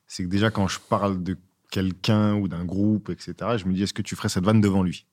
C'est 0.08 0.24
que 0.24 0.30
déjà, 0.30 0.52
quand 0.52 0.68
je 0.68 0.80
parle 0.80 1.22
de 1.24 1.38
quelqu'un 1.72 2.36
ou 2.36 2.48
d'un 2.48 2.64
groupe, 2.64 3.10
etc., 3.10 3.58
je 3.58 3.66
me 3.66 3.74
dis 3.74 3.84
est-ce 3.84 3.94
que 3.94 4.02
tu 4.04 4.16
ferais 4.16 4.30
cette 4.30 4.44
vanne 4.46 4.62
devant 4.62 4.84
lui? 4.84 5.06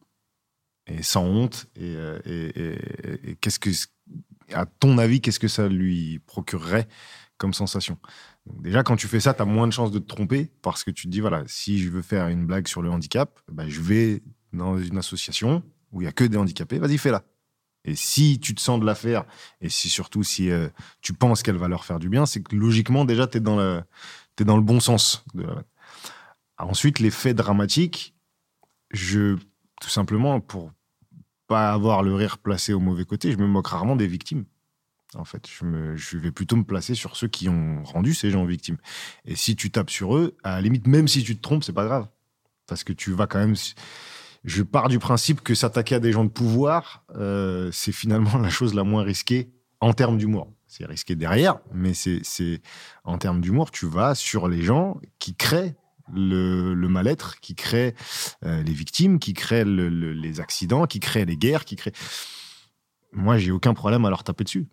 Et 0.86 1.02
sans 1.02 1.24
honte. 1.24 1.66
Et, 1.76 1.94
euh, 1.96 2.18
et- 2.24 2.60
et- 2.60 3.30
et 3.30 3.36
qu'est-ce 3.36 3.58
que, 3.58 3.70
à 4.52 4.66
ton 4.66 4.98
avis, 4.98 5.20
qu'est-ce 5.20 5.40
que 5.40 5.48
ça 5.48 5.68
lui 5.68 6.20
procurerait 6.26 6.88
comme 7.38 7.54
sensation? 7.54 7.98
Déjà, 8.46 8.82
quand 8.82 8.96
tu 8.96 9.06
fais 9.06 9.20
ça, 9.20 9.34
tu 9.34 9.42
as 9.42 9.44
moins 9.44 9.66
de 9.66 9.72
chances 9.72 9.90
de 9.90 9.98
te 9.98 10.06
tromper 10.06 10.50
parce 10.62 10.84
que 10.84 10.90
tu 10.90 11.06
te 11.06 11.08
dis 11.08 11.20
voilà, 11.20 11.44
si 11.46 11.78
je 11.78 11.88
veux 11.88 12.02
faire 12.02 12.28
une 12.28 12.46
blague 12.46 12.68
sur 12.68 12.82
le 12.82 12.90
handicap, 12.90 13.40
bah, 13.50 13.68
je 13.68 13.80
vais 13.80 14.22
dans 14.52 14.78
une 14.78 14.98
association 14.98 15.62
où 15.92 16.02
il 16.02 16.04
y 16.04 16.08
a 16.08 16.12
que 16.12 16.24
des 16.24 16.36
handicapés. 16.36 16.78
Vas-y, 16.78 16.98
fais-la. 16.98 17.24
Et 17.84 17.94
si 17.94 18.38
tu 18.38 18.54
te 18.54 18.60
sens 18.60 18.78
de 18.78 18.84
la 18.84 18.94
faire, 18.94 19.24
et 19.60 19.68
si 19.70 19.88
surtout 19.88 20.22
si 20.22 20.50
euh, 20.50 20.68
tu 21.00 21.14
penses 21.14 21.42
qu'elle 21.42 21.56
va 21.56 21.68
leur 21.68 21.84
faire 21.84 21.98
du 21.98 22.08
bien, 22.08 22.26
c'est 22.26 22.42
que 22.42 22.54
logiquement, 22.54 23.04
déjà, 23.04 23.26
tu 23.26 23.38
es, 23.38 23.40
dans 23.40 23.82
t'es 24.36 24.44
dans 24.44 24.56
le 24.56 24.62
bon 24.62 24.80
sens. 24.80 25.24
Ensuite, 26.58 26.98
les 26.98 27.10
faits 27.10 27.36
dramatiques, 27.36 28.14
je, 28.90 29.36
tout 29.80 29.88
simplement, 29.88 30.40
pour 30.40 30.72
pas 31.50 31.72
avoir 31.72 32.04
le 32.04 32.14
rire 32.14 32.38
placé 32.38 32.72
au 32.72 32.78
mauvais 32.78 33.04
côté, 33.04 33.32
je 33.32 33.36
me 33.36 33.48
moque 33.48 33.66
rarement 33.66 33.96
des 33.96 34.06
victimes. 34.06 34.44
En 35.16 35.24
fait, 35.24 35.48
je, 35.48 36.16
vais 36.16 36.30
plutôt 36.30 36.54
me 36.54 36.62
placer 36.62 36.94
sur 36.94 37.16
ceux 37.16 37.26
qui 37.26 37.48
ont 37.48 37.82
rendu 37.82 38.14
ces 38.14 38.30
gens 38.30 38.44
victimes. 38.44 38.76
Et 39.24 39.34
si 39.34 39.56
tu 39.56 39.68
tapes 39.72 39.90
sur 39.90 40.16
eux, 40.16 40.36
à 40.44 40.52
la 40.52 40.60
limite, 40.60 40.86
même 40.86 41.08
si 41.08 41.24
tu 41.24 41.36
te 41.36 41.42
trompes, 41.42 41.64
c'est 41.64 41.72
pas 41.72 41.86
grave. 41.86 42.06
Parce 42.68 42.84
que 42.84 42.92
tu 42.92 43.10
vas 43.10 43.26
quand 43.26 43.40
même. 43.40 43.56
Je 44.44 44.62
pars 44.62 44.86
du 44.86 45.00
principe 45.00 45.40
que 45.40 45.56
s'attaquer 45.56 45.96
à 45.96 45.98
des 45.98 46.12
gens 46.12 46.24
de 46.24 46.30
pouvoir, 46.30 47.04
euh, 47.16 47.68
c'est 47.72 47.90
finalement 47.90 48.38
la 48.38 48.48
chose 48.48 48.72
la 48.72 48.84
moins 48.84 49.02
risquée 49.02 49.50
en 49.80 49.92
termes 49.92 50.18
d'humour. 50.18 50.52
C'est 50.68 50.86
risqué 50.86 51.16
derrière, 51.16 51.58
mais 51.74 51.94
c'est 51.94 52.20
c'est- 52.22 52.62
en 53.02 53.18
termes 53.18 53.40
d'humour, 53.40 53.72
tu 53.72 53.86
vas 53.86 54.14
sur 54.14 54.46
les 54.46 54.62
gens 54.62 55.00
qui 55.18 55.34
créent 55.34 55.74
le, 56.14 56.74
le 56.74 56.88
mal-être, 56.88 57.40
qui 57.40 57.54
créent 57.54 57.94
euh, 58.44 58.62
les 58.62 58.72
victimes, 58.72 59.18
qui 59.18 59.34
le- 59.50 59.88
le- 59.88 60.12
les 60.12 60.40
accidents, 60.40 60.86
qui 60.86 61.00
créent 61.00 61.24
les 61.24 61.36
guerres, 61.36 61.64
qui 61.64 61.76
créent. 61.76 61.92
Moi, 63.12 63.38
j'ai 63.38 63.50
aucun 63.50 63.74
problème 63.74 64.04
à 64.04 64.10
leur 64.10 64.22
taper 64.24 64.44
dessus, 64.44 64.66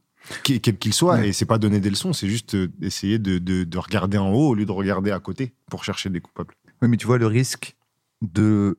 quel 0.44 0.78
qu'il 0.78 0.94
soit. 0.94 1.16
Ouais. 1.16 1.30
Et 1.30 1.34
c'est 1.34 1.46
pas 1.46 1.58
donner 1.58 1.80
des 1.80 1.90
leçons, 1.90 2.14
c'est 2.14 2.30
juste 2.30 2.56
euh, 2.56 2.72
essayer 2.82 3.20
de, 3.20 3.38
de- 3.40 3.64
de 3.64 3.78
regarder 3.78 4.18
en 4.18 4.30
haut 4.30 4.50
au 4.50 4.56
lieu 4.56 4.66
de 4.66 4.72
regarder 4.72 5.12
à 5.12 5.20
côté 5.20 5.54
pour 5.72 5.84
chercher 5.84 6.10
des 6.10 6.22
coupables. 6.22 6.54
Oui, 6.82 6.88
mais 6.88 6.98
tu 6.98 7.08
vois 7.08 7.18
le 7.18 7.28
risque 7.28 7.76
de 8.22 8.78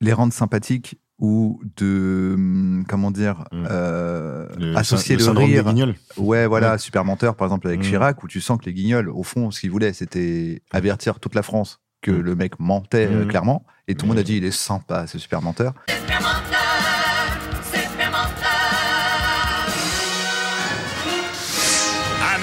les 0.00 0.12
rendre 0.12 0.32
sympathiques 0.32 0.96
ou 1.22 1.60
de, 1.76 2.32
hum, 2.34 2.84
comment 2.88 3.10
dire, 3.12 3.44
Mm. 3.52 3.66
euh, 3.70 4.48
Le- 4.58 4.76
associer 4.76 5.14
le 5.14 5.20
le, 5.20 5.24
syndrome 5.24 5.46
des 5.50 5.60
rire. 5.60 5.94
Ouais, 6.18 6.46
voilà, 6.48 6.72
Ouais. 6.72 6.78
Super 6.78 7.04
Menteur, 7.04 7.36
par 7.36 7.46
exemple, 7.46 7.68
avec 7.68 7.80
Mm. 7.80 7.84
Chirac, 7.84 8.22
où 8.24 8.28
tu 8.28 8.40
sens 8.40 8.58
que 8.58 8.64
les 8.66 8.74
guignols, 8.74 9.08
au 9.08 9.22
fond, 9.22 9.50
ce 9.52 9.60
qu'ils 9.60 9.70
voulaient, 9.70 9.92
c'était 9.92 10.62
avertir 10.72 11.20
toute 11.20 11.34
la 11.36 11.42
France 11.42 11.78
que 12.02 12.10
Mm. 12.10 12.20
le 12.20 12.34
mec 12.34 12.58
mentait 12.58 13.06
euh, 13.08 13.24
clairement. 13.24 13.64
Et 13.88 13.94
tout 13.94 14.04
le 14.04 14.08
monde 14.10 14.18
a 14.18 14.22
dit, 14.24 14.36
il 14.36 14.44
est 14.44 14.50
sympa, 14.50 15.06
ce 15.06 15.18
Super 15.18 15.40
Menteur. 15.42 15.74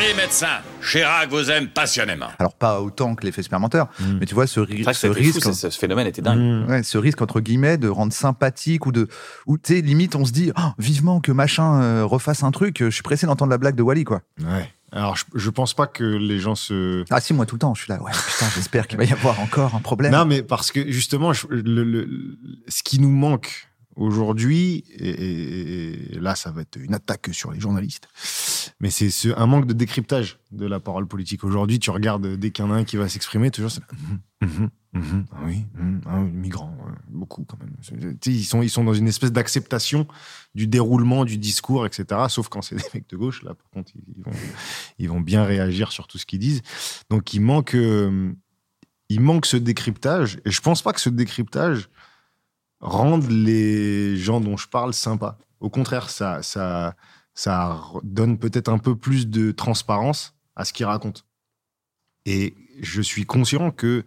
Amis 0.09 0.17
médecins, 0.21 0.61
Chirac 0.81 1.29
vous 1.29 1.51
aime 1.51 1.67
passionnément. 1.67 2.27
Alors, 2.39 2.53
pas 2.55 2.81
autant 2.81 3.13
que 3.15 3.25
l'effet 3.25 3.43
Super 3.43 3.59
Menteur, 3.59 3.89
Mm. 3.99 4.17
mais 4.19 4.25
tu 4.25 4.33
vois, 4.33 4.47
ce, 4.47 4.59
ri- 4.59 4.83
fou, 4.83 5.11
risque. 5.13 5.43
ce, 5.53 5.69
ce 5.69 5.77
phénomène 5.77 6.07
était 6.07 6.21
dingue. 6.23 6.39
Mmh. 6.39 6.69
Ouais, 6.69 6.83
ce 6.83 6.97
risque 6.97 7.21
entre 7.21 7.41
guillemets 7.41 7.77
de 7.77 7.87
rendre 7.89 8.11
sympathique 8.13 8.85
ou 8.87 8.91
de 8.91 9.07
ou 9.45 9.57
tu 9.59 9.75
sais 9.75 9.81
limite 9.81 10.15
on 10.15 10.25
se 10.25 10.31
dit 10.31 10.51
Oh, 10.57 10.61
vivement 10.79 11.19
que 11.19 11.31
machin 11.31 11.81
euh, 11.81 12.05
refasse 12.05 12.41
un 12.43 12.49
truc 12.51 12.77
je 12.79 12.89
suis 12.89 13.03
pressé 13.03 13.27
d'entendre 13.27 13.51
la 13.51 13.57
blague 13.59 13.75
de 13.75 13.83
Wally 13.83 14.03
quoi 14.03 14.21
Ouais. 14.41 14.71
Alors, 14.91 15.15
je, 15.15 15.25
je 15.35 15.49
pense 15.51 15.75
pas 15.75 15.85
que 15.85 16.03
les 16.03 16.39
gens 16.39 16.55
se. 16.55 17.03
ah 17.11 17.19
si 17.21 17.33
moi 17.35 17.45
tout 17.45 17.55
le 17.55 17.59
temps 17.59 17.75
je 17.75 17.83
suis 17.83 17.91
là 17.93 18.01
ouais 18.01 18.11
putain 18.11 18.47
j'espère 18.55 18.87
qu'il 18.87 18.97
va 18.97 19.03
y 19.03 19.11
avoir 19.11 19.39
encore 19.41 19.75
un 19.75 19.79
problème 19.81 20.11
Non, 20.11 20.25
mais 20.25 20.41
parce 20.41 20.71
que 20.71 20.89
justement, 20.91 21.33
je- 21.33 21.45
le, 21.49 21.83
le- 21.83 22.09
ce 22.67 22.81
qui 22.81 22.99
nous 22.99 23.09
manque 23.11 23.68
aujourd'hui, 23.99 24.85
et, 24.97 26.17
là, 26.19 26.35
ça 26.35 26.51
va 26.51 26.61
être 26.61 26.77
une 26.77 26.93
attaque 26.93 27.29
sur 27.33 27.51
les 27.51 27.59
journalistes, 27.59 28.07
mais 28.79 28.89
c'est 28.89 29.09
ce- 29.09 29.37
un 29.37 29.45
manque 29.45 29.67
de 29.67 29.73
décryptage 29.73 30.39
de 30.51 30.65
la 30.65 30.79
parole 30.79 31.05
politique. 31.07 31.43
Aujourd'hui, 31.43 31.79
tu 31.79 31.89
regardes 31.91 32.25
dès 32.37 32.51
qu'il 32.51 32.65
y 32.65 32.67
en 32.67 32.71
a 32.71 32.75
un 32.75 32.83
qui 32.85 32.97
va 32.97 33.09
s'exprimer, 33.09 33.51
toujours 33.51 33.71
c'est. 33.71 33.81
Mhm, 33.91 34.19
mhm, 34.41 34.69
mhm, 34.93 35.25
ah 35.33 35.41
oui, 35.45 35.65
mhm, 35.75 36.01
ah 36.05 36.19
oui, 36.21 36.31
migrants, 36.31 36.75
ouais, 36.85 36.93
beaucoup 37.09 37.43
quand 37.43 37.59
même. 37.59 37.75
Sais, 37.81 38.31
Ils 38.31 38.45
sont, 38.45 38.61
ils 38.61 38.69
sont 38.69 38.85
dans 38.85 38.93
une 38.93 39.07
espèce 39.07 39.31
d'acceptation 39.33 40.07
du 40.55 40.65
déroulement 40.65 41.25
du 41.25 41.37
discours, 41.37 41.85
etc. 41.85 42.05
Sauf 42.29 42.47
quand 42.47 42.61
c'est 42.61 42.75
des 42.77 42.83
mecs 42.93 43.09
de 43.09 43.17
gauche, 43.17 43.43
là, 43.43 43.53
par 43.53 43.69
contre, 43.71 43.91
ils, 44.97 45.09
vont, 45.09 45.19
bien 45.19 45.43
réagir 45.43 45.91
sur 45.91 46.07
tout 46.07 46.17
ce 46.17 46.25
qu'ils 46.25 46.39
disent. 46.39 46.61
Donc, 47.09 47.33
il 47.33 47.41
manque. 47.41 47.75
euh, 47.75 48.31
il 49.11 49.21
manque 49.21 49.47
ce 49.47 49.57
décryptage. 49.57 50.39
Et 50.45 50.51
je 50.51 50.61
pense 50.61 50.83
pas 50.83 50.93
que 50.93 51.01
ce 51.01 51.09
décryptage 51.09 51.89
rende 52.79 53.29
les 53.29 54.17
gens 54.17 54.41
dont 54.41 54.57
je 54.57 54.67
parle 54.67 54.93
sympas. 54.93 55.37
Au 55.59 55.69
contraire, 55.69 56.09
ça, 56.09 56.41
ça, 56.41 56.95
ça 57.33 57.81
donne 58.03 58.37
peut-être 58.37 58.69
un 58.69 58.77
peu 58.77 58.95
plus 58.95 59.27
de 59.27 59.51
transparence 59.51 60.35
à 60.55 60.65
ce 60.65 60.73
qu'ils 60.73 60.85
racontent. 60.85 61.21
Et 62.25 62.55
je 62.81 63.01
suis 63.01 63.25
conscient 63.25 63.71
que 63.71 64.05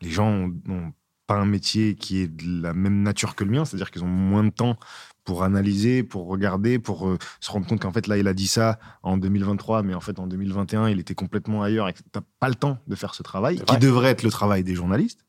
les 0.00 0.10
gens 0.10 0.48
n'ont 0.64 0.92
pas 1.26 1.36
un 1.36 1.46
métier 1.46 1.94
qui 1.94 2.18
est 2.18 2.28
de 2.28 2.62
la 2.62 2.74
même 2.74 3.02
nature 3.02 3.34
que 3.34 3.44
le 3.44 3.50
mien, 3.50 3.64
c'est-à-dire 3.64 3.90
qu'ils 3.90 4.04
ont 4.04 4.08
moins 4.08 4.44
de 4.44 4.50
temps 4.50 4.76
pour 5.24 5.44
analyser, 5.44 6.02
pour 6.02 6.26
regarder, 6.26 6.78
pour 6.78 7.08
euh, 7.08 7.18
se 7.40 7.50
rendre 7.50 7.66
compte 7.66 7.80
qu'en 7.80 7.92
fait, 7.92 8.08
là, 8.08 8.18
il 8.18 8.26
a 8.26 8.34
dit 8.34 8.48
ça 8.48 8.78
en 9.02 9.16
2023, 9.16 9.84
mais 9.84 9.94
en 9.94 10.00
fait, 10.00 10.18
en 10.18 10.26
2021, 10.26 10.88
il 10.88 10.98
était 10.98 11.14
complètement 11.14 11.62
ailleurs 11.62 11.88
et 11.88 11.92
que 11.92 11.98
tu 11.98 12.04
n'as 12.14 12.22
pas 12.40 12.48
le 12.48 12.56
temps 12.56 12.78
de 12.88 12.94
faire 12.96 13.14
ce 13.14 13.22
travail, 13.22 13.58
qui 13.58 13.64
vrai. 13.64 13.78
devrait 13.78 14.10
être 14.10 14.24
le 14.24 14.30
travail 14.30 14.64
des 14.64 14.74
journalistes. 14.74 15.24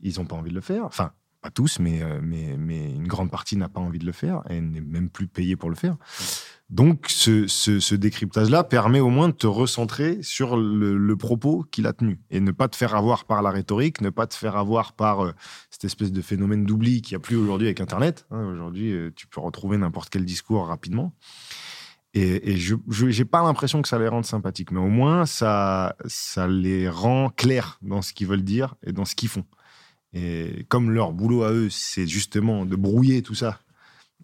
Ils 0.00 0.18
n'ont 0.18 0.26
pas 0.26 0.36
envie 0.36 0.50
de 0.50 0.54
le 0.54 0.60
faire. 0.60 0.84
Enfin, 0.84 1.10
tous, 1.50 1.78
mais, 1.78 2.02
euh, 2.02 2.20
mais, 2.22 2.56
mais 2.58 2.90
une 2.90 3.06
grande 3.06 3.30
partie 3.30 3.56
n'a 3.56 3.68
pas 3.68 3.80
envie 3.80 3.98
de 3.98 4.06
le 4.06 4.12
faire 4.12 4.42
et 4.48 4.60
n'est 4.60 4.80
même 4.80 5.10
plus 5.10 5.28
payée 5.28 5.56
pour 5.56 5.70
le 5.70 5.76
faire. 5.76 5.96
Donc, 6.68 7.06
ce, 7.08 7.46
ce, 7.46 7.94
décryptage-là 7.94 8.64
permet 8.64 8.98
au 8.98 9.08
moins 9.08 9.28
de 9.28 9.34
te 9.34 9.46
recentrer 9.46 10.20
sur 10.22 10.56
le, 10.56 11.16
propos 11.16 11.64
qu'il 11.70 11.86
a 11.86 11.92
tenu 11.92 12.20
et 12.28 12.40
ne 12.40 12.50
pas 12.50 12.66
te 12.66 12.74
faire 12.74 12.96
avoir 12.96 13.24
par 13.24 13.40
la 13.40 13.50
rhétorique, 13.50 14.00
ne 14.00 14.10
pas 14.10 14.26
te 14.26 14.34
faire 14.34 14.56
avoir 14.56 14.92
par 14.94 15.24
euh, 15.24 15.32
cette 15.70 15.84
espèce 15.84 16.10
de 16.10 16.20
phénomène 16.20 16.66
d'oubli 16.66 17.02
qu'il 17.02 17.14
n'y 17.14 17.16
a 17.16 17.20
plus 17.20 17.36
aujourd'hui 17.36 17.68
avec 17.68 17.80
Internet. 17.80 18.26
hein. 18.32 18.44
aujourd'hui, 18.46 18.92
euh, 18.92 19.12
tu 19.14 19.28
peux 19.28 19.40
retrouver 19.40 19.76
n'importe 19.76 20.10
quel 20.10 20.24
discours 20.24 20.66
rapidement. 20.66 21.14
Et, 22.14 22.50
et 22.50 22.56
je 22.56 22.74
n'ai 23.04 23.24
pas 23.24 23.42
l'impression 23.42 23.80
que 23.80 23.88
ça 23.88 23.98
les 23.98 24.08
rende 24.08 24.24
sympathiques, 24.24 24.72
mais 24.72 24.80
au 24.80 24.88
moins, 24.88 25.24
ça, 25.24 25.94
ça 26.06 26.48
les 26.48 26.88
rend 26.88 27.28
clairs 27.28 27.78
dans 27.82 28.02
ce 28.02 28.12
qu'ils 28.12 28.26
veulent 28.26 28.42
dire 28.42 28.74
et 28.84 28.92
dans 28.92 29.04
ce 29.04 29.14
qu'ils 29.14 29.28
font. 29.28 29.44
Et 30.12 30.64
comme 30.68 30.90
leur 30.90 31.12
boulot 31.12 31.42
à 31.42 31.52
eux, 31.52 31.68
c'est 31.70 32.06
justement 32.06 32.64
de 32.64 32.76
brouiller 32.76 33.22
tout 33.22 33.34
ça 33.34 33.60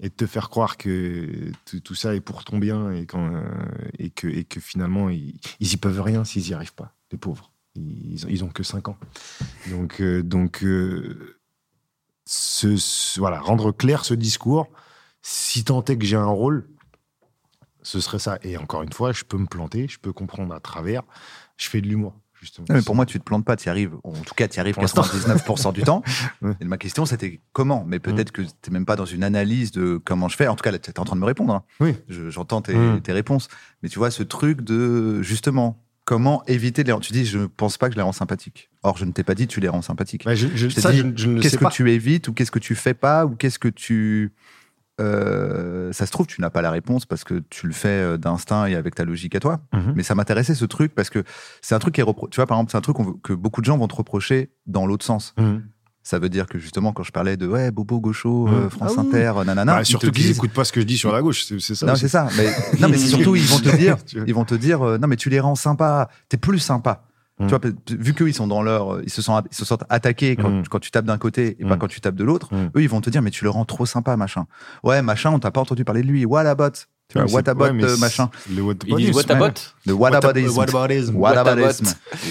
et 0.01 0.09
de 0.09 0.15
te 0.15 0.27
faire 0.27 0.49
croire 0.49 0.77
que 0.77 1.53
tout, 1.85 1.95
ça 1.95 2.15
est 2.15 2.21
pour 2.21 2.45
ton 2.45 2.59
bien 2.59 2.91
et, 2.93 3.07
que, 3.07 4.61
finalement, 4.61 5.11
ils, 5.11 5.39
ils 5.61 5.73
y 5.73 5.77
peuvent 5.77 6.01
rien 6.01 6.25
s'ils 6.25 6.49
y 6.49 6.55
arrivent 6.55 6.75
pas, 6.75 6.95
les 7.11 7.19
pauvres. 7.19 7.53
Ils, 7.75 8.25
ils 8.29 8.45
ont 8.45 8.49
que 8.49 8.63
5 8.63 8.89
ans. 8.89 8.99
Donc, 9.69 10.01
euh, 10.01 10.23
euh, 12.65 12.77
voilà, 13.17 13.41
rendre 13.41 13.73
clair 13.73 14.05
ce 14.05 14.15
discours, 14.15 14.69
si 15.23 15.65
tant 15.65 15.85
est 15.85 15.97
que 15.97 16.05
j'ai 16.05 16.17
un 16.17 16.25
rôle, 16.27 16.69
ce 17.83 18.01
serait 18.01 18.19
ça. 18.19 18.39
Et 18.43 18.57
encore 18.57 18.83
une 18.83 18.93
fois, 18.93 19.13
je 19.13 19.25
peux 19.25 19.39
me 19.39 19.47
planter, 19.47 19.89
je 19.89 19.99
peux 19.99 20.13
comprendre 20.13 20.55
à 20.55 20.61
travers. 20.61 21.03
Je 21.57 21.69
fais 21.69 21.81
de 21.81 21.87
l'humour, 21.87 22.15
justement. 22.43 22.67
Non, 22.69 22.75
mais 22.77 22.83
pour 22.83 22.95
moi, 22.95 23.07
tu 23.07 23.19
te 23.19 23.25
plantes 23.25 23.45
pas, 23.47 23.57
tu 23.57 23.67
y 23.67 23.71
arrives. 23.71 23.95
En 24.05 24.13
tout 24.13 24.35
cas, 24.35 24.47
tu 24.49 24.59
y 24.59 24.61
arrives 24.61 24.75
Pour 24.75 24.83
l'instant. 24.83 25.01
99% 25.03 25.73
du 25.73 25.83
temps. 25.83 26.03
Et 26.61 26.65
ma 26.67 26.77
question, 26.77 27.07
c'était 27.07 27.41
comment? 27.53 27.85
Mais 27.87 27.99
peut-être 28.01 28.33
que 28.33 28.43
tu 28.43 28.49
n'es 28.69 28.73
même 28.75 28.85
pas 28.85 28.97
dans 28.97 29.07
une 29.07 29.25
analyse 29.25 29.71
de 29.73 29.99
comment 30.05 30.29
je 30.29 30.37
fais. 30.37 30.49
En 30.49 30.57
tout 30.57 30.63
cas, 30.63 30.77
tu 30.77 30.91
es 30.91 30.99
en 31.01 31.05
train 31.05 31.17
de 31.17 31.21
me 31.21 31.27
répondre. 31.27 31.55
hein. 31.55 31.63
Oui. 31.81 31.95
Je- 32.09 32.29
J'entends 32.29 32.61
tes, 32.61 32.75
Mm. 32.75 33.01
tes 33.01 33.13
réponses. 33.13 33.49
Mais 33.83 33.89
tu 33.89 33.99
vois, 33.99 34.11
ce 34.11 34.23
truc 34.23 34.61
de 34.63 35.23
justement, 35.23 35.79
comment 36.05 36.43
éviter 36.47 36.83
de 36.85 36.93
les. 36.93 36.99
Tu 37.01 37.13
dis, 37.13 37.25
je 37.25 37.39
ne 37.39 37.47
pense 37.47 37.79
pas 37.79 37.87
que 37.89 37.93
je 37.95 37.99
les 37.99 38.03
rends 38.03 38.13
sympathiques. 38.13 38.71
Or, 38.83 38.97
je 38.99 39.05
ne 39.05 39.13
t'ai 39.13 39.23
pas 39.23 39.35
dit, 39.37 39.47
tu 39.47 39.61
les 39.61 39.69
rends 39.69 39.83
sympathiques. 39.83 40.25
Ouais, 40.27 40.35
je, 40.37 40.49
je- 40.49 40.69
Je 40.69 40.75
t'ai 40.75 40.81
ça, 40.81 40.91
dit, 40.91 40.99
je, 40.99 41.13
je 41.15 41.27
ne 41.29 41.35
le 41.37 41.41
Qu'est-ce 41.41 41.57
que 41.59 41.65
pas. 41.65 41.71
tu 41.71 41.91
évites 41.91 42.27
ou 42.29 42.33
qu'est-ce 42.33 42.51
que 42.51 42.59
tu 42.59 42.75
fais 42.75 42.95
pas 42.95 43.25
ou 43.25 43.31
qu'est-ce 43.37 43.59
que 43.61 43.69
tu. 43.69 44.33
Euh, 45.01 45.93
ça 45.93 46.07
se 46.07 46.13
trouve, 46.13 46.27
tu 46.27 46.41
n'as 46.41 46.51
pas 46.51 46.63
la 46.63 46.71
réponse 46.71 47.07
parce 47.07 47.25
que 47.25 47.43
tu 47.51 47.67
le 47.67 47.73
fais 47.73 47.89
euh, 47.89 48.17
d'instinct 48.19 48.67
et 48.67 48.75
avec 48.75 48.95
ta 48.95 49.05
logique 49.05 49.35
à 49.35 49.41
toi. 49.41 49.61
Mhm. 49.73 49.95
Mais 49.97 50.03
ça 50.03 50.15
m'intéressait 50.15 50.55
ce 50.55 50.65
truc 50.65 50.95
parce 50.95 51.11
que 51.11 51.25
c'est 51.61 51.75
un 51.75 51.79
truc 51.79 51.95
qui 51.95 52.01
est 52.01 52.05
repro- 52.05 52.29
Tu 52.31 52.37
vois, 52.37 52.47
par 52.47 52.59
exemple, 52.59 52.71
c'est 52.73 52.79
un 52.79 52.83
truc 52.83 52.99
veut- 53.01 53.15
que 53.23 53.33
beaucoup 53.33 53.61
de 53.61 53.67
gens 53.67 53.79
vont 53.79 53.89
te 53.89 53.95
reprocher 53.97 54.51
dans 54.67 54.87
l'autre 54.87 55.05
sens. 55.05 55.35
Mhm. 55.39 55.63
Ça 56.05 56.19
veut 56.19 56.29
dire 56.29 56.47
que 56.47 56.59
justement, 56.59 56.93
quand 56.93 57.05
je 57.05 57.13
parlais 57.13 57.37
de 57.37 57.47
ouais, 57.47 57.71
Bobo 57.71 58.01
Gaucho, 58.01 58.47
Mhm. 58.49 58.55
euh, 58.55 58.71
France 58.71 58.95
Ah 58.97 59.01
oui. 59.03 59.09
Inter, 59.09 59.33
nanana, 59.47 59.77
Bah, 59.77 59.85
surtout 59.85 60.11
qu'ils 60.11 60.29
n'écoutent 60.29 60.53
pas 60.53 60.65
ce 60.65 60.73
que 60.73 60.81
je 60.81 60.87
dis 60.87 60.99
sur 60.99 61.13
la 61.13 61.23
gauche, 61.23 61.45
c'est 61.61 61.75
ça. 61.77 61.87
Non, 61.87 61.95
c'est 61.95 62.09
ça. 62.09 62.29
Mais, 62.37 62.47
non, 62.81 62.89
mais 62.89 62.99
c'est 62.99 63.07
surtout, 63.09 63.37
ils 63.37 63.43
vont 63.47 63.59
te 63.61 63.69
dire, 63.77 63.97
ils 64.27 64.35
vont 64.35 64.45
te 64.45 64.55
dire, 64.57 64.83
euh, 64.83 64.99
non, 64.99 65.07
mais 65.09 65.17
tu 65.17 65.31
les 65.31 65.39
rends 65.41 65.55
sympas, 65.55 66.09
t'es 66.29 66.37
plus 66.37 66.59
sympa. 66.59 67.05
Mm. 67.43 67.47
Tu 67.47 67.51
vois, 67.51 67.61
peut- 67.61 67.75
vu 67.91 68.15
qu'eux, 68.15 68.29
ils 68.29 68.35
sont 68.35 68.47
dans 68.47 68.63
leur, 68.63 69.03
ils 69.03 69.11
se 69.11 69.21
sentent, 69.23 69.47
ils 69.51 69.55
se 69.55 69.65
sentent 69.65 69.85
attaqués 69.89 70.37
quand, 70.37 70.51
Mm. 70.51 70.63
quand 70.71 70.79
tu 70.81 70.91
tapes 70.91 71.05
d'un 71.05 71.19
côté 71.19 71.57
et 71.59 71.65
pas 71.65 71.77
Mm. 71.77 71.79
quand 71.79 71.89
tu 71.89 72.01
tapes 72.01 72.15
de 72.15 72.25
l'autre. 72.25 72.55
Mm. 72.55 72.71
Eux, 72.77 72.83
ils 72.83 72.89
vont 72.89 73.01
te 73.01 73.11
dire, 73.11 73.23
mais 73.23 73.31
tu 73.31 73.45
le 73.45 73.51
rends 73.51 73.65
trop 73.65 73.87
sympa, 73.87 74.17
machin. 74.17 74.47
Ouais, 74.85 75.03
machin, 75.03 75.31
on 75.33 75.39
t'a 75.39 75.51
pas 75.51 75.61
entendu 75.61 75.85
parler 75.85 76.03
de 76.03 76.07
lui. 76.09 76.25
What 76.25 76.47
about? 76.47 76.71
Tu 77.13 77.19
vois, 77.21 77.31
what 77.31 77.49
about, 77.49 77.65
ouais, 77.65 77.85
euh, 77.85 77.97
machin? 77.99 78.31
Le 78.55 78.63
what 78.63 78.75
Ils 78.87 78.97
disent 78.97 79.11
about? 79.11 79.15
What 79.17 79.23
is- 79.23 79.33
about 79.33 79.61
De 79.87 79.93
What 79.93 80.09
ab- 80.09 80.25
whataboutism. 80.25 80.57
whataboutism. 80.59 81.15
Whataboutism. 81.17 81.87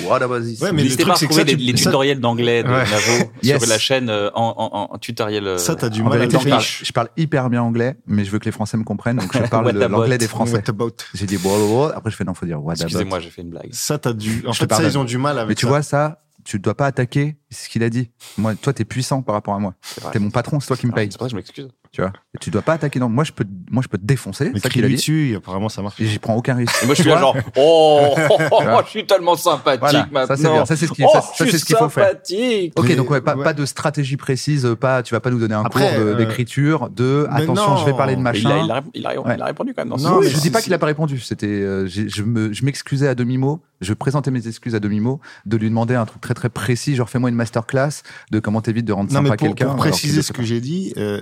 Whataboutism. 0.05 0.63
Ouais, 0.63 0.71
mais 0.71 0.77
le 0.77 0.83
N'hésitez 0.83 1.03
truc, 1.03 1.07
pas 1.07 1.13
à 1.13 1.17
c'est 1.17 1.25
que 1.27 1.33
retrouver 1.33 1.51
ça, 1.51 1.57
les, 1.57 1.73
tu- 1.73 1.83
tutoriels 1.83 2.19
d'anglais 2.19 2.63
de 2.63 2.69
Ouais. 2.69 2.83
Navo 2.89 3.31
Yes. 3.43 3.59
sur 3.61 3.69
la 3.69 3.77
chaîne 3.79 4.09
euh, 4.09 4.29
en, 4.33 4.53
en- 4.89 4.93
en 4.93 4.97
tutoriel. 4.97 5.45
euh, 5.47 5.57
Ça, 5.57 5.75
t'as 5.75 5.89
du 5.89 6.01
mal 6.03 6.13
à 6.13 6.15
vérité, 6.17 6.37
je 6.39 6.47
parle, 6.49 6.59
définir. 6.61 6.85
je 6.87 6.91
parle 6.93 7.09
hyper 7.17 7.49
bien 7.49 7.61
anglais, 7.61 7.95
mais 8.07 8.25
je 8.25 8.31
veux 8.31 8.39
que 8.39 8.45
les 8.45 8.51
Français 8.51 8.77
me 8.77 8.83
comprennent, 8.83 9.17
donc 9.17 9.31
je 9.33 9.39
parle 9.49 9.65
What 9.65 9.73
le- 9.73 9.83
about? 9.83 9.97
l'anglais 9.99 10.17
des 10.17 10.27
Français. 10.27 10.53
What 10.55 10.69
about? 10.69 10.91
J'ai 11.13 11.25
dit 11.25 11.37
blablabla, 11.37 11.95
après 11.95 12.09
je 12.11 12.15
fais 12.15 12.23
non, 12.23 12.33
faut 12.33 12.45
dire 12.45 12.57
what 12.63 12.73
about? 12.73 12.83
Excusez-moi, 12.85 13.19
j'ai 13.19 13.29
fait 13.29 13.41
une 13.41 13.49
blague. 13.49 13.69
Ça, 13.71 13.97
t'as 13.97 14.13
du. 14.13 14.43
En 14.47 14.53
fait, 14.53 14.71
ça, 14.73 14.83
ils 14.83 14.97
ont 14.97 15.03
du 15.03 15.17
mal 15.17 15.37
avec 15.37 15.49
Mais 15.49 15.55
tu 15.55 15.65
vois, 15.67 15.81
ça, 15.83 16.21
tu 16.43 16.57
dois 16.57 16.75
pas 16.75 16.87
attaquer 16.87 17.37
c'est 17.49 17.65
ce 17.65 17.69
qu'il 17.69 17.83
a 17.83 17.89
dit. 17.89 18.09
Moi, 18.37 18.55
toi, 18.55 18.71
t'es 18.73 18.85
puissant 18.85 19.21
par 19.21 19.35
rapport 19.35 19.53
à 19.53 19.59
moi. 19.59 19.73
Vrai. 20.01 20.11
T'es 20.13 20.19
mon 20.19 20.31
patron, 20.31 20.59
c'est 20.59 20.67
toi 20.67 20.77
qui 20.77 20.87
me 20.87 20.91
Ah, 20.93 20.95
paye. 20.95 21.09
C'est 21.11 21.17
pour 21.17 21.25
ça 21.25 21.27
que 21.27 21.31
je 21.31 21.35
m'excuse. 21.35 21.67
Tu 21.93 21.99
vois. 22.01 22.13
Et 22.33 22.37
tu 22.37 22.51
dois 22.51 22.61
pas 22.61 22.71
attaquer. 22.73 22.99
Non, 23.01 23.09
moi, 23.09 23.25
je 23.25 23.33
peux, 23.33 23.43
moi, 23.69 23.83
je 23.83 23.89
peux 23.89 23.97
te 23.97 24.05
défoncer. 24.05 24.45
Mais 24.45 24.51
C'est 24.55 24.59
ça 24.63 24.69
qu'il 24.69 24.85
a 24.85 24.87
dit. 24.87 24.95
dessus, 24.95 25.33
apparemment, 25.35 25.67
ça 25.67 25.81
marche. 25.81 25.99
Et 25.99 26.05
j'y 26.05 26.19
prends 26.19 26.35
aucun 26.35 26.55
risque. 26.55 26.73
Et 26.81 26.85
moi, 26.85 26.95
je 26.95 27.01
suis 27.01 27.09
là, 27.11 27.17
genre, 27.17 27.35
oh, 27.57 28.15
vois. 28.49 28.83
je 28.85 28.89
suis 28.91 29.05
tellement 29.05 29.35
sympathique 29.35 29.81
Voilà, 29.81 30.07
maintenant. 30.09 30.27
ça 30.27 30.37
c'est 30.37 30.49
bien. 30.49 30.65
Ça 30.65 30.75
c'est 30.77 30.87
ce 30.87 30.93
qui- 30.93 31.03
oh, 31.03 31.19
suis 31.33 31.51
ce 31.59 31.65
qu'il 31.65 31.75
faut 31.75 31.89
faire. 31.89 32.05
sympathique. 32.07 32.73
Ok, 32.79 32.95
donc 32.95 33.09
ouais, 33.09 33.19
pas, 33.19 33.35
ouais. 33.35 33.43
pas 33.43 33.53
de 33.53 33.65
stratégie 33.65 34.15
précise, 34.15 34.73
pas, 34.79 35.03
tu 35.03 35.13
vas 35.13 35.19
pas 35.19 35.31
nous 35.31 35.39
donner 35.39 35.53
un 35.55 35.63
Après, 35.65 35.89
cours 35.95 35.99
de- 35.99 36.05
euh, 36.11 36.15
d'écriture, 36.15 36.89
de 36.89 37.27
attention, 37.29 37.71
non. 37.71 37.75
je 37.77 37.85
vais 37.85 37.93
parler 37.93 38.13
de 38.15 38.19
Il 38.21 38.23
machin. 38.23 38.49
a, 38.49 38.57
il, 38.63 38.71
a, 38.71 38.81
il, 38.93 39.05
a, 39.07 39.21
Ouais. 39.21 39.35
il 39.35 39.41
a 39.41 39.45
répondu 39.45 39.73
quand 39.73 39.81
même 39.81 39.89
dans 39.89 39.97
Non, 39.97 40.03
ce 40.03 40.07
Non, 40.09 40.19
mais 40.21 40.29
je 40.29 40.37
dis 40.39 40.49
pas 40.49 40.61
qu'il 40.61 40.73
a 40.73 40.79
pas 40.79 40.85
répondu. 40.85 41.19
C'était, 41.19 41.45
euh, 41.47 41.87
je 41.87 42.23
me, 42.23 42.53
je 42.53 42.63
m'excusais 42.63 43.09
à 43.09 43.15
demi 43.15 43.37
mot. 43.37 43.61
Je 43.81 43.93
présentais 43.93 44.31
mes 44.31 44.47
excuses 44.47 44.75
à 44.75 44.79
demi 44.79 45.01
mot, 45.01 45.19
de 45.45 45.57
lui 45.57 45.67
demander 45.67 45.95
un 45.95 46.05
truc 46.05 46.21
très 46.21 46.35
très 46.35 46.49
précis, 46.49 46.95
genre 46.95 47.09
fais-moi 47.09 47.29
une 47.29 47.35
masterclass 47.35 48.03
de 48.31 48.39
comment 48.39 48.61
t'évites 48.61 48.85
de 48.85 48.93
rendre 48.93 49.11
sympa 49.11 49.35
quelqu'un. 49.35 49.65
pour 49.65 49.73
qu'il 49.75 49.81
préciser 49.91 50.21
ce 50.21 50.31
que 50.31 50.43
j'ai 50.43 50.61
dit, 50.61 50.93
euh, 50.97 51.21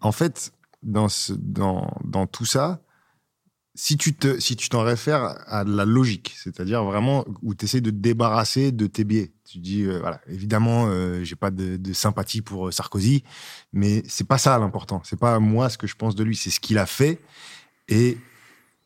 en 0.00 0.12
fait, 0.12 0.52
dans, 0.82 1.08
tout 2.30 2.44
ça, 2.44 2.82
si 3.74 3.96
tu 3.96 4.14
t'en 4.14 4.82
réfères 4.82 5.36
à 5.46 5.64
la 5.64 5.84
logique, 5.84 6.34
c'est-à-dire 6.36 6.84
vraiment 6.84 7.24
où 7.42 7.54
tu 7.54 7.64
essaies 7.64 7.80
de 7.80 7.90
te 7.90 7.96
débarrasser 7.96 8.72
de 8.72 8.86
tes 8.86 9.04
biais. 9.04 9.32
Tu 9.44 9.58
dis, 9.58 9.82
euh, 9.82 9.98
voilà, 10.00 10.20
évidemment, 10.28 10.86
euh, 10.88 11.22
j'ai 11.24 11.36
pas 11.36 11.50
de, 11.50 11.92
sympathie 11.92 12.40
pour 12.40 12.68
euh, 12.68 12.70
Sarkozy, 12.70 13.24
mais 13.72 14.02
c'est 14.06 14.26
pas 14.26 14.38
ça 14.38 14.58
l'important. 14.58 15.02
C'est 15.04 15.18
pas 15.18 15.38
moi 15.38 15.68
ce 15.68 15.78
que 15.78 15.86
je 15.86 15.96
pense 15.96 16.14
de 16.14 16.24
lui, 16.24 16.36
c'est 16.36 16.50
ce 16.50 16.60
qu'il 16.60 16.78
a 16.78 16.86
fait 16.86 17.20
et 17.88 18.18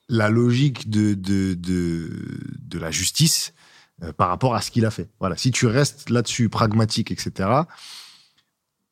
la 0.08 0.28
logique 0.28 0.90
de 0.90 2.78
la 2.78 2.90
justice 2.90 3.54
euh, 4.02 4.12
par 4.12 4.28
rapport 4.28 4.56
à 4.56 4.60
ce 4.60 4.72
qu'il 4.72 4.84
a 4.86 4.90
fait. 4.90 5.08
Voilà, 5.20 5.36
si 5.36 5.52
tu 5.52 5.66
restes 5.66 6.10
là-dessus 6.10 6.48
pragmatique, 6.48 7.12
etc., 7.12 7.48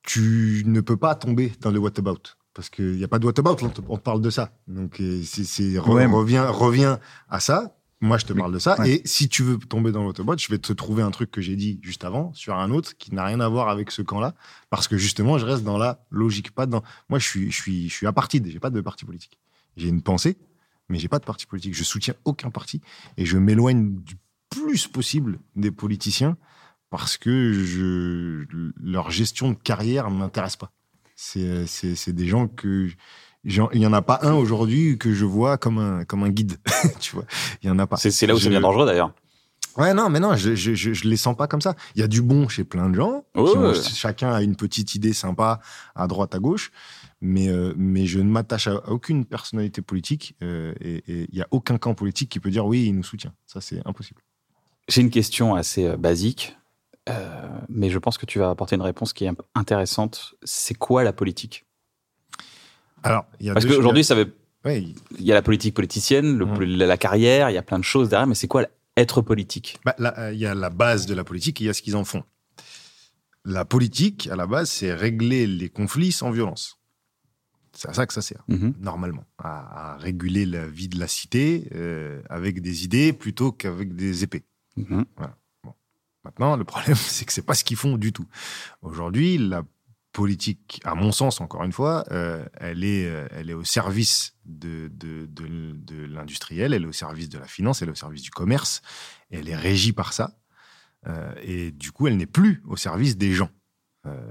tu 0.02 0.62
ne 0.66 0.80
peux 0.80 0.96
pas 0.96 1.14
tomber 1.14 1.52
dans 1.60 1.70
le 1.70 1.78
whatabout. 1.78 2.36
Parce 2.54 2.68
qu'il 2.68 2.92
n'y 2.96 3.04
a 3.04 3.08
pas 3.08 3.18
de 3.18 3.26
whatabout, 3.26 3.56
on 3.62 3.68
te, 3.68 3.80
on 3.88 3.96
te 3.96 4.02
parle 4.02 4.20
de 4.20 4.28
ça. 4.30 4.52
Donc, 4.68 5.00
euh, 5.00 5.22
c'est, 5.24 5.78
Ouais, 5.78 6.04
reviens, 6.06 6.48
reviens 6.48 6.98
à 7.30 7.40
ça. 7.40 7.76
Moi, 8.00 8.18
je 8.18 8.26
te 8.26 8.32
parle 8.32 8.52
de 8.52 8.58
ça. 8.58 8.78
ouais. 8.80 8.90
Et 8.90 9.02
si 9.04 9.28
tu 9.28 9.42
veux 9.44 9.58
tomber 9.58 9.92
dans 9.92 10.00
le 10.00 10.08
whatabout, 10.08 10.36
je 10.38 10.48
vais 10.48 10.58
te 10.58 10.72
trouver 10.72 11.02
un 11.02 11.10
truc 11.12 11.30
que 11.30 11.40
j'ai 11.40 11.54
dit 11.56 11.78
juste 11.82 12.04
avant 12.04 12.32
sur 12.34 12.54
un 12.56 12.70
autre 12.72 12.96
qui 12.98 13.14
n'a 13.14 13.24
rien 13.24 13.38
à 13.40 13.48
voir 13.48 13.68
avec 13.68 13.90
ce 13.92 14.02
camp-là. 14.02 14.34
Parce 14.70 14.88
que 14.88 14.98
justement, 14.98 15.38
je 15.38 15.46
reste 15.46 15.62
dans 15.62 15.78
la 15.78 16.04
logique. 16.10 16.50
Pas 16.50 16.66
dans... 16.66 16.82
Moi, 17.08 17.18
je 17.20 17.26
suis, 17.26 17.50
je 17.50 17.56
suis, 17.56 17.88
je 17.88 17.94
suis 17.94 18.06
apartide. 18.06 18.48
J'ai 18.50 18.58
pas 18.60 18.70
de 18.70 18.80
parti 18.80 19.04
politique. 19.04 19.38
J'ai 19.76 19.88
une 19.88 20.02
pensée, 20.02 20.36
mais 20.88 20.98
j'ai 20.98 21.08
pas 21.08 21.20
de 21.20 21.24
parti 21.24 21.46
politique. 21.46 21.74
Je 21.74 21.84
soutiens 21.84 22.14
aucun 22.24 22.50
parti. 22.50 22.82
Et 23.16 23.24
je 23.24 23.38
m'éloigne 23.38 23.94
du 24.00 24.16
plus 24.50 24.88
possible 24.88 25.38
des 25.56 25.70
politiciens 25.70 26.36
parce 26.92 27.16
que 27.16 27.52
je, 27.52 28.44
leur 28.80 29.10
gestion 29.10 29.50
de 29.50 29.56
carrière 29.56 30.10
ne 30.10 30.16
m'intéresse 30.18 30.56
pas. 30.56 30.70
C'est, 31.16 31.66
c'est, 31.66 31.94
c'est 31.96 32.12
des 32.12 32.26
gens 32.26 32.46
que. 32.46 32.88
Il 33.44 33.60
n'y 33.74 33.86
en 33.86 33.92
a 33.92 34.02
pas 34.02 34.20
un 34.22 34.34
aujourd'hui 34.34 34.98
que 34.98 35.12
je 35.12 35.24
vois 35.24 35.58
comme 35.58 35.78
un, 35.78 36.04
comme 36.04 36.22
un 36.22 36.28
guide. 36.28 36.58
tu 37.00 37.16
vois, 37.16 37.24
il 37.62 37.66
n'y 37.68 37.72
en 37.74 37.78
a 37.80 37.86
pas. 37.88 37.96
C'est 37.96 38.12
c'est 38.12 38.26
là 38.28 38.34
où 38.34 38.38
Je- 38.38 38.44
ça 38.44 38.50
devient 38.50 38.60
dangereux 38.62 38.86
d'ailleurs. 38.86 39.12
Ouais, 39.78 39.94
non, 39.94 40.10
mais 40.10 40.20
non, 40.20 40.36
je, 40.36 40.54
je, 40.54 40.74
je, 40.74 40.92
je 40.92 41.08
les 41.08 41.16
sens 41.16 41.34
pas 41.34 41.46
comme 41.48 41.62
ça. 41.62 41.74
Il 41.96 42.00
y 42.00 42.04
a 42.04 42.06
du 42.08 42.20
bon 42.20 42.46
chez 42.46 42.62
plein 42.62 42.90
de 42.90 42.94
gens. 42.94 43.24
Ouais, 43.34 43.50
qui 43.50 43.56
ont- 43.56 43.70
ouais. 43.70 43.82
chacun 43.82 44.32
a 44.32 44.42
une 44.42 44.54
petite 44.54 44.94
idée 44.94 45.14
sympa 45.14 45.60
à 45.94 46.06
droite, 46.06 46.34
à 46.34 46.38
gauche. 46.38 46.70
Mais, 47.22 47.48
euh, 47.48 47.72
mais 47.76 48.04
je 48.06 48.18
ne 48.18 48.30
m'attache 48.30 48.68
à 48.68 48.86
aucune 48.90 49.24
personnalité 49.24 49.80
politique. 49.80 50.36
euh, 50.42 50.74
et 50.80 50.96
et 51.08 51.26
il 51.32 51.34
n'y 51.34 51.40
a 51.40 51.48
aucun 51.52 51.78
camp 51.78 51.94
politique 51.94 52.28
qui 52.28 52.38
peut 52.38 52.50
dire 52.50 52.66
oui, 52.66 52.84
il 52.88 52.94
nous 52.94 53.02
soutient. 53.02 53.32
Ça, 53.46 53.60
c'est 53.62 53.80
impossible. 53.86 54.20
J'ai 54.88 55.00
une 55.00 55.10
question 55.10 55.54
assez 55.54 55.86
euh, 55.86 55.96
basique, 55.96 56.56
euh, 57.08 57.48
mais 57.68 57.90
je 57.90 57.98
pense 57.98 58.18
que 58.18 58.26
tu 58.26 58.38
vas 58.38 58.50
apporter 58.50 58.76
une 58.76 58.82
réponse 58.82 59.12
qui 59.12 59.24
est 59.24 59.30
intéressante. 59.54 60.34
C'est 60.44 60.74
quoi 60.74 61.02
la 61.04 61.12
politique? 61.12 61.64
Alors, 63.02 63.24
y 63.40 63.50
a 63.50 63.54
Parce 63.54 63.66
qu'aujourd'hui, 63.66 64.04
ça 64.04 64.14
veut- 64.14 64.34
il 64.66 64.94
y 65.18 65.32
a 65.32 65.34
la 65.34 65.42
politique 65.42 65.74
politicienne, 65.74 66.38
le- 66.38 66.46
Mhm. 66.46 66.62
la, 66.62 66.86
la 66.86 66.96
carrière, 66.96 67.50
il 67.50 67.54
y 67.54 67.58
a 67.58 67.62
plein 67.62 67.78
de 67.80 67.84
choses 67.84 68.08
derrière, 68.08 68.26
mais 68.28 68.34
c'est 68.36 68.46
quoi 68.48 68.66
être 68.96 69.20
politique? 69.22 69.78
Bah, 69.84 69.96
euh, 70.18 70.32
il 70.32 70.38
y 70.38 70.46
a 70.46 70.54
la 70.54 70.70
base 70.70 71.06
de 71.06 71.14
la 71.14 71.24
politique 71.24 71.60
et 71.60 71.64
il 71.64 71.66
y 71.66 71.70
a 71.70 71.74
ce 71.74 71.82
qu'ils 71.82 71.96
en 71.96 72.04
font. 72.04 72.22
La 73.44 73.64
politique, 73.64 74.28
à 74.30 74.36
la 74.36 74.46
base, 74.46 74.70
c'est 74.70 74.94
régler 74.94 75.48
les 75.48 75.68
conflits 75.68 76.12
sans 76.12 76.30
violence. 76.30 76.78
C'est 77.72 77.88
à 77.88 77.92
ça 77.94 78.06
que 78.06 78.12
ça 78.12 78.22
sert, 78.22 78.44
Mhm. 78.48 78.74
normalement. 78.78 79.24
À, 79.38 79.94
à 79.94 79.96
réguler 79.96 80.46
la 80.46 80.66
vie 80.68 80.88
de 80.88 80.98
la 81.00 81.08
cité 81.08 81.68
euh, 81.74 82.22
avec 82.28 82.60
des 82.60 82.84
idées 82.84 83.12
plutôt 83.12 83.50
qu'avec 83.50 83.96
des 83.96 84.22
épées. 84.22 84.44
Mhm. 84.76 85.06
Maintenant, 86.24 86.56
le 86.56 86.64
problème, 86.64 86.94
c'est 86.96 87.24
que 87.24 87.32
c'est 87.32 87.42
pas 87.42 87.54
ce 87.54 87.64
qu'ils 87.64 87.76
font 87.76 87.96
du 87.96 88.12
tout. 88.12 88.26
Aujourd'hui, 88.82 89.38
la 89.38 89.62
politique, 90.12 90.80
à 90.84 90.94
mon 90.94 91.10
sens, 91.10 91.40
encore 91.40 91.64
une 91.64 91.72
fois, 91.72 92.04
euh, 92.10 92.44
elle, 92.54 92.84
est, 92.84 93.06
euh, 93.06 93.26
elle 93.30 93.50
est 93.50 93.54
au 93.54 93.64
service 93.64 94.36
de, 94.44 94.88
de, 94.92 95.26
de, 95.26 96.04
l'industriel, 96.04 96.74
elle 96.74 96.82
est 96.84 96.86
au 96.86 96.92
service 96.92 97.28
de 97.28 97.38
la 97.38 97.46
finance, 97.46 97.82
elle 97.82 97.88
est 97.88 97.92
au 97.92 97.96
service 97.96 98.22
du 98.22 98.30
commerce, 98.30 98.82
elle 99.30 99.48
est 99.48 99.56
régie 99.56 99.92
par 99.92 100.12
ça. 100.12 100.38
Euh, 101.06 101.32
et 101.42 101.70
du 101.70 101.90
coup, 101.90 102.06
elle 102.06 102.16
n'est 102.16 102.26
plus 102.26 102.62
au 102.66 102.76
service 102.76 103.16
des 103.16 103.32
gens, 103.32 103.50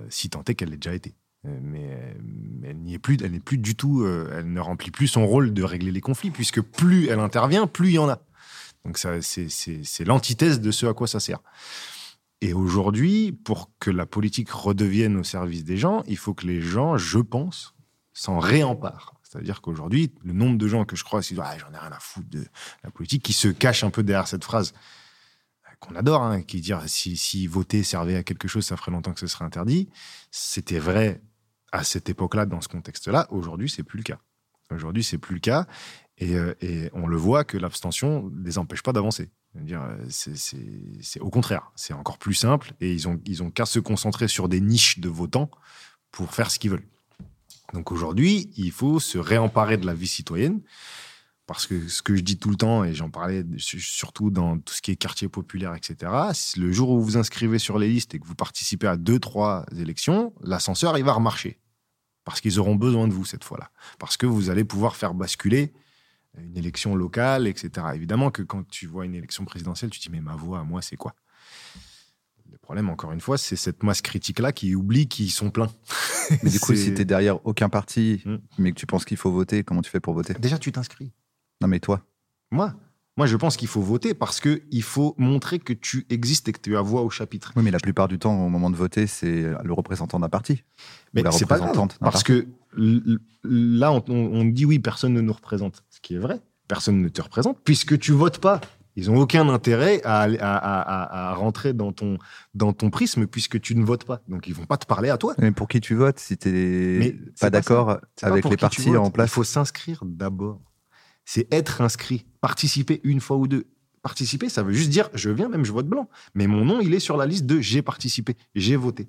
si 0.09 0.29
tant 0.29 0.43
est 0.43 0.55
qu'elle 0.55 0.69
l'ait 0.69 0.77
déjà 0.77 0.93
été. 0.93 1.15
Mais, 1.43 2.15
mais 2.21 2.69
elle 2.69 2.77
n'y 2.77 2.93
est 2.93 2.99
plus, 2.99 3.17
elle 3.23 3.31
n'est 3.31 3.39
plus 3.39 3.57
du 3.57 3.75
tout, 3.75 4.05
elle 4.05 4.53
ne 4.53 4.59
remplit 4.59 4.91
plus 4.91 5.07
son 5.07 5.25
rôle 5.25 5.53
de 5.53 5.63
régler 5.63 5.91
les 5.91 6.01
conflits, 6.01 6.29
puisque 6.29 6.61
plus 6.61 7.07
elle 7.07 7.19
intervient, 7.19 7.65
plus 7.65 7.89
il 7.89 7.93
y 7.93 7.99
en 7.99 8.09
a. 8.09 8.21
Donc 8.85 8.97
c'est 8.97 10.05
l'antithèse 10.05 10.59
de 10.59 10.71
ce 10.71 10.85
à 10.85 10.93
quoi 10.93 11.07
ça 11.07 11.19
sert. 11.19 11.39
Et 12.41 12.53
aujourd'hui, 12.53 13.31
pour 13.31 13.71
que 13.79 13.91
la 13.91 14.07
politique 14.07 14.49
redevienne 14.49 15.15
au 15.17 15.23
service 15.23 15.63
des 15.63 15.77
gens, 15.77 16.03
il 16.07 16.17
faut 16.17 16.33
que 16.33 16.47
les 16.47 16.59
gens, 16.59 16.97
je 16.97 17.19
pense, 17.19 17.75
s'en 18.13 18.39
réemparent. 18.39 19.13
C'est-à-dire 19.21 19.61
qu'aujourd'hui, 19.61 20.11
le 20.25 20.33
nombre 20.33 20.57
de 20.57 20.67
gens 20.67 20.83
que 20.83 20.95
je 20.95 21.03
crois, 21.03 21.21
qui 21.21 21.35
disent 21.35 21.43
ah, 21.45 21.57
j'en 21.57 21.71
ai 21.71 21.77
rien 21.77 21.91
à 21.91 21.99
foutre 21.99 22.29
de 22.29 22.45
la 22.83 22.91
politique, 22.91 23.23
qui 23.23 23.33
se 23.33 23.47
cachent 23.47 23.83
un 23.83 23.91
peu 23.91 24.03
derrière 24.03 24.27
cette 24.27 24.43
phrase 24.43 24.73
euh, 25.67 25.69
qu'on 25.79 25.95
adore, 25.95 26.23
hein, 26.23 26.41
qui 26.41 26.59
dit 26.59 26.73
si, 26.87 27.15
si 27.15 27.47
voter 27.47 27.83
servait 27.83 28.17
à 28.17 28.23
quelque 28.23 28.47
chose, 28.47 28.65
ça 28.65 28.75
ferait 28.75 28.91
longtemps 28.91 29.13
que 29.13 29.19
ce 29.19 29.27
serait 29.27 29.45
interdit. 29.45 29.87
C'était 30.31 30.79
vrai 30.79 31.21
à 31.71 31.83
cette 31.83 32.09
époque-là, 32.09 32.45
dans 32.45 32.59
ce 32.59 32.67
contexte-là. 32.67 33.27
Aujourd'hui, 33.29 33.69
c'est 33.69 33.83
plus 33.83 33.97
le 33.97 34.03
cas. 34.03 34.19
Aujourd'hui, 34.71 35.03
c'est 35.03 35.17
plus 35.17 35.35
le 35.35 35.41
cas. 35.41 35.67
Et, 36.21 36.35
euh, 36.35 36.53
et 36.61 36.89
on 36.93 37.07
le 37.07 37.17
voit 37.17 37.43
que 37.43 37.57
l'abstention 37.57 38.29
ne 38.33 38.45
les 38.45 38.57
empêche 38.57 38.83
pas 38.83 38.93
d'avancer. 38.93 39.29
Euh, 39.57 40.05
C'est 40.09 41.19
au 41.19 41.29
contraire, 41.29 41.71
c'est 41.75 41.93
encore 41.93 42.17
plus 42.17 42.35
simple 42.35 42.73
et 42.79 42.93
ils 42.93 43.07
ont, 43.07 43.19
ils 43.25 43.43
ont 43.43 43.51
qu'à 43.51 43.65
se 43.65 43.79
concentrer 43.79 44.27
sur 44.29 44.47
des 44.47 44.61
niches 44.61 44.99
de 44.99 45.09
votants 45.09 45.51
pour 46.11 46.33
faire 46.33 46.49
ce 46.51 46.59
qu'ils 46.59 46.71
veulent. 46.71 46.87
Donc 47.73 47.91
aujourd'hui, 47.91 48.49
il 48.55 48.71
faut 48.71 48.99
se 48.99 49.17
réemparer 49.17 49.77
de 49.77 49.85
la 49.85 49.93
vie 49.93 50.07
citoyenne 50.07 50.61
parce 51.47 51.67
que 51.67 51.87
ce 51.89 52.01
que 52.01 52.15
je 52.15 52.21
dis 52.21 52.37
tout 52.37 52.49
le 52.49 52.55
temps, 52.55 52.83
et 52.85 52.93
j'en 52.93 53.09
parlais 53.09 53.43
su- 53.57 53.81
surtout 53.81 54.29
dans 54.29 54.57
tout 54.59 54.73
ce 54.73 54.81
qui 54.81 54.91
est 54.91 54.95
quartier 54.95 55.27
populaire, 55.27 55.73
etc., 55.75 56.11
le 56.55 56.71
jour 56.71 56.91
où 56.91 56.99
vous 56.99 57.03
vous 57.05 57.17
inscrivez 57.17 57.59
sur 57.59 57.77
les 57.77 57.89
listes 57.89 58.13
et 58.15 58.19
que 58.19 58.25
vous 58.27 58.35
participez 58.35 58.87
à 58.87 58.95
deux, 58.95 59.19
trois 59.19 59.65
élections, 59.77 60.33
l'ascenseur, 60.43 60.97
il 60.97 61.03
va 61.03 61.11
remarcher. 61.13 61.59
Parce 62.23 62.39
qu'ils 62.39 62.59
auront 62.59 62.75
besoin 62.75 63.07
de 63.07 63.13
vous 63.13 63.25
cette 63.25 63.43
fois-là. 63.43 63.71
Parce 63.99 64.15
que 64.15 64.27
vous 64.27 64.49
allez 64.49 64.63
pouvoir 64.63 64.95
faire 64.95 65.13
basculer 65.13 65.73
une 66.37 66.57
élection 66.57 66.95
locale, 66.95 67.47
etc. 67.47 67.87
Évidemment 67.93 68.31
que 68.31 68.41
quand 68.41 68.67
tu 68.67 68.87
vois 68.87 69.05
une 69.05 69.15
élection 69.15 69.45
présidentielle, 69.45 69.89
tu 69.89 69.99
te 69.99 70.05
dis, 70.05 70.11
mais 70.11 70.21
ma 70.21 70.35
voix, 70.35 70.59
à 70.59 70.63
moi, 70.63 70.81
c'est 70.81 70.95
quoi? 70.95 71.13
Le 72.51 72.57
problème, 72.57 72.89
encore 72.89 73.11
une 73.11 73.21
fois, 73.21 73.37
c'est 73.37 73.55
cette 73.55 73.83
masse 73.83 74.01
critique-là 74.01 74.51
qui 74.51 74.75
oublie 74.75 75.07
qu'ils 75.07 75.31
sont 75.31 75.49
pleins. 75.51 75.71
Mais 76.43 76.49
du 76.49 76.59
coup, 76.59 76.75
si 76.75 76.93
t'es 76.93 77.05
derrière 77.05 77.45
aucun 77.45 77.69
parti, 77.69 78.21
Mm. 78.25 78.35
mais 78.57 78.71
que 78.71 78.79
tu 78.79 78.85
penses 78.85 79.05
qu'il 79.05 79.17
faut 79.17 79.31
voter, 79.31 79.63
comment 79.63 79.81
tu 79.81 79.89
fais 79.89 79.99
pour 79.99 80.13
voter? 80.13 80.33
Déjà, 80.35 80.57
tu 80.57 80.71
t'inscris. 80.71 81.11
Non, 81.61 81.67
mais 81.67 81.79
toi? 81.79 82.05
Moi, 82.51 82.73
moi, 83.17 83.27
je 83.27 83.35
pense 83.35 83.57
qu'il 83.57 83.67
faut 83.67 83.81
voter 83.81 84.13
parce 84.13 84.39
que 84.39 84.61
il 84.71 84.83
faut 84.83 85.15
montrer 85.17 85.59
que 85.59 85.73
tu 85.73 86.05
existes 86.09 86.47
et 86.47 86.53
que 86.53 86.59
tu 86.61 86.77
as 86.77 86.81
voix 86.81 87.01
au 87.03 87.09
chapitre. 87.09 87.51
Oui, 87.55 87.63
mais 87.63 87.71
la 87.71 87.79
plupart 87.79 88.07
du 88.07 88.17
temps, 88.19 88.45
au 88.45 88.49
moment 88.49 88.69
de 88.69 88.75
voter, 88.75 89.05
c'est 89.07 89.43
le 89.63 89.73
représentant 89.73 90.19
d'un 90.19 90.29
parti. 90.29 90.63
Mais 91.13 91.21
la 91.21 91.31
c'est 91.31 91.45
pas 91.45 91.57
grave, 91.57 91.87
parce 91.99 92.23
que 92.23 92.47
là, 92.77 93.91
on, 93.91 94.45
dit 94.45 94.65
oui, 94.65 94.79
personne 94.79 95.13
ne 95.13 95.21
nous 95.21 95.33
représente, 95.33 95.83
ce 95.89 95.99
qui 96.01 96.15
est 96.15 96.19
vrai. 96.19 96.39
Personne 96.67 97.01
ne 97.01 97.09
te 97.09 97.21
représente 97.21 97.59
puisque 97.63 97.99
tu 97.99 98.11
votes 98.11 98.37
pas. 98.39 98.61
Ils 98.97 99.09
ont 99.09 99.17
aucun 99.17 99.47
intérêt 99.47 100.01
à, 100.03 100.21
à- 100.23 100.25
à- 100.25 100.81
à- 100.81 101.29
à 101.29 101.33
rentrer 101.33 101.73
dans 101.73 101.93
ton, 101.93 102.17
dans 102.53 102.73
ton 102.73 102.89
prisme 102.89 103.25
puisque 103.25 103.59
tu 103.61 103.73
ne 103.75 103.85
votes 103.85 104.03
pas. 104.03 104.21
Donc 104.27 104.47
ils 104.47 104.53
vont 104.53 104.65
pas 104.65 104.77
te 104.77 104.85
parler 104.85 105.09
à 105.09 105.17
toi. 105.17 105.33
Mais 105.39 105.51
pour 105.51 105.67
qui 105.69 105.79
tu 105.79 105.95
votes 105.95 106.19
si 106.19 106.37
t'es 106.37 107.17
c'est 107.35 107.39
pas 107.39 107.47
pas 107.47 107.49
d'accord 107.49 107.87
pas 107.87 108.27
avec 108.27 108.43
les 108.45 108.51
tu 108.51 108.57
partis 108.57 108.97
en 108.97 109.05
Il 109.07 109.11
place 109.11 109.31
faut 109.31 109.43
s'inscrire 109.45 110.03
d'abord. 110.05 110.61
C'est 111.23 111.47
être 111.53 111.81
inscrit, 111.81 112.25
participer 112.41 112.99
une 113.03 113.21
fois 113.21 113.37
ou 113.37 113.47
deux. 113.47 113.65
Participer, 114.01 114.49
ça 114.49 114.63
veut 114.63 114.73
juste 114.73 114.89
dire 114.89 115.09
je 115.13 115.29
viens, 115.29 115.47
même 115.47 115.63
je 115.63 115.71
vote 115.71 115.87
blanc. 115.87 116.09
Mais 116.33 116.47
mon 116.47 116.65
nom, 116.65 116.81
il 116.81 116.93
est 116.93 116.99
sur 116.99 117.15
la 117.15 117.25
liste 117.25 117.45
de 117.45 117.61
j'ai 117.61 117.81
participé, 117.81 118.35
j'ai 118.55 118.75
voté. 118.75 119.07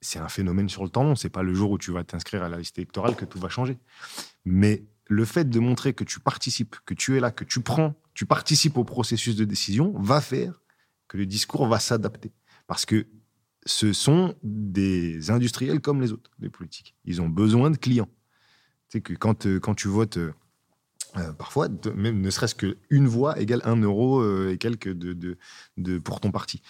C'est 0.00 0.18
un 0.18 0.28
phénomène 0.28 0.68
sur 0.68 0.84
le 0.84 0.90
temps 0.90 1.02
long. 1.02 1.16
C'est 1.16 1.30
pas 1.30 1.42
le 1.42 1.54
jour 1.54 1.70
où 1.70 1.78
tu 1.78 1.90
vas 1.90 2.04
t'inscrire 2.04 2.42
à 2.42 2.48
la 2.48 2.58
liste 2.58 2.78
électorale 2.78 3.16
que 3.16 3.24
tout 3.24 3.38
va 3.38 3.48
changer. 3.48 3.78
Mais 4.44 4.84
le 5.06 5.24
fait 5.24 5.48
de 5.48 5.58
montrer 5.58 5.94
que 5.94 6.04
tu 6.04 6.20
participes, 6.20 6.76
que 6.84 6.94
tu 6.94 7.16
es 7.16 7.20
là, 7.20 7.30
que 7.30 7.44
tu 7.44 7.60
prends, 7.60 7.94
tu 8.14 8.26
participes 8.26 8.76
au 8.76 8.84
processus 8.84 9.36
de 9.36 9.44
décision, 9.44 9.92
va 9.98 10.20
faire 10.20 10.62
que 11.08 11.16
le 11.16 11.26
discours 11.26 11.66
va 11.66 11.78
s'adapter. 11.78 12.32
Parce 12.66 12.84
que 12.84 13.06
ce 13.64 13.92
sont 13.92 14.34
des 14.42 15.30
industriels 15.30 15.80
comme 15.80 16.00
les 16.00 16.12
autres, 16.12 16.30
les 16.38 16.50
politiques. 16.50 16.94
Ils 17.04 17.20
ont 17.20 17.28
besoin 17.28 17.70
de 17.70 17.76
clients. 17.76 18.08
Tu 18.88 18.98
sais 18.98 19.00
que 19.00 19.14
quand, 19.14 19.46
euh, 19.46 19.58
quand 19.60 19.74
tu 19.74 19.88
votes, 19.88 20.18
euh, 20.18 20.32
euh, 21.16 21.32
parfois, 21.32 21.68
même 21.94 22.20
ne 22.20 22.30
serait-ce 22.30 22.54
qu'une 22.54 23.08
voix 23.08 23.38
égale 23.40 23.62
un 23.64 23.76
euro 23.76 24.46
et 24.48 24.58
quelques 24.58 24.92
de, 24.92 25.12
de, 25.12 25.38
de- 25.76 25.98
pour 25.98 26.20
ton 26.20 26.30
parti. 26.30 26.62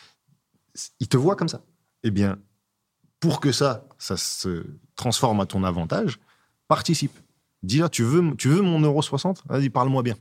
Ils 1.00 1.08
te 1.08 1.16
voient 1.16 1.36
comme 1.36 1.48
ça. 1.48 1.64
Eh 2.04 2.10
bien, 2.10 2.38
pour 3.20 3.40
que 3.40 3.52
ça, 3.52 3.84
ça 3.98 4.16
se 4.16 4.64
transforme 4.96 5.40
à 5.40 5.46
ton 5.46 5.64
avantage, 5.64 6.18
participe. 6.68 7.12
Dis 7.62 7.78
là, 7.78 7.88
tu 7.88 8.02
veux, 8.04 8.34
tu 8.36 8.48
veux 8.48 8.62
mon 8.62 8.78
euro 8.80 9.02
60 9.02 9.42
Vas-y, 9.48 9.70
parle-moi 9.70 10.02
bien. 10.02 10.14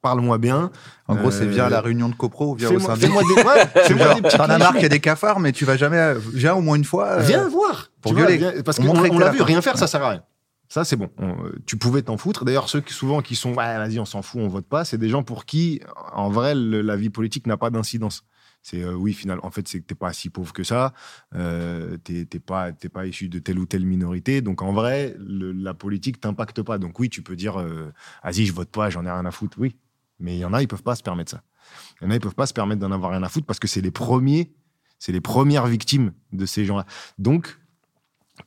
Parle-moi 0.00 0.38
bien. 0.38 0.70
En 1.08 1.16
gros, 1.16 1.32
c'est 1.32 1.42
Euh, 1.44 1.48
via 1.50 1.68
la 1.68 1.80
réunion 1.80 2.08
de 2.08 2.14
copro 2.14 2.52
ou 2.52 2.54
via 2.54 2.68
au 2.68 2.78
Fais-moi 2.78 2.94
syndic. 2.94 3.06
fais-moi 3.06 3.22
des, 3.24 3.42
ouais, 3.42 3.64
des 4.14 4.22
petits 4.22 4.36
T'en 4.36 4.44
as 4.44 4.46
clichés. 4.46 4.58
marre 4.60 4.72
qu'il 4.74 4.82
y 4.82 4.86
a 4.86 4.88
des 4.88 5.00
cafards, 5.00 5.40
mais 5.40 5.50
tu 5.50 5.64
vas 5.64 5.76
jamais. 5.76 6.14
Viens 6.32 6.54
au 6.54 6.60
moins 6.60 6.76
une 6.76 6.84
fois. 6.84 7.06
euh, 7.14 7.22
Viens 7.22 7.48
voir. 7.48 7.90
pour 8.00 8.12
Tu 8.14 8.20
vois, 8.20 8.30
viens- 8.30 8.62
parce 8.64 8.78
qu'on 8.78 8.88
on 8.96 9.18
l'a 9.18 9.30
vu, 9.30 9.42
rien 9.42 9.60
faire, 9.60 9.76
ça 9.76 9.88
sert 9.88 10.02
à 10.04 10.10
rien. 10.10 10.22
Ça, 10.68 10.84
c'est 10.84 10.94
bon. 10.96 11.08
On- 11.18 11.46
euh, 11.46 11.58
tu 11.66 11.76
pouvais 11.76 12.02
t'en 12.02 12.16
foutre. 12.16 12.44
D'ailleurs, 12.44 12.68
ceux 12.68 12.80
qui 12.80 12.92
souvent 12.94 13.22
qui 13.22 13.34
sont, 13.34 13.48
ouais, 13.54 13.76
vas-y, 13.78 13.98
on 13.98 14.04
s'en 14.04 14.22
fout, 14.22 14.40
on 14.40 14.46
vote 14.48 14.66
pas, 14.66 14.84
c'est 14.84 14.98
des 14.98 15.08
gens 15.08 15.24
pour 15.24 15.46
qui, 15.46 15.80
en 16.12 16.28
vrai, 16.30 16.54
le- 16.54 16.82
la 16.82 16.94
vie 16.94 17.10
politique 17.10 17.46
n'a 17.48 17.56
pas 17.56 17.70
d'incidence. 17.70 18.22
C'est 18.62 18.82
euh, 18.82 18.94
oui, 18.94 19.12
finalement, 19.12 19.46
en 19.46 19.50
fait, 19.50 19.66
c'est 19.68 19.80
que 19.80 19.86
t'es 19.86 19.94
pas 19.94 20.12
si 20.12 20.30
pauvre 20.30 20.52
que 20.52 20.64
ça. 20.64 20.92
Euh, 21.34 21.96
t'es 21.98 22.26
pas, 22.38 22.72
pas 22.72 23.06
issu 23.06 23.28
de 23.28 23.38
telle 23.38 23.58
ou 23.58 23.66
telle 23.66 23.86
minorité. 23.86 24.42
Donc, 24.42 24.62
en 24.62 24.72
vrai, 24.72 25.16
la 25.18 25.74
politique 25.74 26.20
t'impacte 26.20 26.62
pas. 26.62 26.78
Donc, 26.78 26.98
oui, 26.98 27.08
tu 27.08 27.22
peux 27.22 27.36
dire, 27.36 27.58
euh, 27.58 27.92
vas-y, 28.24 28.44
je 28.46 28.52
vote 28.52 28.70
pas, 28.70 28.90
j'en 28.90 29.04
ai 29.06 29.10
rien 29.10 29.24
à 29.24 29.30
foutre. 29.30 29.58
Oui, 29.58 29.76
mais 30.18 30.36
il 30.36 30.40
y 30.40 30.44
en 30.44 30.52
a, 30.52 30.62
ils 30.62 30.68
peuvent 30.68 30.82
pas 30.82 30.96
se 30.96 31.02
permettre 31.02 31.30
ça. 31.30 31.42
Il 32.00 32.04
y 32.04 32.06
en 32.06 32.10
a, 32.10 32.16
ils 32.16 32.20
peuvent 32.20 32.34
pas 32.34 32.46
se 32.46 32.54
permettre 32.54 32.80
d'en 32.80 32.92
avoir 32.92 33.12
rien 33.12 33.22
à 33.22 33.28
foutre 33.28 33.46
parce 33.46 33.58
que 33.58 33.68
c'est 33.68 33.80
les 33.80 33.90
premiers, 33.90 34.52
c'est 34.98 35.12
les 35.12 35.20
premières 35.20 35.66
victimes 35.66 36.12
de 36.32 36.46
ces 36.46 36.64
gens-là. 36.64 36.86
Donc, 37.18 37.58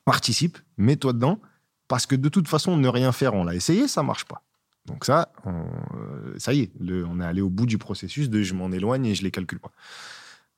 participe, 0.06 0.58
mets-toi 0.78 1.14
dedans, 1.14 1.40
parce 1.88 2.06
que 2.06 2.16
de 2.16 2.30
toute 2.30 2.48
façon, 2.48 2.78
ne 2.78 2.88
rien 2.88 3.12
faire, 3.12 3.34
on 3.34 3.44
l'a 3.44 3.56
essayé, 3.56 3.88
ça 3.88 4.04
marche 4.04 4.26
pas. 4.26 4.44
Donc 4.92 5.06
ça, 5.06 5.32
on- 5.46 5.66
euh, 5.98 6.34
ça 6.38 6.54
y 6.54 6.62
est, 6.62 6.72
on 6.82 7.20
est 7.20 7.26
allé 7.26 7.42
au 7.42 7.50
bout 7.50 7.66
du 7.66 7.78
processus 7.78 8.30
de 8.30 8.42
je 8.42 8.54
m'en 8.54 8.72
éloigne 8.72 9.06
et 9.06 9.16
je 9.16 9.24
les 9.24 9.32
calcule 9.32 9.60
pas. 9.60 9.72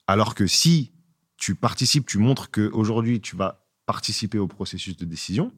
Alors 0.08 0.36
que 0.36 0.48
si 0.48 0.92
tu 1.38 1.56
participes, 1.56 2.06
tu 2.06 2.18
montres 2.18 2.50
qu'aujourd'hui, 2.52 3.22
tu 3.22 3.36
vas 3.36 3.66
participer 3.86 4.40
au 4.40 4.48
processus 4.48 4.96
de 4.98 5.06
décision, 5.06 5.52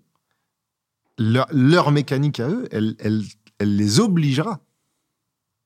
leur, 1.18 1.48
leur 1.52 1.92
mécanique 1.92 2.40
à 2.40 2.50
eux, 2.50 2.68
elle, 2.72 2.96
elle, 3.00 3.24
elle 3.60 3.76
les 3.76 4.00
obligera 4.00 4.62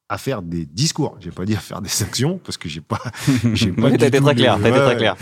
à 0.10 0.18
faire 0.18 0.42
des 0.42 0.66
discours. 0.66 1.16
J'ai 1.20 1.30
pas 1.32 1.46
dit 1.46 1.56
à 1.56 1.60
faire 1.60 1.82
des 1.82 1.90
actions 2.04 2.40
parce 2.44 2.58
que 2.58 2.68
j'ai 2.68 2.82
pas. 2.82 3.00
j'ai 3.54 3.72
pas 3.72 3.90
été 3.92 4.10
très 4.12 4.36
clair, 4.36 4.58
t'as 4.62 4.70
été 4.70 4.80
très 4.80 4.98
clair. 4.98 5.16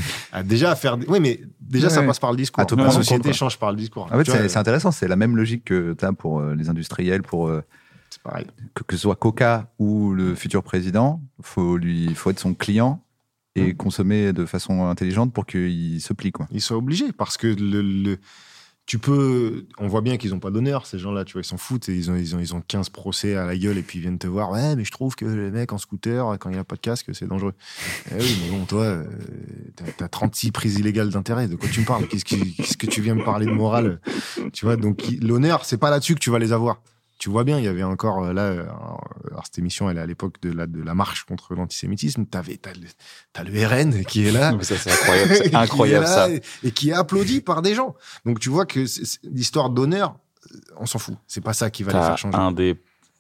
déjà 0.46 0.72
à 0.72 0.76
faire. 0.76 0.98
des- 0.98 1.06
Oui, 1.08 1.20
mais 1.20 1.42
déjà 1.60 1.90
ça 1.90 2.02
passe 2.04 2.20
par 2.20 2.32
le 2.32 2.38
discours. 2.38 2.64
La 2.78 2.92
société 2.92 3.24
compte, 3.30 3.34
change 3.34 3.60
par 3.60 3.72
le 3.72 3.78
discours. 3.78 4.08
En 4.12 4.18
fait, 4.18 4.32
c'est 4.32 4.50
c'est 4.50 4.58
intéressant. 4.58 4.92
C'est 4.92 5.08
la 5.08 5.16
même 5.18 5.36
logique 5.36 5.66
que 5.66 5.94
tu 5.94 6.06
as 6.06 6.14
pour 6.14 6.40
euh, 6.40 6.56
les 6.56 6.70
industriels, 6.70 7.22
pour 7.22 7.50
euh, 7.50 7.62
c'est 8.10 8.22
pareil. 8.22 8.48
que, 8.74 8.84
que 8.84 8.96
ce 8.96 9.02
soit 9.04 9.16
Coca 9.18 9.70
ou 9.78 10.14
le 10.14 10.34
futur 10.36 10.64
président. 10.64 11.22
Faut 11.42 11.78
lui, 11.78 12.14
faut 12.16 12.30
être 12.30 12.40
son 12.40 12.54
client 12.54 13.04
et 13.56 13.74
consommer 13.74 14.34
de 14.34 14.46
façon 14.46 14.86
intelligente 14.88 15.34
pour 15.34 15.46
qu'il 15.48 16.00
se 16.00 16.14
plie, 16.14 16.32
quoi. 16.32 16.48
Ils 16.52 16.62
sont 16.62 16.76
obligés 16.76 17.12
parce 17.12 17.38
que 17.38 17.48
le, 17.48 17.82
le- 17.82 18.20
tu 18.88 18.98
peux. 18.98 19.66
On 19.78 19.88
voit 19.88 20.02
bien 20.02 20.18
qu'ils 20.18 20.32
n'ont 20.32 20.40
pas 20.40 20.50
d'honneur, 20.50 20.88
ces 20.88 20.98
gens-là, 20.98 21.26
tu 21.26 21.34
vois, 21.34 21.42
ils 21.42 21.46
s'en 21.46 21.58
foutent 21.58 21.90
et 21.90 21.96
ils 21.96 22.10
ont, 22.10 22.16
ils, 22.16 22.36
ont, 22.36 22.40
ils 22.40 22.56
ont 22.56 22.62
15 22.66 22.90
procès 22.90 23.36
à 23.36 23.46
la 23.46 23.56
gueule 23.58 23.78
et 23.78 23.82
puis 23.84 24.00
ils 24.00 24.02
viennent 24.02 24.18
te 24.18 24.28
voir. 24.28 24.50
Ouais, 24.50 24.76
mais 24.76 24.86
je 24.86 24.92
trouve 24.92 25.16
que 25.16 25.26
le 25.26 25.52
mec 25.52 25.74
en 25.74 25.78
scooter, 25.78 26.38
quand 26.40 26.50
il 26.50 26.58
a 26.58 26.64
pas 26.64 26.76
de 26.78 26.82
casque, 26.82 27.14
c'est 27.14 27.28
dangereux. 27.28 27.54
Eh 28.12 28.16
oui, 28.20 28.38
mais 28.44 28.50
bon, 28.58 28.66
toi, 28.66 28.84
euh, 28.84 29.04
t'as- 29.76 29.92
t'as 29.98 30.08
36 30.08 30.52
prises 30.52 30.80
illégales 30.80 31.10
d'intérêt. 31.10 31.48
De 31.50 31.56
quoi 31.58 31.70
tu 31.70 31.82
me 31.82 31.86
parles? 31.86 32.08
Qu'est-ce 32.08 32.78
que 32.78 32.88
tu 32.88 33.02
viens 33.02 33.16
me 33.16 33.24
parler 33.26 33.46
de 33.46 33.52
morale? 33.52 34.00
Tu 34.54 34.66
vois, 34.66 34.78
donc 34.78 35.04
l'honneur, 35.22 35.66
c'est 35.66 35.78
pas 35.78 35.90
là-dessus 35.92 36.16
que 36.16 36.20
tu 36.20 36.30
vas 36.32 36.40
les 36.40 36.54
avoir. 36.54 36.82
Tu 37.18 37.30
vois 37.30 37.44
bien, 37.44 37.58
il 37.58 37.66
y 37.66 37.68
avait 37.68 37.84
encore 37.84 38.24
euh, 38.24 38.34
là, 38.34 38.44
euh, 38.44 38.66
alors 39.32 39.44
cette 39.46 39.58
émission, 39.58 39.90
elle 39.90 39.98
est 39.98 40.02
à 40.02 40.06
l'époque 40.06 40.40
de 40.42 40.52
la, 40.52 40.68
de 40.68 40.82
la 40.82 40.94
marche 40.94 41.24
contre 41.24 41.56
l'antisémitisme. 41.56 42.26
T'avais, 42.26 42.58
t'as 42.58 42.74
le, 42.74 42.88
t'as 43.34 43.44
le 43.44 43.68
RN 43.68 44.06
qui 44.06 44.28
est 44.28 44.32
là, 44.32 44.56
ça, 44.62 44.78
c'est 44.78 44.92
incroyable, 44.92 45.36
c'est 45.36 45.56
incroyable 45.56 46.06
là 46.06 46.12
ça. 46.12 46.30
Et, 46.30 46.42
et 46.64 46.72
qui 46.72 46.90
est 46.90 46.94
applaudi 46.94 47.42
par 47.42 47.62
des 47.62 47.74
gens. 47.74 47.96
Donc 48.26 48.40
tu 48.40 48.50
vois 48.50 48.66
que 48.66 48.86
l'histoire 49.24 49.72
d'honneur, 49.72 50.16
euh, 50.54 50.58
on 50.78 50.86
s'en 50.86 51.00
fout. 51.00 51.16
C'est 51.28 51.42
pas 51.42 51.54
ça 51.54 51.72
qui 51.72 51.84
va 51.84 51.94
les 51.94 52.00
faire 52.00 52.18
changer. 52.18 52.38
un 52.38 52.52
des 52.52 52.80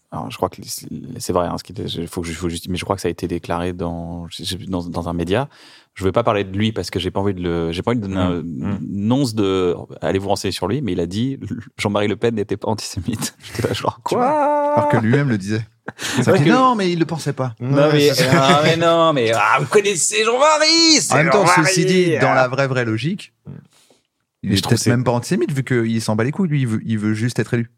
alors, 0.09 0.31
je 0.31 0.37
crois 0.37 0.47
que 0.47 0.61
c'est 0.63 1.33
vrai, 1.33 1.47
hein, 1.47 1.57
ce 1.57 1.63
qu'il 1.65 1.77
il 1.79 2.07
faut 2.07 2.23
faut 2.23 2.47
juste, 2.49 2.69
mais 2.69 2.77
je 2.77 2.83
crois 2.85 2.95
que 2.95 3.01
ça 3.01 3.09
a 3.09 3.11
été 3.11 3.27
déclaré 3.27 3.73
dans, 3.73 4.27
dans, 4.69 4.83
dans 4.87 5.09
un 5.09 5.13
média. 5.13 5.49
Je 5.95 6.05
veux 6.05 6.13
pas 6.13 6.23
parler 6.23 6.45
de 6.45 6.57
lui 6.57 6.71
parce 6.71 6.89
que 6.89 6.97
j'ai 6.97 7.11
pas 7.11 7.19
envie 7.19 7.33
de 7.33 7.41
le, 7.41 7.71
j'ai 7.73 7.81
pas 7.81 7.91
envie 7.91 7.99
de 7.99 8.07
donner 8.07 8.19
un 8.21 8.41
Mmh. 8.41 8.77
nonce 8.87 9.35
de, 9.35 9.75
allez 10.01 10.19
vous 10.19 10.29
renseigner 10.29 10.53
sur 10.53 10.67
lui, 10.69 10.81
mais 10.81 10.93
il 10.93 11.01
a 11.01 11.07
dit 11.07 11.37
Jean-Marie 11.77 12.07
Le 12.07 12.15
Pen 12.15 12.35
n'était 12.35 12.55
pas 12.55 12.69
antisémite. 12.69 13.35
J'étais 13.43 13.67
là, 13.67 13.73
genre, 13.73 13.99
quoi? 14.01 14.73
Alors 14.77 14.87
que 14.89 14.95
lui-même 14.97 15.27
le 15.27 15.37
disait. 15.37 15.65
Ça 15.97 16.31
vrai 16.31 16.37
fait, 16.39 16.45
que- 16.45 16.49
Non, 16.51 16.75
mais 16.75 16.89
il 16.91 16.99
le 16.99 17.05
pensait 17.05 17.33
pas. 17.33 17.53
Non 17.59 17.89
mais, 17.91 18.09
ah, 18.31 18.61
mais 18.63 18.77
non 18.77 19.11
mais 19.11 19.31
ah, 19.35 19.57
vous 19.59 19.67
connaissez 19.67 20.23
Jean-Marie 20.23 21.01
c'est 21.01 21.13
En 21.13 21.17
même 21.17 21.29
temps, 21.31 21.45
ceci 21.47 21.85
dit, 21.85 22.17
dans 22.19 22.33
la 22.33 22.47
vraie 22.47 22.67
vraie 22.67 22.85
logique, 22.85 23.33
il 24.43 24.51
Mais 24.51 24.57
est 24.57 24.65
peut-être 24.67 24.87
même 24.87 25.03
pas 25.03 25.11
antisémite 25.11 25.51
vu 25.51 25.63
qu'il 25.65 26.01
s'en 26.01 26.15
bat 26.15 26.23
les 26.23 26.31
couilles. 26.31 26.47
Lui, 26.47 26.61
il 26.61 26.67
veut, 26.67 26.81
il 26.85 26.97
veut 26.99 27.13
juste 27.13 27.39
être 27.39 27.53
élu. 27.55 27.71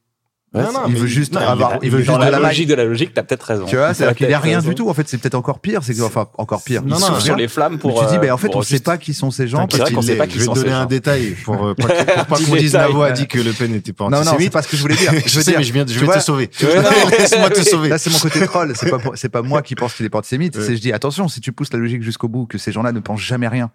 Ouais, 0.52 0.64
Non, 0.64 0.72
non, 0.72 0.80
il 0.88 0.94
mais 0.94 1.00
veut 1.02 1.06
juste 1.06 1.34
non, 1.34 1.42
avoir- 1.42 1.78
il 1.84 1.92
veut 1.92 2.00
juste 2.00 2.12
de 2.12 2.18
la 2.26 2.40
logique 2.40 2.68
de 2.68 2.74
la 2.74 2.84
logique, 2.84 3.14
t'as 3.14 3.22
peut-être 3.22 3.44
raison. 3.44 3.66
Tu 3.66 3.76
vois, 3.76 3.94
c'est-à-dire 3.94 4.16
qu'il 4.16 4.26
est 4.26 4.30
peut-être 4.30 4.42
rien 4.42 4.58
raison. 4.58 4.70
du 4.70 4.76
tout. 4.76 4.90
En 4.90 4.96
fait, 4.96 5.08
c'est 5.08 5.20
peut-être 5.20 5.36
encore 5.36 5.60
pire. 5.60 5.84
C'est 5.84 6.02
enfin, 6.02 6.28
encore 6.40 6.64
pire. 6.64 6.82
Non, 6.82 6.98
non, 7.00 7.20
sur 7.20 7.36
les 7.36 7.48
flammes 7.48 7.78
pour. 7.78 7.92
Mais 8.02 8.08
tu 8.08 8.12
dis, 8.14 8.18
euh, 8.18 8.20
ben, 8.20 8.32
en 8.32 8.38
fait, 8.38 8.56
on 8.56 8.64
sait 8.64 8.80
pas 8.80 8.98
qui 8.98 9.14
sont 9.14 9.30
ces 9.30 9.48
gens. 9.48 9.68
C'est 9.70 9.78
parce 9.78 9.92
qu'on 9.92 10.00
qu'ils 10.00 10.10
sait 10.10 10.16
pas 10.16 10.26
qui 10.26 10.34
Je 10.36 10.40
vais 10.40 10.46
sont 10.46 10.54
te 10.54 10.60
donner 10.62 10.72
un 10.72 10.88
détail 10.88 11.36
pour, 11.46 11.64
euh, 11.64 11.76
pas 11.76 11.88
pour 12.06 12.26
pas 12.26 12.38
qu'on 12.44 12.56
dise 12.56 12.74
Navo 12.74 13.04
a 13.04 13.12
dit 13.12 13.28
que 13.28 13.38
Le 13.38 13.54
Pen 13.54 13.72
n'était 13.72 13.94
pas 13.94 14.06
Non, 14.06 14.18
non, 14.18 14.24
c'est 14.24 14.30
antisémite. 14.30 14.54
pas 14.54 14.62
ce 14.64 14.68
que 14.70 14.78
je 14.78 14.82
voulais 14.82 14.96
dire. 14.96 15.12
je 15.26 15.40
sais, 15.40 15.56
mais 15.56 15.64
je, 15.64 15.72
viens, 15.72 15.86
je 15.88 16.00
vais 16.00 16.08
te 16.08 16.20
sauver. 16.20 16.50
Laisse-moi 17.20 17.50
te 17.52 17.62
sauver. 17.62 17.90
Là, 17.90 18.00
c'est 18.00 18.10
mon 18.10 18.18
côté 18.20 18.44
troll. 18.48 18.74
C'est 18.76 18.90
pas, 18.90 18.98
c'est 19.14 19.30
pas 19.30 19.44
moi 19.44 19.62
qui 19.62 19.76
pense 19.76 19.94
qu'il 19.94 20.06
est 20.08 20.10
pas 20.10 20.18
antisémite. 20.20 20.60
C'est 20.60 20.76
je 20.76 20.82
dis 20.82 20.92
attention, 20.92 21.28
si 21.28 21.42
tu 21.42 21.52
pousses 21.52 21.72
la 21.74 21.78
logique 21.80 22.02
jusqu'au 22.02 22.28
bout, 22.28 22.48
que 22.48 22.58
ces 22.58 22.72
gens-là 22.72 22.92
ne 22.92 23.00
pensent 23.02 23.22
jamais 23.22 23.48
rien, 23.48 23.70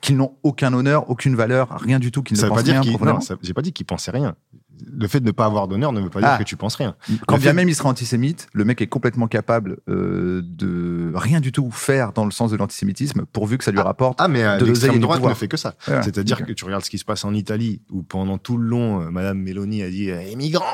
qu'ils 0.00 0.16
n'ont 0.16 0.32
aucun 0.42 0.72
honneur, 0.72 1.08
aucune 1.10 1.36
valeur, 1.36 1.78
rien 1.80 1.98
du 2.00 2.10
tout, 2.10 2.22
qu'ils 2.22 2.36
ne 2.40 2.48
pensent 2.48 2.62
rien 2.62 2.82
j'ai 3.42 3.54
pas 3.54 3.62
dit 3.62 3.72
qu'il 3.72 3.86
pensait 3.86 4.10
rien. 4.10 4.34
Le 4.92 5.08
fait 5.08 5.20
de 5.20 5.26
ne 5.26 5.30
pas 5.32 5.44
avoir 5.46 5.68
d'honneur 5.68 5.92
ne 5.92 6.00
veut 6.00 6.10
pas 6.10 6.20
dire 6.20 6.28
Ah. 6.32 6.38
que 6.38 6.44
tu 6.44 6.56
penses 6.56 6.76
rien. 6.76 6.94
Quand 7.26 7.36
Le 7.36 7.40
bien 7.40 7.50
fait- 7.50 7.56
même 7.56 7.68
il 7.68 7.74
sera 7.74 7.88
antisémite, 7.88 8.48
le 8.52 8.64
mec 8.64 8.80
est 8.80 8.86
complètement 8.86 9.26
capable 9.28 9.78
euh, 9.88 10.42
de 10.44 11.12
rien 11.14 11.40
du 11.40 11.52
tout 11.52 11.70
faire 11.70 12.12
dans 12.12 12.24
le 12.24 12.30
sens 12.30 12.50
de 12.50 12.56
l'antisémitisme, 12.56 13.24
pourvu 13.32 13.58
que 13.58 13.64
ça 13.64 13.70
lui 13.70 13.80
rapporte. 13.80 14.18
Ah, 14.20 14.28
mais 14.28 14.42
euh, 14.44 14.58
l'extrême 14.58 14.98
droite 15.00 15.22
ne 15.22 15.34
fait 15.34 15.48
que 15.48 15.56
ça. 15.56 15.74
C'est-à-dire 16.02 16.44
que 16.44 16.52
tu 16.52 16.64
regardes 16.64 16.84
ce 16.84 16.90
qui 16.90 16.98
se 16.98 17.04
passe 17.04 17.24
en 17.24 17.34
Italie, 17.34 17.80
où 17.90 18.02
pendant 18.02 18.38
tout 18.38 18.56
le 18.56 18.66
long, 18.66 19.02
euh, 19.02 19.10
Madame 19.10 19.38
Mélanie 19.38 19.82
a 19.82 19.90
dit 19.90 20.10
euh, 20.10 20.22
immigrants, 20.24 20.64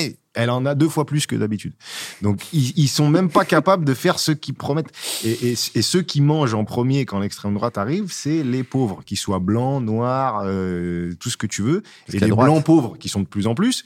euh, 0.00 0.08
elle 0.38 0.50
en 0.50 0.64
a 0.64 0.74
deux 0.74 0.88
fois 0.88 1.04
plus 1.04 1.26
que 1.26 1.34
d'habitude. 1.36 1.74
Donc 2.22 2.40
ils, 2.52 2.72
ils 2.78 2.88
sont 2.88 3.08
même 3.08 3.28
pas 3.28 3.44
capables 3.44 3.84
de 3.84 3.92
faire 3.94 4.18
ce 4.18 4.30
qu'ils 4.32 4.54
promettent. 4.54 4.92
Et, 5.24 5.32
et, 5.48 5.52
et 5.52 5.82
ceux 5.82 6.02
qui 6.02 6.20
mangent 6.20 6.54
en 6.54 6.64
premier 6.64 7.04
quand 7.06 7.18
l'extrême 7.18 7.54
droite 7.54 7.76
arrive, 7.76 8.12
c'est 8.12 8.42
les 8.42 8.62
pauvres, 8.62 9.02
qu'ils 9.04 9.18
soient 9.18 9.40
blancs, 9.40 9.82
noirs, 9.82 10.42
euh, 10.44 11.12
tout 11.20 11.28
ce 11.28 11.36
que 11.36 11.46
tu 11.46 11.62
veux. 11.62 11.82
Parce 12.06 12.14
et 12.16 12.20
les 12.20 12.28
droite- 12.28 12.46
blancs 12.46 12.64
pauvres, 12.64 12.96
qui 12.98 13.08
sont 13.08 13.20
de 13.20 13.26
plus 13.26 13.46
en 13.48 13.54
plus, 13.54 13.84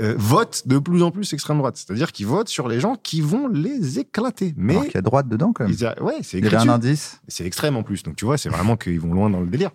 euh, 0.00 0.14
votent 0.18 0.66
de 0.66 0.78
plus 0.78 1.02
en 1.02 1.10
plus 1.10 1.32
extrême 1.32 1.58
droite. 1.58 1.76
C'est-à-dire 1.76 2.10
qu'ils 2.12 2.26
votent 2.26 2.48
sur 2.48 2.66
les 2.66 2.80
gens 2.80 2.96
qui 2.96 3.20
vont 3.20 3.46
les 3.46 3.98
éclater. 3.98 4.54
Mais 4.56 4.72
Alors 4.72 4.84
qu'il 4.86 4.94
y 4.94 4.98
a 4.98 5.02
droite 5.02 5.28
dedans 5.28 5.52
quand 5.52 5.64
même. 5.64 5.72
ils 5.72 5.84
a- 5.84 6.02
ouais, 6.02 6.16
c'est 6.22 6.38
Il 6.38 6.44
y 6.44 6.46
avait 6.48 6.56
un 6.56 6.68
indice. 6.68 7.20
C'est 7.28 7.46
extrême 7.46 7.76
en 7.76 7.82
plus. 7.84 8.02
Donc 8.02 8.16
tu 8.16 8.24
vois, 8.24 8.38
c'est 8.38 8.48
vraiment 8.48 8.76
qu'ils 8.76 8.98
vont 9.00 9.12
loin 9.14 9.30
dans 9.30 9.40
le 9.40 9.46
délire. 9.46 9.70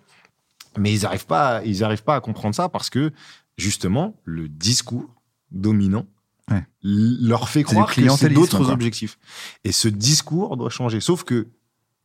Mais 0.78 0.92
ils 0.92 1.02
n'arrivent 1.02 1.26
pas, 1.26 1.62
ils 1.64 1.82
arrivent 1.82 2.02
pas 2.04 2.16
à 2.16 2.20
comprendre 2.20 2.54
ça 2.54 2.68
parce 2.68 2.90
que 2.90 3.12
justement 3.56 4.14
le 4.24 4.48
discours 4.48 5.06
dominant 5.50 6.04
Ouais. 6.50 6.64
leur 6.82 7.48
fait 7.48 7.62
croire 7.62 7.92
que 7.94 8.08
c'est 8.16 8.28
d'autres 8.30 8.70
objectifs. 8.70 9.18
Et 9.64 9.72
ce 9.72 9.88
discours 9.88 10.56
doit 10.56 10.70
changer. 10.70 11.00
Sauf 11.00 11.24
que 11.24 11.48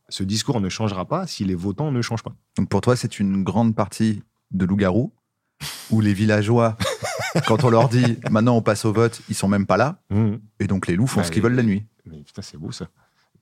ce 0.08 0.22
discours 0.22 0.60
ne 0.60 0.68
changera 0.68 1.06
pas 1.06 1.26
si 1.26 1.44
les 1.44 1.54
votants 1.54 1.90
ne 1.90 2.02
changent 2.02 2.22
pas. 2.22 2.34
Donc 2.58 2.68
pour 2.68 2.80
toi, 2.80 2.94
c'est 2.96 3.18
une 3.18 3.42
grande 3.42 3.74
partie 3.74 4.22
de 4.50 4.64
loup-garou 4.66 5.12
où 5.90 6.00
les 6.00 6.12
villageois, 6.12 6.76
quand 7.46 7.64
on 7.64 7.70
leur 7.70 7.88
dit 7.88 8.18
maintenant 8.30 8.56
on 8.56 8.62
passe 8.62 8.84
au 8.84 8.92
vote, 8.92 9.22
ils 9.28 9.34
sont 9.34 9.48
même 9.48 9.66
pas 9.66 9.76
là. 9.76 10.02
Et 10.60 10.66
donc 10.66 10.86
les 10.86 10.96
loups 10.96 11.06
font 11.06 11.20
Bah, 11.20 11.24
ce 11.26 11.30
qu'ils 11.30 11.42
veulent 11.42 11.54
la 11.54 11.62
nuit. 11.62 11.84
Mais 12.06 12.18
putain, 12.18 12.42
c'est 12.42 12.58
beau 12.58 12.70
ça. 12.70 12.88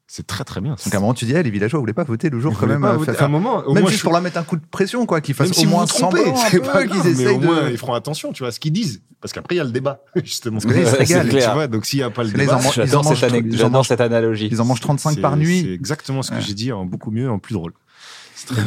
C'est 0.08 0.26
très 0.26 0.44
très 0.44 0.60
bien. 0.60 0.72
Donc 0.72 0.94
à 0.94 0.96
un 0.98 1.00
moment, 1.00 1.14
tu 1.14 1.24
dis, 1.24 1.32
eh, 1.34 1.42
les 1.42 1.50
villageois 1.50 1.80
voulaient 1.80 1.94
pas 1.94 2.04
voter 2.04 2.28
le 2.28 2.38
jour 2.38 2.52
Ils 2.52 2.58
quand 2.58 2.66
même. 2.66 2.82
pas 2.82 2.92
voter. 2.96 3.12
faire- 3.12 3.22
à 3.22 3.24
un 3.26 3.28
moment, 3.28 3.58
au 3.64 3.72
même 3.72 3.82
moins, 3.84 3.90
juste 3.90 4.00
je- 4.00 4.04
pour 4.04 4.12
leur 4.12 4.20
mettre 4.20 4.36
un 4.36 4.42
coup 4.42 4.56
de 4.56 4.66
pression, 4.70 5.06
quoi, 5.06 5.22
qu'ils 5.22 5.34
même 5.38 5.48
fassent 5.48 5.56
si 5.56 5.66
au 5.66 5.70
moins 5.70 5.84
un 5.84 5.86
c'est 5.86 6.60
pas 6.60 6.86
qu'ils 6.86 7.06
essayent 7.06 7.28
au 7.28 7.40
moins 7.40 7.62
de. 7.64 7.70
ils 7.70 7.78
feront 7.78 7.94
attention, 7.94 8.32
tu 8.32 8.40
vois, 8.42 8.48
à 8.48 8.50
ce 8.52 8.60
qu'ils 8.60 8.72
disent, 8.72 9.00
parce 9.22 9.32
qu'après 9.32 9.54
il 9.54 9.58
y 9.58 9.60
a 9.60 9.64
le 9.64 9.70
débat 9.70 10.00
justement. 10.22 10.58
Parce 10.60 10.66
que 10.66 10.72
là, 10.78 10.80
ils 10.80 10.86
se 10.86 10.92
Ouais, 10.92 10.98
régalent, 10.98 11.22
c'est 11.22 11.28
Tu 11.30 11.36
clair. 11.36 11.54
vois, 11.54 11.66
donc 11.66 11.86
s'il 11.86 11.98
n'y 12.00 12.02
a 12.02 12.10
pas 12.10 12.24
le 12.24 12.30
débat, 12.30 12.56
enfants- 12.56 12.70
ils 12.76 12.80
en 12.82 12.84
J'adore 12.86 13.04
mangent 13.04 13.18
cette, 13.20 13.28
cette 13.30 14.00
analogie. 14.00 14.48
Ils 14.50 14.60
en 14.60 14.64
mangent 14.66 14.80
35 14.80 15.14
c'est- 15.14 15.20
par 15.22 15.32
C'est 15.32 15.38
nuit. 15.38 15.72
exactement 15.72 16.22
ce 16.22 16.30
que 16.32 16.40
j'ai 16.40 16.54
dit 16.54 16.72
en 16.72 16.84
beaucoup 16.84 17.10
mieux, 17.10 17.30
en 17.30 17.38
plus 17.38 17.54
drôle. 17.54 17.72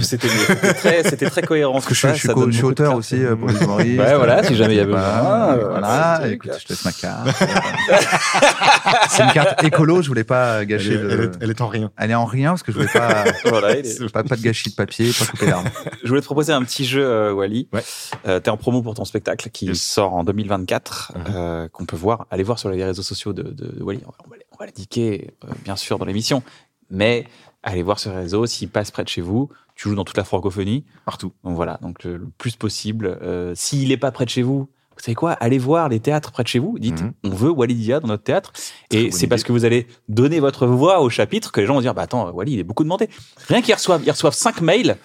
C'était 0.02 0.28
très, 0.74 1.04
c'était 1.04 1.30
très 1.30 1.42
cohérent. 1.42 1.74
Parce 1.74 1.86
que 1.86 1.94
je, 1.94 2.00
suis- 2.00 2.08
je 2.16 2.32
suis 2.32 2.52
je 2.52 2.52
suis 2.58 2.64
auteur 2.66 2.96
aussi 2.96 3.16
euh, 3.24 3.36
pour 3.36 3.50
les 3.50 3.62
humoristes. 3.62 4.00
Ouais, 4.00 4.16
voilà, 4.16 4.44
si 4.44 4.56
jamais 4.56 4.76
il 4.76 4.78
y 4.78 4.80
a 4.82 4.86
Voilà, 4.86 5.56
besoin, 5.56 5.70
Voilà, 5.70 6.18
c'est 6.22 6.28
le 6.28 6.34
écoute, 6.34 6.52
je 6.60 6.64
te 6.66 6.70
laisse 6.74 6.86
ma 6.86 6.92
carte. 6.92 7.28
C'est 9.10 9.24
une 9.24 9.32
carte 9.32 9.64
écolo, 9.64 10.02
je 10.02 10.08
voulais 10.08 10.24
pas 10.24 10.62
Elle 10.62 10.68
gâcher 10.68 10.94
est, 10.94 10.98
le. 10.98 11.12
elle 11.12 11.22
est- 11.24 11.32
elle 11.42 11.50
est 11.50 11.62
en 11.62 11.68
rien. 11.68 11.92
Elle 11.98 12.12
est 12.12 12.16
en 12.16 12.26
rien 12.26 12.50
parce 12.52 12.64
que 12.64 12.72
je 12.72 12.78
voulais 12.78 12.90
pas. 12.92 13.24
Voilà, 13.46 13.78
il 13.78 13.86
est- 13.86 14.12
pas, 14.12 14.24
pas 14.24 14.36
de 14.36 14.42
gâchis 14.42 14.70
de 14.72 14.76
papier, 14.76 15.12
pas 15.18 15.26
couper 15.26 15.46
l'arme. 15.48 15.66
Je 16.04 16.08
voulais 16.08 16.22
te 16.22 16.26
proposer 16.26 16.54
un 16.54 16.64
petit 16.64 16.86
jeu, 16.86 17.06
euh, 17.06 17.34
Wally. 17.34 17.68
Ouais. 17.74 17.84
Euh, 18.28 18.40
T'es 18.40 18.50
en 18.50 18.58
promo 18.58 18.82
pour 18.82 18.94
ton 18.96 19.06
spectacle 19.06 19.50
qui 19.50 19.66
Yes. 19.68 19.82
sort 19.82 20.14
en 20.14 20.24
2024, 20.24 21.14
Mhm. 21.16 21.24
euh, 21.36 21.68
qu'on 21.70 21.86
peut 21.86 21.96
voir. 21.96 22.26
Allez 22.32 22.44
voir 22.44 22.60
sur 22.60 22.70
les 22.70 22.84
réseaux 22.84 23.02
sociaux 23.04 23.34
de, 23.34 23.44
de, 23.44 23.52
de 23.78 23.84
Wally. 23.84 24.02
On 24.06 24.10
va, 24.10 24.16
on 24.26 24.30
va- 24.30 24.36
on 24.52 24.58
va 24.58 24.66
l'indiquer, 24.66 25.32
euh, 25.44 25.48
bien 25.64 25.76
sûr, 25.76 25.98
dans 25.98 26.06
l'émission. 26.06 26.44
Mais 26.92 27.26
allez 27.66 27.84
voir 27.84 28.00
sur 28.00 28.12
les 28.12 28.18
réseaux. 28.18 28.46
S'il 28.46 28.70
passe 28.70 28.92
près 28.92 29.04
de 29.04 29.10
chez 29.10 29.22
vous, 29.22 29.50
tu 29.76 29.90
joues 29.90 29.96
dans 29.96 30.06
toute 30.06 30.16
la 30.18 30.24
francophonie. 30.24 30.86
Partout. 31.04 31.34
Donc 31.44 31.56
voilà, 31.56 31.78
donc 31.82 32.04
le, 32.06 32.26
plus 32.38 32.56
possible. 32.56 33.20
Euh, 33.22 33.52
S'il 33.56 33.90
n'est 33.90 33.98
pas 33.98 34.12
près 34.12 34.24
de 34.24 34.30
chez 34.30 34.42
vous, 34.44 34.70
vous 34.98 35.02
savez 35.02 35.16
quoi 35.16 35.34
Allez 35.34 35.58
voir 35.58 35.90
les 35.90 36.00
théâtres 36.00 36.32
près 36.32 36.44
de 36.44 36.48
chez 36.48 36.60
vous. 36.60 36.80
Dites, 36.80 37.02
Mhm. 37.02 37.12
on 37.26 37.30
veut 37.32 37.50
Wally 37.52 37.76
Dia 37.76 38.00
dans 38.00 38.08
notre 38.08 38.24
théâtre. 38.24 38.54
Et 38.92 39.12
c'est 39.12 39.28
parce 39.28 39.44
que 39.44 39.52
vous 39.52 39.66
allez 39.66 39.88
donner 40.08 40.40
votre 40.40 40.66
voix 40.68 41.02
au 41.02 41.10
chapitre 41.10 41.52
que 41.52 41.60
les 41.60 41.68
gens 41.68 41.74
vont 41.74 41.82
dire, 41.82 41.94
bah 41.94 42.04
attends, 42.04 42.30
Wally, 42.32 42.54
il 42.54 42.60
est 42.60 42.64
beaucoup 42.64 42.84
demandé. 42.84 43.10
Rien 43.50 43.62
qu'ils 43.62 43.74
reçoivent, 43.74 44.02
ils 44.06 44.12
reçoivent 44.12 44.34
5 44.34 44.62
mails. 44.62 44.96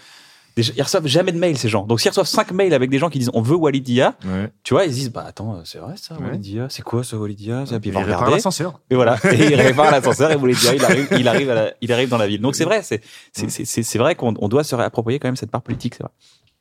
Ils 0.57 0.83
reçoivent 0.83 1.07
jamais 1.07 1.33
de 1.33 1.39
mails, 1.39 1.57
ces 1.57 1.69
gens. 1.69 1.87
Donc 1.87 2.01
s'ils 2.01 2.11
reçoivent 2.11 2.27
5 2.27 2.51
mails 2.53 2.75
avec 2.75 2.91
des 2.91 2.99
gens 2.99 3.09
qui 3.09 3.19
disent, 3.19 3.31
on 3.35 3.41
veut 3.41 3.55
Wally 3.57 3.81
Dia, 3.81 4.17
Ouais. 4.25 4.51
tu 4.63 4.75
vois, 4.75 4.85
ils 4.85 4.91
se 4.91 4.97
disent, 4.97 5.11
bah 5.13 5.25
attends, 5.27 5.55
euh, 5.57 5.61
c'est 5.65 5.79
vrai 5.79 5.95
ça, 5.97 6.15
Ouais. 6.17 6.27
Wally 6.27 6.39
Dia 6.39 6.67
C'est 6.69 6.83
quoi 6.83 7.03
ce 7.05 7.17
Wally 7.17 7.35
Dia 7.35 7.65
Ça, 7.67 7.81
Puis 7.81 7.89
ils 7.91 7.93
Il 7.93 7.95
vont 7.95 8.03
regarder. 8.03 8.33
l'ascenseur. 8.33 8.81
Et 8.91 8.95
voilà, 8.95 9.17
et 9.33 9.47
il 9.47 9.55
répare 9.55 9.91
l'ascenseur 9.91 10.31
et 10.33 10.37
dire, 10.37 10.75
il 10.75 10.85
arrive, 10.85 11.09
il 11.19 11.29
arrive, 11.29 11.51
à 11.51 11.55
la- 11.55 11.75
il 11.81 11.93
arrive 11.93 12.09
dans 12.09 12.19
la 12.19 12.27
ville. 12.27 12.41
Donc 12.41 12.57
c'est 12.57 12.65
vrai, 12.65 12.83
c'est 12.83 13.03
c'est- 13.33 13.49
c'est 13.49 13.65
c'est- 13.65 13.83
c'est 13.83 13.99
vrai 13.99 14.15
qu'on 14.17 14.35
on 14.39 14.49
doit 14.49 14.65
se 14.65 14.75
réapproprier 14.75 15.19
quand 15.19 15.29
même 15.29 15.37
cette 15.37 15.51
part 15.51 15.63
politique, 15.63 15.95
c'est 15.95 16.03
vrai, 16.03 16.13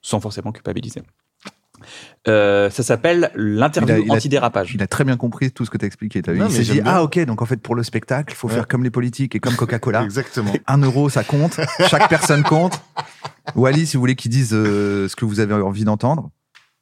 sans 0.02 0.20
forcément 0.20 0.52
culpabiliser. 0.52 1.02
Euh, 2.28 2.70
ça 2.70 2.84
s'appelle 2.84 3.32
l'interview 3.36 4.04
il 4.06 4.12
a- 4.12 4.14
anti-dérapage. 4.16 4.72
Il 4.76 4.82
a 4.84 4.88
très 4.88 5.04
bien 5.04 5.18
compris 5.18 5.52
tout 5.52 5.66
ce 5.66 5.70
que 5.70 5.78
tu 5.78 5.86
as 5.86 5.88
expliqué. 5.88 6.22
T'as 6.22 6.34
vu 6.34 6.40
Non, 6.40 6.48
il 6.48 6.54
s'est 6.54 6.62
dit, 6.64 6.82
bien. 6.82 6.84
ah 6.86 7.04
ok, 7.04 7.20
donc 7.26 7.42
en 7.42 7.46
fait 7.46 7.58
pour 7.62 7.76
le 7.76 7.84
spectacle, 7.84 8.34
il 8.34 8.36
faut 8.36 8.48
Ouais. 8.48 8.54
faire 8.56 8.68
comme 8.68 8.84
les 8.84 8.92
politiques 8.92 9.36
et 9.36 9.40
comme 9.40 9.56
Coca-Cola. 9.56 10.04
Exactement. 10.06 10.54
Un 10.68 10.78
euro, 10.80 11.10
ça 11.10 11.24
compte. 11.24 11.60
Chaque 11.90 12.10
personne 12.10 12.44
compte. 12.44 12.82
Wally, 13.56 13.86
si 13.88 13.98
vous 13.98 14.02
voulez 14.02 14.16
qu'il 14.16 14.32
dise 14.32 14.52
euh, 14.54 15.08
ce 15.08 15.16
que 15.16 15.26
vous 15.26 15.40
avez 15.40 15.54
envie 15.54 15.86
d'entendre, 15.86 16.30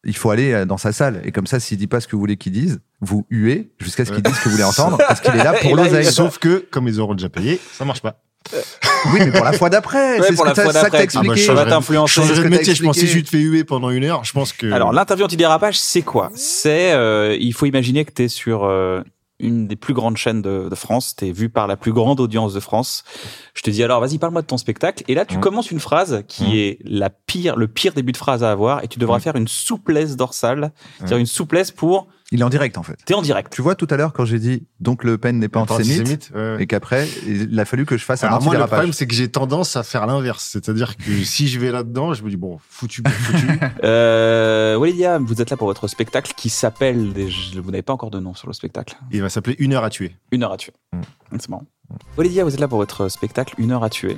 il 0.04 0.16
faut 0.16 0.30
aller 0.32 0.52
euh, 0.54 0.66
dans 0.66 0.78
sa 0.78 0.92
salle. 0.92 1.22
Et 1.24 1.32
comme 1.32 1.48
ça, 1.48 1.60
s'il 1.60 1.78
dit 1.78 1.88
pas 1.88 2.00
ce 2.02 2.08
que 2.08 2.16
vous 2.16 2.20
voulez 2.22 2.38
qu'il 2.38 2.52
dise, 2.52 2.80
vous 3.02 3.26
huez 3.30 3.72
jusqu'à 3.80 4.06
ce 4.06 4.12
qu'il 4.12 4.18
Ouais. 4.18 4.22
dise 4.30 4.36
ce 4.36 4.40
que 4.44 4.46
vous 4.50 4.56
voulez 4.56 4.64
entendre, 4.64 4.98
parce 5.08 5.22
qu'il 5.22 5.34
est 5.36 5.44
là 5.44 5.54
pour 5.54 5.76
l'oseille. 5.76 6.06
il- 6.06 6.12
Sauf 6.12 6.40
que, 6.40 6.66
comme 6.72 6.88
ils 6.88 7.00
auront 7.00 7.14
déjà 7.16 7.30
payé, 7.30 7.60
ça 7.74 7.86
marche 7.86 8.02
pas. 8.02 8.22
Oui, 9.14 9.20
mais 9.20 9.32
pour 9.32 9.46
la 9.46 9.54
fois 9.54 9.70
d'après. 9.70 10.20
Ouais, 10.20 10.28
c'est 10.28 10.36
pour 10.36 10.46
ce 10.46 10.50
la 10.50 10.56
fois 10.56 10.74
d'après. 10.74 10.88
Ah 10.90 10.98
bah, 10.98 11.04
expliqué. 11.04 11.38
ça 11.46 11.54
va 11.54 11.66
t'influencer. 11.66 12.14
Changer 12.22 12.36
de 12.44 12.48
métier, 12.50 12.76
je 12.76 12.84
pense. 12.84 12.98
Si 12.98 13.08
je 13.08 13.20
te 13.20 13.30
fais 13.30 13.38
huer 13.40 13.64
pendant 13.64 13.90
une 13.90 14.04
heure, 14.04 14.24
je 14.24 14.34
pense 14.34 14.54
que. 14.54 14.72
Alors 14.72 14.92
l'interview 14.94 15.26
anti-dérapage, 15.26 15.80
c'est 15.80 16.02
quoi? 16.02 16.32
C'est, 16.36 16.92
euh, 16.94 17.36
il 17.40 17.54
faut 17.54 17.66
imaginer 17.66 18.06
que 18.06 18.12
tu 18.12 18.24
es 18.24 18.28
sur 18.28 18.64
euh, 18.66 19.02
une 19.40 19.68
des 19.68 19.76
plus 19.76 19.94
grandes 19.94 20.18
chaînes 20.18 20.42
de, 20.42 20.68
de 20.70 20.76
France, 20.76 21.16
tu 21.16 21.28
es 21.28 21.32
vu 21.32 21.50
par 21.50 21.68
la 21.68 21.78
plus 21.78 21.94
grande 21.94 22.20
audience 22.20 22.54
de 22.54 22.60
France. 22.60 23.04
Je 23.54 23.62
te 23.62 23.70
dis 23.70 23.84
alors, 23.84 24.02
vas-y, 24.02 24.18
parle-moi 24.18 24.42
de 24.42 24.48
ton 24.48 24.58
spectacle. 24.58 25.04
Et 25.08 25.14
là, 25.14 25.26
tu 25.26 25.36
Mhm. 25.36 25.42
commences 25.42 25.70
une 25.72 25.80
phrase 25.80 26.24
qui 26.28 26.44
Mhm. 26.46 26.54
est 26.56 26.80
la 26.86 27.10
pire, 27.12 27.56
le 27.56 27.68
pire 27.68 27.94
début 27.94 28.12
de 28.14 28.18
phrase 28.18 28.44
à 28.44 28.52
avoir, 28.52 28.84
et 28.84 28.88
tu 28.88 28.98
devras 28.98 29.18
Mhm. 29.18 29.22
faire 29.22 29.36
une 29.36 29.48
souplesse 29.48 30.16
dorsale, 30.16 30.72
c'est-à-dire 30.98 31.18
une 31.18 31.26
souplesse 31.28 31.72
pour. 31.72 32.08
Il 32.32 32.42
est 32.42 32.44
en 32.44 32.50
direct, 32.50 32.78
en 32.78 32.84
fait. 32.84 32.98
T'es 33.06 33.14
en 33.14 33.22
direct. 33.22 33.54
Tu 33.54 33.62
vois, 33.62 33.76
tout 33.76 33.88
à 33.90 33.96
l'heure, 33.96 34.12
quand 34.12 34.26
j'ai 34.26 34.40
dit 34.40 34.68
donc 34.82 35.06
Le 35.06 35.18
Pen 35.18 35.40
n'est 35.40 35.48
pas 35.48 35.62
antisémite, 35.62 36.02
antisémite, 36.02 36.32
ouais, 36.36 36.56
ouais. 36.56 36.64
et 36.64 36.68
qu'après, 36.68 37.08
il 37.26 37.58
a 37.58 37.64
fallu 37.64 37.86
que 37.86 37.98
je 37.98 38.04
fasse 38.04 38.24
un 38.24 38.28
Alors 38.28 38.44
moi, 38.44 38.58
le 38.58 38.66
problème, 38.66 38.92
c'est 38.92 39.08
que 39.08 39.16
j'ai 39.16 39.30
tendance 39.30 39.78
à 39.78 39.84
faire 39.84 40.06
l'inverse. 40.08 40.50
C'est-à-dire 40.52 40.98
que 40.98 41.24
si 41.24 41.48
je 41.48 41.60
vais 41.60 41.72
là-dedans, 41.72 42.14
je 42.14 42.24
me 42.24 42.30
dis, 42.30 42.38
bon, 42.38 42.60
foutu, 42.70 43.02
foutu. 43.08 43.48
Euh, 43.84 44.76
Walidia, 44.76 45.20
vous 45.20 45.42
êtes 45.42 45.50
là 45.50 45.58
pour 45.58 45.68
votre 45.68 45.88
spectacle 45.88 46.34
qui 46.36 46.50
s'appelle. 46.50 47.14
Vous 47.56 47.72
n'avez 47.72 47.82
pas 47.82 47.94
encore 47.94 48.12
de 48.12 48.20
nom 48.20 48.34
sur 48.34 48.48
le 48.48 48.54
spectacle. 48.54 48.98
Il 49.12 49.22
va 49.22 49.30
s'appeler 49.30 49.56
Une 49.60 49.74
heure 49.74 49.84
à 49.84 49.90
tuer. 49.90 50.16
Une 50.32 50.44
heure 50.44 50.52
à 50.52 50.58
tuer. 50.58 50.74
Mm. 50.94 51.02
C'est 51.40 51.50
marrant. 51.50 51.66
Walidia, 52.18 52.44
vous 52.44 52.54
êtes 52.54 52.60
là 52.60 52.68
pour 52.68 52.80
votre 52.80 53.08
spectacle 53.10 53.54
Une 53.58 53.72
heure 53.72 53.84
à 53.84 53.90
tuer, 53.90 54.18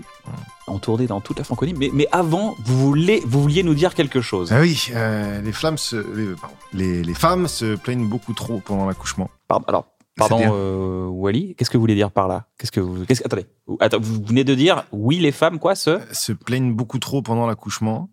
en 0.67 0.79
tournée 0.79 1.05
dans 1.07 1.21
toute 1.21 1.37
la 1.37 1.43
francophonie. 1.43 1.75
Mais, 1.77 1.89
mais 1.93 2.07
avant, 2.11 2.55
vous, 2.65 2.77
voulez, 2.79 3.21
vous 3.25 3.41
vouliez 3.41 3.61
nous 3.63 3.75
dire 3.75 3.93
quelque 3.93 4.21
chose. 4.21 4.51
Ah 4.51 4.61
oui, 4.61 4.87
euh, 4.95 5.41
les 5.41 5.51
flammes 5.51 5.77
se, 5.77 5.95
les, 5.97 6.33
pardon, 6.35 6.55
les, 6.73 7.03
les 7.03 7.13
femmes 7.13 7.47
se 7.47 7.75
plaignent 7.75 8.07
beaucoup 8.07 8.33
trop 8.33 8.59
pendant 8.59 8.85
l'accouchement. 8.87 9.29
Pardon, 9.47 9.65
alors, 9.67 9.85
pardon, 10.15 10.39
euh, 10.41 11.05
Wally, 11.07 11.55
qu'est-ce 11.55 11.69
que 11.69 11.77
vous 11.77 11.81
voulez 11.83 11.95
dire 11.95 12.11
par 12.11 12.27
là? 12.27 12.47
Qu'est-ce 12.57 12.71
que 12.71 12.79
vous, 12.79 13.05
qu'est-ce, 13.05 13.23
attendez, 13.23 13.45
vous 13.67 14.23
venez 14.25 14.43
de 14.43 14.55
dire 14.55 14.85
oui, 14.91 15.19
les 15.19 15.31
femmes 15.31 15.59
quoi, 15.59 15.75
ce 15.75 15.99
Se 16.11 16.31
plaignent 16.31 16.73
beaucoup 16.73 16.99
trop 16.99 17.21
pendant 17.21 17.45
l'accouchement. 17.45 18.09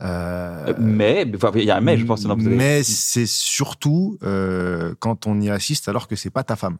Euh, 0.00 0.66
Euh, 0.68 0.74
Mais, 0.78 1.24
enfin, 1.36 1.52
il 1.54 1.62
y 1.64 1.70
a 1.70 1.76
un 1.76 1.80
mais, 1.80 1.96
je 1.96 2.04
pense. 2.04 2.24
non, 2.24 2.34
avez- 2.34 2.42
mais 2.56 2.82
c'est 2.82 3.26
surtout 3.26 4.18
euh, 4.24 4.94
quand 4.98 5.26
on 5.28 5.40
y 5.40 5.48
assiste 5.48 5.88
alors 5.88 6.08
que 6.08 6.16
c'est 6.16 6.30
pas 6.30 6.42
ta 6.42 6.56
femme. 6.56 6.78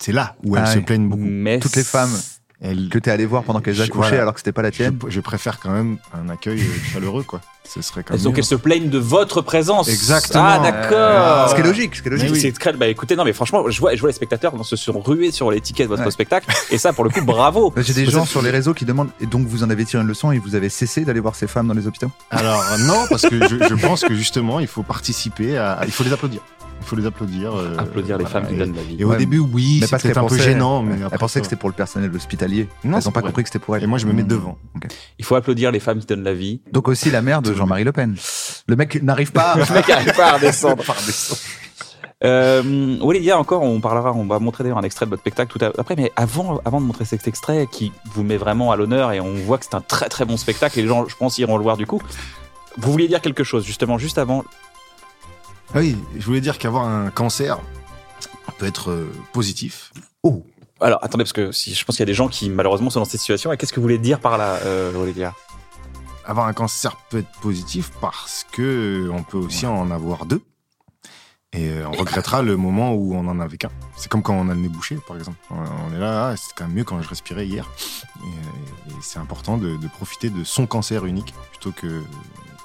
C'est 0.00 0.12
là 0.12 0.34
où 0.44 0.56
elles 0.56 0.62
Ah 0.66 0.72
se 0.72 0.78
oui. 0.78 0.84
plaignent 0.84 1.08
beaucoup. 1.08 1.22
mais 1.24 1.58
Toutes 1.60 1.76
les 1.76 1.84
femmes 1.84 2.10
Elles, 2.62 2.88
que 2.90 2.98
t'es 2.98 3.10
allé 3.10 3.24
voir 3.26 3.42
pendant 3.44 3.60
qu'elles 3.60 3.80
accouchaient 3.80 4.08
voilà. 4.08 4.22
alors 4.22 4.34
que 4.34 4.40
c'était 4.40 4.52
pas 4.52 4.62
la 4.62 4.70
tienne. 4.70 4.98
je 5.08 5.20
préfère 5.20 5.60
quand 5.60 5.70
même 5.70 5.96
un 6.14 6.28
accueil 6.28 6.60
euh, 6.60 6.92
chaleureux, 6.92 7.22
quoi. 7.22 7.40
Ce 7.68 7.80
serait 7.82 8.02
quand 8.02 8.14
même. 8.14 8.22
Donc 8.22 8.36
elles 8.36 8.44
se 8.44 8.54
plaignent 8.54 8.90
de 8.90 8.98
votre 8.98 9.40
présence. 9.42 9.88
Exactement. 9.88 10.42
Ah 10.44 10.58
Euh, 10.58 10.70
d'accord. 10.70 11.48
Ce 11.50 11.54
qui 11.54 11.60
est 11.60 11.64
logique, 11.64 11.94
ce 11.96 12.02
qui 12.02 12.08
est 12.08 12.10
logique. 12.10 12.26
Mais 12.30 12.32
oui. 12.34 12.40
C'est 12.40 12.52
très- 12.52 12.72
bah 12.72 12.88
écoutez, 12.88 13.14
non 13.16 13.24
mais 13.24 13.32
franchement, 13.32 13.68
je 13.70 13.78
vois, 13.80 13.94
je 13.94 14.00
vois 14.00 14.08
les 14.10 14.14
spectateurs 14.14 14.52
se 14.66 14.76
sont 14.76 14.98
rués 15.00 15.30
sur 15.30 15.50
les 15.50 15.60
tickets 15.60 15.86
de 15.86 15.90
votre 15.90 16.04
Ouais. 16.04 16.10
spectacle, 16.10 16.48
et 16.70 16.78
ça 16.78 16.92
pour 16.92 17.04
le 17.04 17.10
coup, 17.10 17.22
bravo. 17.24 17.72
J'ai 17.78 17.94
des 17.94 18.06
gens 18.06 18.24
sur 18.26 18.42
les 18.42 18.50
réseaux 18.50 18.74
qui 18.74 18.84
demandent 18.84 19.10
et 19.20 19.26
donc 19.26 19.46
vous 19.46 19.62
en 19.62 19.70
avez 19.70 19.84
tiré 19.84 20.02
une 20.02 20.08
leçon 20.08 20.32
et 20.32 20.38
vous 20.38 20.54
avez 20.54 20.68
cessé 20.68 21.04
d'aller 21.04 21.20
voir 21.20 21.34
ces 21.36 21.46
femmes 21.46 21.68
dans 21.68 21.74
les 21.74 21.86
hôpitaux? 21.86 22.10
Alors 22.30 22.62
non, 22.80 23.06
parce 23.08 23.22
que 23.22 23.36
je, 23.48 23.56
je 23.68 23.74
pense 23.74 24.02
que 24.02 24.14
justement, 24.14 24.58
il 24.60 24.66
faut 24.66 24.82
participer 24.82 25.56
à. 25.56 25.72
à- 25.74 25.84
Il 25.86 25.92
faut 25.92 26.04
les 26.04 26.12
applaudir. 26.12 26.40
Il 26.80 26.86
faut 26.86 26.96
les 26.96 27.06
applaudir. 27.06 27.54
euh, 27.54 27.76
Applaudir 27.78 28.16
les 28.18 28.24
voilà. 28.24 28.40
femmes 28.40 28.48
qui 28.50 28.56
donnent 28.58 28.74
la 28.74 28.82
vie. 28.82 28.96
Et 28.98 29.04
au 29.04 29.10
Ouais, 29.10 29.16
début, 29.16 29.38
oui, 29.38 29.78
mais 29.80 29.86
parce 29.86 30.02
qu'elles 30.02 30.18
un 30.18 30.24
peu 30.26 30.36
gênant, 30.38 30.82
mais 30.82 30.94
Elles 30.96 31.04
après. 31.04 31.18
pensaient 31.18 31.40
que 31.40 31.46
c'était 31.46 31.56
pour 31.56 31.68
le 31.68 31.74
personnel 31.74 32.10
hospitalier. 32.14 32.68
Non, 32.84 32.98
Elles 32.98 33.04
n'ont 33.04 33.10
pas 33.12 33.22
compris 33.22 33.42
que 33.42 33.48
c'était 33.48 33.58
pour 33.58 33.76
elles. 33.76 33.82
Et 33.84 33.86
moi, 33.86 33.98
je 33.98 34.06
me 34.06 34.12
mets 34.12 34.22
Mmh. 34.22 34.26
devant. 34.28 34.58
Il 35.18 35.24
faut 35.24 35.34
applaudir 35.36 35.70
les 35.70 35.80
femmes 35.80 36.00
qui 36.00 36.06
donnent 36.06 36.24
la 36.24 36.34
vie. 36.34 36.60
Donc 36.72 36.88
aussi 36.88 37.10
la 37.10 37.22
mère 37.22 37.42
de 37.42 37.52
Jean-Marie 37.54 37.84
Le 37.84 37.92
Pen. 37.92 38.16
Le 38.66 38.76
mec 38.76 39.02
n'arrive 39.02 39.30
pas. 39.32 39.54
Le 39.68 39.74
mec 39.74 39.88
arrive 39.90 40.14
pas 40.14 40.32
à 40.32 40.36
redescendre. 40.38 40.82
Euh, 42.22 42.98
Olivier, 43.00 43.32
encore, 43.32 43.62
on 43.62 43.80
parlera, 43.80 44.12
on 44.12 44.26
va 44.26 44.38
montrer 44.40 44.62
d'ailleurs 44.62 44.76
un 44.76 44.82
extrait 44.82 45.06
de 45.06 45.10
votre 45.10 45.22
spectacle 45.22 45.50
tout 45.58 45.64
à- 45.64 45.72
après, 45.80 45.96
mais 45.96 46.12
avant, 46.16 46.60
avant 46.66 46.78
de 46.78 46.84
montrer 46.86 47.06
cet 47.06 47.26
extrait 47.26 47.66
qui 47.70 47.92
vous 48.12 48.22
met 48.22 48.36
vraiment 48.36 48.72
à 48.72 48.76
l'honneur 48.76 49.12
et 49.12 49.20
on 49.20 49.32
voit 49.36 49.56
que 49.56 49.64
c'est 49.64 49.74
un 49.74 49.80
très 49.80 50.10
très 50.10 50.26
bon 50.26 50.36
spectacle 50.36 50.78
et 50.78 50.82
les 50.82 50.88
gens, 50.88 51.06
je 51.08 51.16
pense, 51.16 51.38
iront 51.38 51.56
le 51.56 51.62
voir 51.62 51.78
du 51.78 51.86
coup. 51.86 52.02
Vous 52.76 52.92
vouliez 52.92 53.08
dire 53.08 53.22
quelque 53.22 53.42
chose 53.42 53.64
justement 53.64 53.96
juste 53.96 54.18
avant. 54.18 54.44
Ah 55.72 55.78
Oui, 55.78 55.96
je 56.16 56.26
voulais 56.26 56.40
dire 56.40 56.58
qu'avoir 56.58 56.84
un 56.84 57.10
cancer 57.10 57.60
peut 58.58 58.66
être 58.66 58.90
euh, 58.90 59.12
positif. 59.32 59.92
Oh, 60.24 60.44
Alors 60.80 60.98
attendez, 61.04 61.22
parce 61.22 61.32
que 61.32 61.52
si, 61.52 61.74
je 61.74 61.84
pense 61.84 61.96
qu'il 61.96 62.02
y 62.02 62.02
a 62.02 62.06
des 62.06 62.14
gens 62.14 62.28
qui 62.28 62.50
malheureusement 62.50 62.90
sont 62.90 62.98
dans 62.98 63.04
cette 63.04 63.20
situation. 63.20 63.52
Et 63.52 63.56
qu'est-ce 63.56 63.72
que 63.72 63.78
vous 63.78 63.84
voulez 63.84 63.98
dire 63.98 64.18
par 64.18 64.36
là, 64.36 64.56
euh, 64.64 64.92
Olivier? 64.96 65.30
Avoir 66.24 66.46
un 66.46 66.52
cancer 66.52 66.96
peut 67.08 67.18
être 67.18 67.30
positif 67.40 67.92
parce 68.00 68.44
que 68.50 69.06
euh, 69.06 69.12
on 69.12 69.22
peut 69.22 69.38
aussi 69.38 69.66
en 69.66 69.90
avoir 69.90 70.26
deux. 70.26 70.42
Et 71.52 71.70
on 71.84 71.90
regrettera 71.92 72.42
le 72.42 72.56
moment 72.56 72.92
où 72.94 73.12
on 73.14 73.26
en 73.26 73.40
avait 73.40 73.56
qu'un. 73.56 73.70
C'est 73.96 74.08
comme 74.08 74.22
quand 74.22 74.34
on 74.34 74.48
a 74.48 74.54
le 74.54 74.60
nez 74.60 74.68
bouché, 74.68 74.98
par 75.08 75.16
exemple. 75.16 75.38
On 75.50 75.92
est 75.92 75.98
là, 75.98 76.28
ah, 76.28 76.36
c'est 76.36 76.54
quand 76.54 76.64
même 76.66 76.76
mieux 76.76 76.84
quand 76.84 77.02
je 77.02 77.08
respirais 77.08 77.44
hier. 77.44 77.68
Et, 78.22 78.90
et 78.90 78.94
c'est 79.02 79.18
important 79.18 79.56
de, 79.56 79.76
de 79.76 79.88
profiter 79.88 80.30
de 80.30 80.44
son 80.44 80.66
cancer 80.66 81.06
unique 81.06 81.34
plutôt 81.50 81.72
que 81.72 82.02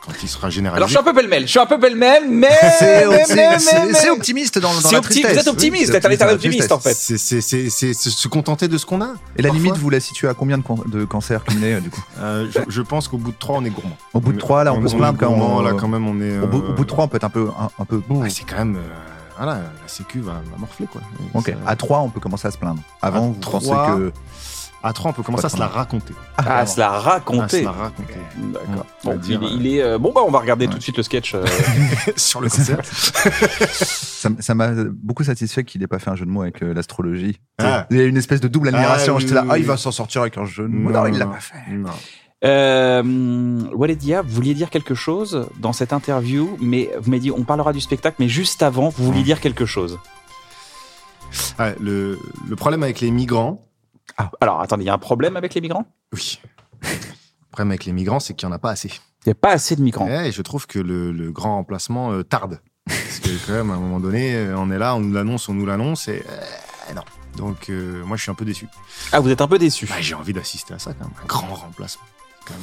quand 0.06 0.14
il 0.22 0.30
sera 0.30 0.50
généralisé. 0.50 0.78
Alors 0.78 0.88
je 0.88 0.94
suis 0.94 1.00
un 1.00 1.04
peu 1.04 1.14
pêle-mêle, 1.14 1.44
je 1.44 1.48
suis 1.50 1.60
un 1.60 1.66
peu 1.66 1.80
pêle-mêle, 1.80 2.24
mais 2.30 2.50
c'est 2.80 4.10
optimiste 4.10 4.60
dans, 4.60 4.74
dans 4.82 4.92
la 4.92 5.00
opti- 5.00 5.04
tristesse. 5.04 5.34
vous 5.34 5.40
êtes 5.40 5.48
optimiste, 5.48 5.84
Oui, 5.86 5.90
vous 5.90 5.96
êtes 5.96 6.06
un 6.06 6.10
état 6.12 6.32
optimiste, 6.32 6.72
en 6.72 6.80
fait. 6.80 6.94
C'est- 6.94 7.94
se 7.94 8.28
contenter 8.28 8.68
de 8.68 8.78
ce 8.78 8.86
qu'on 8.86 9.02
a. 9.02 9.14
Et 9.38 9.42
la 9.42 9.50
limite, 9.50 9.78
vous 9.78 9.90
la 9.90 10.00
situez 10.00 10.28
à 10.28 10.34
combien 10.34 10.58
de, 10.58 10.64
can- 10.64 10.80
de 10.86 11.06
cancers 11.06 11.44
cumulés 11.44 11.74
euh, 11.74 11.80
du 11.80 11.90
coup 11.90 12.04
Euh, 12.20 12.48
je, 12.54 12.60
je 12.70 12.82
pense 12.82 13.08
qu'au 13.08 13.18
bout 13.18 13.32
de 13.32 13.38
trois, 13.38 13.58
on 13.58 13.66
est 13.66 13.70
gourmand. 13.70 13.98
Au 14.14 14.20
bout 14.20 14.34
de 14.34 14.38
trois, 14.38 14.64
là, 14.64 14.74
on 14.74 14.82
peut 14.82 14.88
se 14.88 14.96
plaindre 14.96 15.18
quand 15.20 15.30
on. 15.32 15.62
Là, 15.62 15.74
quand 15.74 15.88
même, 15.88 16.08
on 16.08 16.22
est. 16.22 16.40
Au 16.40 16.48
bout, 16.48 16.62
euh, 16.64 16.70
au 16.70 16.74
bout 16.74 16.84
de 16.84 16.90
trois, 16.90 17.06
on 17.06 17.08
peut 17.08 17.18
être 17.18 17.24
un 17.24 17.30
peu, 17.30 17.50
un, 17.60 17.70
un 17.80 17.86
peu. 17.86 18.02
ouais, 18.10 18.30
c'est 18.30 18.44
quand 18.44 18.58
même. 18.58 18.76
euh, 18.78 18.80
voilà, 19.38 19.54
la 19.56 19.88
Sécu 19.88 20.20
va, 20.22 20.34
va 20.34 20.58
morfler, 20.58 20.86
quoi. 20.92 21.02
Et 21.20 21.38
Ok. 21.38 21.48
ça- 21.48 21.70
À 21.70 21.76
trois, 21.76 22.00
on 22.00 22.10
peut 22.10 22.20
commencer 22.22 22.48
à 22.48 22.52
se 22.52 22.58
plaindre. 22.58 22.82
Avant, 23.02 23.18
À 23.18 23.22
vous 23.28 23.34
pensez 23.34 23.66
trois, 23.66 23.96
que. 23.98 24.12
À 24.86 24.94
3, 24.94 25.12
on 25.12 25.14
peut 25.14 25.24
commencer 25.24 25.46
à 25.46 25.50
se 25.50 25.58
la 25.58 25.68
raconter. 25.68 26.14
Ah, 26.38 26.60
à 26.60 26.66
se 26.66 26.80
la 26.80 26.94
À 26.94 27.00
se 27.02 27.06
raconter. 27.06 27.62
la 27.64 27.72
raconter. 27.72 28.14
D'accord. 28.38 28.86
Bon, 29.04 29.20
il, 29.28 29.40
il 29.62 29.68
est 29.76 29.82
euh, 29.82 29.98
bon 29.98 30.12
bah 30.14 30.22
on 30.26 30.32
va 30.32 30.40
regarder 30.40 30.66
Ouais. 30.68 30.72
tout 30.72 30.78
de 30.78 30.84
suite 30.84 30.98
le 30.98 31.04
sketch. 31.04 31.34
euh, 31.36 31.46
Sur 32.16 32.40
le 32.42 32.50
cancer. 32.50 32.80
Ça 34.40 34.56
m'a 34.56 34.70
beaucoup 34.92 35.24
satisfait 35.24 35.64
qu'il 35.64 35.82
n'ait 35.82 35.88
pas 35.88 36.00
fait 36.00 36.10
un 36.10 36.16
jeu 36.16 36.26
de 36.26 36.32
mots 36.32 36.42
avec 36.42 36.62
euh, 36.64 36.74
l'astrologie. 36.74 37.40
Ah. 37.60 37.86
Il 37.92 37.98
y 37.98 38.02
a 38.02 38.04
une 38.06 38.18
espèce 38.18 38.42
de 38.42 38.48
double 38.48 38.70
admiration. 38.70 39.16
Ah, 39.18 39.20
J'étais 39.20 39.34
là, 39.36 39.42
oui, 39.44 39.50
ah, 39.52 39.58
il 39.58 39.66
va 39.66 39.78
s'en 39.78 39.92
sortir 39.92 40.22
avec 40.22 40.38
un 40.38 40.46
jeu 40.46 40.64
de 40.64 40.70
mots. 40.70 40.92
Non, 40.92 41.02
Non, 41.02 41.08
il 41.08 41.18
l'a 41.18 41.26
pas 41.28 41.40
fait. 41.40 41.56
Non. 41.72 41.90
Euh, 42.44 43.02
Waledia, 43.74 44.22
vous 44.22 44.30
vouliez 44.36 44.54
dire 44.54 44.70
quelque 44.70 44.94
chose 44.94 45.48
dans 45.60 45.74
cette 45.74 45.94
interview, 45.94 46.58
mais 46.62 46.92
vous 47.00 47.10
m'avez 47.10 47.22
dit 47.22 47.32
on 47.32 47.44
parlera 47.44 47.74
du 47.74 47.82
spectacle, 47.82 48.18
mais 48.20 48.28
juste 48.30 48.62
avant, 48.62 48.90
vous 48.90 49.04
vouliez 49.06 49.24
dire 49.24 49.40
quelque 49.40 49.66
chose. 49.66 49.98
Ah, 51.58 51.72
le, 51.80 52.20
le 52.48 52.56
problème 52.56 52.84
avec 52.84 53.00
les 53.02 53.10
migrants, 53.12 53.68
Ah, 54.18 54.32
alors 54.42 54.62
attendez, 54.62 54.84
il 54.84 54.88
y 54.88 54.90
a 54.90 54.94
un 54.94 54.98
problème 54.98 55.36
avec 55.38 55.54
les 55.54 55.62
migrants? 55.62 55.86
Oui. 56.14 56.40
Le 56.82 56.88
problème 57.52 57.72
avec 57.72 57.86
les 57.86 57.92
migrants, 57.92 58.20
c'est 58.20 58.34
qu'il 58.34 58.48
n'y 58.48 58.54
en 58.54 58.56
a 58.56 58.60
pas 58.60 58.72
assez. 58.72 58.90
Il 59.26 59.30
n'y 59.30 59.32
a 59.32 59.36
pas 59.36 59.52
assez 59.52 59.76
de 59.76 59.82
migrants. 59.82 60.08
Et 60.08 60.32
je 60.32 60.42
trouve 60.42 60.68
que 60.68 60.80
le, 60.80 61.12
le 61.12 61.32
grand 61.32 61.56
remplacement 61.56 62.12
euh, 62.12 62.24
tarde. 62.24 62.60
Parce 62.86 63.20
que 63.20 63.30
quand 63.48 63.54
même, 63.54 63.72
à 63.72 63.74
un 63.74 63.80
moment 63.80 64.00
donné, 64.00 64.36
euh, 64.36 64.58
on 64.58 64.70
est 64.72 64.78
là, 64.78 64.96
on 64.96 65.00
nous 65.00 65.14
l'annonce, 65.14 65.50
on 65.50 65.54
nous 65.54 65.66
l'annonce, 65.66 66.08
et 66.08 66.24
euh, 66.30 66.94
non. 66.94 67.02
Donc, 67.36 67.70
euh, 67.70 68.04
moi, 68.06 68.16
je 68.16 68.22
suis 68.22 68.32
un 68.32 68.36
peu 68.36 68.46
déçu. 68.46 68.68
Ah, 69.12 69.20
vous 69.20 69.30
êtes 69.30 69.42
un 69.42 69.48
peu 69.48 69.58
déçu. 69.58 69.88
Bah, 69.88 69.96
J'ai 70.00 70.14
envie 70.14 70.34
d'assister 70.34 70.74
à 70.74 70.80
ça, 70.80 70.94
quand 70.94 71.06
même. 71.06 71.14
Un 71.24 71.26
grand 71.26 71.54
remplacement. 71.54 72.04
Euh, 72.52 72.54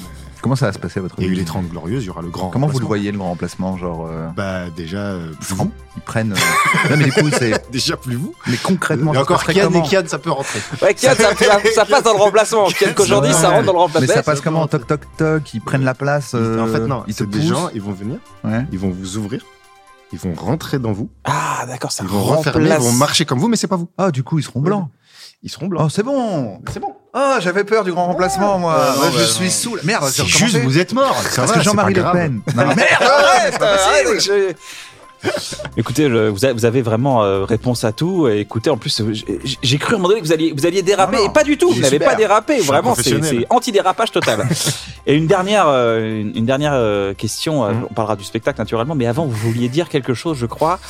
Comment 0.40 0.56
ça 0.56 0.66
va 0.66 0.72
se 0.72 0.78
passer 0.80 0.98
à 0.98 1.02
votre 1.02 1.14
Il 1.18 1.24
y 1.24 1.28
a 1.28 1.30
eu 1.30 1.34
les 1.34 1.44
30 1.44 1.68
glorieuses, 1.68 2.02
il 2.02 2.06
y 2.08 2.10
aura 2.10 2.20
le 2.20 2.28
grand 2.28 2.48
Comment 2.50 2.66
vous 2.66 2.72
le 2.80 2.84
remplacement. 2.84 2.88
voyez, 2.88 3.12
le 3.12 3.18
grand 3.18 3.28
remplacement 3.28 3.76
Genre. 3.76 4.08
euh, 4.10 4.26
Bah, 4.34 4.70
déjà, 4.76 4.96
euh, 4.98 5.30
plus 5.40 5.54
vous. 5.54 5.70
Ils 5.96 6.02
prennent. 6.02 6.32
euh, 6.32 6.90
non, 6.90 6.96
mais 6.96 7.04
du 7.04 7.12
coup, 7.12 7.28
c'est. 7.38 7.70
Déjà, 7.70 7.96
plus 7.96 8.16
vous. 8.16 8.34
Mais 8.48 8.56
concrètement, 8.56 9.14
ça 9.14 9.20
encore 9.20 9.44
Kian 9.44 9.66
comment 9.70 9.84
et 9.84 9.88
Kian, 9.88 10.02
ça 10.06 10.18
peut 10.18 10.32
rentrer. 10.32 10.58
Ouais, 10.82 10.94
Kian, 10.94 11.14
ça, 11.16 11.36
ça- 11.36 11.58
ça 11.74 11.84
passe 11.88 12.02
dans 12.02 12.14
le 12.14 12.18
remplacement. 12.18 12.66
Kian, 12.70 12.88
qu'aujourd'hui, 12.92 13.32
ça 13.32 13.50
rentre 13.50 13.66
dans 13.66 13.72
le 13.72 13.78
remplacement. 13.78 14.08
Mais 14.08 14.12
ça 14.14 14.24
passe 14.24 14.40
comment 14.40 14.66
Toc 14.66 14.84
toc 14.88 15.02
toc, 15.16 15.54
ils 15.54 15.60
prennent 15.60 15.84
la 15.84 15.94
place. 15.94 16.32
euh, 16.34 16.60
en 16.60 16.66
fait, 16.66 16.80
non. 16.88 17.04
Ils 17.06 17.14
des 17.28 17.42
gens, 17.42 17.68
ils 17.72 17.80
vont 17.80 17.92
venir, 17.92 18.18
Ouais. 18.42 18.66
ils 18.72 18.78
vont 18.80 18.90
vous 18.90 19.16
ouvrir, 19.18 19.44
ils 20.12 20.18
vont 20.18 20.34
rentrer 20.34 20.80
dans 20.80 20.92
vous, 20.92 21.08
Ah, 21.24 21.64
d'accord, 21.68 21.92
ça 21.92 22.02
ils 22.02 22.10
vont 22.10 22.20
refermer, 22.20 22.64
ils 22.66 22.72
remplace. 22.72 22.90
vont 22.90 22.96
marcher 22.98 23.24
comme 23.26 23.38
vous, 23.38 23.46
mais 23.48 23.56
c'est 23.56 23.68
pas 23.68 23.76
vous. 23.76 23.88
Ah, 23.96 24.10
du 24.10 24.24
coup, 24.24 24.40
ils 24.40 24.42
seront 24.42 24.60
blancs. 24.60 24.88
Ils 25.45 25.51
seront 25.51 25.66
blancs. 25.66 25.82
Oh, 25.86 25.88
c'est 25.88 26.05
bon. 26.05 26.61
C'est 26.72 26.78
bon. 26.78 26.95
Ah, 27.12 27.38
j'avais 27.40 27.64
peur 27.64 27.82
du 27.82 27.90
grand 27.90 28.07
remplacement, 28.07 28.59
moi. 28.61 28.76
Ah, 28.78 28.93
non, 28.95 28.97
Moi, 29.01 29.07
bah, 29.11 29.12
je 29.18 29.22
non. 29.22 29.28
suis 29.28 29.51
saoul. 29.51 29.80
Merde, 29.82 30.05
C'est 30.12 30.24
j'ai 30.24 30.38
juste, 30.47 30.57
vous 30.59 30.78
êtes 30.78 30.93
mort. 30.95 31.16
Ça 31.16 31.22
Parce 31.22 31.36
va, 31.36 31.47
que 31.47 31.53
c'est 31.61 31.64
Jean-Marie 31.64 31.95
Le. 31.95 32.03
Pen. 32.12 32.40
Non, 32.55 32.64
non, 32.66 32.74
merde, 32.76 33.03
Arrête, 33.61 34.20
je- 34.20 34.55
Écoutez, 35.76 36.09
je- 36.09 36.28
vous 36.28 36.45
avez, 36.45 36.53
vous 36.55 36.64
avez 36.64 36.82
vraiment 36.82 37.22
euh, 37.22 37.45
réponse 37.45 37.84
à 37.84 37.93
tout. 37.93 38.26
Et 38.28 38.40
écoutez, 38.40 38.70
en 38.70 38.76
plus, 38.76 39.01
euh, 39.01 39.12
j'ai- 39.62 39.78
cru 39.78 39.93
à 39.95 39.97
un 39.97 39.99
moment 39.99 40.09
donné 40.09 40.20
que 40.20 40.26
vous 40.26 40.32
alliez, 40.32 40.53
vous 40.57 40.66
alliez 40.66 40.82
déraper, 40.82 41.16
Non, 41.16 41.24
non, 41.24 41.30
et 41.30 41.32
pas 41.32 41.45
du 41.45 41.57
tout. 41.59 41.70
Vous 41.72 41.80
n'avez 41.80 41.99
pas 42.01 42.14
dérapé. 42.16 42.59
Vraiment, 42.61 42.95
c'est 42.97 43.47
anti-dérapage 43.51 44.11
total. 44.11 44.49
et 45.07 45.14
une 45.14 45.26
dernière, 45.28 45.66
euh, 45.68 46.20
une, 46.20 46.36
une 46.36 46.47
dernière 46.47 46.72
euh, 46.74 47.14
question. 47.14 47.68
Mhm. 47.68 47.86
On 47.90 47.95
parlera 47.95 48.16
du 48.16 48.24
spectacle 48.24 48.59
naturellement, 48.59 48.95
mais 48.97 49.07
avant, 49.07 49.24
vous 49.26 49.32
vouliez 49.49 49.68
dire 49.68 49.88
quelque 49.88 50.14
chose, 50.14 50.38
je 50.38 50.47
crois. 50.47 50.80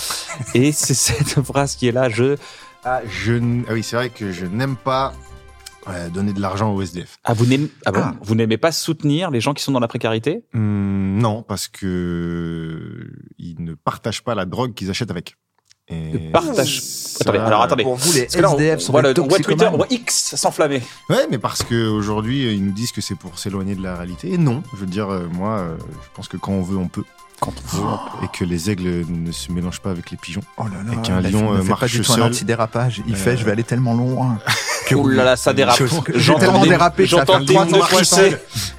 Et 0.54 0.72
c'est 0.72 0.94
cette 0.94 1.42
phrase 1.42 1.74
qui 1.76 1.88
est 1.88 1.92
là. 1.92 2.08
Je 2.08 2.36
Ah, 2.84 3.00
je 3.06 3.34
n- 3.34 3.64
ah 3.68 3.72
oui, 3.74 3.82
c'est 3.82 3.96
vrai 3.96 4.10
que 4.10 4.32
je 4.32 4.44
n'aime 4.46 4.76
pas 4.76 5.12
euh, 5.88 6.08
donner 6.10 6.32
de 6.32 6.40
l'argent 6.40 6.72
au 6.74 6.82
SDF. 6.82 7.18
ah 7.24 7.32
vous 7.32 7.46
n'aimez 7.46 7.68
ah 7.86 7.92
bon, 7.92 8.00
Ah. 8.02 8.14
vous 8.22 8.34
n'aimez 8.34 8.56
pas 8.58 8.72
soutenir 8.72 9.30
les 9.30 9.40
gens 9.40 9.54
qui 9.54 9.62
sont 9.62 9.72
dans 9.72 9.80
la 9.80 9.88
précarité? 9.88 10.44
Hum, 10.54 11.18
non, 11.18 11.42
parce 11.42 11.68
que 11.68 13.08
ils 13.38 13.62
ne 13.62 13.74
partagent 13.74 14.22
pas 14.24 14.34
la 14.34 14.44
drogue 14.44 14.74
qu'ils 14.74 14.90
achètent 14.90 15.10
avec. 15.10 15.36
Et 15.88 16.30
ça- 16.32 17.18
Attendez, 17.20 17.38
alors 17.38 17.62
attendez. 17.62 17.82
Pour 17.84 17.96
vous, 17.96 18.12
les 18.12 18.20
là, 18.40 18.50
on, 18.50 18.54
SDF 18.54 18.76
on 18.76 18.80
sont 18.80 18.92
voit, 18.92 19.02
des 19.02 19.08
le- 19.14 19.20
on 19.20 19.26
voit 19.26 19.36
Twitter, 19.38 19.42
toxicomanes. 19.50 19.74
on 19.74 19.76
voit 19.76 19.86
X 19.90 20.34
s'enflammer. 20.36 20.82
Ouais, 21.10 21.26
mais 21.30 21.38
parce 21.38 21.62
qu'aujourd'hui, 21.62 22.54
ils 22.54 22.64
nous 22.64 22.72
disent 22.72 22.92
que 22.92 23.00
c'est 23.00 23.14
pour 23.16 23.38
s'éloigner 23.38 23.74
de 23.74 23.82
la 23.82 23.96
réalité. 23.96 24.32
Et 24.32 24.38
non, 24.38 24.62
je 24.74 24.78
veux 24.80 24.86
dire, 24.86 25.10
euh, 25.10 25.26
moi, 25.32 25.58
euh, 25.58 25.76
je 25.78 26.08
pense 26.14 26.28
que 26.28 26.36
quand 26.36 26.52
on 26.52 26.62
veut, 26.62 26.78
on 26.78 26.88
peut. 26.88 27.04
Quand 27.40 27.52
on 27.74 27.76
veut, 27.76 27.82
on 27.84 27.96
peut. 28.20 28.24
Et 28.24 28.28
que 28.36 28.44
les 28.44 28.70
aigles 28.70 29.04
ne 29.08 29.32
se 29.32 29.50
mélangent 29.52 29.80
pas 29.80 29.90
avec 29.90 30.10
les 30.10 30.16
pigeons. 30.16 30.42
Oh 30.56 30.64
là 30.64 30.70
là, 30.86 30.92
Et 30.98 31.02
qu'un 31.06 31.20
lion, 31.20 31.52
ne 31.52 31.58
euh, 31.58 31.62
fait 31.62 31.68
pas 31.68 31.76
marche 31.80 31.92
du 31.92 32.00
tout 32.00 32.12
un 32.12 32.22
anti-dérapage. 32.22 33.02
Il 33.06 33.14
Euh, 33.14 33.16
fait, 33.16 33.36
je 33.36 33.44
vais 33.44 33.50
aller 33.50 33.64
tellement 33.64 33.94
loin. 33.94 34.38
que 34.86 34.94
Ouh 34.94 35.08
là 35.08 35.24
là, 35.24 35.36
ça 35.36 35.52
dérape. 35.52 35.76
J'entends 36.14 36.52
va 36.52 37.04
j'entends 37.04 37.38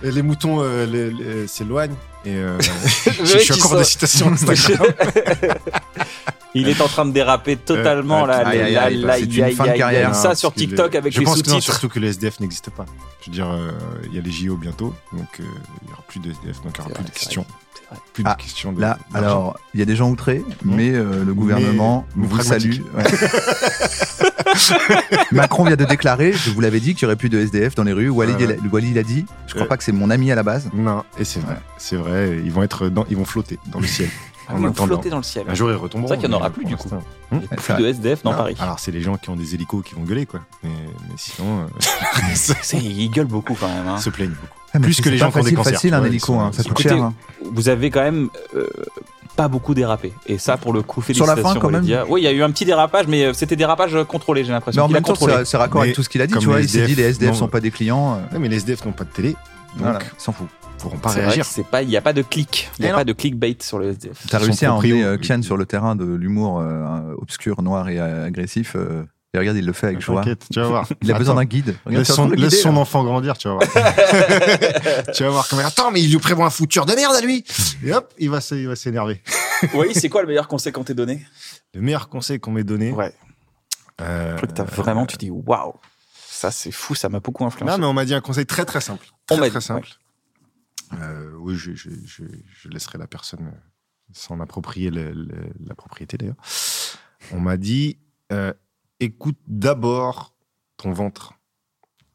les 0.02 0.22
moutons 0.22 0.57
euh, 0.61 0.86
les- 0.86 1.11
les- 1.11 1.48
s'éloignent. 1.48 1.95
Et 2.26 2.36
euh, 2.36 2.58
je, 2.62 3.38
suis 3.38 3.48
il 3.50 3.54
encore 3.54 3.72
sort- 3.72 3.78
des 3.80 3.84
citations 3.86 4.28
Instagram. 4.32 4.88
Il 6.56 6.70
est 6.70 6.80
en 6.82 6.88
train 6.88 7.06
de 7.06 7.12
déraper 7.12 7.58
totalement 7.58 8.22
Ouais, 8.22 8.28
là. 8.28 8.48
aïe, 8.48 8.62
aïe, 8.62 8.74
là, 8.74 8.84
aïe, 8.84 8.98
là, 9.02 9.14
c'est 9.18 9.24
aïe, 9.24 9.38
une 9.38 9.44
aïe, 9.44 9.56
fin 9.56 9.64
de 9.66 9.70
aïe, 9.72 9.78
carrière. 9.80 10.10
aïe. 10.10 10.16
Ça 10.16 10.36
sur 10.36 10.54
TikTok 10.54 10.91
les- 10.91 10.98
avec 11.00 11.12
je 11.14 11.20
les 11.20 11.26
sous-titres. 11.26 11.60
surtout 11.62 11.90
que 11.90 12.00
le 12.00 12.08
SDF 12.10 12.40
n'existe 12.41 12.70
pas. 12.70 12.86
Je 13.22 13.32
veux 13.32 13.34
dire, 13.34 13.50
euh, 13.50 13.72
il 14.06 14.14
y 14.14 14.20
a 14.20 14.22
les 14.22 14.32
JO 14.32 14.56
bientôt, 14.56 14.94
donc 15.14 15.28
euh, 15.40 15.44
il 15.82 15.88
n'y 15.88 15.94
aura 15.94 16.04
plus 16.08 16.20
de 16.20 16.30
SDF, 16.30 16.62
donc 16.62 16.74
il 16.78 16.82
n'y 16.82 16.86
aura 16.86 16.90
plus 16.94 16.94
vrai, 16.94 17.04
de 17.06 17.10
questions. 17.10 17.45
Plus 18.14 18.24
Ah, 18.28 18.36
de 18.36 18.41
questions 18.41 18.72
de. 18.72 18.82
Là, 18.82 18.98
d'argent. 19.12 19.28
alors, 19.28 19.60
il 19.74 19.80
y 19.80 19.84
a 19.84 19.86
des 19.86 19.95
gens 19.95 20.10
outrés, 20.10 20.44
mais 20.64 20.91
euh, 20.91 21.24
le 21.24 21.34
gouvernement 21.34 22.06
mais 22.16 22.28
vous 22.28 22.41
salue. 22.41 22.80
Ouais. 22.95 23.04
Macron 25.32 25.64
vient 25.66 25.76
de 25.76 25.86
déclarer, 25.86 26.34
je 26.34 26.50
vous 26.52 26.62
l'avais 26.62 26.80
dit, 26.80 26.95
qu'il 26.95 27.06
n'y 27.06 27.10
aurait 27.12 27.16
plus 27.18 27.30
de 27.30 27.40
SDF 27.40 27.76
dans 27.76 27.84
les 27.84 27.94
rues. 27.94 28.10
Walid, 28.10 28.36
Ouais, 28.36 28.45
ouais. 28.48 28.58
il 28.62 28.68
a- 28.68 28.72
Walid 28.72 28.98
a 28.98 29.04
dit, 29.04 29.26
je 29.48 29.52
crois 29.54 29.64
Ouais. 29.64 29.68
pas 29.68 29.78
que 29.78 29.84
c'est 29.84 29.91
mon 29.91 30.10
ami 30.10 30.32
à 30.32 30.36
la 30.36 30.44
base. 30.44 30.70
Non, 30.74 31.04
et 31.18 31.26
c'est 31.26 31.40
vrai, 31.40 31.54
Ouais. 31.54 31.60
c'est 31.78 31.95
vrai. 31.95 32.40
Ils 32.44 32.52
vont 32.52 32.64
être, 32.64 32.90
dans, 32.90 33.06
ils 33.10 33.18
vont 33.18 33.26
flotter 33.26 33.60
dans 33.72 33.80
le 33.80 33.88
ciel. 33.88 34.10
Ah 34.48 34.54
on 34.58 34.66
attendant. 34.66 34.88
flottait 34.95 35.10
dans 35.10 35.18
le 35.18 35.24
ciel. 35.24 35.45
Un 35.48 35.54
jour 35.54 35.70
ils 35.72 35.76
retomberont. 35.76 36.08
C'est 36.10 36.16
vrai 36.16 36.22
qu'il 36.24 36.32
y 36.32 36.34
en 36.34 36.38
aura 36.38 36.50
plus, 36.50 36.66
du 36.66 36.76
coup. 36.76 36.90
Il 37.32 37.38
n'y 37.38 37.45
a 37.45 37.56
plus 37.56 37.66
ça- 37.66 37.76
de 37.78 37.86
SDF 37.88 38.24
dans 38.24 38.32
Non, 38.32 38.38
Paris. 38.38 38.58
Alors 38.60 38.78
c'est 38.78 38.91
les 38.91 39.02
gens 39.02 39.16
qui 39.16 39.30
ont 39.30 39.38
des 39.38 39.56
hélicos 39.56 39.84
qui 39.86 39.95
vont 39.95 40.02
gueuler 40.04 40.26
quoi. 40.26 40.41
Mais, 40.64 40.70
mais 41.08 41.16
sinon, 41.18 41.62
euh, 41.62 41.66
C'est- 42.36 42.78
Ils 42.78 43.10
gueulent 43.10 43.26
beaucoup 43.28 43.56
quand 43.58 43.70
même. 43.70 43.88
hein. 43.88 43.95
ils 43.98 44.02
se 44.02 44.10
plaignent 44.10 44.32
beaucoup. 44.32 44.60
Ah, 44.74 44.80
mais 44.80 44.86
Plus 44.86 45.02
que 45.02 45.10
les 45.10 45.18
gens 45.18 45.30
qui 45.32 45.38
ont 45.38 45.40
des 45.41 45.44
facile, 45.52 45.58
cancers, 45.58 45.74
facile 45.74 45.94
un 45.94 46.00
vois, 46.00 46.08
hélico, 46.08 46.34
hein, 46.36 46.52
ça 46.52 46.64
coûte 46.64 46.80
cher. 46.82 46.94
hein. 46.94 47.14
Vous 47.52 47.70
avez 47.70 47.90
quand 47.91 48.02
même 48.02 48.30
euh, 48.56 48.68
pas 49.36 49.48
beaucoup 49.48 49.74
dérapé. 49.76 50.14
Et 50.28 50.38
ça, 50.38 50.58
pour 50.58 50.74
le 50.74 50.82
coup, 50.82 51.02
Sur 51.02 51.26
la 51.28 51.36
fin, 51.36 51.41
félicitations. 51.54 51.60
quand 51.60 51.70
même. 51.70 52.06
Oui, 52.10 52.22
il 52.22 52.24
y 52.24 52.28
a 52.28 52.32
eu 52.32 52.41
un 52.44 52.50
petit 52.52 52.66
dérapage, 52.66 53.08
mais 53.08 53.26
euh, 53.26 53.34
c'était 53.34 53.56
dérapage 53.56 53.95
contrôlé, 54.08 54.44
j'ai 54.44 54.50
Mais 54.50 54.54
l'impression. 54.56 54.84
en 54.84 54.88
qu'il 54.88 54.95
a 54.95 54.98
même 54.98 55.04
temps, 55.04 55.12
contrôlé. 55.14 55.34
c'est 55.40 55.45
c'est 55.45 55.58
raccord 55.58 55.82
Mais 55.82 55.88
avec 55.88 55.95
tout 55.95 56.04
ce 56.04 56.10
qu'il 56.10 56.22
a 56.22 56.28
dit. 56.28 56.34
Tu 56.38 56.45
vois, 56.45 56.60
il 56.62 56.68
s'est 56.70 56.80
dit 56.86 56.91
SDF, 56.94 56.98
les 56.98 57.04
SDF 57.12 57.30
non. 57.32 57.36
sont 57.36 57.48
pas 57.48 57.60
des 57.60 57.72
clients. 57.72 58.16
euh, 58.16 58.34
Ouais, 58.34 58.40
mais 58.40 58.50
les 58.50 58.58
SDF 58.58 58.84
n'ont 58.86 58.91
pas 58.94 59.04
de 59.04 59.10
télé, 59.12 59.30
donc 59.32 59.38
Voilà, 59.78 60.00
ils 60.02 60.22
s'en 60.22 60.32
fout. 60.32 60.48
ils 60.80 60.82
pourront 60.84 60.98
pas 60.98 61.10
C'est 61.10 61.16
vrai 61.20 61.26
réagir. 61.28 61.45
c'est 61.45 61.66
pas, 61.68 61.82
il 61.84 61.90
n'y 61.90 61.98
a 61.98 62.02
pas 62.02 62.14
de 62.14 62.22
clic. 62.24 62.70
Il 62.80 62.86
n'y 62.86 62.91
a 62.91 62.95
pas 62.95 63.06
de 63.06 63.14
clickbait 63.14 63.58
sur 63.62 63.78
le 63.80 63.90
SDF. 63.90 64.26
T'as 64.30 64.40
réussi 64.40 64.66
à 64.66 64.74
emmener 64.74 65.04
euh, 65.04 65.18
Kian 65.18 65.41
sur 65.44 65.56
le 65.58 65.66
terrain 65.68 65.95
de 65.95 66.06
l'humour 66.06 66.60
euh, 66.60 67.14
obscur, 67.20 67.62
noir 67.62 67.90
et 67.90 68.00
euh, 68.00 68.26
agressif. 68.28 68.76
Et 69.34 69.39
regarde, 69.39 69.57
il 69.57 69.65
le 69.65 69.73
fait 69.73 69.88
avec 69.88 69.99
joie. 70.01 70.23
Tu 70.23 70.60
vas 70.60 70.68
voir. 70.68 70.88
Il 71.01 71.11
a 71.11 71.18
besoin 71.18 71.34
d'un 71.35 71.45
guide. 71.45 71.76
Regarde, 71.85 72.05
Laisse 72.05 72.15
son, 72.15 72.30
laisse 72.30 72.65
enfant 72.68 73.03
grandir, 73.03 73.35
tu 73.38 73.47
vas 73.47 73.55
voir. 73.55 73.68
tu 75.14 75.23
vas 75.23 75.30
voir 75.30 75.47
comment. 75.47 75.65
Attends, 75.65 75.89
mais 75.91 76.01
il 76.01 76.11
lui 76.11 76.19
prévoit 76.19 76.45
un 76.45 76.49
fouture 76.51 76.85
de 76.85 76.93
merde 76.93 77.15
à 77.15 77.22
lui. 77.22 77.43
Et 77.84 77.91
hop, 77.93 78.14
il 78.19 78.30
va 78.30 78.41
s'énerver. 78.41 79.22
oui, 79.73 79.88
c'est 79.95 80.10
quoi 80.10 80.22
le 80.22 80.27
meilleur 80.27 80.47
conseil 80.47 80.72
qu'on 80.72 80.84
t'ait 80.84 80.93
donné? 80.93 81.26
Le 81.73 81.81
meilleur 81.81 82.10
conseil 82.10 82.39
qu'on 82.39 82.51
m'ait 82.51 82.64
donné. 82.64 82.91
Ouais. 82.91 83.11
euh, 84.01 84.34
Un 84.34 84.38
truc 84.38 84.51
que 84.51 84.55
t'as 84.55 84.64
vraiment, 84.65 85.05
tu 85.07 85.18
dis 85.18 85.30
waouh, 85.31 85.73
ça 86.30 86.51
c'est 86.51 86.72
fou, 86.72 86.93
ça 86.93 87.10
m'a 87.10 87.19
beaucoup 87.19 87.43
influencé. 87.45 87.72
Non, 87.72 87.77
mais 87.80 87.85
on 87.88 87.93
m'a 87.93 88.05
dit 88.05 88.14
un 88.14 88.22
conseil 88.22 88.45
très 88.45 88.65
très 88.65 88.81
simple. 88.81 89.07
On 89.31 89.35
Très 89.35 89.41
m'a 89.45 89.49
très 89.49 89.60
dit, 89.60 89.65
simple. 89.65 89.88
Euh, 91.01 91.31
oui, 91.39 91.55
je, 91.55 91.73
je, 91.73 91.89
je, 92.05 92.23
je 92.61 92.69
laisserai 92.69 92.99
la 92.99 93.07
personne 93.07 93.47
euh, 93.47 93.57
s'en 94.14 94.39
approprier 94.39 94.91
le- 94.91 95.11
le- 95.11 95.49
la 95.65 95.73
propriété 95.73 96.18
d'ailleurs. 96.18 96.35
On 97.31 97.39
m'a 97.39 97.57
dit 97.57 97.97
euh, 98.31 98.53
écoute 99.04 99.38
d'abord 99.48 100.36
ton 100.78 100.92
ventre. 100.92 101.34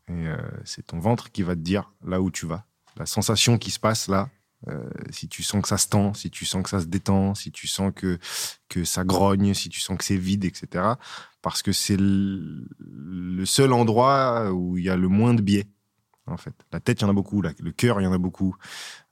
Et 0.09 0.27
euh, 0.27 0.37
c'est 0.65 0.87
ton 0.87 0.99
ventre 0.99 1.31
qui 1.31 1.43
va 1.43 1.55
te 1.55 1.61
dire 1.61 1.93
là 2.05 2.21
où 2.21 2.31
tu 2.31 2.47
vas. 2.47 2.67
La 2.97 3.07
sensation 3.07 3.59
qui 3.59 3.71
se 3.71 3.79
passe 3.79 4.09
là, 4.09 4.31
euh, 4.67 4.91
si 5.11 5.29
tu 5.29 5.43
sens 5.43 5.63
que 5.63 5.69
ça 5.69 5.79
se 5.79 5.89
tend, 5.89 6.15
si 6.15 6.31
tu 6.31 6.45
sens 6.45 6.63
que 6.63 6.71
ça 6.71 6.81
se 6.81 6.87
détend, 6.87 7.35
si 7.35 7.53
tu 7.53 7.69
sens 7.69 7.93
que, 7.95 8.19
que 8.69 8.85
ça 8.85 9.05
grogne, 9.05 9.55
si 9.55 9.69
tu 9.69 9.81
sens 9.81 9.97
que 9.97 10.05
c'est 10.05 10.17
vide, 10.17 10.45
etc. 10.45 10.85
Parce 11.43 11.63
que 11.63 11.73
c'est 11.73 11.97
le, 11.99 13.45
seul 13.45 13.73
endroit 13.73 14.51
où 14.53 14.77
il 14.77 14.85
y 14.85 14.91
a 14.91 14.97
le 14.97 15.09
moins 15.09 15.35
de 15.35 15.43
biais, 15.43 15.69
en 16.27 16.37
fait. 16.37 16.55
La 16.73 16.81
tête, 16.81 17.01
il 17.01 17.05
y 17.05 17.07
en 17.07 17.11
a 17.11 17.13
beaucoup. 17.13 17.41
le 17.41 17.71
cœur, 17.71 18.01
il 18.01 18.05
y 18.05 18.07
en 18.07 18.13
a 18.13 18.19
beaucoup. 18.19 18.57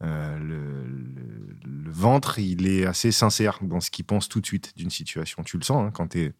Euh, 0.03 0.37
le 0.39 1.91
ventre, 1.91 2.41
il 2.41 2.67
est 2.67 2.87
assez 2.87 3.13
sincère 3.13 3.61
dans 3.63 3.81
ce 3.81 3.91
qu'il 3.91 4.05
pense 4.05 4.29
tout 4.29 4.41
de 4.41 4.47
suite 4.47 4.77
d'une 4.77 4.91
situation. 4.91 5.45
Tu 5.45 5.59
le 5.59 5.63
sens 5.63 5.87
hein, 5.87 5.91
quand 5.93 6.09
tu 6.09 6.23
es 6.23 6.33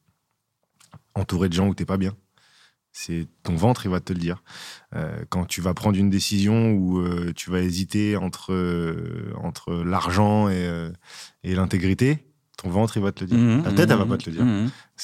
entouré 1.17 1.49
de 1.49 1.55
gens 1.55 1.67
où 1.69 1.75
t'es 1.75 1.85
pas 1.87 1.97
bien. 1.97 2.15
C'est 2.93 3.27
ton 3.43 3.55
ventre, 3.57 3.85
il 3.85 3.91
va 3.91 4.01
te 4.01 4.13
le 4.15 4.19
dire. 4.19 4.43
Euh, 4.95 5.25
quand 5.29 5.45
tu 5.45 5.61
vas 5.61 5.75
prendre 5.75 5.99
une 5.99 6.09
décision 6.09 6.71
où 6.73 6.99
euh, 7.01 7.33
tu 7.35 7.51
vas 7.51 7.61
hésiter 7.61 8.17
entre, 8.17 8.53
euh, 8.55 9.33
entre 9.37 9.75
l'argent 9.85 10.49
et, 10.49 10.89
et 11.43 11.55
l'intégrité, 11.55 12.25
ton 12.57 12.71
ventre, 12.71 12.97
il 12.97 13.03
va 13.03 13.13
te 13.13 13.21
le 13.23 13.27
dire. 13.29 13.39
Mhm, 13.39 13.65
Ta 13.65 13.73
tête, 13.73 13.91
elle 13.91 13.99
va 13.99 14.07
pas 14.07 14.17
te 14.17 14.31
le 14.31 14.37
dire. 14.37 14.45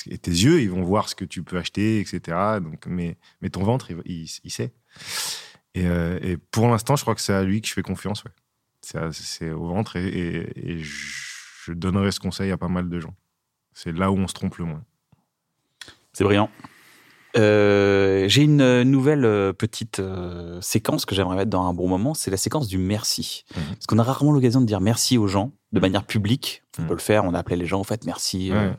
que- 0.04 0.10
Et 0.10 0.16
tes 0.16 0.30
yeux, 0.30 0.62
ils 0.62 0.70
vont 0.70 0.82
voir 0.82 1.08
ce 1.10 1.14
que 1.14 1.26
tu 1.26 1.42
peux 1.42 1.58
acheter, 1.58 2.00
etc. 2.00 2.60
Donc, 2.62 2.86
mais, 2.86 3.18
mais 3.42 3.50
ton 3.50 3.62
ventre, 3.62 3.90
il, 3.90 4.00
il, 4.06 4.30
il 4.44 4.50
sait. 4.50 4.72
Et, 5.74 5.84
et 5.84 6.36
pour 6.50 6.68
l'instant, 6.68 6.96
je 6.96 7.02
crois 7.02 7.14
que 7.14 7.20
c'est 7.20 7.34
à 7.34 7.42
lui 7.42 7.60
que 7.60 7.68
je 7.68 7.74
fais 7.74 7.82
confiance. 7.82 8.24
Ouais. 8.24 8.30
C'est, 9.12 9.50
au 9.50 9.66
ventre 9.66 9.96
et, 9.96 10.06
et- 10.08 10.70
et 10.72 10.78
je 10.82 11.72
donnerai 11.72 12.10
ce 12.10 12.20
conseil 12.20 12.50
à 12.50 12.56
pas 12.56 12.68
mal 12.68 12.88
de 12.88 13.00
gens. 13.00 13.14
C'est 13.74 13.92
là 13.92 14.10
où 14.10 14.16
on 14.16 14.26
se 14.28 14.34
trompe 14.34 14.56
le 14.56 14.64
moins. 14.64 14.84
C'est 16.12 16.24
brillant. 16.24 16.50
Euh, 17.38 18.28
J'ai 18.28 18.42
une 18.42 18.82
nouvelle 18.82 19.24
euh, 19.24 19.52
petite 19.54 20.00
euh, 20.00 20.60
séquence 20.60 21.06
que 21.06 21.14
j'aimerais 21.14 21.36
mettre 21.36 21.50
dans 21.50 21.64
un 21.64 21.72
bon 21.72 21.88
moment, 21.88 22.12
c'est 22.12 22.30
la 22.30 22.36
séquence 22.36 22.68
du 22.68 22.76
merci. 22.78 23.44
Mhm. 23.56 23.62
Parce 23.74 23.86
qu'on 23.86 23.98
a 23.98 24.02
rarement 24.02 24.32
l'occasion 24.32 24.60
de 24.60 24.66
dire 24.66 24.80
merci 24.82 25.16
aux 25.16 25.26
gens 25.26 25.50
de 25.72 25.78
Mhm. 25.78 25.80
manière 25.82 26.04
publique. 26.04 26.62
On 26.78 26.82
Mhm. 26.82 26.88
peut 26.88 26.94
le 26.94 27.00
faire, 27.00 27.24
on 27.24 27.32
a 27.32 27.38
appelé 27.38 27.56
les 27.56 27.66
gens, 27.66 27.80
en 27.80 27.84
fait, 27.84 28.04
merci. 28.04 28.52
euh, 28.52 28.72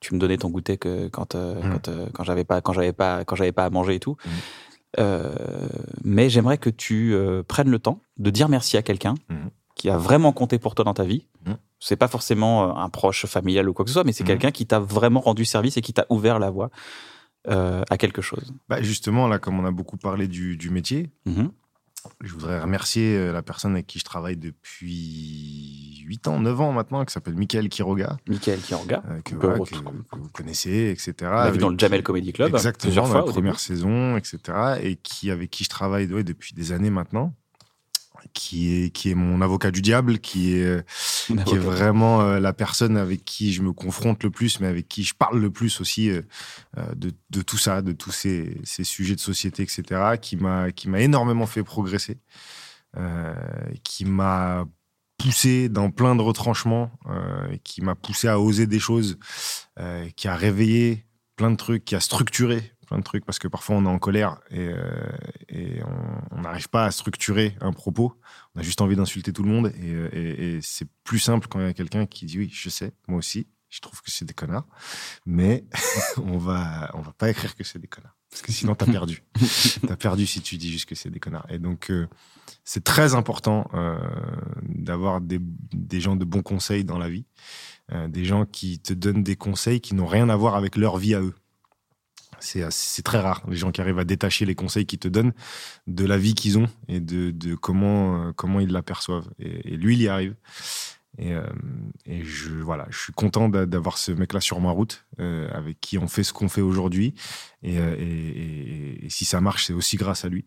tu 0.00 0.14
me 0.14 0.18
donnais 0.20 0.36
ton 0.36 0.50
goûter 0.50 0.76
que 0.76 1.08
quand 1.08 1.32
quand, 1.32 1.88
euh, 1.88 2.06
quand 2.12 2.24
j'avais 2.24 2.44
pas 2.44 2.60
quand 2.60 2.74
j'avais 2.74 2.92
pas 2.92 3.24
quand 3.24 3.36
j'avais 3.36 3.52
pas 3.52 3.64
à 3.64 3.70
manger 3.70 3.94
et 3.94 4.00
tout. 4.00 4.16
Mais 6.04 6.28
j'aimerais 6.28 6.58
que 6.58 6.68
tu 6.70 7.14
euh, 7.14 7.42
prennes 7.42 7.70
le 7.70 7.78
temps 7.78 8.00
de 8.18 8.28
dire 8.30 8.50
merci 8.50 8.76
à 8.76 8.82
quelqu'un 8.82 9.14
qui 9.74 9.88
a 9.88 9.96
vraiment 9.96 10.32
compté 10.32 10.58
pour 10.58 10.74
toi 10.74 10.84
dans 10.84 10.92
ta 10.94 11.04
vie. 11.04 11.26
C'est 11.86 11.96
pas 11.96 12.08
forcément 12.08 12.70
euh, 12.70 12.80
un 12.80 12.88
proche 12.88 13.26
familial 13.26 13.68
ou 13.68 13.74
quoi 13.74 13.84
que 13.84 13.90
ce 13.90 13.94
soit, 13.94 14.04
mais 14.04 14.12
c'est 14.12 14.24
Mhm. 14.24 14.28
quelqu'un 14.28 14.50
qui 14.52 14.66
t'a 14.66 14.78
vraiment 14.78 15.20
rendu 15.20 15.44
service 15.44 15.76
et 15.76 15.82
qui 15.82 15.92
t'a 15.92 16.06
ouvert 16.08 16.38
la 16.38 16.50
voie 16.50 16.70
euh, 17.48 17.82
à 17.90 17.98
quelque 17.98 18.22
chose. 18.22 18.54
Bah, 18.70 18.80
justement, 18.80 19.28
là, 19.28 19.38
comme 19.38 19.60
on 19.60 19.66
a 19.66 19.70
beaucoup 19.70 19.98
parlé 19.98 20.26
du, 20.28 20.56
du 20.56 20.70
métier, 20.70 21.10
Mhm. 21.26 21.50
je 22.22 22.32
voudrais 22.32 22.58
remercier 22.58 23.16
euh, 23.18 23.32
la 23.32 23.42
personne 23.42 23.72
avec 23.72 23.86
qui 23.86 23.98
je 23.98 24.04
travaille 24.04 24.38
depuis 24.38 26.02
8 26.06 26.26
ans, 26.28 26.40
9 26.40 26.60
ans 26.60 26.72
maintenant, 26.72 27.04
qui 27.04 27.12
s'appelle 27.12 27.34
Michael 27.34 27.68
Quiroga, 27.68 28.16
Michael 28.28 28.60
euh, 28.72 29.20
que, 29.22 29.34
voilà, 29.34 29.58
vous 30.12 30.28
connaissez, 30.32 30.90
etc. 30.90 31.14
on 31.22 31.24
l'a 31.34 31.50
vu 31.50 31.58
dans 31.58 31.68
le 31.68 31.78
Jamel 31.78 32.02
Comedy 32.02 32.32
Club 32.32 32.54
Exactement, 32.54 32.88
plusieurs 32.88 33.04
dans 33.04 33.10
fois 33.10 33.20
la 33.26 33.32
première 33.32 33.60
saison, 33.60 34.16
etc. 34.16 34.38
Et 34.82 34.96
qui, 34.96 35.30
avec 35.30 35.50
qui 35.50 35.64
je 35.64 35.68
travaille 35.68 36.10
ouais, 36.12 36.24
depuis 36.24 36.54
des 36.54 36.72
années 36.72 36.90
maintenant, 36.90 37.34
qui 38.34 38.74
est, 38.74 38.90
qui 38.90 39.10
est 39.10 39.14
mon 39.14 39.40
avocat 39.40 39.70
du 39.70 39.80
diable, 39.80 40.18
qui 40.18 40.54
est, 40.54 40.86
qui 41.26 41.54
est 41.54 41.58
vraiment 41.58 42.20
euh, 42.20 42.40
la 42.40 42.52
personne 42.52 42.96
avec 42.96 43.24
qui 43.24 43.52
je 43.52 43.62
me 43.62 43.72
confronte 43.72 44.22
le 44.24 44.30
plus, 44.30 44.60
mais 44.60 44.66
avec 44.66 44.88
qui 44.88 45.04
je 45.04 45.14
parle 45.14 45.40
le 45.40 45.50
plus 45.50 45.80
aussi 45.80 46.10
euh, 46.10 46.22
euh, 46.76 46.94
de, 46.94 47.12
de 47.30 47.42
tout 47.42 47.56
ça, 47.56 47.80
de 47.80 47.92
tous 47.92 48.10
ces, 48.10 48.60
ces 48.64 48.84
sujets 48.84 49.14
de 49.14 49.20
société, 49.20 49.62
etc., 49.62 50.16
qui 50.20 50.36
m'a 50.36 50.72
qui 50.72 50.88
m'a 50.90 51.00
énormément 51.00 51.46
fait 51.46 51.62
progresser, 51.62 52.18
euh, 52.96 53.34
qui 53.84 54.04
m'a 54.04 54.66
poussé 55.16 55.68
dans 55.68 55.90
plein 55.90 56.16
de 56.16 56.22
retranchements, 56.22 56.90
qui 57.62 57.82
m'a 57.82 57.94
poussé 57.94 58.26
à 58.26 58.40
oser 58.40 58.66
des 58.66 58.80
choses, 58.80 59.16
qui 60.16 60.26
a 60.26 60.34
réveillé 60.34 61.06
plein 61.36 61.52
de 61.52 61.56
trucs, 61.56 61.84
qui 61.84 61.94
a 61.94 62.00
structuré 62.00 62.73
plein 62.84 62.98
de 62.98 63.02
trucs, 63.04 63.24
parce 63.24 63.38
que 63.38 63.48
parfois 63.48 63.76
on 63.76 63.84
est 63.84 63.88
en 63.88 63.98
colère 63.98 64.40
et, 64.50 64.68
euh, 64.68 65.06
et 65.48 65.80
on 66.30 66.40
n'arrive 66.42 66.68
pas 66.68 66.84
à 66.86 66.90
structurer 66.90 67.56
un 67.60 67.72
propos. 67.72 68.18
On 68.54 68.60
a 68.60 68.62
juste 68.62 68.80
envie 68.80 68.96
d'insulter 68.96 69.32
tout 69.32 69.42
le 69.42 69.50
monde 69.50 69.72
et, 69.82 69.90
et- 70.18 70.54
et 70.56 70.60
c'est 70.62 70.88
plus 71.04 71.18
simple 71.18 71.48
quand 71.48 71.60
il 71.60 71.66
y 71.66 71.68
a 71.68 71.72
quelqu'un 71.74 72.06
qui 72.06 72.26
dit 72.26 72.38
oui, 72.38 72.50
je 72.52 72.68
sais, 72.68 72.92
moi 73.08 73.18
aussi, 73.18 73.46
je 73.70 73.80
trouve 73.80 74.00
que 74.02 74.10
c'est 74.10 74.24
des 74.24 74.34
connards, 74.34 74.66
mais 75.26 75.64
on 76.18 76.38
va 76.38 76.90
on 76.94 77.00
va 77.00 77.12
pas 77.12 77.30
écrire 77.30 77.56
que 77.56 77.64
c'est 77.64 77.78
des 77.80 77.88
connards 77.88 78.16
parce 78.30 78.42
que 78.42 78.52
sinon 78.52 78.74
t'as 78.74 78.86
perdu. 78.86 79.22
t'as 79.86 79.96
perdu 79.96 80.26
si 80.26 80.40
tu 80.40 80.56
dis 80.56 80.70
juste 80.70 80.86
que 80.88 80.94
c'est 80.94 81.10
des 81.10 81.20
connards. 81.20 81.46
Et 81.50 81.58
donc 81.58 81.90
euh, 81.90 82.06
c'est 82.64 82.82
très 82.84 83.14
important 83.14 83.68
euh, 83.74 83.96
d'avoir 84.62 85.20
des, 85.20 85.38
des 85.40 86.00
gens 86.00 86.16
de 86.16 86.24
bons 86.24 86.42
conseils 86.42 86.84
dans 86.84 86.98
la 86.98 87.08
vie, 87.08 87.26
euh, 87.92 88.08
des 88.08 88.24
gens 88.24 88.44
qui 88.44 88.78
te 88.80 88.92
donnent 88.92 89.22
des 89.22 89.36
conseils 89.36 89.80
qui 89.80 89.94
n'ont 89.94 90.06
rien 90.06 90.28
à 90.28 90.36
voir 90.36 90.54
avec 90.56 90.76
leur 90.76 90.96
vie 90.96 91.14
à 91.14 91.20
eux. 91.20 91.34
C'est 92.44 93.02
très 93.02 93.20
rare, 93.20 93.42
les 93.48 93.56
gens 93.56 93.70
qui 93.70 93.80
arrivent 93.80 93.98
à 93.98 94.04
détacher 94.04 94.44
les 94.44 94.54
conseils 94.54 94.86
qu'ils 94.86 94.98
te 94.98 95.08
donnent 95.08 95.32
de 95.86 96.04
la 96.04 96.18
vie 96.18 96.34
qu'ils 96.34 96.58
ont 96.58 96.68
et 96.88 97.00
de, 97.00 97.54
comment, 97.54 98.28
euh, 98.28 98.32
comment 98.32 98.60
ils 98.60 98.70
l'aperçoivent. 98.70 99.28
Et, 99.38 99.72
et 99.72 99.76
lui, 99.76 99.94
il 99.94 100.02
y 100.02 100.08
arrive. 100.08 100.34
Et, 101.18 101.32
euh, 101.32 101.46
je, 102.06 102.50
voilà, 102.50 102.86
je 102.90 102.98
suis 102.98 103.12
content 103.12 103.48
d'a- 103.48 103.66
d'avoir 103.66 103.98
ce 103.98 104.12
mec-là 104.12 104.40
sur 104.40 104.60
ma 104.60 104.70
route, 104.70 105.06
euh, 105.20 105.48
avec 105.52 105.80
qui 105.80 105.96
on 105.98 106.08
fait 106.08 106.24
ce 106.24 106.32
qu'on 106.32 106.48
fait 106.48 106.60
aujourd'hui. 106.60 107.14
Et, 107.62 109.06
si 109.08 109.24
ça 109.24 109.40
marche, 109.40 109.66
c'est 109.66 109.72
aussi 109.72 109.96
grâce 109.96 110.24
à 110.24 110.28
lui. 110.28 110.44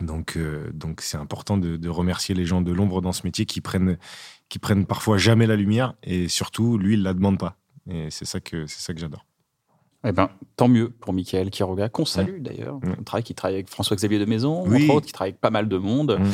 Donc, 0.00 0.38
c'est 0.98 1.16
important 1.16 1.56
de, 1.58 1.88
remercier 1.88 2.34
les 2.34 2.44
gens 2.44 2.60
de 2.60 2.72
l'ombre 2.72 3.00
dans 3.00 3.12
ce 3.12 3.22
métier 3.24 3.46
qui 3.46 3.60
prennent, 3.60 3.98
qui 4.48 4.58
prennent 4.58 4.86
parfois 4.86 5.18
jamais 5.18 5.46
la 5.46 5.56
lumière 5.56 5.94
et 6.02 6.28
surtout, 6.28 6.78
lui, 6.78 6.94
il 6.94 7.02
la 7.02 7.14
demande 7.14 7.38
pas. 7.38 7.56
Et 7.90 8.10
c'est 8.10 8.24
ça 8.24 8.40
que, 8.40 8.66
c'est 8.66 8.80
ça 8.80 8.94
que 8.94 9.00
j'adore. 9.00 9.24
Eh 10.04 10.12
ben, 10.12 10.30
tant 10.56 10.68
mieux 10.68 10.90
pour 10.90 11.12
Michael 11.12 11.50
Quiroga, 11.50 11.88
qu'on 11.88 12.04
salue 12.04 12.40
d'ailleurs. 12.40 12.78
On 12.98 13.02
travaille, 13.02 13.24
qui 13.24 13.34
travaille 13.34 13.56
avec 13.56 13.68
François-Xavier 13.68 14.18
de 14.18 14.24
Maison, 14.26 14.64
Oui. 14.66 14.84
entre 14.84 14.94
autres, 14.94 15.06
qui 15.06 15.12
travaille 15.12 15.30
avec 15.32 15.40
pas 15.40 15.50
mal 15.50 15.68
de 15.68 15.76
monde. 15.76 16.18
Mm. 16.20 16.24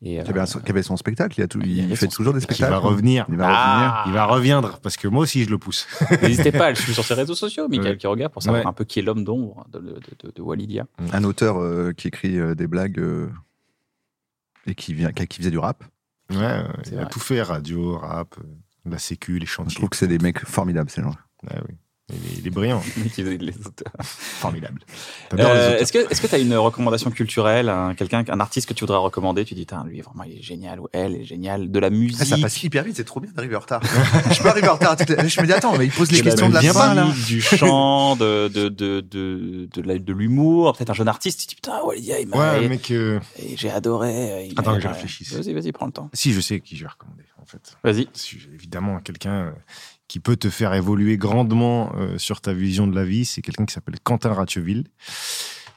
Et, 0.00 0.22
Qui 0.22 0.30
avait, 0.30 0.38
un- 0.40 0.44
qui 0.44 0.70
avait 0.70 0.82
son 0.84 0.96
spectacle, 0.96 1.40
il, 1.40 1.42
a 1.42 1.48
tout, 1.48 1.58
Il 1.64 1.90
il, 1.90 1.96
fait 1.96 2.06
toujours 2.06 2.32
des 2.32 2.38
Il 2.38 2.42
spectacles. 2.42 2.70
va 2.70 2.78
revenir. 2.78 3.26
Il 3.30 3.34
va 3.36 3.46
Ah. 3.50 4.04
Il 4.06 4.12
va 4.12 4.26
reviendre 4.26 4.78
parce 4.80 4.96
que 4.96 5.08
moi 5.08 5.22
aussi, 5.22 5.42
je 5.42 5.50
le 5.50 5.58
pousse. 5.58 5.88
N'hésitez 6.22 6.52
pas 6.52 6.66
à 6.66 6.70
le 6.70 6.76
suivre 6.76 6.92
sur 6.94 7.04
ses 7.04 7.14
réseaux 7.14 7.34
sociaux, 7.34 7.66
Michael 7.68 7.92
Ouais. 7.92 7.96
Quiroga, 7.96 8.28
pour 8.28 8.40
savoir 8.42 8.62
Ouais. 8.62 8.68
un 8.68 8.72
peu 8.72 8.84
qui 8.84 9.00
est 9.00 9.02
l'homme 9.02 9.24
d'ombre 9.24 9.66
de, 9.72 9.80
de, 9.80 10.00
de- 10.22 10.30
de 10.32 10.40
Walidia. 10.42 10.86
revenir. 10.98 11.14
Un 11.16 11.24
auteur 11.24 11.58
euh, 11.58 11.92
qui 11.96 12.06
écrit 12.08 12.38
euh, 12.38 12.54
des 12.54 12.68
blagues 12.68 13.00
euh, 13.00 13.28
et 14.66 14.74
qui, 14.76 14.94
vient, 14.94 15.10
qui, 15.12 15.26
qui 15.26 15.38
faisait 15.38 15.50
du 15.50 15.58
rap. 15.58 15.82
Ouais, 16.30 16.36
euh, 16.42 16.62
il 16.92 16.98
a 16.98 17.06
tout 17.06 17.18
fait 17.20 17.42
radio, 17.42 17.96
rap, 17.98 18.36
euh, 18.38 18.44
la 18.88 18.98
sécu, 18.98 19.38
les 19.40 19.46
Je 19.46 19.50
chantiers. 19.50 19.74
trouve 19.76 19.88
que 19.88 19.96
c'est 19.96 20.06
des 20.06 20.18
mecs 20.18 20.38
formidables, 20.46 20.90
ces 20.90 21.02
gens. 21.02 21.14
Ouais, 21.42 21.58
oui. 21.68 21.74
Il 22.10 22.14
est, 22.16 22.38
il 22.38 22.46
est 22.46 22.50
brillant, 22.50 22.80
qui 23.14 23.22
faisait 23.22 23.36
les 23.36 23.54
auteurs. 23.66 23.92
formidable. 24.00 24.80
Euh, 25.38 25.76
est-ce 25.78 25.92
que 25.92 26.10
est-ce 26.10 26.22
que 26.22 26.26
t'as 26.26 26.38
une 26.40 26.54
recommandation 26.56 27.10
culturelle, 27.10 27.68
un, 27.68 27.94
quelqu'un, 27.94 28.24
un 28.28 28.40
artiste 28.40 28.66
que 28.66 28.72
tu 28.72 28.84
voudrais 28.84 28.96
recommander? 28.96 29.44
Tu 29.44 29.54
dis, 29.54 29.66
lui 29.84 30.00
vraiment 30.00 30.22
il 30.24 30.38
est 30.38 30.42
génial 30.42 30.80
ou 30.80 30.88
elle 30.92 31.16
est 31.16 31.24
géniale, 31.24 31.70
de 31.70 31.78
la 31.78 31.90
musique. 31.90 32.18
Ah, 32.22 32.24
ça 32.24 32.38
passe 32.38 32.62
hyper 32.62 32.82
vite, 32.84 32.96
c'est 32.96 33.04
trop 33.04 33.20
bien 33.20 33.30
d'arriver 33.32 33.56
en 33.56 33.60
retard. 33.60 33.82
je 34.32 34.40
peux 34.42 34.48
arriver 34.48 34.68
en 34.68 34.74
retard. 34.74 34.96
Je 34.98 35.40
me 35.42 35.46
dis, 35.46 35.52
attends, 35.52 35.76
mais 35.76 35.84
il 35.86 35.92
pose 35.92 36.10
les 36.10 36.20
de 36.20 36.24
la 36.24 36.30
questions 36.30 36.48
de 36.48 36.54
la 36.54 36.62
fin, 36.72 36.94
là. 36.94 37.04
musique, 37.04 37.26
du 37.26 37.40
chant, 37.42 38.16
de 38.16 38.48
de 38.48 38.68
de 38.70 39.00
de 39.00 39.68
de, 39.74 39.82
la- 39.82 39.98
de 39.98 40.12
l'humour, 40.14 40.76
peut-être 40.78 40.90
un 40.90 40.94
jeune 40.94 41.08
artiste. 41.08 41.40
Tu 41.40 41.46
dis 41.48 41.54
putain, 41.56 41.82
Walidia, 41.82 42.20
il 42.20 42.28
m'a, 42.28 42.36
Ouais, 42.58 42.68
mec. 42.68 42.90
euh, 42.90 43.20
et 43.38 43.56
j'ai 43.58 43.70
adoré. 43.70 44.46
il 44.46 44.58
Attends 44.58 44.70
m'a- 44.70 44.76
que 44.78 44.82
je 44.82 44.88
réfléchisse. 44.88 45.34
Vas-y, 45.34 45.52
vas-y, 45.52 45.72
prends 45.72 45.86
le 45.86 45.92
temps. 45.92 46.08
Si, 46.14 46.32
je 46.32 46.40
sais 46.40 46.60
qui 46.60 46.74
je 46.76 46.84
vais 46.84 46.90
recommander, 46.90 47.24
en 47.42 47.44
fait. 47.44 47.76
Vas-y. 47.84 48.08
Si, 48.14 48.38
évidemment, 48.54 48.98
quelqu'un 49.00 49.30
euh, 49.32 49.50
qui 50.08 50.20
peut 50.20 50.36
te 50.36 50.48
faire 50.50 50.72
évoluer 50.74 51.18
grandement 51.18 51.92
euh, 51.96 52.16
sur 52.18 52.40
ta 52.40 52.52
vision 52.54 52.86
de 52.86 52.94
la 52.94 53.04
vie, 53.04 53.24
c'est 53.26 53.42
quelqu'un 53.42 53.66
qui 53.66 53.74
s'appelle 53.74 54.00
Quentin 54.02 54.32
Ratcheville, 54.32 54.84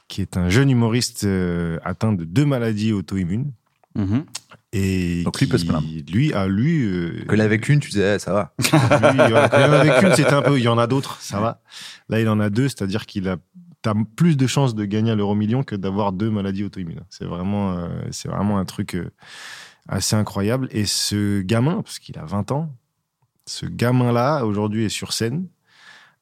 qui 0.08 0.22
est 0.22 0.36
un 0.36 0.48
jeune 0.48 0.70
humoriste 0.70 1.24
euh, 1.24 1.78
atteint 1.84 2.12
de 2.12 2.24
deux 2.24 2.46
maladies 2.46 2.92
auto-immunes. 2.92 3.52
Mhm. 3.94 4.24
Et 4.72 5.22
Donc 5.24 5.38
lui 5.38 5.46
peut 5.46 5.58
se 5.58 5.66
plaindre. 5.66 5.86
Lui, 6.10 6.32
à 6.32 6.46
lui. 6.48 6.82
euh, 6.82 7.24
Que 7.28 7.38
avec 7.38 7.68
une, 7.68 7.78
tu 7.78 7.90
disais, 7.90 8.14
eh, 8.16 8.18
ça 8.18 8.32
va. 8.32 8.54
lui, 8.58 8.68
quand 8.70 9.58
il 9.58 9.60
y 9.60 9.64
en 9.64 9.72
avait 9.72 10.00
qu'une, 10.00 10.14
c'était 10.14 10.32
un 10.32 10.40
peu. 10.40 10.58
Il 10.58 10.62
y 10.62 10.68
en 10.68 10.78
a 10.78 10.86
d'autres, 10.86 11.20
ça 11.20 11.40
va. 11.40 11.60
Là, 12.08 12.20
il 12.20 12.28
en 12.28 12.40
a 12.40 12.48
deux, 12.48 12.68
c'est-à-dire 12.68 13.04
qu'il 13.04 13.28
a. 13.28 13.36
T'as 13.82 13.92
plus 14.16 14.36
de 14.38 14.46
chances 14.46 14.74
de 14.74 14.84
gagner 14.86 15.10
à 15.10 15.14
l'euro 15.14 15.34
million 15.34 15.62
que 15.62 15.74
d'avoir 15.76 16.12
deux 16.12 16.30
maladies 16.30 16.64
auto-immunes. 16.64 17.02
C'est 17.10 17.24
vraiment, 17.26 17.72
euh, 17.76 17.88
c'est 18.12 18.28
vraiment 18.28 18.58
un 18.58 18.64
truc 18.64 18.96
assez 19.88 20.16
incroyable. 20.16 20.68
Et 20.70 20.86
ce 20.86 21.42
gamin, 21.42 21.82
parce 21.82 21.98
qu'il 21.98 22.16
a 22.18 22.24
20 22.24 22.52
ans, 22.52 22.72
ce 23.46 23.66
gamin-là, 23.66 24.44
aujourd'hui, 24.44 24.84
est 24.84 24.88
sur 24.88 25.12
scène, 25.12 25.48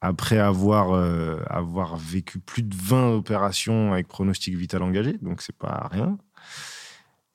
après 0.01 0.38
avoir, 0.38 0.92
euh, 0.92 1.40
avoir 1.48 1.97
vécu 1.97 2.38
plus 2.38 2.62
de 2.62 2.74
20 2.74 3.10
opérations 3.10 3.92
avec 3.92 4.09
pronostic 4.09 4.55
vital 4.55 4.82
engagé, 4.82 5.18
donc 5.20 5.42
c'est 5.42 5.56
pas 5.56 5.88
rien. 5.90 6.16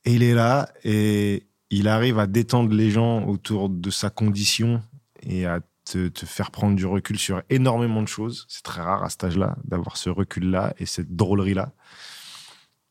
Et 0.03 0.13
il 0.13 0.23
est 0.23 0.33
là 0.33 0.69
et 0.83 1.47
il 1.69 1.87
arrive 1.87 2.19
à 2.19 2.27
détendre 2.27 2.73
les 2.73 2.89
gens 2.89 3.25
autour 3.25 3.69
de 3.69 3.89
sa 3.89 4.09
condition 4.09 4.81
et 5.21 5.45
à 5.45 5.61
te, 5.85 6.07
te 6.07 6.25
faire 6.25 6.51
prendre 6.51 6.75
du 6.75 6.85
recul 6.85 7.17
sur 7.17 7.41
énormément 7.49 8.01
de 8.01 8.07
choses. 8.07 8.45
C'est 8.49 8.63
très 8.63 8.81
rare 8.81 9.03
à 9.03 9.09
cet 9.09 9.23
âge-là 9.23 9.55
d'avoir 9.63 9.97
ce 9.97 10.09
recul-là 10.09 10.73
et 10.79 10.85
cette 10.85 11.15
drôlerie-là. 11.15 11.71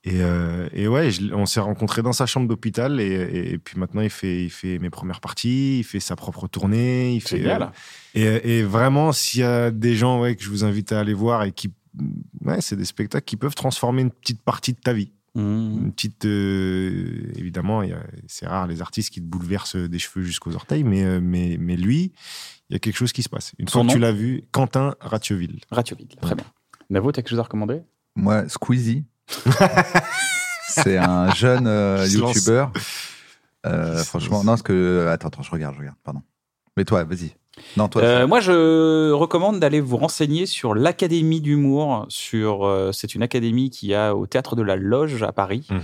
Et, 0.07 0.21
euh, 0.21 0.69
et 0.75 0.87
ouais, 0.87 1.11
je- 1.11 1.33
on 1.33 1.47
s'est 1.47 1.61
rencontrés 1.61 2.03
dans 2.03 2.13
sa 2.13 2.27
chambre 2.27 2.47
d'hôpital 2.47 3.01
et, 3.01 3.05
et- 3.07 3.53
et 3.55 3.59
puis 3.59 3.79
maintenant 3.79 4.03
il 4.03 4.11
fait, 4.11 4.45
il 4.45 4.51
fait 4.51 4.79
mes 4.79 4.91
premières 4.91 5.21
parties, 5.23 5.79
il 5.79 5.83
fait 5.85 5.99
sa 6.01 6.15
propre 6.15 6.47
tournée, 6.47 7.15
il 7.15 7.21
fait. 7.23 7.39
Génial. 7.39 7.73
Et, 8.15 8.59
et 8.59 8.63
vraiment, 8.63 9.13
s'il 9.13 9.41
y 9.41 9.45
a 9.45 9.71
des 9.71 9.97
gens 9.97 10.21
ouais, 10.21 10.37
que 10.37 10.43
je 10.43 10.51
vous 10.51 10.63
invite 10.63 10.93
à 10.93 11.01
aller 11.01 11.15
voir 11.15 11.45
et 11.45 11.53
qui, 11.53 11.73
ouais, 12.45 12.61
c'est 12.61 12.77
des 12.77 12.85
spectacles 12.85 13.25
qui 13.25 13.37
peuvent 13.37 13.55
transformer 13.55 14.03
une 14.03 14.11
petite 14.11 14.43
partie 14.43 14.75
de 14.75 14.79
ta 14.79 14.93
vie. 14.93 15.11
Mhm. 15.37 15.79
Une 15.87 15.93
petite, 15.93 16.27
euh, 16.27 17.33
évidemment, 17.37 17.83
c'est 18.27 18.47
rare 18.47 18.67
les 18.67 18.83
artistes 18.83 19.11
qui 19.13 19.21
te 19.21 19.27
bouleversent 19.27 19.77
des 19.77 19.99
cheveux 19.99 20.23
jusqu'aux 20.25 20.55
orteils, 20.55 20.85
mais, 20.85 21.03
euh, 21.03 21.19
mais, 21.21 21.57
mais 21.59 21.77
lui, 21.77 22.13
il 22.69 22.75
y 22.75 22.77
a 22.77 22.79
quelque 22.79 22.97
chose 22.97 23.13
qui 23.13 23.23
se 23.23 23.29
passe. 23.29 23.53
Une 23.59 23.69
Son 23.69 23.81
fois 23.81 23.89
que 23.89 23.93
tu 23.95 23.99
l'as 23.99 24.13
vu, 24.13 24.45
Quentin 24.53 24.95
Ratcheville. 25.01 25.61
Ratiovid, 25.71 26.15
très 26.21 26.35
bien. 26.35 26.45
Navo, 26.91 27.11
t'as 27.11 27.23
quelque 27.23 27.31
chose 27.31 27.41
à 27.41 27.45
recommander? 27.45 27.81
Moi, 28.17 28.49
Squeezie. 28.49 29.05
c'est 30.69 30.97
un 30.99 31.33
jeune 31.35 31.67
euh, 31.67 32.07
youtubeur. 32.09 32.73
Euh, 33.67 34.03
franchement, 34.05 34.39
non, 34.45 34.53
parce 34.53 34.63
que. 34.63 35.09
Attends, 35.11 35.29
attends, 35.29 35.43
je 35.43 35.51
regarde, 35.51 35.75
je 35.75 35.81
regarde, 35.81 35.97
pardon. 36.05 36.23
Mais 36.77 36.85
toi, 36.85 37.05
vas-y. 37.05 37.35
Non, 37.77 37.89
toi. 37.89 38.03
Euh, 38.03 38.27
moi, 38.27 38.41
je 38.41 39.13
recommande 39.13 39.61
d'aller 39.61 39.81
vous 39.81 39.97
renseigner 39.97 40.45
sur 40.47 40.75
l'Académie 40.75 41.41
d'humour. 41.41 42.05
Sur, 42.09 42.65
euh, 42.67 42.91
c'est 42.93 43.15
une 43.15 43.23
académie 43.23 43.71
qui 43.71 43.95
a 43.95 44.15
au 44.17 44.27
théâtre 44.27 44.57
de 44.57 44.63
la 44.63 44.77
Loge 44.77 45.23
à 45.23 45.33
Paris, 45.33 45.67
Mhm. 45.71 45.81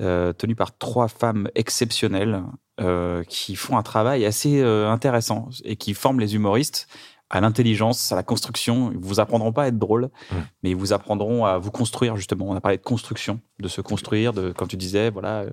euh, 0.00 0.32
tenue 0.32 0.56
par 0.56 0.76
trois 0.76 1.08
femmes 1.08 1.48
exceptionnelles 1.54 2.42
euh, 2.80 3.22
qui 3.28 3.54
font 3.56 3.78
un 3.78 3.82
travail 3.82 4.24
assez 4.26 4.60
euh, 4.60 4.90
intéressant 4.90 5.48
et 5.64 5.76
qui 5.76 5.94
forment 5.94 6.20
les 6.20 6.34
humoristes 6.34 6.88
à 7.30 7.40
l'intelligence, 7.40 8.10
à 8.12 8.16
la 8.16 8.22
construction. 8.22 8.90
Ils 8.92 8.98
vous 8.98 9.20
apprendront 9.20 9.52
pas 9.52 9.64
à 9.64 9.68
être 9.68 9.78
drôle, 9.78 10.10
Mhm. 10.32 10.38
mais 10.62 10.70
ils 10.70 10.76
vous 10.76 10.92
apprendront 10.92 11.44
à 11.44 11.58
vous 11.58 11.70
construire 11.70 12.16
justement. 12.16 12.46
On 12.48 12.54
a 12.54 12.60
parlé 12.60 12.78
de 12.78 12.82
construction, 12.82 13.40
de 13.60 13.68
se 13.68 13.80
construire, 13.80 14.32
de 14.32 14.52
comme 14.52 14.68
tu 14.68 14.76
disais, 14.76 15.10
voilà. 15.10 15.40
euh, 15.42 15.50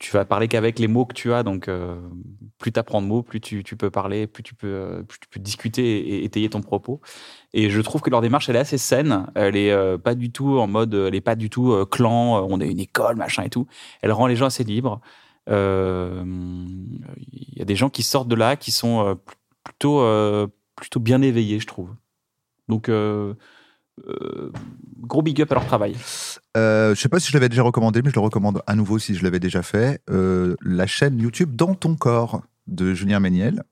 tu 0.00 0.12
vas 0.12 0.24
parler 0.24 0.46
qu'avec 0.46 0.78
les 0.78 0.86
mots 0.86 1.06
que 1.06 1.12
tu 1.14 1.32
as, 1.32 1.42
donc 1.42 1.66
euh, 1.66 2.00
plus 2.58 2.70
tu 2.70 2.78
apprends 2.78 3.02
de 3.02 3.08
mots, 3.08 3.24
plus 3.24 3.40
tu, 3.40 3.64
tu 3.64 3.74
peux 3.74 3.90
parler, 3.90 4.28
plus 4.28 4.44
tu 4.44 4.54
peux, 4.54 4.68
euh, 4.68 5.02
plus 5.02 5.18
tu 5.18 5.28
peux 5.28 5.40
discuter 5.40 5.98
et 5.98 6.24
étayer 6.24 6.48
ton 6.48 6.60
propos. 6.60 7.00
Et 7.52 7.68
je 7.68 7.80
trouve 7.80 8.00
que 8.00 8.08
leur 8.08 8.20
démarche, 8.20 8.48
elle 8.48 8.54
est 8.54 8.60
assez 8.60 8.78
saine. 8.78 9.26
Elle 9.34 9.56
est 9.56 9.72
euh, 9.72 9.98
pas 9.98 10.14
du 10.14 10.30
tout 10.30 10.60
en 10.60 10.68
mode, 10.68 10.94
elle 10.94 11.16
est 11.16 11.20
pas 11.20 11.34
du 11.34 11.50
tout 11.50 11.72
euh, 11.72 11.84
clan, 11.84 12.46
on 12.48 12.60
est 12.60 12.70
une 12.70 12.78
école, 12.78 13.16
machin 13.16 13.42
et 13.42 13.50
tout. 13.50 13.66
Elle 14.00 14.12
rend 14.12 14.28
les 14.28 14.36
gens 14.36 14.46
assez 14.46 14.62
libres. 14.62 15.00
Il 15.48 15.52
y 17.56 17.62
a 17.62 17.64
des 17.64 17.76
gens 17.76 17.90
qui 17.90 18.02
sortent 18.02 18.28
de 18.28 18.34
là 18.36 18.56
qui 18.56 18.70
sont 18.70 19.18
pl- 19.26 19.36
plutôt, 19.64 20.00
plutôt 20.80 21.00
bien 21.00 21.22
éveillés, 21.22 21.60
je 21.60 21.66
trouve. 21.66 21.90
Donc, 22.68 22.88
euh, 22.88 23.34
euh, 24.06 24.52
gros 25.00 25.22
big 25.22 25.40
up 25.42 25.50
à 25.52 25.54
leur 25.56 25.66
travail. 25.66 25.96
Euh, 26.56 26.94
je 26.94 27.00
sais 27.00 27.08
pas 27.08 27.18
si 27.20 27.28
je 27.30 27.36
l'avais 27.36 27.48
déjà 27.48 27.62
recommandé, 27.62 28.02
mais 28.02 28.10
je 28.10 28.14
le 28.14 28.20
recommande 28.20 28.62
à 28.66 28.74
nouveau 28.74 28.98
si 28.98 29.14
je 29.14 29.22
l'avais 29.24 29.40
déjà 29.40 29.62
fait. 29.62 30.00
Euh, 30.10 30.54
la 30.62 30.86
chaîne 30.86 31.18
YouTube 31.18 31.56
Dans 31.56 31.74
ton 31.74 31.94
corps 31.96 32.42
de 32.66 32.94
Julien 32.94 33.20
Méniel. 33.20 33.62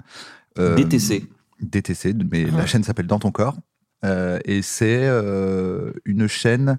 DTC. 0.57 1.27
DTC, 1.61 2.15
mais 2.33 2.47
Ah. 2.53 2.57
la 2.59 2.67
chaîne 2.67 2.83
s'appelle 2.83 3.07
Dans 3.07 3.19
ton 3.19 3.31
corps. 3.31 3.57
Et 4.45 4.63
c'est 4.63 5.07
une 6.05 6.29
chaîne 6.29 6.79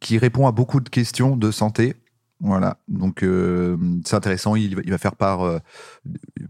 qui 0.00 0.16
répond 0.18 0.46
à 0.46 0.52
beaucoup 0.52 0.80
de 0.80 0.88
questions 0.88 1.36
de 1.36 1.50
santé. 1.50 1.94
Voilà, 2.40 2.78
donc 2.86 3.24
euh, 3.24 3.76
c'est 4.04 4.14
intéressant. 4.14 4.54
Il, 4.54 4.76
va- 4.76 4.82
il 4.84 4.90
va 4.90 4.98
faire 4.98 5.16
par, 5.16 5.42
euh, 5.42 5.58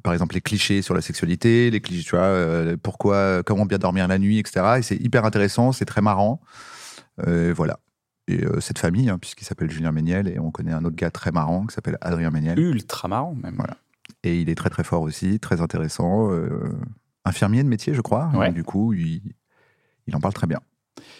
par 0.03 0.13
exemple, 0.13 0.35
les 0.35 0.41
clichés 0.43 0.83
sur 0.83 0.95
la 0.95 1.01
sexualité, 1.01 1.71
les 1.71 1.81
clichés, 1.81 2.05
tu 2.05 2.11
vois, 2.11 2.25
euh, 2.25 2.77
pourquoi, 2.83 3.43
comment 3.43 3.65
bien 3.65 3.79
dormir 3.79 4.07
la 4.07 4.19
nuit, 4.19 4.39
etc. 4.39 4.75
Et 4.79 4.83
c'est 4.83 4.97
hyper 4.97 5.25
intéressant, 5.25 5.73
c'est 5.73 5.87
très 5.87 6.03
marrant. 6.03 6.41
Voilà. 7.27 7.81
Et 8.29 8.45
cette 8.61 8.79
famille, 8.79 9.09
hein, 9.09 9.17
puisqu'il 9.19 9.45
s'appelle 9.47 9.71
Julien 9.71 9.91
Méniel, 9.91 10.29
et 10.29 10.39
on 10.39 10.51
connaît 10.51 10.73
un 10.75 10.85
autre 10.85 10.95
gars 10.97 11.11
très 11.11 11.33
marrant 11.33 11.65
qui 11.67 11.75
s'appelle 11.75 11.97
Adrien 12.03 12.31
Méniel. 12.31 12.59
Ultra 12.59 13.09
marrant, 13.09 13.35
même. 13.35 13.55
Voilà. 13.57 13.79
Et 14.23 14.41
il 14.43 14.51
est 14.51 14.55
très 14.55 14.69
très 14.69 14.85
fort 14.85 15.01
aussi, 15.03 15.41
très 15.41 15.63
intéressant. 15.63 16.31
infirmier 17.25 17.63
de 17.63 17.69
métier, 17.69 17.95
je 17.95 18.03
crois. 18.03 18.31
Ouais. 18.35 18.47
Donc, 18.49 18.55
du 18.55 18.65
coup, 18.65 18.93
il, 18.93 19.23
il 20.07 20.15
en 20.15 20.21
parle 20.21 20.35
très 20.35 20.47
bien. 20.47 20.61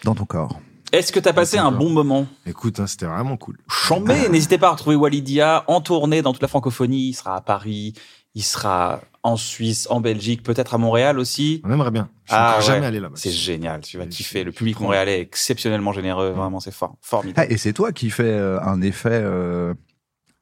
Dans 0.03 0.13
ton 0.15 0.25
corps. 0.25 0.61
Est-ce 0.91 1.11
que 1.11 1.19
tu 1.19 1.27
as 1.29 1.33
passé 1.33 1.57
un 1.57 1.71
bon 1.71 1.89
moment 1.89 2.27
Écoute, 2.45 2.79
hein, 2.79 2.87
c'était 2.87 3.05
vraiment 3.05 3.37
cool. 3.37 3.57
Chambé, 3.69 4.27
n'hésitez 4.29 4.57
pas 4.57 4.67
à 4.69 4.71
retrouver 4.71 4.95
Walidia 4.95 5.63
en 5.67 5.81
tournée 5.81 6.21
dans 6.21 6.33
toute 6.33 6.41
la 6.41 6.47
francophonie. 6.47 7.09
Il 7.09 7.13
sera 7.13 7.35
à 7.35 7.41
Paris, 7.41 7.93
il 8.33 8.43
sera 8.43 9.01
en 9.21 9.35
Suisse, 9.37 9.85
en 9.91 9.99
Belgique, 9.99 10.41
peut-être 10.43 10.73
à 10.73 10.77
Montréal 10.77 11.19
aussi. 11.19 11.61
On 11.63 11.71
aimerait 11.71 11.91
bien. 11.91 12.09
Je 12.25 12.31
suis 12.31 12.37
Ah 12.41 12.55
ouais. 12.57 12.65
jamais 12.65 12.85
allé 12.87 12.99
là-bas. 12.99 13.15
C'est 13.17 13.31
génial, 13.31 13.81
tu 13.81 13.97
vas 13.97 14.07
kiffer. 14.07 14.43
Le 14.43 14.51
public 14.51 14.79
montréalais 14.79 15.19
est 15.19 15.21
exceptionnellement 15.21 15.93
généreux, 15.93 16.29
vraiment, 16.31 16.59
c'est 16.59 16.71
fort, 16.73 16.95
formidable. 17.01 17.47
Ah, 17.49 17.53
et 17.53 17.57
c'est 17.57 17.73
toi 17.73 17.91
qui 17.91 18.09
fais 18.09 18.23
euh, 18.23 18.59
un 18.61 18.81
effet. 18.81 19.09
euh, 19.11 19.73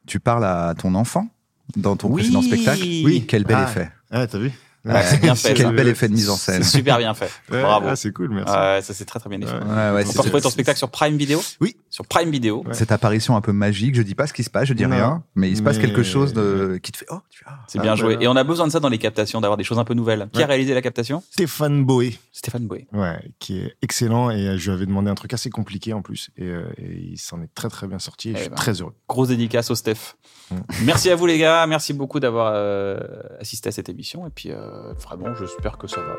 tu 0.06 0.20
parles 0.22 0.46
à 0.46 0.74
ton 0.80 0.96
enfant 0.96 1.28
dans 1.76 1.98
ton 1.98 2.08
Oui. 2.08 2.22
précédent 2.22 2.42
spectacle? 2.42 2.82
Oui. 2.84 3.26
Quel 3.28 3.44
bel 3.44 3.58
Ah. 3.60 3.64
effet. 3.70 3.90
Ah, 4.12 4.26
t'as 4.28 4.38
vu? 4.38 4.52
Ouais, 4.88 5.04
c'est 5.04 5.22
bien 5.22 5.36
fait, 5.36 5.54
Quel 5.54 5.66
ça. 5.68 5.72
bel 5.72 5.88
effet 5.88 6.08
de 6.08 6.14
mise 6.14 6.30
en 6.30 6.36
C'est 6.36 6.54
scène. 6.54 6.64
super 6.64 6.98
bien 6.98 7.14
fait. 7.14 7.30
Ouais, 7.52 7.62
Bravo. 7.62 7.88
ah, 7.90 7.96
c'est 7.96 8.12
cool, 8.12 8.30
merci. 8.30 8.52
Ça 8.54 8.82
c'est 8.94 9.06
très 9.06 9.20
très 9.20 9.30
bien 9.30 9.40
fait. 9.40 9.54
Ouais. 9.54 9.60
Ouais, 9.60 10.04
On 10.04 10.08
c'est- 10.08 10.14
peut 10.14 10.20
retrouver 10.22 10.42
ton 10.42 10.50
c'est- 10.50 10.54
spectacle 10.54 10.78
sur 10.78 10.90
Prime 10.90 11.18
Video 11.18 11.42
Oui. 11.62 11.76
Sur 11.90 12.06
Prime 12.06 12.30
Video. 12.30 12.64
Cette 12.72 12.92
apparition 12.92 13.36
un 13.36 13.42
peu 13.42 13.52
magique, 13.52 13.96
je 13.96 14.02
dis 14.02 14.16
pas 14.16 14.28
ce 14.28 14.34
qui 14.34 14.44
se 14.44 14.50
passe, 14.50 14.68
je 14.68 14.74
dis 14.74 14.84
Non. 14.84 14.90
rien, 14.96 15.24
mais 15.36 15.50
il 15.50 15.58
se 15.58 15.62
passe 15.62 15.78
Mais- 15.78 15.84
quelque 15.86 16.04
chose 16.04 16.34
de... 16.34 16.80
qui 16.82 16.92
te 16.92 16.98
fait 16.98 17.06
oh, 17.10 17.20
tu 17.30 17.44
vois. 17.44 17.54
C'est 17.68 17.80
Ah, 17.80 17.82
bien 17.82 17.96
joué. 17.96 18.14
voilà. 18.16 18.24
Et 18.24 18.28
on 18.28 18.36
a 18.36 18.44
besoin 18.44 18.68
de 18.68 18.72
ça 18.72 18.80
dans 18.80 18.90
les 18.90 18.98
captations, 18.98 19.42
d'avoir 19.42 19.58
des 19.58 19.64
choses 19.64 19.80
un 19.80 19.86
peu 19.86 19.94
nouvelles. 19.94 20.28
Qui 20.34 20.44
a 20.44 20.46
réalisé 20.48 20.74
la 20.74 20.82
captation? 20.82 21.24
Stéphane 21.32 21.84
Boé, 21.86 22.18
Stéphane 22.32 22.68
Boé. 22.68 22.88
ouais, 22.94 23.20
qui 23.40 23.60
est 23.60 23.76
excellent 23.82 24.30
et 24.30 24.48
euh, 24.48 24.58
je 24.58 24.70
lui 24.72 24.78
avais 24.78 24.86
demandé 24.86 25.10
un 25.10 25.16
truc 25.16 25.34
assez 25.34 25.50
compliqué 25.50 25.94
en 25.94 26.02
plus 26.02 26.30
et, 26.38 26.44
euh, 26.46 26.64
et 26.78 26.94
il 27.12 27.18
s'en 27.18 27.42
est 27.42 27.50
très 27.56 27.70
très 27.70 27.88
bien 27.88 28.00
sorti 28.00 28.30
et 28.30 28.34
je 28.34 28.38
Eh 28.38 28.42
suis 28.42 28.50
ben. 28.50 28.56
très 28.56 28.74
heureux. 28.82 28.94
Grosse 29.10 29.30
dédicace 29.30 29.72
au 29.72 29.76
Steph. 29.76 30.16
Mm. 30.52 30.56
Merci 30.84 31.10
à 31.10 31.16
vous 31.16 31.26
les 31.26 31.38
gars, 31.38 31.66
merci 31.68 31.94
beaucoup 31.94 32.20
d'avoir 32.20 32.52
euh, 32.56 32.98
assisté 33.40 33.70
à 33.70 33.72
cette 33.72 33.90
émission. 33.90 34.26
Et 34.28 34.30
puis 34.30 34.52
euh, 34.52 34.77
vraiment, 35.00 35.34
j'espère 35.36 35.78
que 35.78 35.88
ça 35.88 36.02
va. 36.02 36.16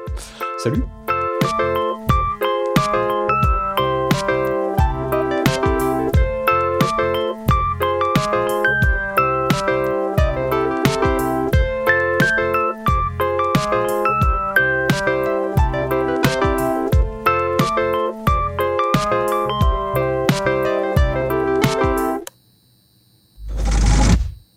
Salut 0.58 0.84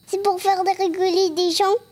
C'est 0.08 0.22
pour 0.24 0.40
faire 0.42 0.62
rigoler 0.78 1.30
des 1.36 1.52
gens. 1.52 1.91